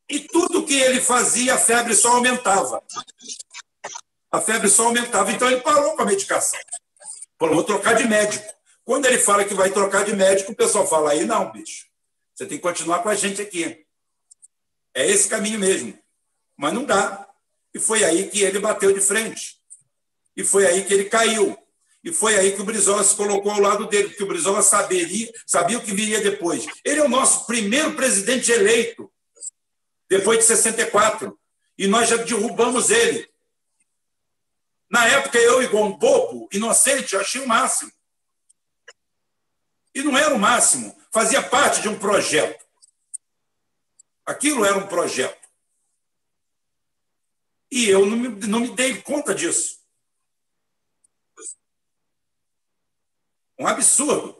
E 0.08 0.18
tudo 0.18 0.64
que 0.64 0.74
ele 0.74 1.00
fazia, 1.00 1.54
a 1.54 1.58
febre 1.58 1.94
só 1.94 2.16
aumentava. 2.16 2.82
A 4.32 4.40
febre 4.40 4.68
só 4.68 4.86
aumentava. 4.86 5.30
Então 5.30 5.48
ele 5.48 5.60
parou 5.60 5.94
com 5.94 6.02
a 6.02 6.06
medicação. 6.06 6.58
Falou, 7.40 7.54
vou 7.54 7.64
trocar 7.64 7.94
de 7.94 8.06
médico. 8.06 8.44
Quando 8.84 9.06
ele 9.06 9.16
fala 9.16 9.46
que 9.46 9.54
vai 9.54 9.70
trocar 9.70 10.04
de 10.04 10.14
médico, 10.14 10.52
o 10.52 10.54
pessoal 10.54 10.86
fala, 10.86 11.12
aí 11.12 11.24
não, 11.24 11.50
bicho. 11.50 11.86
Você 12.34 12.44
tem 12.44 12.58
que 12.58 12.62
continuar 12.62 12.98
com 12.98 13.08
a 13.08 13.14
gente 13.14 13.40
aqui. 13.40 13.86
É 14.94 15.08
esse 15.08 15.26
caminho 15.26 15.58
mesmo. 15.58 15.98
Mas 16.54 16.74
não 16.74 16.84
dá. 16.84 17.26
E 17.72 17.78
foi 17.78 18.04
aí 18.04 18.28
que 18.28 18.42
ele 18.42 18.58
bateu 18.58 18.92
de 18.92 19.00
frente. 19.00 19.56
E 20.36 20.44
foi 20.44 20.66
aí 20.66 20.84
que 20.84 20.92
ele 20.92 21.04
caiu. 21.06 21.56
E 22.04 22.12
foi 22.12 22.36
aí 22.36 22.52
que 22.52 22.60
o 22.60 22.64
Brizola 22.64 23.02
se 23.02 23.16
colocou 23.16 23.52
ao 23.52 23.60
lado 23.60 23.86
dele, 23.86 24.08
porque 24.08 24.22
o 24.22 24.26
Brizola 24.26 24.60
saberia, 24.60 25.32
sabia 25.46 25.78
o 25.78 25.82
que 25.82 25.94
viria 25.94 26.20
depois. 26.20 26.66
Ele 26.84 27.00
é 27.00 27.04
o 27.04 27.08
nosso 27.08 27.46
primeiro 27.46 27.94
presidente 27.94 28.52
eleito, 28.52 29.10
depois 30.10 30.40
de 30.40 30.44
64. 30.44 31.38
E 31.78 31.86
nós 31.86 32.06
já 32.06 32.16
derrubamos 32.16 32.90
ele. 32.90 33.29
Na 34.90 35.06
época, 35.06 35.38
eu, 35.38 35.62
igual 35.62 35.84
um 35.84 35.96
bobo, 35.96 36.48
inocente, 36.52 37.16
achei 37.16 37.40
o 37.40 37.46
máximo. 37.46 37.92
E 39.94 40.02
não 40.02 40.18
era 40.18 40.34
o 40.34 40.38
máximo, 40.38 41.00
fazia 41.12 41.40
parte 41.40 41.80
de 41.80 41.88
um 41.88 41.98
projeto. 41.98 42.64
Aquilo 44.26 44.64
era 44.64 44.76
um 44.76 44.86
projeto. 44.86 45.48
E 47.70 47.88
eu 47.88 48.04
não 48.04 48.16
me, 48.16 48.28
não 48.48 48.60
me 48.60 48.74
dei 48.74 49.00
conta 49.00 49.32
disso. 49.32 49.78
Um 53.56 53.66
absurdo. 53.66 54.39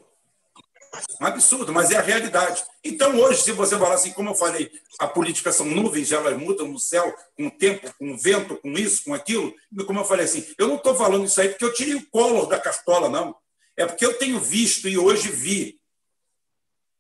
Um 1.21 1.27
absurdo, 1.27 1.73
mas 1.73 1.91
é 1.91 1.97
a 1.97 2.03
realidade. 2.03 2.65
Então, 2.83 3.17
hoje, 3.19 3.43
se 3.43 3.53
você 3.53 3.79
falar 3.79 3.95
assim, 3.95 4.13
como 4.13 4.31
eu 4.31 4.35
falei, 4.35 4.71
a 4.99 5.07
política 5.07 5.53
são 5.53 5.67
nuvens, 5.67 6.11
elas 6.11 6.37
mudam 6.37 6.67
no 6.67 6.79
céu 6.79 7.15
com 7.37 7.47
o 7.47 7.51
tempo, 7.51 7.93
com 7.99 8.13
o 8.13 8.19
vento, 8.19 8.57
com 8.57 8.73
isso, 8.73 9.05
com 9.05 9.15
aquilo. 9.15 9.55
Como 9.87 10.01
eu 10.01 10.05
falei 10.05 10.25
assim, 10.25 10.45
eu 10.59 10.67
não 10.67 10.77
estou 10.77 10.95
falando 10.95 11.25
isso 11.25 11.41
aí 11.41 11.49
porque 11.49 11.65
eu 11.65 11.73
tirei 11.73 11.95
o 11.95 12.11
Collor 12.11 12.47
da 12.47 12.59
cartola, 12.59 13.09
não. 13.09 13.37
É 13.77 13.87
porque 13.87 14.05
eu 14.05 14.19
tenho 14.19 14.41
visto 14.41 14.89
e 14.89 14.99
hoje 14.99 15.31
vi 15.31 15.81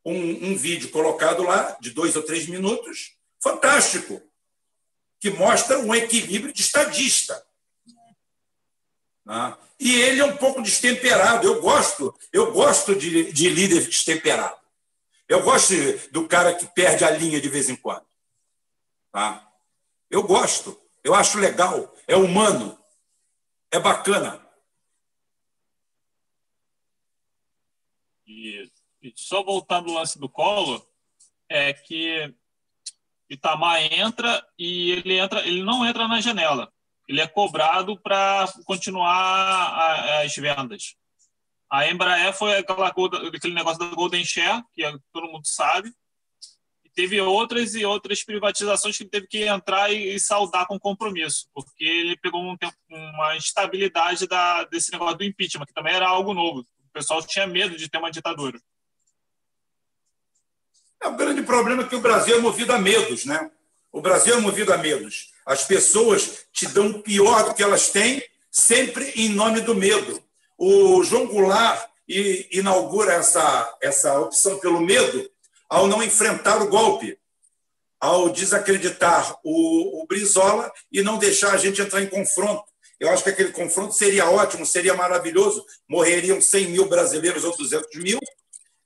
um, 0.04 0.50
um 0.50 0.56
vídeo 0.56 0.90
colocado 0.90 1.42
lá, 1.42 1.76
de 1.80 1.90
dois 1.90 2.14
ou 2.16 2.22
três 2.22 2.46
minutos, 2.46 3.16
fantástico, 3.42 4.22
que 5.18 5.30
mostra 5.30 5.78
um 5.78 5.94
equilíbrio 5.94 6.52
de 6.52 6.62
estadista. 6.62 7.44
Ah, 9.26 9.58
e 9.80 9.94
ele 9.98 10.20
é 10.20 10.24
um 10.24 10.36
pouco 10.36 10.60
destemperado. 10.60 11.46
Eu 11.46 11.62
gosto, 11.62 12.14
eu 12.30 12.52
gosto 12.52 12.94
de, 12.94 13.32
de 13.32 13.48
líder 13.48 13.86
destemperado. 13.86 14.60
Eu 15.26 15.42
gosto 15.42 15.74
do 16.10 16.28
cara 16.28 16.54
que 16.54 16.66
perde 16.66 17.02
a 17.02 17.10
linha 17.10 17.40
de 17.40 17.48
vez 17.48 17.70
em 17.70 17.76
quando. 17.76 18.04
Tá? 19.10 19.50
Eu 20.10 20.22
gosto, 20.22 20.78
eu 21.02 21.14
acho 21.14 21.38
legal, 21.38 21.96
é 22.06 22.14
humano, 22.14 22.78
é 23.70 23.78
bacana. 23.78 24.44
E, 28.26 28.70
só 29.16 29.42
voltando 29.42 29.88
ao 29.88 29.94
lance 29.96 30.18
do 30.18 30.28
colo, 30.28 30.86
é 31.48 31.72
que 31.72 32.34
Itamar 33.30 33.80
entra 33.92 34.46
e 34.58 34.90
ele 34.90 35.16
entra, 35.18 35.46
ele 35.46 35.62
não 35.62 35.86
entra 35.86 36.06
na 36.06 36.20
janela 36.20 36.70
ele 37.10 37.20
é 37.20 37.26
cobrado 37.26 38.00
para 38.00 38.46
continuar 38.64 40.22
as 40.22 40.32
vendas. 40.36 40.94
A 41.68 41.88
Embraer 41.88 42.32
foi 42.32 42.58
aquela, 42.58 42.86
aquele 42.86 43.52
negócio 43.52 43.80
da 43.80 43.86
Golden 43.96 44.24
Share, 44.24 44.62
que 44.72 44.84
todo 45.12 45.26
mundo 45.26 45.44
sabe. 45.44 45.92
Teve 46.94 47.20
outras 47.20 47.74
e 47.74 47.84
outras 47.84 48.22
privatizações 48.22 48.96
que 48.96 49.02
ele 49.02 49.10
teve 49.10 49.26
que 49.26 49.42
entrar 49.42 49.92
e, 49.92 50.20
saudar 50.20 50.66
com 50.68 50.78
compromisso, 50.78 51.48
porque 51.52 51.84
ele 51.84 52.16
pegou 52.16 52.42
um 52.42 52.56
tempo, 52.56 52.76
uma 52.88 53.36
instabilidade 53.36 54.28
da, 54.28 54.62
desse 54.64 54.92
negócio 54.92 55.18
do 55.18 55.24
impeachment, 55.24 55.66
que 55.66 55.74
também 55.74 55.94
era 55.94 56.08
algo 56.08 56.32
novo. 56.32 56.60
O 56.60 56.92
pessoal 56.92 57.20
tinha 57.26 57.44
medo 57.44 57.76
de 57.76 57.88
ter 57.88 57.98
uma 57.98 58.10
ditadura. 58.12 58.60
É, 61.02 61.08
o 61.08 61.16
grande 61.16 61.42
problema 61.42 61.82
é 61.82 61.88
que 61.88 61.96
o 61.96 62.00
Brasil 62.00 62.36
é 62.36 62.40
movido 62.40 62.72
a 62.72 62.78
medos, 62.78 63.24
né? 63.24 63.50
O 63.90 64.00
Brasil 64.00 64.34
é 64.34 64.40
movido 64.40 64.72
a 64.72 64.78
medos. 64.78 65.29
As 65.46 65.64
pessoas 65.64 66.46
te 66.52 66.66
dão 66.66 67.00
pior 67.00 67.44
do 67.44 67.54
que 67.54 67.62
elas 67.62 67.88
têm, 67.88 68.22
sempre 68.50 69.12
em 69.16 69.28
nome 69.28 69.60
do 69.60 69.74
medo. 69.74 70.22
O 70.58 71.02
João 71.02 71.26
Goulart 71.26 71.88
inaugura 72.06 73.14
essa, 73.14 73.78
essa 73.80 74.18
opção 74.20 74.58
pelo 74.58 74.80
medo 74.80 75.30
ao 75.68 75.86
não 75.86 76.02
enfrentar 76.02 76.60
o 76.60 76.68
golpe, 76.68 77.16
ao 78.00 78.28
desacreditar 78.30 79.38
o, 79.44 80.02
o 80.02 80.06
Brizola 80.06 80.72
e 80.90 81.02
não 81.02 81.18
deixar 81.18 81.54
a 81.54 81.56
gente 81.56 81.80
entrar 81.80 82.02
em 82.02 82.08
confronto. 82.08 82.64
Eu 82.98 83.08
acho 83.10 83.22
que 83.22 83.30
aquele 83.30 83.52
confronto 83.52 83.94
seria 83.94 84.28
ótimo, 84.28 84.66
seria 84.66 84.94
maravilhoso. 84.94 85.64
Morreriam 85.88 86.40
100 86.40 86.66
mil 86.66 86.88
brasileiros 86.88 87.44
ou 87.44 87.56
200 87.56 88.02
mil 88.02 88.18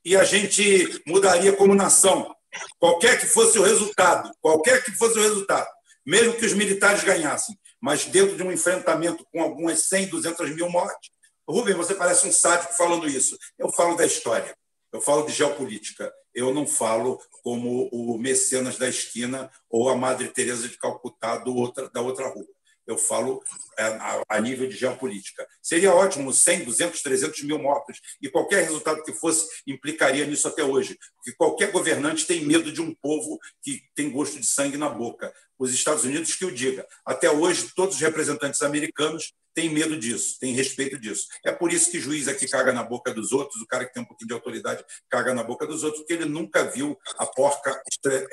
e 0.04 0.16
a 0.16 0.22
gente 0.22 1.02
mudaria 1.06 1.52
como 1.54 1.74
nação. 1.74 2.34
Qualquer 2.78 3.18
que 3.18 3.26
fosse 3.26 3.58
o 3.58 3.62
resultado, 3.62 4.30
qualquer 4.40 4.84
que 4.84 4.92
fosse 4.92 5.18
o 5.18 5.22
resultado 5.22 5.66
mesmo 6.04 6.34
que 6.34 6.44
os 6.44 6.52
militares 6.52 7.02
ganhassem, 7.02 7.58
mas 7.80 8.04
dentro 8.06 8.36
de 8.36 8.42
um 8.42 8.52
enfrentamento 8.52 9.26
com 9.32 9.42
algumas 9.42 9.80
100, 9.84 10.08
200 10.08 10.54
mil 10.54 10.68
mortes. 10.68 11.10
Rubem, 11.48 11.74
você 11.74 11.94
parece 11.94 12.26
um 12.26 12.32
sádico 12.32 12.72
falando 12.72 13.08
isso. 13.08 13.38
Eu 13.58 13.70
falo 13.70 13.96
da 13.96 14.06
história, 14.06 14.56
eu 14.92 15.00
falo 15.00 15.26
de 15.26 15.32
geopolítica. 15.32 16.12
Eu 16.34 16.52
não 16.52 16.66
falo 16.66 17.20
como 17.42 17.88
o 17.92 18.18
Mecenas 18.18 18.76
da 18.76 18.88
esquina 18.88 19.50
ou 19.70 19.88
a 19.88 19.96
Madre 19.96 20.28
Teresa 20.28 20.68
de 20.68 20.78
Calcutá 20.78 21.36
do 21.36 21.54
outra, 21.54 21.88
da 21.90 22.00
outra 22.00 22.28
rua. 22.28 22.46
Eu 22.86 22.98
falo 22.98 23.42
é, 23.78 23.98
a 24.28 24.40
nível 24.40 24.68
de 24.68 24.76
geopolítica. 24.76 25.46
Seria 25.62 25.94
ótimo 25.94 26.32
100, 26.32 26.64
200, 26.64 27.02
300 27.02 27.42
mil 27.44 27.58
mortos, 27.58 27.98
e 28.20 28.28
qualquer 28.28 28.64
resultado 28.64 29.02
que 29.02 29.12
fosse 29.12 29.46
implicaria 29.66 30.26
nisso 30.26 30.48
até 30.48 30.62
hoje, 30.62 30.98
porque 31.16 31.32
qualquer 31.32 31.70
governante 31.70 32.26
tem 32.26 32.44
medo 32.44 32.70
de 32.70 32.82
um 32.82 32.94
povo 32.94 33.38
que 33.62 33.80
tem 33.94 34.10
gosto 34.10 34.38
de 34.38 34.46
sangue 34.46 34.76
na 34.76 34.88
boca 34.88 35.32
os 35.58 35.72
Estados 35.72 36.04
Unidos 36.04 36.34
que 36.34 36.44
o 36.44 36.52
diga. 36.52 36.86
Até 37.04 37.30
hoje, 37.30 37.70
todos 37.74 37.96
os 37.96 38.00
representantes 38.00 38.62
americanos 38.62 39.32
têm 39.54 39.70
medo 39.70 39.96
disso, 39.96 40.38
têm 40.40 40.52
respeito 40.52 40.98
disso. 40.98 41.28
É 41.44 41.52
por 41.52 41.72
isso 41.72 41.90
que 41.90 42.00
juiz 42.00 42.26
aqui 42.26 42.48
caga 42.48 42.72
na 42.72 42.82
boca 42.82 43.14
dos 43.14 43.32
outros, 43.32 43.62
o 43.62 43.66
cara 43.66 43.84
que 43.84 43.94
tem 43.94 44.02
um 44.02 44.06
pouquinho 44.06 44.28
de 44.28 44.34
autoridade 44.34 44.84
caga 45.08 45.32
na 45.32 45.44
boca 45.44 45.66
dos 45.66 45.84
outros, 45.84 46.00
porque 46.02 46.14
ele 46.14 46.24
nunca 46.24 46.64
viu 46.64 46.98
a 47.16 47.24
porca 47.24 47.80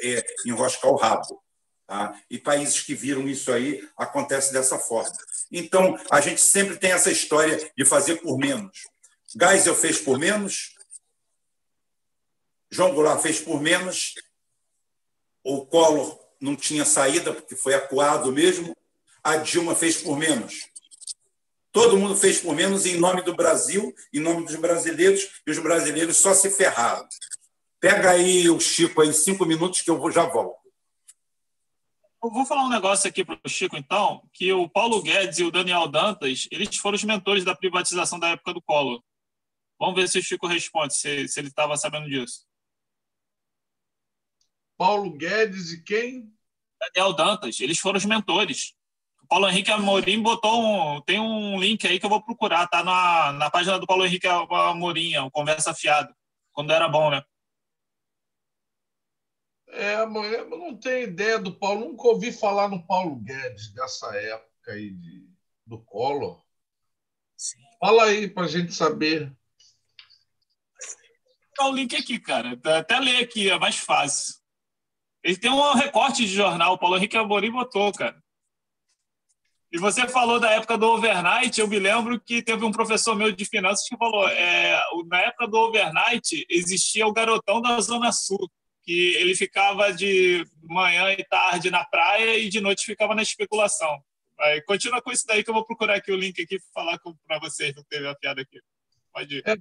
é, 0.01 0.25
enroscar 0.45 0.91
o 0.91 0.95
rabo. 0.95 1.41
Tá? 1.85 2.19
E 2.30 2.40
países 2.40 2.82
que 2.82 2.95
viram 2.95 3.27
isso 3.27 3.51
aí, 3.51 3.88
acontece 3.98 4.51
dessa 4.51 4.80
forma. 4.80 5.11
Então, 5.51 6.00
a 6.09 6.22
gente 6.22 6.41
sempre 6.41 6.77
tem 6.77 6.91
essa 6.91 7.11
história 7.11 7.72
de 7.77 7.85
fazer 7.85 8.16
por 8.22 8.38
menos. 8.38 8.88
Geisel 9.40 9.75
fez 9.75 10.00
por 10.00 10.17
menos, 10.17 10.75
João 12.69 12.93
Goulart 12.93 13.22
fez 13.22 13.40
por 13.40 13.61
menos, 13.61 14.16
o 15.43 15.66
Collor 15.66 16.20
não 16.42 16.56
tinha 16.56 16.84
saída, 16.84 17.34
porque 17.34 17.56
foi 17.56 17.76
acuado 17.76 18.32
mesmo. 18.32 18.76
A 19.24 19.38
Dilma 19.38 19.76
fez 19.76 19.98
por 19.98 20.18
menos. 20.18 20.68
Todo 21.72 21.98
mundo 21.98 22.18
fez 22.18 22.42
por 22.42 22.53
menos 22.53 22.86
em 22.86 22.98
nome 22.98 23.22
do 23.22 23.36
Brasil, 23.36 23.94
em 24.11 24.20
nome 24.20 24.45
dos 24.45 24.56
brasileiros, 24.56 25.42
e 25.45 25.52
os 25.52 25.60
brasileiros 25.60 26.18
só 26.18 26.34
se 26.34 26.50
ferraram. 26.50 27.08
Pega 27.80 28.11
aí 28.11 28.50
o 28.50 28.60
Chico 28.60 29.02
aí, 29.02 29.14
cinco 29.14 29.45
minutos 29.45 29.82
que 29.82 29.90
eu 29.90 30.11
já 30.11 30.26
volto. 30.26 30.60
Eu 32.24 32.30
vou 32.30 32.45
falar 32.45 32.66
um 32.66 32.70
negócio 32.70 33.10
aqui 33.10 33.24
para 33.24 33.40
o 33.44 33.50
Chico, 33.50 33.78
então, 33.78 34.22
que 34.34 34.52
o 34.52 34.70
Paulo 34.70 35.02
Guedes 35.02 35.40
e 35.40 35.44
o 35.44 35.52
Daniel 35.52 35.88
Dantas, 35.88 36.48
eles 36.52 36.76
foram 36.78 36.95
os 36.95 37.03
mentores 37.03 37.44
da 37.44 37.56
privatização 37.56 38.20
da 38.20 38.30
época 38.30 38.53
do 38.53 38.61
Collor. 38.61 39.02
Vamos 39.80 39.95
ver 39.95 40.08
se 40.08 40.20
o 40.20 40.24
Chico 40.24 40.45
responde, 40.45 40.95
se, 40.95 41.28
se 41.28 41.40
ele 41.40 41.48
estava 41.48 41.76
sabendo 41.78 42.08
disso. 42.08 42.45
Paulo 44.82 45.11
Guedes 45.11 45.72
e 45.72 45.84
quem? 45.84 46.34
Daniel 46.80 47.14
Dantas. 47.14 47.60
Eles 47.60 47.77
foram 47.77 48.00
os 48.00 48.06
mentores. 48.06 48.74
O 49.22 49.27
Paulo 49.27 49.48
Henrique 49.48 49.69
Amorim 49.69 50.24
botou 50.24 50.60
um. 50.60 51.00
Tem 51.03 51.19
um 51.19 51.60
link 51.60 51.85
aí 51.85 52.00
que 52.00 52.06
eu 52.08 52.10
vou 52.10 52.19
procurar, 52.19 52.66
tá 52.66 52.84
na, 52.84 53.32
na 53.34 53.51
página 53.51 53.77
do 53.77 53.85
Paulo 53.85 54.03
Henrique 54.03 54.26
Amorim, 54.27 55.16
o 55.18 55.30
Conversa 55.30 55.72
Fiado, 55.72 56.11
quando 56.51 56.74
era 56.74 56.90
bom, 56.90 57.11
né? 57.11 57.24
É, 59.68 59.98
eu 59.98 60.50
não 60.50 60.76
tenho 60.76 61.03
ideia 61.03 61.38
do 61.38 61.53
Paulo, 61.53 61.90
nunca 61.90 62.08
ouvi 62.08 62.32
falar 62.32 62.68
no 62.68 62.84
Paulo 62.88 63.18
Guedes 63.18 63.72
dessa 63.76 64.08
época 64.16 64.72
aí 64.72 64.90
de, 64.90 65.30
do 65.64 65.77
Collor. 65.77 66.43
Sim. 67.38 67.60
Fala 67.80 68.06
aí 68.06 68.27
para 68.27 68.45
a 68.45 68.50
gente 68.50 68.74
saber. 68.74 69.32
Tá 71.56 71.68
o 71.68 71.76
link 71.76 71.95
aqui, 71.95 72.19
cara. 72.19 72.60
Até 72.80 73.00
ler 73.00 73.24
aqui, 73.24 73.48
é 73.48 73.60
mais 73.60 73.76
fácil. 73.76 74.41
Ele 75.24 75.38
tem 75.38 75.51
um 75.51 75.74
recorte 75.74 76.25
de 76.25 76.33
jornal, 76.33 76.74
o 76.74 76.77
Paulo 76.77 76.98
Henrique 76.98 77.17
Amorim 77.17 77.51
botou, 77.51 77.91
cara. 77.91 78.22
E 79.72 79.77
você 79.77 80.08
falou 80.08 80.38
da 80.38 80.51
época 80.51 80.77
do 80.77 80.85
overnight, 80.85 81.58
eu 81.59 81.67
me 81.67 81.80
lembro 81.80 82.19
que 82.19 82.41
teve 82.41 82.66
um 82.66 82.72
professor 82.74 83.16
meu 83.16 83.32
de 83.32 83.45
finanças 83.45 83.88
que 83.88 83.95
falou, 83.95 84.27
é, 84.27 84.77
na 85.08 85.22
época 85.22 85.48
do 85.48 85.58
overnight 85.58 86.45
existia 86.50 87.08
o 87.08 87.14
garotão 87.14 87.61
da 87.61 87.80
Zona 87.80 88.11
Sul, 88.11 88.51
que 88.83 89.16
ele 89.16 89.33
ficava 89.33 89.93
de 89.93 90.45
manhã 90.64 91.14
e 91.14 91.24
tarde 91.24 91.72
na 91.72 91.85
praia 91.85 92.38
e 92.38 92.50
de 92.50 92.59
noite 92.59 92.85
ficava 92.85 93.16
na 93.16 93.22
especulação. 93.22 94.03
Aí, 94.41 94.61
continua 94.64 95.01
com 95.01 95.11
isso 95.11 95.25
daí 95.25 95.43
que 95.43 95.50
eu 95.50 95.53
vou 95.53 95.66
procurar 95.66 95.95
aqui 95.95 96.11
o 96.11 96.17
link 96.17 96.41
aqui 96.41 96.59
para 96.59 96.83
falar 96.83 97.00
para 97.25 97.40
vocês, 97.40 97.74
não 97.74 97.83
teve 97.83 98.08
a 98.08 98.16
piada 98.16 98.41
aqui. 98.41 98.59
Pode. 99.14 99.41
É, 99.45 99.53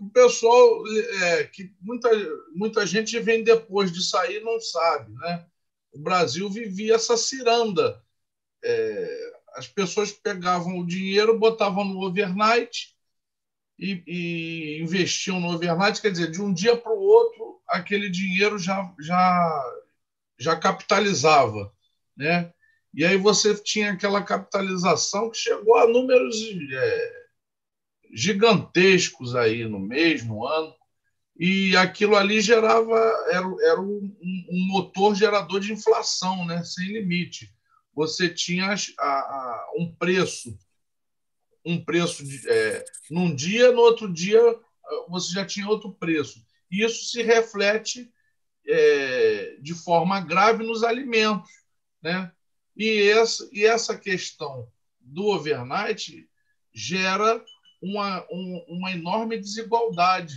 o 0.00 0.10
pessoal, 0.10 0.84
é, 1.22 1.44
que 1.44 1.74
muita, 1.80 2.08
muita 2.54 2.86
gente 2.86 3.18
vem 3.20 3.44
depois 3.44 3.92
de 3.92 4.02
sair 4.02 4.40
não 4.40 4.58
sabe. 4.58 5.12
Né? 5.12 5.46
O 5.92 5.98
Brasil 5.98 6.48
vivia 6.48 6.94
essa 6.94 7.16
ciranda. 7.16 8.02
É, 8.64 9.32
as 9.54 9.66
pessoas 9.66 10.12
pegavam 10.12 10.78
o 10.78 10.86
dinheiro, 10.86 11.38
botavam 11.38 11.84
no 11.84 12.02
overnight 12.02 12.96
e, 13.78 14.02
e 14.06 14.82
investiam 14.82 15.40
no 15.40 15.54
overnight. 15.54 16.00
Quer 16.00 16.10
dizer, 16.10 16.30
de 16.30 16.40
um 16.40 16.52
dia 16.52 16.76
para 16.76 16.92
o 16.92 17.00
outro, 17.00 17.60
aquele 17.68 18.08
dinheiro 18.08 18.58
já, 18.58 18.94
já, 18.98 19.82
já 20.38 20.56
capitalizava. 20.56 21.70
Né? 22.16 22.50
E 22.94 23.04
aí 23.04 23.18
você 23.18 23.54
tinha 23.54 23.92
aquela 23.92 24.22
capitalização 24.22 25.30
que 25.30 25.36
chegou 25.36 25.76
a 25.76 25.86
números. 25.86 26.36
É, 26.72 27.25
gigantescos 28.16 29.36
aí 29.36 29.68
no 29.68 29.78
mês, 29.78 30.24
no 30.24 30.46
ano, 30.46 30.74
e 31.38 31.76
aquilo 31.76 32.16
ali 32.16 32.40
gerava 32.40 32.96
era, 33.28 33.46
era 33.60 33.78
um, 33.78 34.16
um 34.22 34.66
motor 34.68 35.14
gerador 35.14 35.60
de 35.60 35.70
inflação, 35.70 36.46
né, 36.46 36.64
sem 36.64 36.86
limite. 36.86 37.54
Você 37.94 38.30
tinha 38.30 38.74
a, 38.98 39.06
a, 39.06 39.72
um 39.76 39.94
preço, 39.94 40.58
um 41.62 41.84
preço 41.84 42.24
de, 42.24 42.48
é, 42.48 42.84
num 43.10 43.34
dia, 43.34 43.70
no 43.72 43.82
outro 43.82 44.10
dia 44.10 44.40
você 45.10 45.34
já 45.34 45.44
tinha 45.44 45.68
outro 45.68 45.92
preço. 45.92 46.42
E 46.70 46.82
isso 46.82 47.10
se 47.10 47.22
reflete 47.22 48.10
é, 48.66 49.58
de 49.60 49.74
forma 49.74 50.20
grave 50.20 50.64
nos 50.64 50.82
alimentos. 50.82 51.50
Né? 52.00 52.32
E, 52.74 53.10
essa, 53.10 53.46
e 53.52 53.66
essa 53.66 53.98
questão 53.98 54.66
do 55.00 55.26
overnight 55.26 56.26
gera 56.72 57.44
uma, 57.80 58.26
um, 58.30 58.64
uma 58.68 58.90
enorme 58.90 59.38
desigualdade, 59.38 60.34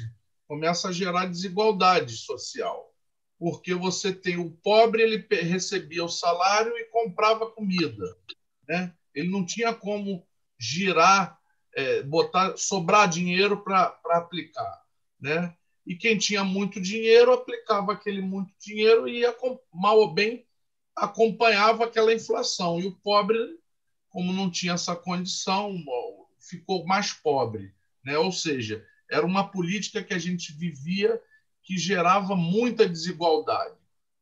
começa 0.48 0.90
a 0.90 0.92
gerar 0.92 1.28
desigualdade 1.28 2.18
social, 2.18 2.92
porque 3.38 3.74
você 3.74 4.14
tem 4.14 4.38
o 4.38 4.52
pobre, 4.52 5.02
ele 5.02 5.26
recebia 5.30 6.04
o 6.04 6.10
salário 6.10 6.76
e 6.78 6.86
comprava 6.86 7.50
comida, 7.52 8.18
né? 8.68 8.94
ele 9.14 9.30
não 9.30 9.46
tinha 9.46 9.74
como 9.74 10.26
girar, 10.60 11.40
é, 11.76 12.04
botar, 12.04 12.58
sobrar 12.58 13.08
dinheiro 13.08 13.64
para 13.64 14.00
aplicar. 14.12 14.84
Né? 15.20 15.56
E 15.86 15.96
quem 15.96 16.18
tinha 16.18 16.44
muito 16.44 16.80
dinheiro 16.80 17.32
aplicava 17.32 17.94
aquele 17.94 18.22
muito 18.22 18.52
dinheiro 18.60 19.08
e, 19.08 19.20
ia, 19.20 19.36
mal 19.74 19.98
ou 20.00 20.14
bem, 20.14 20.46
acompanhava 20.96 21.86
aquela 21.86 22.14
inflação. 22.14 22.80
E 22.80 22.86
o 22.86 22.96
pobre, 22.98 23.38
como 24.10 24.34
não 24.34 24.50
tinha 24.50 24.74
essa 24.74 24.96
condição, 24.96 25.74
ficou 26.50 26.86
mais 26.86 27.14
pobre. 27.14 27.74
Né? 28.04 28.18
Ou 28.18 28.32
seja, 28.32 28.86
era 29.10 29.26
uma 29.26 29.50
política 29.50 30.04
que 30.04 30.14
a 30.14 30.20
gente 30.20 30.52
vivia 30.54 31.22
que 31.64 31.78
gerava 31.78 32.36
muita 32.36 32.88
desigualdade. 32.88 33.76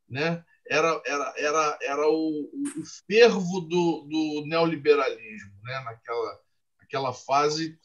Né? 0.09 0.43
Era, 0.69 1.01
era, 1.05 1.33
era, 1.37 1.79
era 1.81 2.09
o, 2.09 2.49
o 2.77 2.83
fervo 3.07 3.61
do, 3.61 4.07
do 4.09 4.45
neoliberalismo, 4.47 5.53
né? 5.63 5.79
naquela, 5.81 6.41
naquela 6.79 7.13
fase 7.13 7.79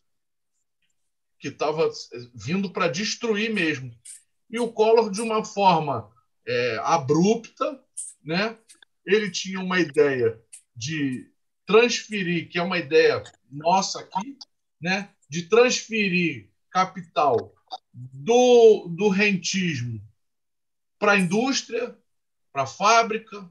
que 1.39 1.49
estava 1.49 1.89
vindo 2.35 2.71
para 2.71 2.89
destruir 2.89 3.53
mesmo. 3.53 3.93
E 4.51 4.59
o 4.59 4.73
Collor, 4.73 5.11
de 5.11 5.21
uma 5.21 5.45
forma 5.45 6.11
é, 6.47 6.79
abrupta, 6.83 7.83
né? 8.23 8.57
ele 9.05 9.31
tinha 9.31 9.61
uma 9.61 9.81
ideia 9.81 10.41
de 10.75 11.31
transferir, 11.67 12.49
que 12.49 12.59
é 12.59 12.63
uma 12.63 12.79
ideia 12.79 13.23
nossa 13.53 14.01
aqui, 14.01 14.39
né? 14.81 15.11
de 15.29 15.43
transferir 15.43 16.51
capital 16.71 17.55
do, 17.93 18.89
do 18.89 19.09
rentismo 19.09 20.01
para 20.99 21.13
a 21.13 21.19
indústria, 21.19 21.97
para 22.53 22.63
a 22.63 22.67
fábrica, 22.67 23.51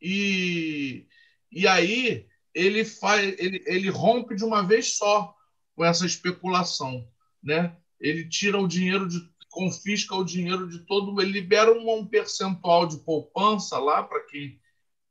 e, 0.00 1.06
e 1.50 1.66
aí 1.66 2.26
ele, 2.52 2.84
faz, 2.84 3.34
ele, 3.38 3.62
ele 3.66 3.88
rompe 3.88 4.34
de 4.34 4.44
uma 4.44 4.62
vez 4.62 4.96
só 4.96 5.34
com 5.74 5.84
essa 5.84 6.06
especulação. 6.06 7.08
Né? 7.42 7.76
Ele 8.00 8.28
tira 8.28 8.58
o 8.58 8.68
dinheiro 8.68 9.08
de 9.08 9.20
confisca 9.54 10.16
o 10.16 10.24
dinheiro 10.24 10.68
de 10.68 10.80
todo, 10.80 11.22
ele 11.22 11.30
libera 11.30 11.72
um, 11.72 12.04
percentual 12.04 12.88
de 12.88 12.98
poupança 12.98 13.78
lá 13.78 14.02
para 14.02 14.20
quem, 14.26 14.60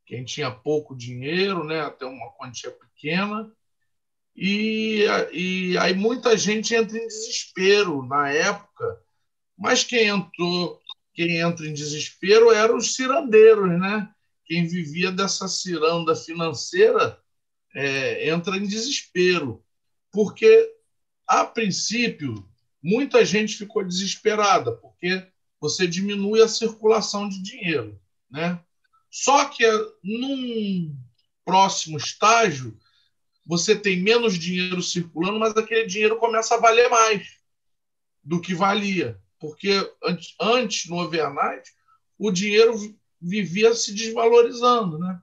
quem 0.04 0.22
tinha 0.22 0.50
pouco 0.50 0.94
dinheiro, 0.94 1.64
né, 1.64 1.80
até 1.80 2.04
uma 2.04 2.30
quantia 2.32 2.70
pequena, 2.70 3.50
e, 4.36 5.04
e 5.32 5.78
aí 5.78 5.94
muita 5.94 6.36
gente 6.36 6.74
entra 6.74 6.98
em 6.98 7.06
desespero 7.06 8.02
na 8.06 8.30
época, 8.30 9.00
mas 9.56 9.84
quem 9.84 10.08
entrou, 10.08 10.80
quem 11.12 11.38
entra 11.38 11.66
em 11.66 11.72
desespero 11.72 12.50
eram 12.50 12.76
os 12.76 12.94
cirandeiros, 12.94 13.78
né? 13.78 14.08
Quem 14.44 14.66
vivia 14.66 15.10
dessa 15.10 15.48
ciranda 15.48 16.14
financeira 16.14 17.18
é, 17.74 18.28
entra 18.28 18.56
em 18.56 18.66
desespero, 18.66 19.64
porque 20.12 20.70
a 21.26 21.44
princípio 21.44 22.46
muita 22.82 23.24
gente 23.24 23.56
ficou 23.56 23.82
desesperada, 23.82 24.72
porque 24.72 25.26
você 25.58 25.86
diminui 25.86 26.42
a 26.42 26.48
circulação 26.48 27.28
de 27.28 27.42
dinheiro. 27.42 27.98
Né? 28.30 28.60
Só 29.10 29.46
que 29.46 29.64
num 30.02 30.94
próximo 31.44 31.96
estágio, 31.96 32.76
você 33.46 33.76
tem 33.76 34.00
menos 34.00 34.38
dinheiro 34.38 34.82
circulando, 34.82 35.38
mas 35.38 35.54
aquele 35.56 35.86
dinheiro 35.86 36.16
começa 36.16 36.54
a 36.54 36.60
valer 36.60 36.88
mais 36.88 37.28
do 38.22 38.40
que 38.40 38.54
valia. 38.54 39.20
Porque 39.38 39.70
antes, 40.40 40.88
no 40.88 40.98
overnight, 40.98 41.70
o 42.18 42.30
dinheiro 42.30 42.74
vivia 43.20 43.74
se 43.74 43.94
desvalorizando. 43.94 44.98
Né? 44.98 45.20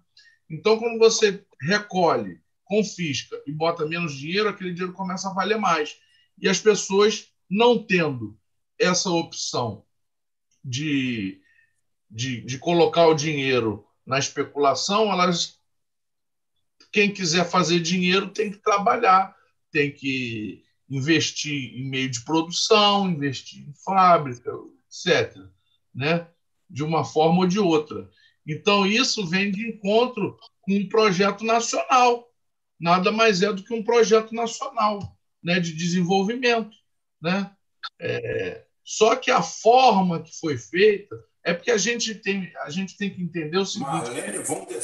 Então, 0.50 0.78
quando 0.78 1.00
você 1.00 1.44
recolhe, 1.62 2.40
confisca 2.64 3.42
e 3.48 3.52
bota 3.52 3.86
menos 3.86 4.14
dinheiro, 4.14 4.50
aquele 4.50 4.72
dinheiro 4.74 4.94
começa 4.94 5.30
a 5.30 5.34
valer 5.34 5.58
mais. 5.58 5.98
E 6.38 6.48
as 6.48 6.60
pessoas 6.60 7.32
não 7.50 7.84
tendo 7.84 8.38
essa 8.80 9.10
opção 9.10 9.84
de, 10.64 11.42
de, 12.10 12.42
de 12.42 12.58
colocar 12.60 13.08
o 13.08 13.16
dinheiro 13.16 13.86
na 14.06 14.20
especulação, 14.20 15.12
elas 15.12 15.61
quem 16.92 17.12
quiser 17.12 17.50
fazer 17.50 17.80
dinheiro 17.80 18.30
tem 18.30 18.52
que 18.52 18.58
trabalhar, 18.58 19.36
tem 19.72 19.92
que 19.92 20.64
investir 20.90 21.74
em 21.80 21.90
meio 21.90 22.10
de 22.10 22.24
produção, 22.26 23.10
investir 23.10 23.64
em 23.68 23.74
fábrica, 23.86 24.52
etc. 24.88 25.38
Né? 25.96 26.28
De 26.70 26.84
uma 26.84 27.06
forma 27.06 27.40
ou 27.40 27.48
de 27.48 27.60
outra. 27.60 28.10
Então, 28.46 28.86
isso 28.86 29.26
vem 29.26 29.52
de 29.52 29.70
encontro 29.70 30.38
com 30.62 30.74
um 30.74 30.90
projeto 30.90 31.46
nacional. 31.46 32.28
Nada 32.80 33.12
mais 33.12 33.42
é 33.42 33.54
do 33.54 33.64
que 33.64 33.74
um 33.74 33.84
projeto 33.84 34.34
nacional 34.34 35.18
né, 35.42 35.60
de 35.60 35.74
desenvolvimento. 35.74 36.76
Né? 37.22 37.50
É, 38.00 38.66
só 38.84 39.16
que 39.16 39.32
a 39.32 39.42
forma 39.42 40.22
que 40.22 40.38
foi 40.40 40.58
feita 40.58 41.16
é 41.44 41.54
porque 41.54 41.72
a 41.72 41.78
gente 41.78 42.16
tem, 42.16 42.52
a 42.64 42.70
gente 42.70 42.98
tem 42.98 43.10
que 43.10 43.22
entender 43.22 43.58
o 43.58 43.66
seguinte: 43.66 43.90
Marlene 43.90 44.40
von 44.40 44.66
der 44.66 44.82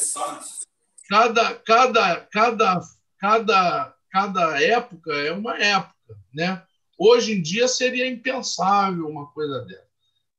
cada, 1.08 1.56
cada, 1.56 2.22
cada, 2.32 2.80
cada, 3.20 3.96
cada 4.12 4.62
época 4.62 5.14
é 5.14 5.32
uma 5.32 5.58
época. 5.58 5.96
Né? 6.34 6.64
Hoje 6.98 7.34
em 7.34 7.42
dia 7.42 7.68
seria 7.68 8.08
impensável 8.08 9.08
uma 9.08 9.32
coisa 9.32 9.66
dessa. 9.66 9.88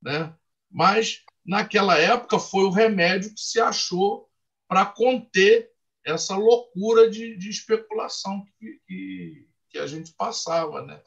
Né? 0.03 0.35
Mas 0.71 1.23
naquela 1.45 1.99
época 1.99 2.39
foi 2.39 2.65
o 2.65 2.71
remédio 2.71 3.35
que 3.35 3.41
se 3.41 3.61
achou 3.61 4.29
para 4.69 4.85
conter 4.85 5.71
essa 6.05 6.37
loucura 6.37 7.11
de, 7.11 7.37
de 7.37 7.49
especulação 7.49 8.45
que, 8.59 8.81
que, 8.87 9.49
que, 9.71 9.79
a 9.79 9.87
gente 9.87 10.13
passava. 10.13 10.83
Né? 10.83 11.01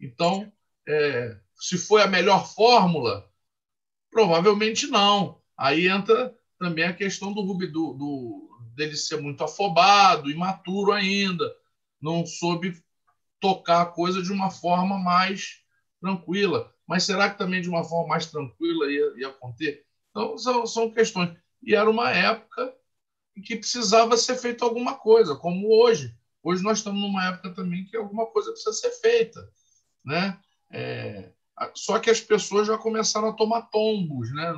Então, 0.00 0.52
é, 0.86 1.36
se 1.56 1.76
foi 1.76 2.02
a 2.02 2.06
melhor 2.06 2.46
fórmula, 2.46 3.28
provavelmente 4.10 4.86
não. 4.86 5.40
Aí 5.56 5.88
entra 5.88 6.34
também 6.58 6.84
a 6.84 6.94
questão 6.94 7.32
do, 7.32 7.42
do, 7.42 7.94
do 7.94 8.47
dele 8.78 8.96
ser 8.96 9.20
muito 9.20 9.42
afobado, 9.42 10.30
imaturo 10.30 10.92
ainda, 10.92 11.44
não 12.00 12.24
soube 12.24 12.80
tocar 13.40 13.82
a 13.82 13.86
coisa 13.86 14.22
de 14.22 14.32
uma 14.32 14.50
forma 14.50 14.96
mais 14.96 15.60
tranquila. 16.00 16.72
Mas 16.86 17.02
será 17.02 17.28
que 17.28 17.36
também 17.36 17.60
de 17.60 17.68
uma 17.68 17.84
forma 17.84 18.08
mais 18.08 18.26
tranquila 18.26 18.90
ia, 18.90 19.12
ia 19.16 19.30
conter? 19.30 19.84
Então, 20.10 20.38
são, 20.38 20.66
são 20.66 20.90
questões. 20.90 21.36
E 21.62 21.74
era 21.74 21.90
uma 21.90 22.10
época 22.10 22.72
em 23.36 23.42
que 23.42 23.56
precisava 23.56 24.16
ser 24.16 24.36
feito 24.36 24.64
alguma 24.64 24.94
coisa, 24.94 25.34
como 25.34 25.68
hoje. 25.68 26.16
Hoje 26.42 26.62
nós 26.62 26.78
estamos 26.78 27.00
numa 27.00 27.26
época 27.26 27.50
também 27.50 27.84
que 27.84 27.96
alguma 27.96 28.26
coisa 28.26 28.52
precisa 28.52 28.72
ser 28.72 28.92
feita. 28.92 29.50
Né? 30.04 30.38
É, 30.70 31.32
só 31.74 31.98
que 31.98 32.10
as 32.10 32.20
pessoas 32.20 32.68
já 32.68 32.78
começaram 32.78 33.28
a 33.28 33.34
tomar 33.34 33.62
tombos, 33.62 34.32
né? 34.32 34.54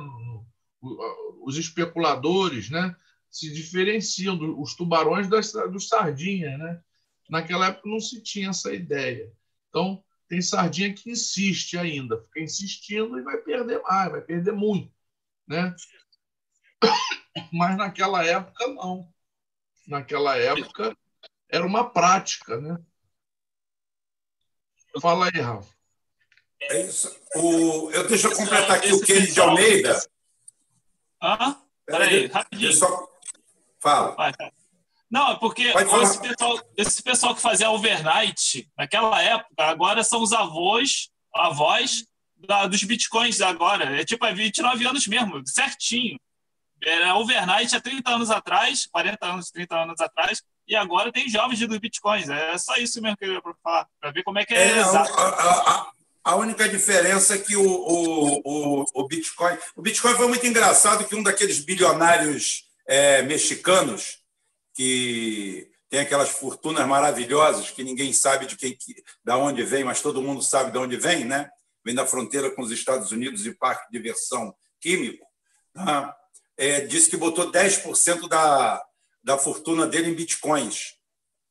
os 1.43 1.57
especuladores, 1.57 2.69
né? 2.69 2.95
Se 3.31 3.51
diferenciam 3.51 4.37
dos 4.37 4.75
tubarões 4.75 5.29
das, 5.29 5.53
dos 5.71 5.87
sardinhas, 5.87 6.59
né? 6.59 6.81
Naquela 7.29 7.67
época 7.67 7.87
não 7.87 7.99
se 7.99 8.21
tinha 8.21 8.49
essa 8.49 8.73
ideia. 8.73 9.31
Então, 9.69 10.03
tem 10.27 10.41
sardinha 10.41 10.93
que 10.93 11.09
insiste 11.09 11.77
ainda, 11.77 12.21
fica 12.23 12.41
insistindo 12.41 13.17
e 13.17 13.21
vai 13.21 13.37
perder 13.37 13.81
mais, 13.81 14.11
vai 14.11 14.21
perder 14.21 14.51
muito, 14.51 14.93
né? 15.47 15.73
Mas 17.51 17.77
naquela 17.77 18.25
época 18.25 18.67
não. 18.67 19.09
Naquela 19.87 20.37
época 20.37 20.95
era 21.49 21.65
uma 21.65 21.89
prática, 21.89 22.59
né? 22.59 22.77
Fala 25.01 25.27
aí, 25.27 25.41
Rafa. 25.41 25.73
É 26.61 26.81
isso. 26.81 27.17
O, 27.35 27.91
eu 27.91 28.07
deixa 28.07 28.27
eu 28.27 28.35
completar 28.35 28.77
aqui 28.77 28.91
o 28.91 29.01
Kenny 29.01 29.31
de 29.31 29.39
Almeida. 29.39 29.99
Ah, 31.19 31.61
peraí, 31.85 32.27
rapidinho. 32.27 32.73
Só, 32.73 33.10
Fala. 33.81 34.15
Não, 35.09 35.31
é 35.31 35.35
porque 35.35 35.63
esse 35.63 36.21
pessoal, 36.21 36.59
esse 36.77 37.03
pessoal, 37.03 37.35
que 37.35 37.41
fazia 37.41 37.69
overnight, 37.69 38.69
naquela 38.77 39.21
época, 39.21 39.49
agora 39.57 40.03
são 40.03 40.21
os 40.21 40.31
avós, 40.31 41.09
avós 41.35 42.05
da, 42.37 42.65
dos 42.65 42.83
bitcoins 42.83 43.41
agora. 43.41 43.99
É 43.99 44.05
tipo, 44.05 44.25
é 44.25 44.33
29 44.33 44.87
anos 44.87 45.07
mesmo, 45.07 45.41
certinho. 45.45 46.17
Era 46.81 47.15
overnight 47.15 47.75
há 47.75 47.81
30 47.81 48.09
anos 48.09 48.31
atrás, 48.31 48.87
40 48.87 49.25
anos, 49.25 49.51
30 49.51 49.75
anos 49.75 49.99
atrás, 49.99 50.41
e 50.67 50.75
agora 50.75 51.11
tem 51.11 51.27
jovens 51.27 51.59
dos 51.59 51.77
bitcoins. 51.77 52.29
É 52.29 52.57
só 52.57 52.75
isso 52.77 53.01
mesmo 53.01 53.17
que 53.17 53.25
eu 53.25 53.33
ia 53.33 53.41
falar, 53.61 53.87
para 53.99 54.11
ver 54.11 54.23
como 54.23 54.39
é 54.39 54.45
que 54.45 54.53
é, 54.53 54.71
é 54.71 54.79
exato. 54.79 55.13
A, 55.13 55.25
a, 55.25 55.91
A 56.23 56.35
única 56.35 56.69
diferença 56.69 57.35
é 57.35 57.37
que 57.39 57.55
o, 57.55 57.65
o, 57.65 58.41
o, 58.45 58.85
o 58.93 59.07
Bitcoin. 59.07 59.57
O 59.75 59.81
Bitcoin 59.81 60.13
foi 60.13 60.27
muito 60.27 60.45
engraçado 60.45 61.05
que 61.05 61.15
um 61.15 61.23
daqueles 61.23 61.59
bilionários 61.59 62.70
é, 62.87 63.21
mexicanos 63.21 64.19
que 64.73 65.69
tem 65.89 65.99
aquelas 65.99 66.29
fortunas 66.29 66.87
maravilhosas 66.87 67.69
que 67.69 67.83
ninguém 67.83 68.13
sabe 68.13 68.45
de 68.45 68.55
quem, 68.55 68.77
da 69.23 69.37
onde 69.37 69.63
vem, 69.63 69.83
mas 69.83 70.01
todo 70.01 70.21
mundo 70.21 70.41
sabe 70.41 70.71
de 70.71 70.77
onde 70.77 70.95
vem, 70.95 71.25
né? 71.25 71.49
Vem 71.83 71.93
da 71.93 72.07
fronteira 72.07 72.49
com 72.51 72.61
os 72.61 72.71
Estados 72.71 73.11
Unidos 73.11 73.45
e 73.45 73.53
parque 73.53 73.91
de 73.91 73.97
diversão 73.97 74.55
químico. 74.79 75.25
Tá? 75.73 76.15
É, 76.57 76.81
disse 76.81 77.09
que 77.09 77.17
botou 77.17 77.51
10% 77.51 78.29
da, 78.29 78.81
da 79.23 79.37
fortuna 79.37 79.85
dele 79.85 80.09
em 80.09 80.15
bitcoins. 80.15 80.95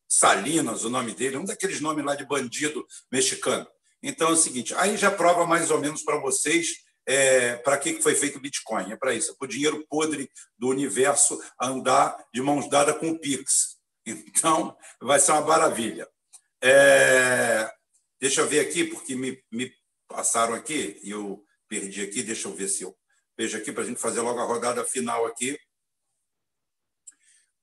Salinas, 0.09 0.85
o 0.85 0.91
nome 0.91 1.15
dele, 1.15 1.37
um 1.37 1.45
daqueles 1.45 1.81
nomes 1.81 2.05
lá 2.05 2.15
de 2.15 2.25
bandido 2.25 2.85
mexicano. 3.13 3.67
Então 4.03 4.31
é 4.31 4.33
o 4.33 4.37
seguinte, 4.37 4.75
aí 4.75 4.97
já 4.97 5.11
prova 5.11 5.47
mais 5.47 5.71
ou 5.71 5.79
menos 5.79 6.03
para 6.03 6.19
vocês 6.19 6.69
é, 7.11 7.57
para 7.57 7.77
que 7.77 8.01
foi 8.01 8.15
feito 8.15 8.37
o 8.39 8.41
Bitcoin. 8.41 8.93
É 8.93 8.97
para 8.97 9.13
isso, 9.13 9.33
é 9.33 9.35
para 9.35 9.45
o 9.45 9.49
dinheiro 9.49 9.85
podre 9.89 10.31
do 10.57 10.69
universo 10.69 11.43
andar 11.61 12.17
de 12.33 12.41
mãos 12.41 12.71
dadas 12.71 12.97
com 12.99 13.11
o 13.11 13.19
Pix. 13.19 13.81
Então, 14.07 14.77
vai 15.03 15.19
ser 15.19 15.33
uma 15.33 15.41
maravilha. 15.41 16.09
É, 16.63 17.69
deixa 18.21 18.43
eu 18.43 18.47
ver 18.47 18.61
aqui, 18.61 18.85
porque 18.85 19.17
me, 19.17 19.43
me 19.51 19.73
passaram 20.07 20.55
aqui 20.55 21.01
e 21.03 21.11
eu 21.11 21.43
perdi 21.69 22.03
aqui. 22.03 22.23
Deixa 22.23 22.47
eu 22.47 22.55
ver 22.55 22.69
se 22.69 22.85
eu 22.85 22.97
vejo 23.37 23.59
aqui 23.59 23.73
para 23.73 23.83
a 23.83 23.87
gente 23.87 24.01
fazer 24.01 24.21
logo 24.21 24.39
a 24.39 24.45
rodada 24.45 24.85
final 24.85 25.27
aqui. 25.27 25.59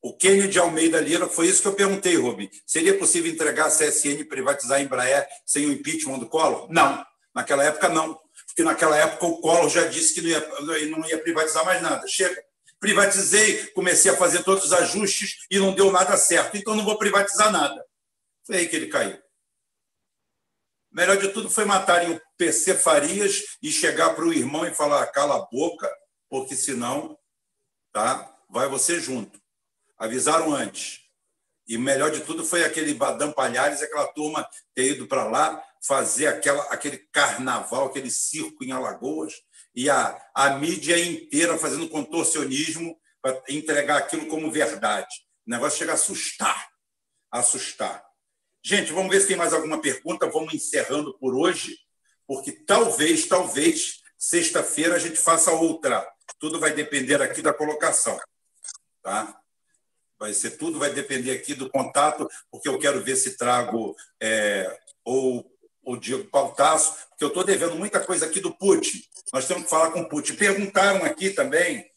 O 0.02 0.16
Kenny 0.16 0.48
de 0.50 0.60
Almeida 0.60 1.00
Lira, 1.00 1.28
foi 1.28 1.48
isso 1.48 1.62
que 1.62 1.68
eu 1.70 1.74
perguntei, 1.74 2.16
Rubi. 2.18 2.52
Seria 2.66 2.98
possível 2.98 3.32
entregar 3.32 3.68
a 3.68 3.72
CSN 3.72 4.20
e 4.20 4.26
privatizar 4.26 4.78
a 4.78 4.82
Embraer 4.82 5.28
sem 5.46 5.66
o 5.66 5.72
impeachment 5.72 6.20
do 6.20 6.28
Collor? 6.30 6.70
Não. 6.70 7.04
Naquela 7.34 7.64
época, 7.64 7.88
não. 7.90 8.20
Porque 8.58 8.68
naquela 8.68 8.98
época 8.98 9.24
o 9.28 9.40
Collor 9.40 9.70
já 9.70 9.86
disse 9.86 10.16
que 10.16 10.22
não 10.22 10.30
ia, 10.30 10.88
não 10.88 11.08
ia 11.08 11.22
privatizar 11.22 11.64
mais 11.64 11.80
nada. 11.80 12.08
Chega. 12.08 12.44
Privatizei, 12.80 13.68
comecei 13.68 14.10
a 14.10 14.18
fazer 14.18 14.42
todos 14.42 14.66
os 14.66 14.74
ajustes 14.74 15.46
e 15.52 15.60
não 15.60 15.76
deu 15.76 15.92
nada 15.92 16.18
certo. 16.18 16.58
Então 16.58 16.74
não 16.74 16.84
vou 16.84 16.98
privatizar 16.98 17.52
nada. 17.52 17.86
Foi 18.44 18.58
aí 18.58 18.68
que 18.68 18.76
ele 18.76 18.88
caiu. 18.88 19.22
Melhor 20.92 21.18
de 21.18 21.28
tudo 21.28 21.52
foi 21.52 21.66
matarem 21.66 22.16
o 22.16 22.22
PC 22.36 22.74
Farias 22.74 23.44
e 23.62 23.72
chegar 23.72 24.16
para 24.16 24.26
o 24.26 24.34
irmão 24.34 24.66
e 24.66 24.74
falar: 24.74 25.06
cala 25.12 25.36
a 25.36 25.46
boca, 25.46 25.88
porque 26.28 26.56
senão 26.56 27.16
tá, 27.94 28.36
vai 28.50 28.68
você 28.68 29.00
junto. 29.00 29.40
Avisaram 30.00 30.56
antes. 30.56 31.02
E 31.68 31.78
melhor 31.78 32.10
de 32.10 32.22
tudo 32.22 32.44
foi 32.44 32.64
aquele 32.64 32.96
Badam 32.96 33.32
Palhares, 33.32 33.84
aquela 33.84 34.08
turma 34.14 34.50
ter 34.74 34.94
ido 34.94 35.06
para 35.06 35.26
lá 35.26 35.64
fazer 35.88 36.28
aquela, 36.28 36.64
aquele 36.64 36.98
carnaval, 36.98 37.86
aquele 37.86 38.12
circo 38.12 38.64
em 38.64 38.72
Alagoas, 38.72 39.34
e 39.74 39.90
a, 39.90 40.20
a 40.34 40.50
mídia 40.52 41.00
inteira 41.00 41.58
fazendo 41.58 41.88
contorcionismo 41.88 43.00
para 43.22 43.42
entregar 43.48 43.98
aquilo 43.98 44.28
como 44.28 44.52
verdade. 44.52 45.16
O 45.46 45.52
negócio 45.52 45.80
chega 45.80 45.92
a 45.92 45.96
assustar. 45.96 46.70
Assustar. 47.32 48.04
Gente, 48.64 48.92
vamos 48.92 49.12
ver 49.12 49.22
se 49.22 49.28
tem 49.28 49.38
mais 49.38 49.54
alguma 49.54 49.80
pergunta. 49.80 50.30
Vamos 50.30 50.54
encerrando 50.54 51.18
por 51.20 51.36
hoje, 51.36 51.78
porque 52.26 52.52
talvez, 52.52 53.26
talvez, 53.28 54.02
sexta-feira 54.18 54.96
a 54.96 55.00
gente 55.00 55.18
faça 55.18 55.52
outra. 55.52 56.06
Tudo 56.40 56.60
vai 56.60 56.74
depender 56.74 57.22
aqui 57.22 57.42
da 57.42 57.54
colocação. 57.54 58.20
Tá? 59.02 59.40
Vai 60.20 60.34
ser 60.34 60.52
tudo, 60.58 60.80
vai 60.80 60.92
depender 60.92 61.32
aqui 61.32 61.54
do 61.54 61.70
contato, 61.70 62.28
porque 62.52 62.68
eu 62.68 62.80
quero 62.80 63.04
ver 63.04 63.16
se 63.16 63.38
trago 63.38 63.96
é, 64.20 64.80
ou 65.06 65.50
o 65.88 65.96
Diego 65.96 66.26
Pautasso, 66.26 66.94
porque 67.10 67.24
eu 67.24 67.30
estou 67.30 67.46
devendo 67.46 67.76
muita 67.76 68.02
coisa 68.02 68.26
aqui 68.26 68.42
do 68.42 68.54
Putin. 68.54 69.02
Nós 69.32 69.48
temos 69.48 69.64
que 69.64 69.70
falar 69.70 69.92
com 69.92 70.02
o 70.02 70.10
Putin. 70.10 70.36
Perguntaram 70.36 71.06
aqui 71.06 71.30
também, 71.30 71.90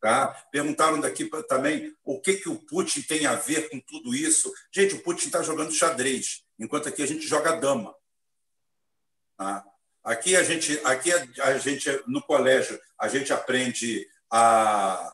tá? 0.00 0.28
Perguntaram 0.50 0.98
daqui 0.98 1.28
também 1.46 1.94
o 2.02 2.18
que, 2.18 2.38
que 2.38 2.48
o 2.48 2.56
Putin 2.56 3.02
tem 3.02 3.26
a 3.26 3.34
ver 3.34 3.68
com 3.68 3.78
tudo 3.78 4.14
isso. 4.14 4.50
Gente, 4.72 4.94
o 4.94 5.02
Putin 5.02 5.26
está 5.26 5.42
jogando 5.42 5.70
xadrez, 5.70 6.44
enquanto 6.58 6.88
aqui 6.88 7.02
a 7.02 7.06
gente 7.06 7.28
joga 7.28 7.52
dama. 7.60 7.94
Tá? 9.36 9.62
Aqui 10.02 10.34
a 10.34 10.42
gente, 10.42 10.80
aqui 10.82 11.12
a 11.12 11.58
gente 11.58 11.90
no 12.06 12.22
colégio 12.22 12.80
a 12.98 13.06
gente 13.06 13.34
aprende 13.34 14.08
a, 14.30 15.12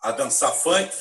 a 0.00 0.12
dançar 0.12 0.52
funk, 0.52 0.92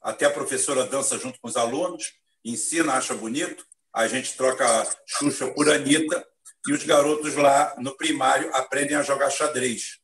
até 0.00 0.24
a 0.24 0.30
professora 0.30 0.86
dança 0.86 1.18
junto 1.18 1.38
com 1.38 1.48
os 1.48 1.56
alunos, 1.56 2.14
ensina, 2.42 2.94
acha 2.94 3.14
bonito, 3.14 3.66
a 3.94 4.08
gente 4.08 4.36
troca 4.36 4.66
Xuxa 5.06 5.52
por 5.52 5.70
Anitta, 5.70 6.26
e 6.66 6.72
os 6.72 6.82
garotos 6.82 7.34
lá 7.34 7.74
no 7.78 7.96
primário 7.96 8.54
aprendem 8.54 8.96
a 8.96 9.02
jogar 9.02 9.30
xadrez. 9.30 9.98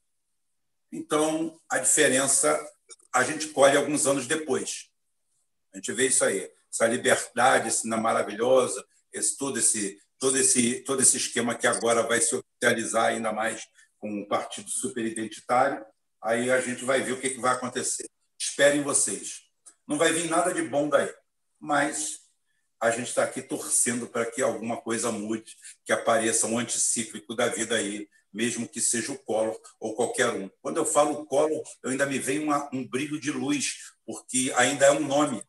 Então, 0.92 1.58
a 1.70 1.78
diferença 1.78 2.58
a 3.12 3.24
gente 3.24 3.48
colhe 3.48 3.76
alguns 3.76 4.06
anos 4.06 4.26
depois. 4.26 4.88
A 5.72 5.78
gente 5.78 5.92
vê 5.92 6.06
isso 6.08 6.24
aí, 6.24 6.50
essa 6.70 6.86
liberdade, 6.86 7.68
esse 7.68 7.88
maravilhosa, 7.88 8.84
esse 9.12 9.36
todo 9.36 9.58
esse 9.58 9.98
todo 10.18 10.36
esse 10.36 10.80
todo 10.80 11.00
esse 11.00 11.16
esquema 11.16 11.54
que 11.54 11.66
agora 11.66 12.02
vai 12.02 12.20
se 12.20 12.36
oficializar 12.36 13.06
ainda 13.06 13.32
mais 13.32 13.66
com 13.98 14.20
o 14.20 14.28
partido 14.28 14.68
superidentitário. 14.68 15.84
Aí 16.22 16.50
a 16.50 16.60
gente 16.60 16.84
vai 16.84 17.00
ver 17.00 17.12
o 17.12 17.20
que, 17.20 17.30
que 17.30 17.40
vai 17.40 17.54
acontecer. 17.54 18.06
Esperem 18.38 18.82
vocês. 18.82 19.42
Não 19.88 19.96
vai 19.96 20.12
vir 20.12 20.28
nada 20.28 20.52
de 20.52 20.62
bom 20.62 20.88
daí, 20.88 21.12
mas 21.58 22.20
a 22.80 22.90
gente 22.90 23.08
está 23.08 23.24
aqui 23.24 23.42
torcendo 23.42 24.06
para 24.06 24.24
que 24.24 24.40
alguma 24.40 24.78
coisa 24.78 25.12
mude, 25.12 25.56
que 25.84 25.92
apareça 25.92 26.46
um 26.46 26.58
anticíclico 26.58 27.34
da 27.34 27.46
vida 27.48 27.76
aí, 27.76 28.08
mesmo 28.32 28.66
que 28.68 28.80
seja 28.80 29.12
o 29.12 29.18
Collor 29.18 29.60
ou 29.78 29.94
qualquer 29.94 30.30
um. 30.30 30.48
Quando 30.62 30.78
eu 30.78 30.86
falo 30.86 31.26
Collor, 31.26 31.62
eu 31.82 31.90
ainda 31.90 32.06
me 32.06 32.18
vem 32.18 32.38
uma, 32.38 32.70
um 32.72 32.86
brilho 32.86 33.20
de 33.20 33.30
luz, 33.30 33.92
porque 34.06 34.52
ainda 34.56 34.86
é 34.86 34.92
um 34.92 35.06
nome. 35.06 35.42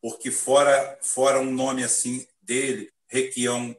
Porque 0.00 0.30
fora, 0.30 0.98
fora 1.00 1.38
um 1.38 1.52
nome 1.52 1.84
assim 1.84 2.26
dele, 2.42 2.92
Requião, 3.06 3.76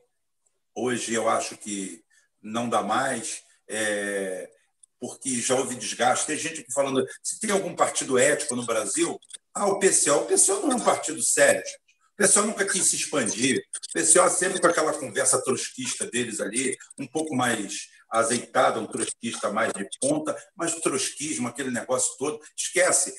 hoje 0.74 1.14
eu 1.14 1.28
acho 1.28 1.58
que 1.58 2.04
não 2.42 2.70
dá 2.70 2.82
mais. 2.82 3.44
É, 3.68 4.50
porque 5.00 5.42
já 5.42 5.56
houve 5.56 5.76
desgaste. 5.76 6.26
Tem 6.26 6.38
gente 6.38 6.66
falando, 6.74 7.06
se 7.22 7.40
tem 7.40 7.52
algum 7.52 7.76
partido 7.76 8.18
ético 8.18 8.56
no 8.56 8.66
Brasil, 8.66 9.20
ah, 9.54 9.68
o 9.68 9.80
PCO. 9.80 10.22
O 10.22 10.26
PCO 10.26 10.62
não 10.62 10.72
é 10.72 10.76
um 10.76 10.84
partido 10.84 11.22
sério. 11.22 11.64
O 12.18 12.24
PCO 12.24 12.42
nunca 12.44 12.66
quis 12.66 12.86
se 12.86 12.96
expandir. 12.96 13.62
O 13.90 14.00
PCO 14.00 14.30
sempre 14.30 14.62
com 14.62 14.68
aquela 14.68 14.94
conversa 14.94 15.42
trotskista 15.44 16.10
deles 16.10 16.40
ali, 16.40 16.78
um 16.98 17.06
pouco 17.06 17.36
mais 17.36 17.90
azeitada, 18.10 18.80
um 18.80 18.86
trotskista 18.86 19.52
mais 19.52 19.74
de 19.74 19.86
ponta, 20.00 20.36
mas 20.56 20.76
trotskismo, 20.76 21.48
aquele 21.48 21.72
negócio 21.72 22.18
todo, 22.18 22.40
esquece. 22.56 23.14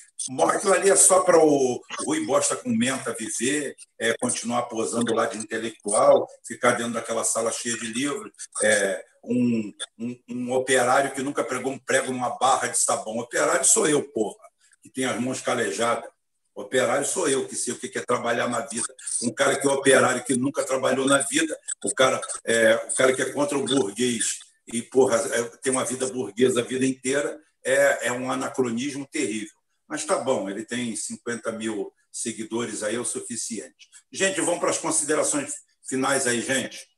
Aquilo 0.49 0.73
ali 0.73 0.91
é 0.91 0.97
só 0.97 1.21
para 1.21 1.39
o 1.39 1.81
Rui 2.07 2.25
Bosta 2.25 2.57
com 2.57 2.71
menta 2.71 3.15
viver, 3.19 3.77
é, 3.99 4.17
continuar 4.19 4.63
posando 4.63 5.15
lá 5.15 5.27
de 5.27 5.39
intelectual, 5.39 6.27
ficar 6.47 6.73
dentro 6.73 6.95
daquela 6.95 7.25
sala 7.25 7.53
cheia 7.53 7.77
de 7.77 7.87
livros. 7.87 8.33
É, 8.63 9.05
um, 9.23 9.73
um, 9.99 10.19
um, 10.31 10.53
operário 10.53 11.13
que 11.13 11.23
nunca 11.23 11.45
pregou 11.45 11.73
um 11.73 11.79
prego 11.79 12.13
numa 12.13 12.39
barra 12.39 12.69
de 12.69 12.79
sabão. 12.79 13.19
Operário 13.19 13.65
sou 13.65 13.87
eu, 13.87 14.03
porra, 14.13 14.39
que 14.83 14.89
tem 14.89 15.05
as 15.05 15.21
mãos 15.21 15.41
calejadas. 15.41 16.09
Operário 16.57 17.07
sou 17.07 17.29
eu, 17.29 17.47
que 17.47 17.55
sei 17.55 17.75
o 17.75 17.79
que 17.79 17.99
é 17.99 18.03
trabalhar 18.03 18.49
na 18.49 18.61
vida. 18.61 18.89
Um 19.23 19.31
cara 19.31 19.61
que 19.61 19.69
é 19.69 19.71
operário, 19.71 20.25
que 20.25 20.35
nunca 20.35 20.65
trabalhou 20.65 21.07
na 21.07 21.19
vida, 21.19 21.57
o 21.85 21.95
cara, 21.95 22.19
é, 22.47 22.75
o 22.75 22.97
cara 22.97 23.15
que 23.15 23.21
é 23.21 23.31
contra 23.31 23.59
o 23.59 23.65
burguês 23.65 24.39
e 24.67 24.81
porra, 24.81 25.17
é, 25.17 25.43
tem 25.59 25.71
uma 25.71 25.85
vida 25.85 26.07
burguesa 26.07 26.61
a 26.61 26.65
vida 26.65 26.87
inteira, 26.87 27.39
é, 27.63 28.07
é 28.07 28.13
um 28.13 28.31
anacronismo 28.31 29.07
terrível. 29.07 29.55
Mas 29.87 30.07
tá 30.07 30.19
bom, 30.19 30.49
ele 30.49 30.65
tem 30.65 30.97
50 30.97 31.53
mil 31.53 31.93
seguidores 32.11 32.83
aí, 32.83 32.97
é 32.97 32.99
o 32.99 33.05
suficiente. 33.05 33.91
Gente, 34.11 34.41
vamos 34.41 34.59
para 34.59 34.71
as 34.71 34.79
considerações 34.79 35.57
finais 35.87 36.27
aí, 36.27 36.41
gente. 36.41 36.89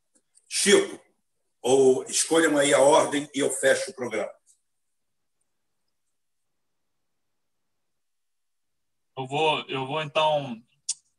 Chico, 0.48 1.00
ou 1.60 2.04
escolham 2.04 2.56
aí 2.56 2.72
a 2.72 2.80
ordem 2.80 3.28
e 3.34 3.40
eu 3.40 3.50
fecho 3.50 3.90
o 3.90 3.94
programa. 3.94 4.30
Eu 9.18 9.26
vou, 9.26 9.64
eu 9.66 9.84
vou 9.84 10.00
então 10.00 10.62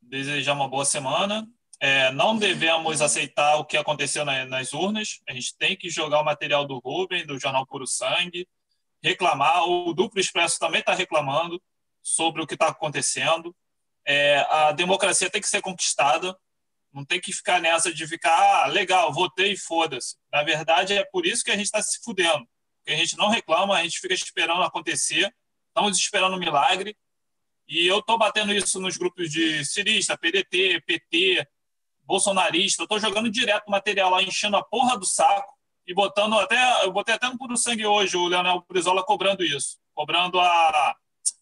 desejar 0.02 0.54
uma 0.54 0.70
boa 0.70 0.86
semana. 0.86 1.46
É, 1.82 2.10
não 2.14 2.38
devemos 2.38 3.02
aceitar 3.02 3.58
o 3.58 3.66
que 3.66 3.76
aconteceu 3.76 4.24
na, 4.24 4.46
nas 4.46 4.72
urnas. 4.72 5.20
A 5.28 5.34
gente 5.34 5.58
tem 5.58 5.76
que 5.76 5.90
jogar 5.90 6.22
o 6.22 6.24
material 6.24 6.66
do 6.66 6.80
Rubem, 6.80 7.26
do 7.26 7.38
Jornal 7.38 7.68
Puro 7.68 7.86
Sangue, 7.86 8.48
reclamar. 9.04 9.68
O 9.68 9.94
Duplo 9.94 10.18
Expresso 10.18 10.58
também 10.58 10.80
está 10.80 10.94
reclamando 10.94 11.62
sobre 12.02 12.42
o 12.42 12.48
que 12.48 12.54
está 12.54 12.70
acontecendo. 12.70 13.54
É, 14.08 14.48
a 14.50 14.72
democracia 14.72 15.30
tem 15.30 15.42
que 15.42 15.50
ser 15.50 15.62
conquistada. 15.62 16.34
Não 16.94 17.04
tem 17.04 17.20
que 17.20 17.34
ficar 17.34 17.60
nessa 17.60 17.94
de 17.94 18.08
ficar, 18.08 18.64
ah, 18.64 18.68
legal, 18.68 19.12
votei 19.12 19.52
e 19.52 19.58
foda-se. 19.58 20.16
Na 20.32 20.42
verdade, 20.42 20.94
é 20.94 21.04
por 21.04 21.26
isso 21.26 21.44
que 21.44 21.52
a 21.52 21.58
gente 21.58 21.66
está 21.66 21.82
se 21.82 22.00
fudendo. 22.02 22.48
A 22.88 22.92
gente 22.92 23.18
não 23.18 23.28
reclama, 23.28 23.76
a 23.76 23.84
gente 23.84 24.00
fica 24.00 24.14
esperando 24.14 24.64
acontecer. 24.64 25.36
Estamos 25.68 25.98
esperando 25.98 26.38
um 26.38 26.40
milagre. 26.40 26.96
E 27.70 27.86
eu 27.86 28.00
estou 28.00 28.18
batendo 28.18 28.52
isso 28.52 28.82
nos 28.82 28.98
grupos 28.98 29.30
de 29.30 29.64
cirista, 29.64 30.18
PDT, 30.18 30.82
PT, 30.88 31.48
bolsonarista. 32.02 32.82
Estou 32.82 33.00
jogando 33.00 33.30
direto 33.30 33.70
material 33.70 34.10
lá, 34.10 34.24
enchendo 34.24 34.58
a 34.58 34.64
porra 34.64 34.98
do 34.98 35.06
saco. 35.06 35.56
e 35.86 35.94
botando 35.94 36.38
até. 36.40 36.84
Eu 36.84 36.92
botei 36.92 37.14
até 37.14 37.30
no 37.30 37.38
Puro 37.38 37.56
Sangue 37.56 37.86
hoje 37.86 38.18
o 38.18 38.28
Leonel 38.28 38.66
Brizola 38.68 39.04
cobrando 39.04 39.44
isso, 39.44 39.78
cobrando 39.94 40.40
a 40.40 40.96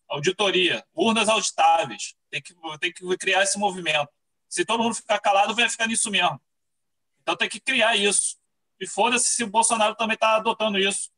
auditoria, 0.09 0.85
urnas 0.93 1.30
auditáveis. 1.30 2.14
Tem 2.30 2.41
que, 2.41 2.53
tem 2.80 2.91
que 2.91 3.17
criar 3.17 3.43
esse 3.43 3.57
movimento. 3.57 4.09
Se 4.49 4.65
todo 4.65 4.83
mundo 4.83 4.95
ficar 4.95 5.19
calado, 5.19 5.56
vai 5.56 5.69
ficar 5.69 5.88
nisso 5.88 6.11
mesmo. 6.11 6.41
Então 7.22 7.38
tem 7.38 7.47
que 7.47 7.61
criar 7.61 7.95
isso. 7.95 8.38
E 8.81 8.85
foda-se 8.85 9.30
se 9.30 9.43
o 9.45 9.49
Bolsonaro 9.49 9.95
também 9.95 10.15
está 10.15 10.35
adotando 10.35 10.77
isso. 10.77 11.09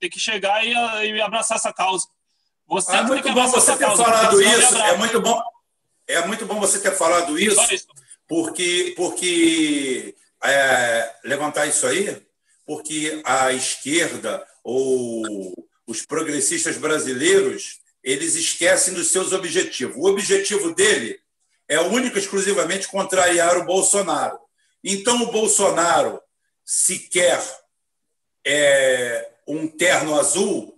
Tem 0.00 0.10
que 0.10 0.18
chegar 0.18 0.66
e, 0.66 0.72
e 0.72 1.20
abraçar 1.20 1.56
essa 1.56 1.72
causa. 1.72 2.08
Você 2.68 2.96
é 2.96 3.02
muito 3.02 3.32
bom 3.32 3.46
você 3.48 3.72
ter 3.72 3.78
causa, 3.78 4.04
falado 4.04 4.42
isso. 4.42 4.76
É 4.76 4.96
muito 4.96 5.20
bom. 5.20 5.42
É 6.06 6.26
muito 6.26 6.46
bom 6.46 6.58
você 6.58 6.78
ter 6.78 6.92
falado 6.92 7.38
isso, 7.38 7.72
isso. 7.72 7.86
porque 8.28 8.92
porque 8.96 10.14
é, 10.42 11.14
levantar 11.24 11.66
isso 11.66 11.86
aí, 11.86 12.20
porque 12.66 13.22
a 13.24 13.52
esquerda 13.52 14.44
ou 14.64 15.54
os 15.86 16.04
progressistas 16.04 16.76
brasileiros 16.76 17.80
eles 18.02 18.34
esquecem 18.34 18.94
dos 18.94 19.08
seus 19.08 19.32
objetivos. 19.32 19.96
O 19.96 20.06
objetivo 20.06 20.74
dele 20.74 21.20
é 21.68 21.80
único 21.80 22.18
exclusivamente 22.18 22.88
contrariar 22.88 23.56
o 23.56 23.64
Bolsonaro. 23.64 24.38
Então, 24.82 25.22
o 25.22 25.30
Bolsonaro, 25.30 26.20
se 26.64 26.98
quer 26.98 27.40
é, 28.44 29.30
um 29.46 29.68
terno 29.68 30.18
azul, 30.18 30.76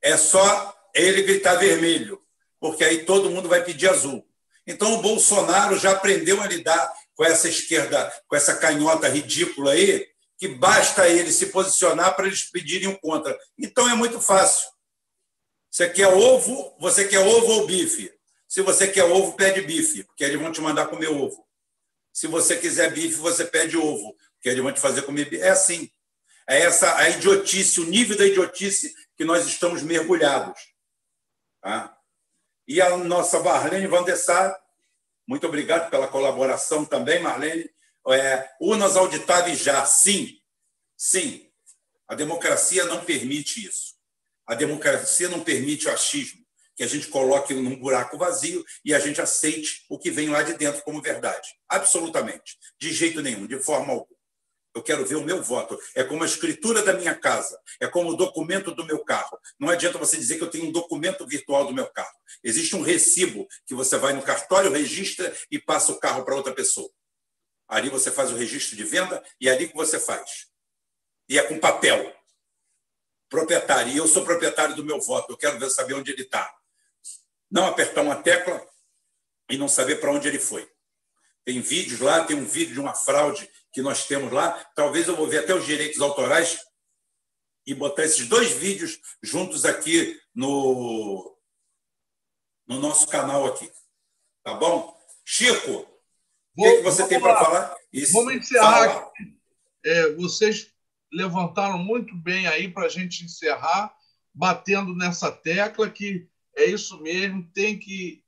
é 0.00 0.16
só 0.16 0.74
ele 1.00 1.22
gritar 1.22 1.56
vermelho, 1.56 2.20
porque 2.60 2.84
aí 2.84 3.04
todo 3.04 3.30
mundo 3.30 3.48
vai 3.48 3.64
pedir 3.64 3.88
azul. 3.88 4.26
Então, 4.66 4.94
o 4.94 5.02
Bolsonaro 5.02 5.78
já 5.78 5.92
aprendeu 5.92 6.42
a 6.42 6.46
lidar 6.46 6.92
com 7.14 7.24
essa 7.24 7.48
esquerda, 7.48 8.12
com 8.28 8.36
essa 8.36 8.54
canhota 8.56 9.08
ridícula 9.08 9.72
aí, 9.72 10.06
que 10.36 10.46
basta 10.46 11.08
ele 11.08 11.32
se 11.32 11.46
posicionar 11.46 12.14
para 12.14 12.26
eles 12.26 12.44
pedirem 12.44 12.88
o 12.88 12.98
contra. 12.98 13.36
Então, 13.58 13.88
é 13.88 13.94
muito 13.94 14.20
fácil. 14.20 14.68
Você 15.70 15.88
quer 15.88 16.08
ovo, 16.08 16.76
você 16.78 17.06
quer 17.06 17.20
ovo 17.20 17.52
ou 17.52 17.66
bife? 17.66 18.12
Se 18.46 18.62
você 18.62 18.88
quer 18.88 19.04
ovo, 19.04 19.32
pede 19.34 19.60
bife, 19.62 20.04
porque 20.04 20.24
eles 20.24 20.40
vão 20.40 20.52
te 20.52 20.60
mandar 20.60 20.86
comer 20.86 21.08
ovo. 21.08 21.46
Se 22.12 22.26
você 22.26 22.56
quiser 22.56 22.92
bife, 22.92 23.16
você 23.16 23.44
pede 23.44 23.76
ovo, 23.76 24.16
porque 24.34 24.48
eles 24.48 24.62
vão 24.62 24.72
te 24.72 24.80
fazer 24.80 25.02
comer 25.02 25.28
bife. 25.28 25.42
É 25.42 25.50
assim. 25.50 25.90
É 26.48 26.62
essa 26.62 26.96
a 26.96 27.08
idiotice, 27.10 27.80
o 27.80 27.84
nível 27.84 28.16
da 28.16 28.26
idiotice 28.26 28.94
que 29.16 29.24
nós 29.24 29.46
estamos 29.46 29.82
mergulhados. 29.82 30.58
Tá? 31.68 31.94
E 32.66 32.80
a 32.80 32.96
nossa 32.96 33.40
Marlene 33.40 33.86
Van 33.86 34.02
der 34.02 34.16
Sar, 34.16 34.58
muito 35.26 35.46
obrigado 35.46 35.90
pela 35.90 36.08
colaboração 36.08 36.82
também, 36.82 37.20
Marlene. 37.20 37.68
É, 38.08 38.48
urnas 38.58 38.96
auditáveis 38.96 39.58
já, 39.58 39.84
sim, 39.84 40.40
sim. 40.96 41.46
A 42.08 42.14
democracia 42.14 42.86
não 42.86 43.04
permite 43.04 43.66
isso. 43.66 43.96
A 44.46 44.54
democracia 44.54 45.28
não 45.28 45.44
permite 45.44 45.88
o 45.88 45.92
achismo, 45.92 46.42
que 46.74 46.82
a 46.82 46.86
gente 46.86 47.08
coloque 47.08 47.52
num 47.52 47.78
buraco 47.78 48.16
vazio 48.16 48.64
e 48.82 48.94
a 48.94 48.98
gente 48.98 49.20
aceite 49.20 49.84
o 49.90 49.98
que 49.98 50.10
vem 50.10 50.30
lá 50.30 50.42
de 50.42 50.54
dentro 50.54 50.80
como 50.84 51.02
verdade. 51.02 51.50
Absolutamente. 51.68 52.56
De 52.80 52.94
jeito 52.94 53.20
nenhum, 53.20 53.46
de 53.46 53.62
forma 53.62 53.92
alguma. 53.92 54.17
Eu 54.78 54.82
quero 54.82 55.04
ver 55.04 55.16
o 55.16 55.24
meu 55.24 55.42
voto. 55.42 55.76
É 55.92 56.04
como 56.04 56.22
a 56.22 56.26
escritura 56.26 56.82
da 56.82 56.92
minha 56.92 57.14
casa, 57.14 57.60
é 57.80 57.88
como 57.88 58.10
o 58.10 58.16
documento 58.16 58.72
do 58.72 58.86
meu 58.86 59.04
carro. 59.04 59.36
Não 59.58 59.68
adianta 59.68 59.98
você 59.98 60.16
dizer 60.16 60.38
que 60.38 60.44
eu 60.44 60.50
tenho 60.50 60.66
um 60.66 60.72
documento 60.72 61.26
virtual 61.26 61.66
do 61.66 61.74
meu 61.74 61.86
carro. 61.88 62.14
Existe 62.44 62.76
um 62.76 62.80
recibo 62.80 63.48
que 63.66 63.74
você 63.74 63.98
vai 63.98 64.12
no 64.12 64.22
cartório, 64.22 64.70
registra 64.70 65.36
e 65.50 65.58
passa 65.58 65.90
o 65.90 65.98
carro 65.98 66.24
para 66.24 66.36
outra 66.36 66.54
pessoa. 66.54 66.88
Ali 67.66 67.90
você 67.90 68.10
faz 68.10 68.30
o 68.30 68.36
registro 68.36 68.76
de 68.76 68.84
venda 68.84 69.20
e 69.40 69.48
é 69.48 69.52
ali 69.52 69.68
que 69.68 69.74
você 69.74 69.98
faz. 69.98 70.46
E 71.28 71.36
é 71.38 71.42
com 71.42 71.58
papel 71.58 72.14
proprietário, 73.28 73.92
e 73.92 73.96
eu 73.96 74.06
sou 74.06 74.24
proprietário 74.24 74.76
do 74.76 74.84
meu 74.84 75.00
voto, 75.00 75.32
eu 75.32 75.36
quero 75.36 75.58
ver, 75.58 75.68
saber 75.70 75.94
onde 75.94 76.12
ele 76.12 76.22
está. 76.22 76.50
Não 77.50 77.66
apertar 77.66 78.00
uma 78.00 78.16
tecla 78.16 78.64
e 79.50 79.58
não 79.58 79.68
saber 79.68 79.96
para 79.96 80.12
onde 80.12 80.28
ele 80.28 80.38
foi. 80.38 80.70
Tem 81.44 81.60
vídeos 81.60 82.00
lá, 82.00 82.24
tem 82.24 82.36
um 82.36 82.44
vídeo 82.44 82.74
de 82.74 82.80
uma 82.80 82.94
fraude 82.94 83.50
que 83.78 83.82
nós 83.82 84.08
temos 84.08 84.32
lá. 84.32 84.50
Talvez 84.74 85.06
eu 85.06 85.14
vou 85.14 85.28
ver 85.28 85.38
até 85.38 85.54
os 85.54 85.64
direitos 85.64 86.00
autorais 86.00 86.58
e 87.64 87.72
botar 87.72 88.02
esses 88.02 88.26
dois 88.26 88.50
vídeos 88.50 88.98
juntos 89.22 89.64
aqui 89.64 90.20
no, 90.34 91.38
no 92.66 92.80
nosso 92.80 93.06
canal 93.06 93.46
aqui. 93.46 93.70
Tá 94.42 94.54
bom? 94.54 94.98
Chico, 95.24 95.88
o 96.56 96.60
que, 96.60 96.76
que, 96.78 96.82
você 96.82 97.06
tem 97.06 97.20
para 97.20 97.36
falar? 97.36 97.76
Isso, 97.92 98.14
vamos 98.14 98.34
encerrar. 98.34 99.12
É, 99.84 100.12
vocês 100.14 100.72
levantaram 101.12 101.78
muito 101.78 102.16
bem 102.16 102.48
aí 102.48 102.68
para 102.68 102.86
a 102.86 102.90
gente 102.90 103.24
encerrar, 103.24 103.94
batendo 104.34 104.92
nessa 104.92 105.30
tecla 105.30 105.88
que 105.88 106.28
é 106.56 106.64
isso 106.64 107.00
mesmo, 107.00 107.48
tem 107.54 107.78
que 107.78 108.24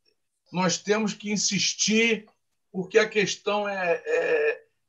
nós 0.52 0.78
temos 0.78 1.12
que 1.12 1.32
insistir, 1.32 2.28
porque 2.70 3.00
a 3.00 3.08
questão 3.08 3.68
é, 3.68 4.00
é, 4.04 4.39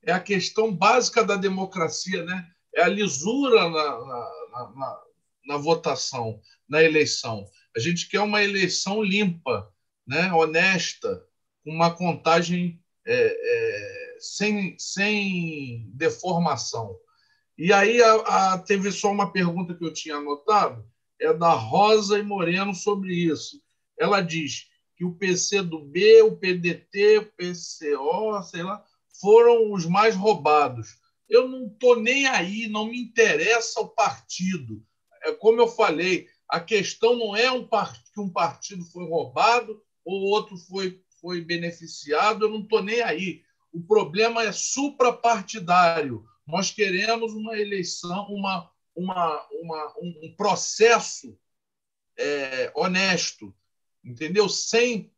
é 0.03 0.11
a 0.11 0.19
questão 0.19 0.73
básica 0.73 1.23
da 1.23 1.35
democracia, 1.35 2.23
né? 2.23 2.51
é 2.73 2.83
a 2.83 2.87
lisura 2.87 3.69
na, 3.69 4.05
na, 4.05 4.71
na, 4.75 5.01
na 5.45 5.57
votação, 5.57 6.39
na 6.67 6.81
eleição. 6.81 7.45
A 7.75 7.79
gente 7.79 8.07
quer 8.09 8.21
uma 8.21 8.43
eleição 8.43 9.03
limpa, 9.03 9.71
né? 10.07 10.31
honesta, 10.33 11.23
com 11.63 11.71
uma 11.71 11.91
contagem 11.91 12.81
é, 13.05 13.13
é, 13.13 14.17
sem, 14.19 14.75
sem 14.79 15.89
deformação. 15.93 16.95
E 17.57 17.71
aí 17.71 18.01
a, 18.01 18.13
a, 18.53 18.57
teve 18.57 18.91
só 18.91 19.11
uma 19.11 19.31
pergunta 19.31 19.75
que 19.75 19.83
eu 19.83 19.93
tinha 19.93 20.15
anotado, 20.15 20.85
é 21.19 21.31
da 21.33 21.53
Rosa 21.53 22.17
e 22.17 22.23
Moreno 22.23 22.73
sobre 22.73 23.13
isso. 23.13 23.61
Ela 23.99 24.21
diz 24.21 24.67
que 24.95 25.05
o 25.05 25.13
PC 25.13 25.61
do 25.61 25.79
B, 25.79 26.21
o 26.23 26.35
PDT, 26.37 27.19
o 27.19 27.25
PCO, 27.25 28.43
sei 28.43 28.63
lá, 28.63 28.83
foram 29.21 29.71
os 29.71 29.85
mais 29.85 30.15
roubados. 30.15 30.99
Eu 31.29 31.47
não 31.47 31.67
estou 31.67 31.97
nem 31.97 32.27
aí, 32.27 32.67
não 32.67 32.87
me 32.87 32.99
interessa 32.99 33.79
o 33.79 33.87
partido. 33.87 34.83
É 35.23 35.31
como 35.31 35.61
eu 35.61 35.67
falei, 35.67 36.27
a 36.49 36.59
questão 36.59 37.15
não 37.15 37.35
é 37.35 37.49
um 37.49 37.65
part... 37.65 37.97
que 38.13 38.19
um 38.19 38.29
partido 38.29 38.83
foi 38.83 39.07
roubado 39.07 39.81
ou 40.03 40.23
outro 40.23 40.57
foi, 40.57 41.01
foi 41.21 41.41
beneficiado, 41.41 42.45
eu 42.45 42.49
não 42.49 42.61
estou 42.61 42.83
nem 42.83 43.01
aí. 43.01 43.43
O 43.71 43.81
problema 43.81 44.43
é 44.43 44.51
suprapartidário. 44.51 46.25
Nós 46.45 46.71
queremos 46.71 47.33
uma 47.33 47.57
eleição, 47.57 48.25
uma, 48.29 48.69
uma, 48.93 49.47
uma, 49.61 49.93
um 50.01 50.33
processo 50.35 51.37
é, 52.17 52.71
honesto, 52.75 53.55
entendeu? 54.03 54.49
Sem 54.49 55.13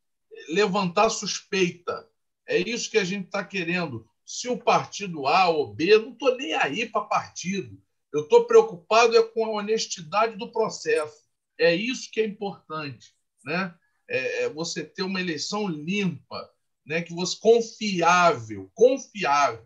levantar 0.50 1.10
suspeita. 1.10 2.08
É 2.48 2.58
isso 2.58 2.90
que 2.90 2.98
a 2.98 3.04
gente 3.04 3.26
está 3.26 3.44
querendo. 3.44 4.08
Se 4.26 4.48
o 4.48 4.58
partido 4.58 5.28
A 5.28 5.48
ou 5.50 5.74
B, 5.74 5.98
não 5.98 6.14
estou 6.14 6.36
nem 6.36 6.54
aí 6.54 6.88
para 6.88 7.02
partido. 7.02 7.82
Eu 8.14 8.22
estou 8.22 8.46
preocupado 8.46 9.18
é 9.18 9.24
com 9.24 9.46
a 9.46 9.50
honestidade 9.50 10.38
do 10.38 10.52
processo. 10.52 11.24
É 11.60 11.76
isso 11.76 12.10
que 12.12 12.22
é 12.22 12.26
importante, 12.26 13.14
né? 13.44 13.74
É, 14.08 14.44
é 14.44 14.50
você 14.50 14.84
ter 14.84 15.04
uma 15.04 15.20
eleição 15.20 15.68
limpa, 15.68 16.50
né? 16.86 17.02
Que 17.02 17.14
você 17.14 17.38
confiável, 17.40 18.70
confiável. 18.74 19.66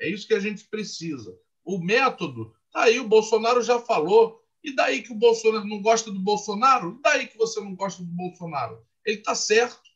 É 0.00 0.08
isso 0.08 0.26
que 0.26 0.34
a 0.34 0.40
gente 0.40 0.64
precisa. 0.64 1.36
O 1.64 1.78
método, 1.78 2.54
tá 2.72 2.84
aí, 2.84 3.00
o 3.00 3.08
Bolsonaro 3.08 3.62
já 3.62 3.80
falou. 3.80 4.44
E 4.62 4.74
daí 4.74 5.02
que 5.02 5.12
o 5.12 5.16
Bolsonaro 5.16 5.66
não 5.66 5.80
gosta 5.80 6.10
do 6.10 6.20
Bolsonaro? 6.20 6.98
E 6.98 7.02
daí 7.02 7.26
que 7.26 7.36
você 7.36 7.60
não 7.60 7.74
gosta 7.74 8.02
do 8.02 8.08
Bolsonaro? 8.08 8.86
Ele 9.04 9.18
está 9.18 9.34
certo. 9.34 9.88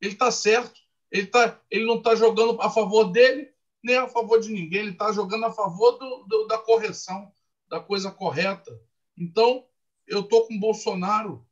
Ele 0.00 0.12
está 0.12 0.30
certo. 0.30 0.80
Ele, 1.10 1.26
tá, 1.26 1.60
ele 1.70 1.86
não 1.86 1.98
está 1.98 2.14
jogando 2.14 2.60
a 2.60 2.70
favor 2.70 3.04
dele, 3.04 3.50
nem 3.82 3.96
a 3.96 4.08
favor 4.08 4.40
de 4.40 4.50
ninguém. 4.50 4.80
Ele 4.80 4.90
está 4.90 5.12
jogando 5.12 5.46
a 5.46 5.52
favor 5.52 5.92
do, 5.92 6.24
do, 6.24 6.46
da 6.46 6.58
correção, 6.58 7.32
da 7.68 7.80
coisa 7.80 8.10
correta. 8.10 8.70
Então, 9.16 9.64
eu 10.06 10.20
estou 10.20 10.46
com 10.46 10.58
Bolsonaro. 10.58 11.46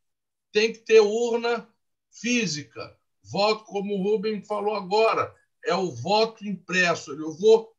Tem 0.52 0.72
que 0.72 0.78
ter 0.80 1.00
urna 1.00 1.68
física. 2.10 2.96
Voto, 3.22 3.64
como 3.64 3.94
o 3.94 4.02
Rubem 4.02 4.42
falou 4.42 4.74
agora, 4.74 5.34
é 5.64 5.74
o 5.74 5.90
voto 5.90 6.46
impresso. 6.46 7.12
Eu 7.12 7.32
vou 7.36 7.74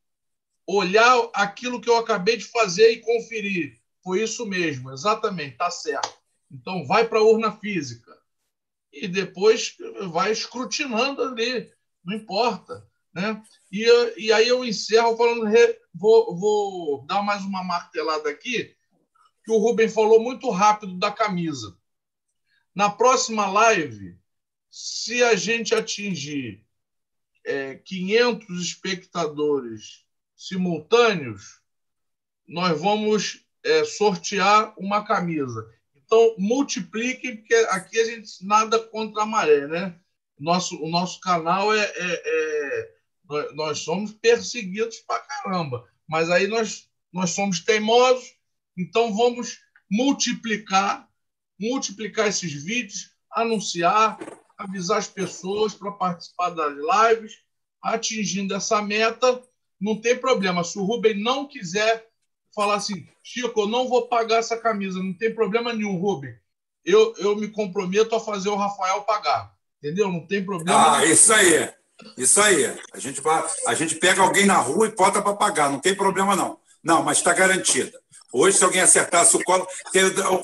olhar 0.66 1.30
aquilo 1.32 1.80
que 1.80 1.88
eu 1.88 1.96
acabei 1.96 2.36
de 2.36 2.44
fazer 2.44 2.90
e 2.90 3.00
conferir. 3.00 3.80
Foi 4.02 4.22
isso 4.22 4.46
mesmo, 4.46 4.92
exatamente, 4.92 5.52
está 5.52 5.70
certo. 5.70 6.12
Então, 6.50 6.86
vai 6.86 7.08
para 7.08 7.18
a 7.18 7.22
urna 7.22 7.52
física. 7.52 8.17
E 8.92 9.06
depois 9.06 9.76
vai 10.10 10.32
escrutinando 10.32 11.22
ali, 11.22 11.70
não 12.04 12.16
importa. 12.16 12.86
Né? 13.12 13.42
E, 13.70 13.84
e 14.16 14.32
aí 14.32 14.48
eu 14.48 14.64
encerro 14.64 15.16
falando, 15.16 15.44
vou, 15.94 16.36
vou 16.36 17.06
dar 17.06 17.22
mais 17.22 17.42
uma 17.44 17.62
martelada 17.64 18.28
aqui, 18.30 18.74
que 19.44 19.50
o 19.52 19.58
Rubem 19.58 19.88
falou 19.88 20.20
muito 20.20 20.50
rápido 20.50 20.98
da 20.98 21.10
camisa. 21.10 21.76
Na 22.74 22.90
próxima 22.90 23.46
live, 23.46 24.16
se 24.70 25.22
a 25.22 25.34
gente 25.34 25.74
atingir 25.74 26.64
é, 27.44 27.74
500 27.76 28.60
espectadores 28.60 30.04
simultâneos, 30.36 31.60
nós 32.46 32.80
vamos 32.80 33.44
é, 33.64 33.84
sortear 33.84 34.74
uma 34.78 35.04
camisa. 35.04 35.68
Então, 36.08 36.34
multipliquem, 36.38 37.36
porque 37.36 37.54
aqui 37.68 38.00
a 38.00 38.04
gente 38.06 38.42
nada 38.42 38.78
contra 38.78 39.24
a 39.24 39.26
maré, 39.26 39.66
né? 39.66 39.94
Nosso, 40.40 40.82
o 40.82 40.88
nosso 40.88 41.20
canal 41.20 41.74
é, 41.74 41.84
é, 41.84 42.22
é 42.24 42.94
nós 43.54 43.80
somos 43.80 44.12
perseguidos 44.12 45.00
pra 45.00 45.18
caramba, 45.18 45.86
mas 46.08 46.30
aí 46.30 46.46
nós, 46.46 46.88
nós 47.12 47.30
somos 47.30 47.60
teimosos, 47.60 48.34
então 48.74 49.14
vamos 49.14 49.58
multiplicar, 49.90 51.06
multiplicar 51.60 52.28
esses 52.28 52.64
vídeos, 52.64 53.10
anunciar, 53.30 54.18
avisar 54.56 54.96
as 54.96 55.08
pessoas 55.08 55.74
para 55.74 55.92
participar 55.92 56.50
das 56.50 56.72
lives, 56.72 57.34
atingindo 57.82 58.54
essa 58.54 58.80
meta, 58.80 59.42
não 59.78 60.00
tem 60.00 60.16
problema. 60.16 60.64
Se 60.64 60.78
o 60.78 60.84
Rubem 60.84 61.20
não 61.22 61.46
quiser 61.46 62.07
falar 62.54 62.76
assim, 62.76 63.06
Chico, 63.22 63.60
eu 63.60 63.68
não 63.68 63.88
vou 63.88 64.08
pagar 64.08 64.38
essa 64.38 64.56
camisa, 64.56 65.02
não 65.02 65.12
tem 65.12 65.34
problema 65.34 65.72
nenhum, 65.72 65.98
Rubem. 65.98 66.34
Eu, 66.84 67.14
eu 67.18 67.36
me 67.36 67.48
comprometo 67.48 68.14
a 68.14 68.20
fazer 68.20 68.48
o 68.48 68.56
Rafael 68.56 69.02
pagar. 69.02 69.52
Entendeu? 69.82 70.10
Não 70.10 70.26
tem 70.26 70.44
problema. 70.44 70.96
Ah, 70.96 71.00
nenhum. 71.00 71.12
isso 71.12 71.32
aí. 71.32 71.70
Isso 72.16 72.40
aí. 72.40 72.78
A 72.92 72.98
gente, 72.98 73.20
vai, 73.20 73.44
a 73.66 73.74
gente 73.74 73.94
pega 73.96 74.22
alguém 74.22 74.46
na 74.46 74.56
rua 74.56 74.86
e 74.86 74.94
bota 74.94 75.20
para 75.20 75.34
pagar, 75.34 75.70
não 75.70 75.80
tem 75.80 75.94
problema 75.94 76.34
não. 76.34 76.58
Não, 76.82 77.02
mas 77.02 77.18
está 77.18 77.32
garantida. 77.32 77.98
Hoje, 78.32 78.58
se 78.58 78.64
alguém 78.64 78.80
acertasse 78.80 79.36
o 79.36 79.42
colo, 79.42 79.66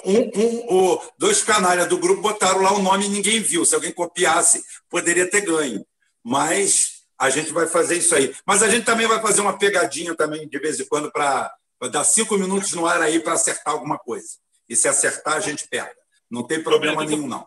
um, 0.04 0.40
um, 0.40 0.92
um, 0.94 0.98
dois 1.18 1.42
canalhas 1.42 1.86
do 1.86 1.98
grupo 1.98 2.22
botaram 2.22 2.62
lá 2.62 2.72
o 2.72 2.82
nome 2.82 3.06
e 3.06 3.10
ninguém 3.10 3.40
viu. 3.40 3.64
Se 3.64 3.74
alguém 3.74 3.92
copiasse, 3.92 4.62
poderia 4.88 5.28
ter 5.28 5.42
ganho. 5.42 5.84
Mas 6.22 7.02
a 7.18 7.28
gente 7.30 7.52
vai 7.52 7.66
fazer 7.66 7.96
isso 7.96 8.14
aí. 8.14 8.34
Mas 8.46 8.62
a 8.62 8.68
gente 8.68 8.84
também 8.84 9.06
vai 9.06 9.20
fazer 9.20 9.42
uma 9.42 9.58
pegadinha 9.58 10.14
também 10.14 10.48
de 10.48 10.58
vez 10.58 10.80
em 10.80 10.86
quando 10.86 11.12
para 11.12 11.52
dar 11.90 12.04
cinco 12.04 12.36
minutos 12.36 12.72
no 12.72 12.86
ar 12.86 13.00
aí 13.02 13.20
para 13.20 13.34
acertar 13.34 13.74
alguma 13.74 13.98
coisa. 13.98 14.38
E 14.68 14.74
se 14.74 14.88
acertar, 14.88 15.34
a 15.34 15.40
gente 15.40 15.68
pega. 15.68 15.94
Não 16.30 16.46
tem 16.46 16.62
problema 16.62 17.04
nenhum, 17.04 17.26
não. 17.26 17.46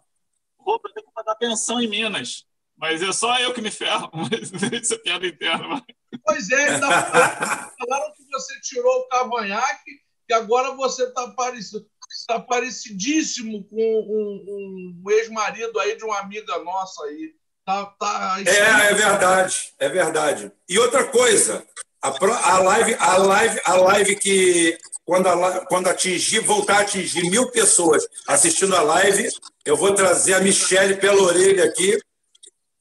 Roupa 0.57 0.89
tem 0.93 1.03
que 1.03 1.11
mandar 1.15 1.35
pensão 1.35 1.81
em 1.81 1.87
Minas. 1.87 2.45
Mas 2.77 3.01
é 3.01 3.11
só 3.11 3.39
eu 3.39 3.53
que 3.53 3.61
me 3.61 3.71
ferro. 3.71 4.09
Mas 4.13 4.51
isso 4.83 4.93
é 4.93 4.97
piada 4.99 5.25
interna. 5.25 5.83
Pois 6.23 6.49
é, 6.49 6.69
ainda 6.69 6.87
falaram 7.79 8.13
que 8.13 8.23
você 8.31 8.59
tirou 8.61 8.99
o 8.99 9.07
cavanhaque 9.07 9.91
e 10.29 10.33
agora 10.33 10.71
você 10.75 11.05
está 11.05 11.27
parecido, 11.31 11.85
tá 12.27 12.39
parecidíssimo 12.39 13.63
com 13.65 13.75
um, 13.77 15.03
um 15.03 15.11
ex-marido 15.11 15.79
aí 15.79 15.97
de 15.97 16.03
uma 16.03 16.19
amiga 16.19 16.59
nossa 16.59 17.03
aí. 17.05 17.33
Tá, 17.65 17.85
tá 17.85 18.37
é, 18.45 18.91
é 18.91 18.93
verdade, 18.93 19.73
é 19.79 19.89
verdade. 19.89 20.51
E 20.69 20.79
outra 20.79 21.05
coisa, 21.05 21.67
a, 22.01 22.09
a, 22.09 22.59
live, 22.59 22.95
a, 22.99 23.17
live, 23.17 23.61
a 23.65 23.75
live 23.75 24.15
que 24.15 24.77
quando, 25.05 25.27
a, 25.27 25.65
quando 25.65 25.87
atingir, 25.87 26.39
voltar 26.39 26.77
a 26.77 26.81
atingir 26.81 27.29
mil 27.29 27.49
pessoas 27.51 28.07
assistindo 28.27 28.75
a 28.75 28.81
live, 28.81 29.29
eu 29.65 29.75
vou 29.75 29.93
trazer 29.95 30.33
a 30.33 30.41
Michelle 30.41 30.97
pela 30.97 31.21
orelha 31.21 31.65
aqui 31.65 31.97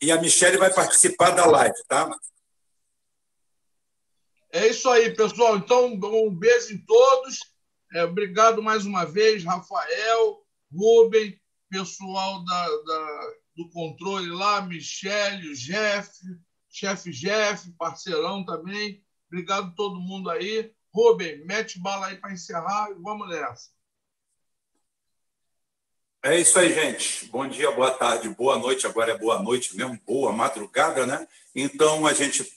e 0.01 0.11
a 0.11 0.21
Michelle 0.21 0.59
vai 0.59 0.73
participar 0.73 1.31
da 1.31 1.47
live, 1.47 1.77
tá? 1.89 2.11
É 4.53 4.69
isso 4.69 4.89
aí, 4.89 5.15
pessoal. 5.15 5.57
Então, 5.57 5.87
um 5.87 6.35
beijo 6.35 6.75
em 6.75 6.79
todos. 6.79 7.41
É, 7.95 8.05
obrigado 8.05 8.63
mais 8.63 8.85
uma 8.85 9.05
vez, 9.05 9.45
Rafael, 9.45 10.43
Rubem, 10.73 11.39
pessoal 11.71 12.45
da, 12.45 12.69
da, 12.69 13.33
do 13.57 13.69
controle 13.71 14.29
lá, 14.29 14.61
Michele, 14.63 15.55
Jeff, 15.55 16.11
chefe 16.69 17.11
Jeff, 17.11 17.71
parceirão 17.79 18.45
também. 18.45 19.03
Obrigado 19.37 19.67
a 19.67 19.71
todo 19.73 20.01
mundo 20.01 20.31
aí. 20.31 20.73
Rubem, 20.95 21.45
mete 21.45 21.79
bala 21.79 22.07
aí 22.07 22.17
para 22.17 22.33
encerrar 22.33 22.91
e 22.91 22.95
vamos 22.95 23.29
nessa. 23.29 23.69
É 26.23 26.41
isso 26.41 26.59
aí, 26.59 26.73
gente. 26.73 27.27
Bom 27.27 27.47
dia, 27.47 27.71
boa 27.71 27.91
tarde, 27.91 28.31
boa 28.31 28.59
noite. 28.59 28.87
Agora 28.87 29.13
é 29.13 29.19
boa 29.19 29.43
noite 29.43 29.77
mesmo, 29.77 30.01
boa 30.07 30.33
madrugada, 30.33 31.05
né? 31.05 31.29
Então 31.55 32.07
a 32.07 32.15
gente 32.15 32.51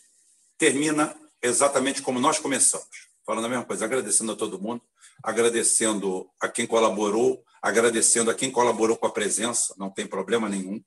termina 0.58 1.14
exatamente 1.41 2.01
como 2.01 2.17
nós 2.17 2.40
começamos, 2.40 3.09
falando 3.25 3.48
a 3.48 3.49
mesma 3.49 3.66
coisa, 3.66 3.83
agradecendo 3.83 4.32
a 4.32 4.38
todo 4.38 4.58
mundo, 4.58 4.82
agradecendo 5.22 6.32
a 6.40 6.48
quem 6.48 6.66
colaborou, 6.66 7.43
agradecendo 7.61 8.32
a 8.32 8.33
quem 8.33 8.49
colaborou 8.49 8.95
com 8.95 9.06
a 9.06 9.11
presença, 9.11 9.75
não 9.77 9.90
tem 9.90 10.08
problema 10.08 10.48
nenhum. 10.48 10.82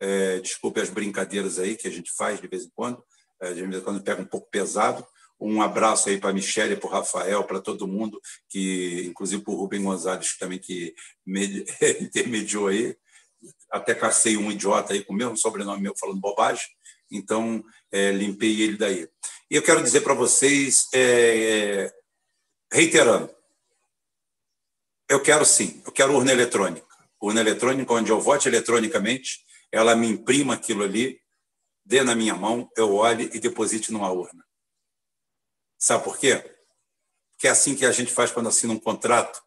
É, 0.00 0.40
desculpe 0.40 0.80
as 0.80 0.90
brincadeiras 0.90 1.60
aí 1.60 1.76
que 1.76 1.86
a 1.86 1.92
gente 1.92 2.10
faz 2.10 2.40
de 2.40 2.48
vez 2.48 2.64
em 2.64 2.70
quando, 2.74 3.00
é, 3.40 3.52
de 3.52 3.64
vez 3.64 3.80
em 3.80 3.84
quando 3.84 4.02
pega 4.02 4.20
um 4.20 4.26
pouco 4.26 4.50
pesado. 4.50 5.06
Um 5.38 5.60
abraço 5.60 6.08
aí 6.08 6.18
para 6.18 6.30
a 6.30 6.32
Michelle, 6.32 6.76
para 6.76 6.88
o 6.88 6.90
Rafael, 6.90 7.44
para 7.44 7.60
todo 7.60 7.86
mundo, 7.86 8.20
que 8.48 9.04
inclusive 9.06 9.42
para 9.42 9.52
o 9.52 9.56
Rubem 9.56 9.82
Gonzalez 9.82 10.36
também, 10.38 10.58
que 10.58 10.94
intermediou 12.00 12.68
aí. 12.68 12.96
Até 13.70 13.94
cacei 13.94 14.36
um 14.36 14.50
idiota 14.50 14.94
aí 14.94 15.04
com 15.04 15.12
o 15.12 15.16
mesmo 15.16 15.36
sobrenome 15.36 15.82
meu 15.82 15.94
falando 15.96 16.20
bobagem, 16.20 16.66
então 17.10 17.62
é, 17.92 18.10
limpei 18.12 18.62
ele 18.62 18.76
daí. 18.76 19.08
E 19.50 19.56
eu 19.56 19.62
quero 19.62 19.82
dizer 19.82 20.00
para 20.00 20.14
vocês, 20.14 20.88
é, 20.94 21.92
reiterando, 22.72 23.30
eu 25.08 25.22
quero 25.22 25.44
sim, 25.44 25.82
eu 25.84 25.92
quero 25.92 26.14
urna 26.14 26.32
eletrônica. 26.32 26.86
Urna 27.20 27.40
eletrônica, 27.40 27.92
onde 27.92 28.10
eu 28.10 28.20
vote 28.20 28.48
eletronicamente, 28.48 29.40
ela 29.70 29.94
me 29.94 30.08
imprima 30.08 30.54
aquilo 30.54 30.82
ali, 30.82 31.20
dê 31.84 32.02
na 32.02 32.14
minha 32.14 32.34
mão, 32.34 32.68
eu 32.76 32.94
olhe 32.94 33.30
e 33.32 33.38
deposite 33.38 33.92
numa 33.92 34.10
urna. 34.10 34.45
Sabe 35.78 36.04
por 36.04 36.18
quê? 36.18 36.36
Porque 37.32 37.48
é 37.48 37.50
assim 37.50 37.74
que 37.74 37.84
a 37.84 37.92
gente 37.92 38.12
faz 38.12 38.30
quando 38.30 38.48
assina 38.48 38.72
um 38.72 38.78
contrato. 38.78 39.42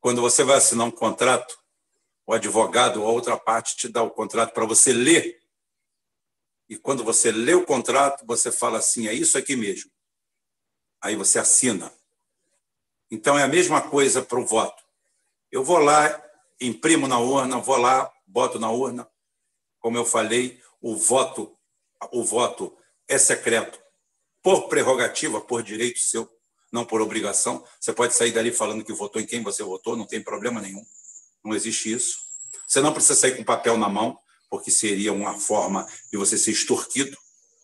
Quando 0.00 0.20
você 0.20 0.44
vai 0.44 0.56
assinar 0.56 0.86
um 0.86 0.90
contrato, 0.90 1.58
o 2.26 2.32
advogado 2.32 3.02
ou 3.02 3.08
a 3.08 3.12
outra 3.12 3.36
parte 3.36 3.76
te 3.76 3.88
dá 3.88 4.02
o 4.02 4.10
contrato 4.10 4.52
para 4.52 4.64
você 4.64 4.92
ler 4.92 5.46
e 6.68 6.76
quando 6.76 7.04
você 7.04 7.30
lê 7.30 7.54
o 7.54 7.64
contrato, 7.64 8.26
você 8.26 8.50
fala 8.50 8.78
assim: 8.78 9.06
é 9.06 9.12
isso 9.12 9.38
aqui 9.38 9.54
mesmo. 9.54 9.90
Aí 11.00 11.14
você 11.14 11.38
assina. 11.38 11.92
Então 13.10 13.38
é 13.38 13.44
a 13.44 13.48
mesma 13.48 13.80
coisa 13.80 14.22
para 14.22 14.38
o 14.38 14.44
voto. 14.44 14.82
Eu 15.50 15.62
vou 15.62 15.78
lá, 15.78 16.22
imprimo 16.60 17.06
na 17.06 17.18
urna, 17.18 17.58
vou 17.58 17.76
lá, 17.76 18.12
boto 18.26 18.58
na 18.58 18.70
urna. 18.70 19.08
Como 19.78 19.96
eu 19.96 20.04
falei, 20.04 20.60
o 20.80 20.96
voto, 20.96 21.56
o 22.10 22.24
voto 22.24 22.76
é 23.06 23.16
secreto 23.16 23.80
por 24.46 24.68
prerrogativa, 24.68 25.40
por 25.40 25.60
direito 25.60 25.98
seu, 25.98 26.30
não 26.70 26.84
por 26.84 27.00
obrigação. 27.00 27.64
Você 27.80 27.92
pode 27.92 28.14
sair 28.14 28.30
dali 28.30 28.52
falando 28.52 28.84
que 28.84 28.92
votou 28.92 29.20
em 29.20 29.26
quem 29.26 29.42
você 29.42 29.64
votou, 29.64 29.96
não 29.96 30.06
tem 30.06 30.22
problema 30.22 30.62
nenhum. 30.62 30.86
Não 31.44 31.52
existe 31.52 31.92
isso. 31.92 32.18
Você 32.64 32.80
não 32.80 32.92
precisa 32.92 33.16
sair 33.16 33.36
com 33.36 33.42
papel 33.42 33.76
na 33.76 33.88
mão 33.88 34.16
porque 34.48 34.70
seria 34.70 35.12
uma 35.12 35.36
forma 35.36 35.84
de 36.12 36.16
você 36.16 36.38
ser 36.38 36.52
extorquido. 36.52 37.18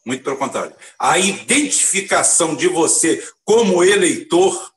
Muito 0.05 0.25
pelo 0.25 0.36
contrário. 0.36 0.75
A 0.99 1.20
identificação 1.20 2.57
de 2.57 2.67
você 2.67 3.25
como 3.44 3.85
eleitor, 3.85 4.73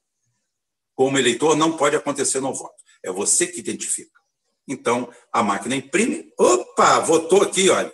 como 0.93 1.17
eleitor, 1.17 1.56
não 1.56 1.75
pode 1.75 1.95
acontecer 1.95 2.40
no 2.40 2.53
voto. 2.53 2.84
É 3.03 3.11
você 3.11 3.48
que 3.48 3.59
identifica. 3.59 4.19
Então, 4.67 5.11
a 5.34 5.42
máquina 5.42 5.75
imprime. 5.75 6.32
Opa, 6.38 7.00
votou 7.00 7.42
aqui, 7.42 7.67
olha. 7.67 7.92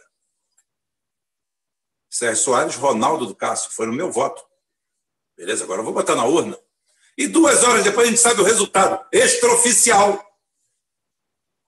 Sérgio 2.12 2.44
Soares, 2.44 2.76
Ronaldo 2.76 3.26
do 3.26 3.34
Cássio, 3.34 3.72
foi 3.72 3.88
no 3.88 3.94
meu 3.94 4.12
voto. 4.12 4.46
Beleza, 5.36 5.64
agora 5.64 5.80
eu 5.80 5.86
vou 5.86 5.94
botar 5.94 6.16
na 6.16 6.26
urna. 6.26 6.56
E 7.18 7.28
duas 7.28 7.64
horas 7.64 7.84
depois 7.84 8.08
a 8.08 8.10
gente 8.12 8.22
sabe 8.22 8.42
o 8.42 8.44
resultado 8.44 9.04
extraoficial, 9.12 10.24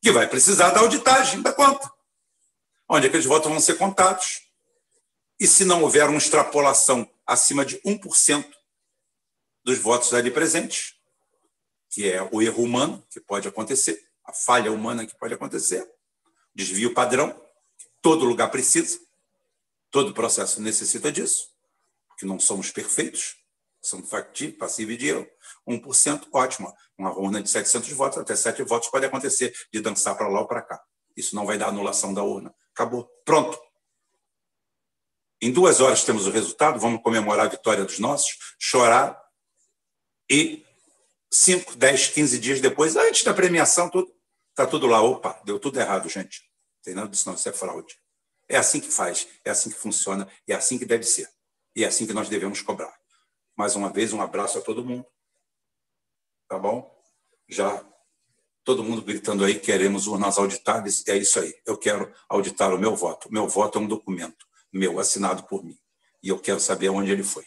que 0.01 0.11
vai 0.11 0.27
precisar 0.27 0.69
da 0.69 0.81
auditagem 0.81 1.41
da 1.41 1.51
conta 1.51 1.91
onde 2.87 3.07
aqueles 3.07 3.25
votos 3.25 3.49
vão 3.49 3.59
ser 3.59 3.75
contados. 3.77 4.43
E 5.39 5.47
se 5.47 5.65
não 5.65 5.81
houver 5.81 6.07
uma 6.07 6.17
extrapolação 6.17 7.09
acima 7.25 7.65
de 7.65 7.79
1% 7.81 8.45
dos 9.63 9.79
votos 9.79 10.13
ali 10.13 10.29
presentes, 10.29 10.95
que 11.89 12.11
é 12.11 12.21
o 12.31 12.41
erro 12.41 12.63
humano 12.63 13.05
que 13.09 13.19
pode 13.19 13.47
acontecer, 13.47 13.99
a 14.25 14.33
falha 14.33 14.71
humana 14.71 15.05
que 15.05 15.17
pode 15.17 15.33
acontecer, 15.33 15.89
desvio 16.53 16.93
padrão, 16.93 17.31
que 17.77 17.87
todo 18.01 18.25
lugar 18.25 18.49
precisa, 18.51 18.99
todo 19.93 20.11
processo 20.11 20.59
necessita 20.59 21.11
disso, 21.11 21.49
porque 22.07 22.25
não 22.25 22.39
somos 22.39 22.71
perfeitos, 22.71 23.35
somos 23.79 24.09
factíveis, 24.09 24.57
passíveis 24.57 24.97
de 24.97 25.09
erro. 25.09 25.27
1%, 25.69 26.27
ótimo. 26.33 26.73
Uma 26.97 27.15
urna 27.15 27.43
de 27.43 27.49
700 27.49 27.91
votos, 27.91 28.17
até 28.17 28.35
7 28.35 28.63
votos 28.63 28.89
pode 28.89 29.05
acontecer 29.05 29.53
de 29.71 29.79
dançar 29.81 30.17
para 30.17 30.27
lá 30.27 30.41
ou 30.41 30.47
para 30.47 30.63
cá. 30.63 30.81
Isso 31.15 31.35
não 31.35 31.45
vai 31.45 31.59
dar 31.59 31.67
anulação 31.67 32.11
da 32.11 32.23
urna. 32.23 32.53
Acabou. 32.73 33.07
Pronto. 33.23 33.59
Em 35.39 35.51
duas 35.51 35.79
horas 35.79 36.03
temos 36.03 36.25
o 36.25 36.31
resultado, 36.31 36.79
vamos 36.79 37.03
comemorar 37.03 37.45
a 37.45 37.49
vitória 37.49 37.85
dos 37.85 37.99
nossos, 37.99 38.35
chorar 38.57 39.21
e 40.27 40.65
5, 41.31 41.75
10, 41.75 42.07
15 42.07 42.39
dias 42.39 42.61
depois, 42.61 42.95
antes 42.95 43.23
da 43.23 43.33
premiação, 43.33 43.89
tudo, 43.89 44.11
tá 44.55 44.65
tudo 44.65 44.87
lá. 44.87 45.01
Opa, 45.03 45.39
deu 45.45 45.59
tudo 45.59 45.79
errado, 45.79 46.09
gente. 46.09 46.41
Não 46.77 46.81
tem 46.83 46.95
nada 46.95 47.09
disso, 47.09 47.27
não, 47.27 47.35
isso 47.35 47.47
é 47.47 47.53
fraude. 47.53 48.02
É 48.47 48.57
assim 48.57 48.79
que 48.79 48.91
faz, 48.91 49.27
é 49.43 49.49
assim 49.49 49.69
que 49.69 49.77
funciona, 49.77 50.27
é 50.47 50.53
assim 50.53 50.77
que 50.77 50.85
deve 50.85 51.03
ser. 51.03 51.29
E 51.75 51.83
é 51.83 51.87
assim 51.87 52.05
que 52.05 52.13
nós 52.13 52.29
devemos 52.29 52.61
cobrar. 52.61 52.93
Mais 53.55 53.75
uma 53.75 53.91
vez, 53.91 54.13
um 54.13 54.21
abraço 54.21 54.57
a 54.57 54.61
todo 54.61 54.85
mundo. 54.85 55.05
Tá 56.47 56.57
bom? 56.59 56.93
Já 57.47 57.83
todo 58.63 58.83
mundo 58.83 59.01
gritando 59.01 59.43
aí, 59.43 59.59
queremos 59.59 60.07
urnas 60.07 60.37
auditáveis. 60.37 61.03
É 61.07 61.15
isso 61.17 61.39
aí. 61.39 61.53
Eu 61.65 61.77
quero 61.77 62.13
auditar 62.29 62.73
o 62.73 62.77
meu 62.77 62.95
voto. 62.95 63.31
Meu 63.31 63.47
voto 63.47 63.79
é 63.79 63.81
um 63.81 63.87
documento 63.87 64.45
meu, 64.73 64.99
assinado 64.99 65.43
por 65.43 65.63
mim. 65.63 65.77
E 66.21 66.29
eu 66.29 66.39
quero 66.39 66.59
saber 66.59 66.89
onde 66.89 67.11
ele 67.11 67.23
foi. 67.23 67.45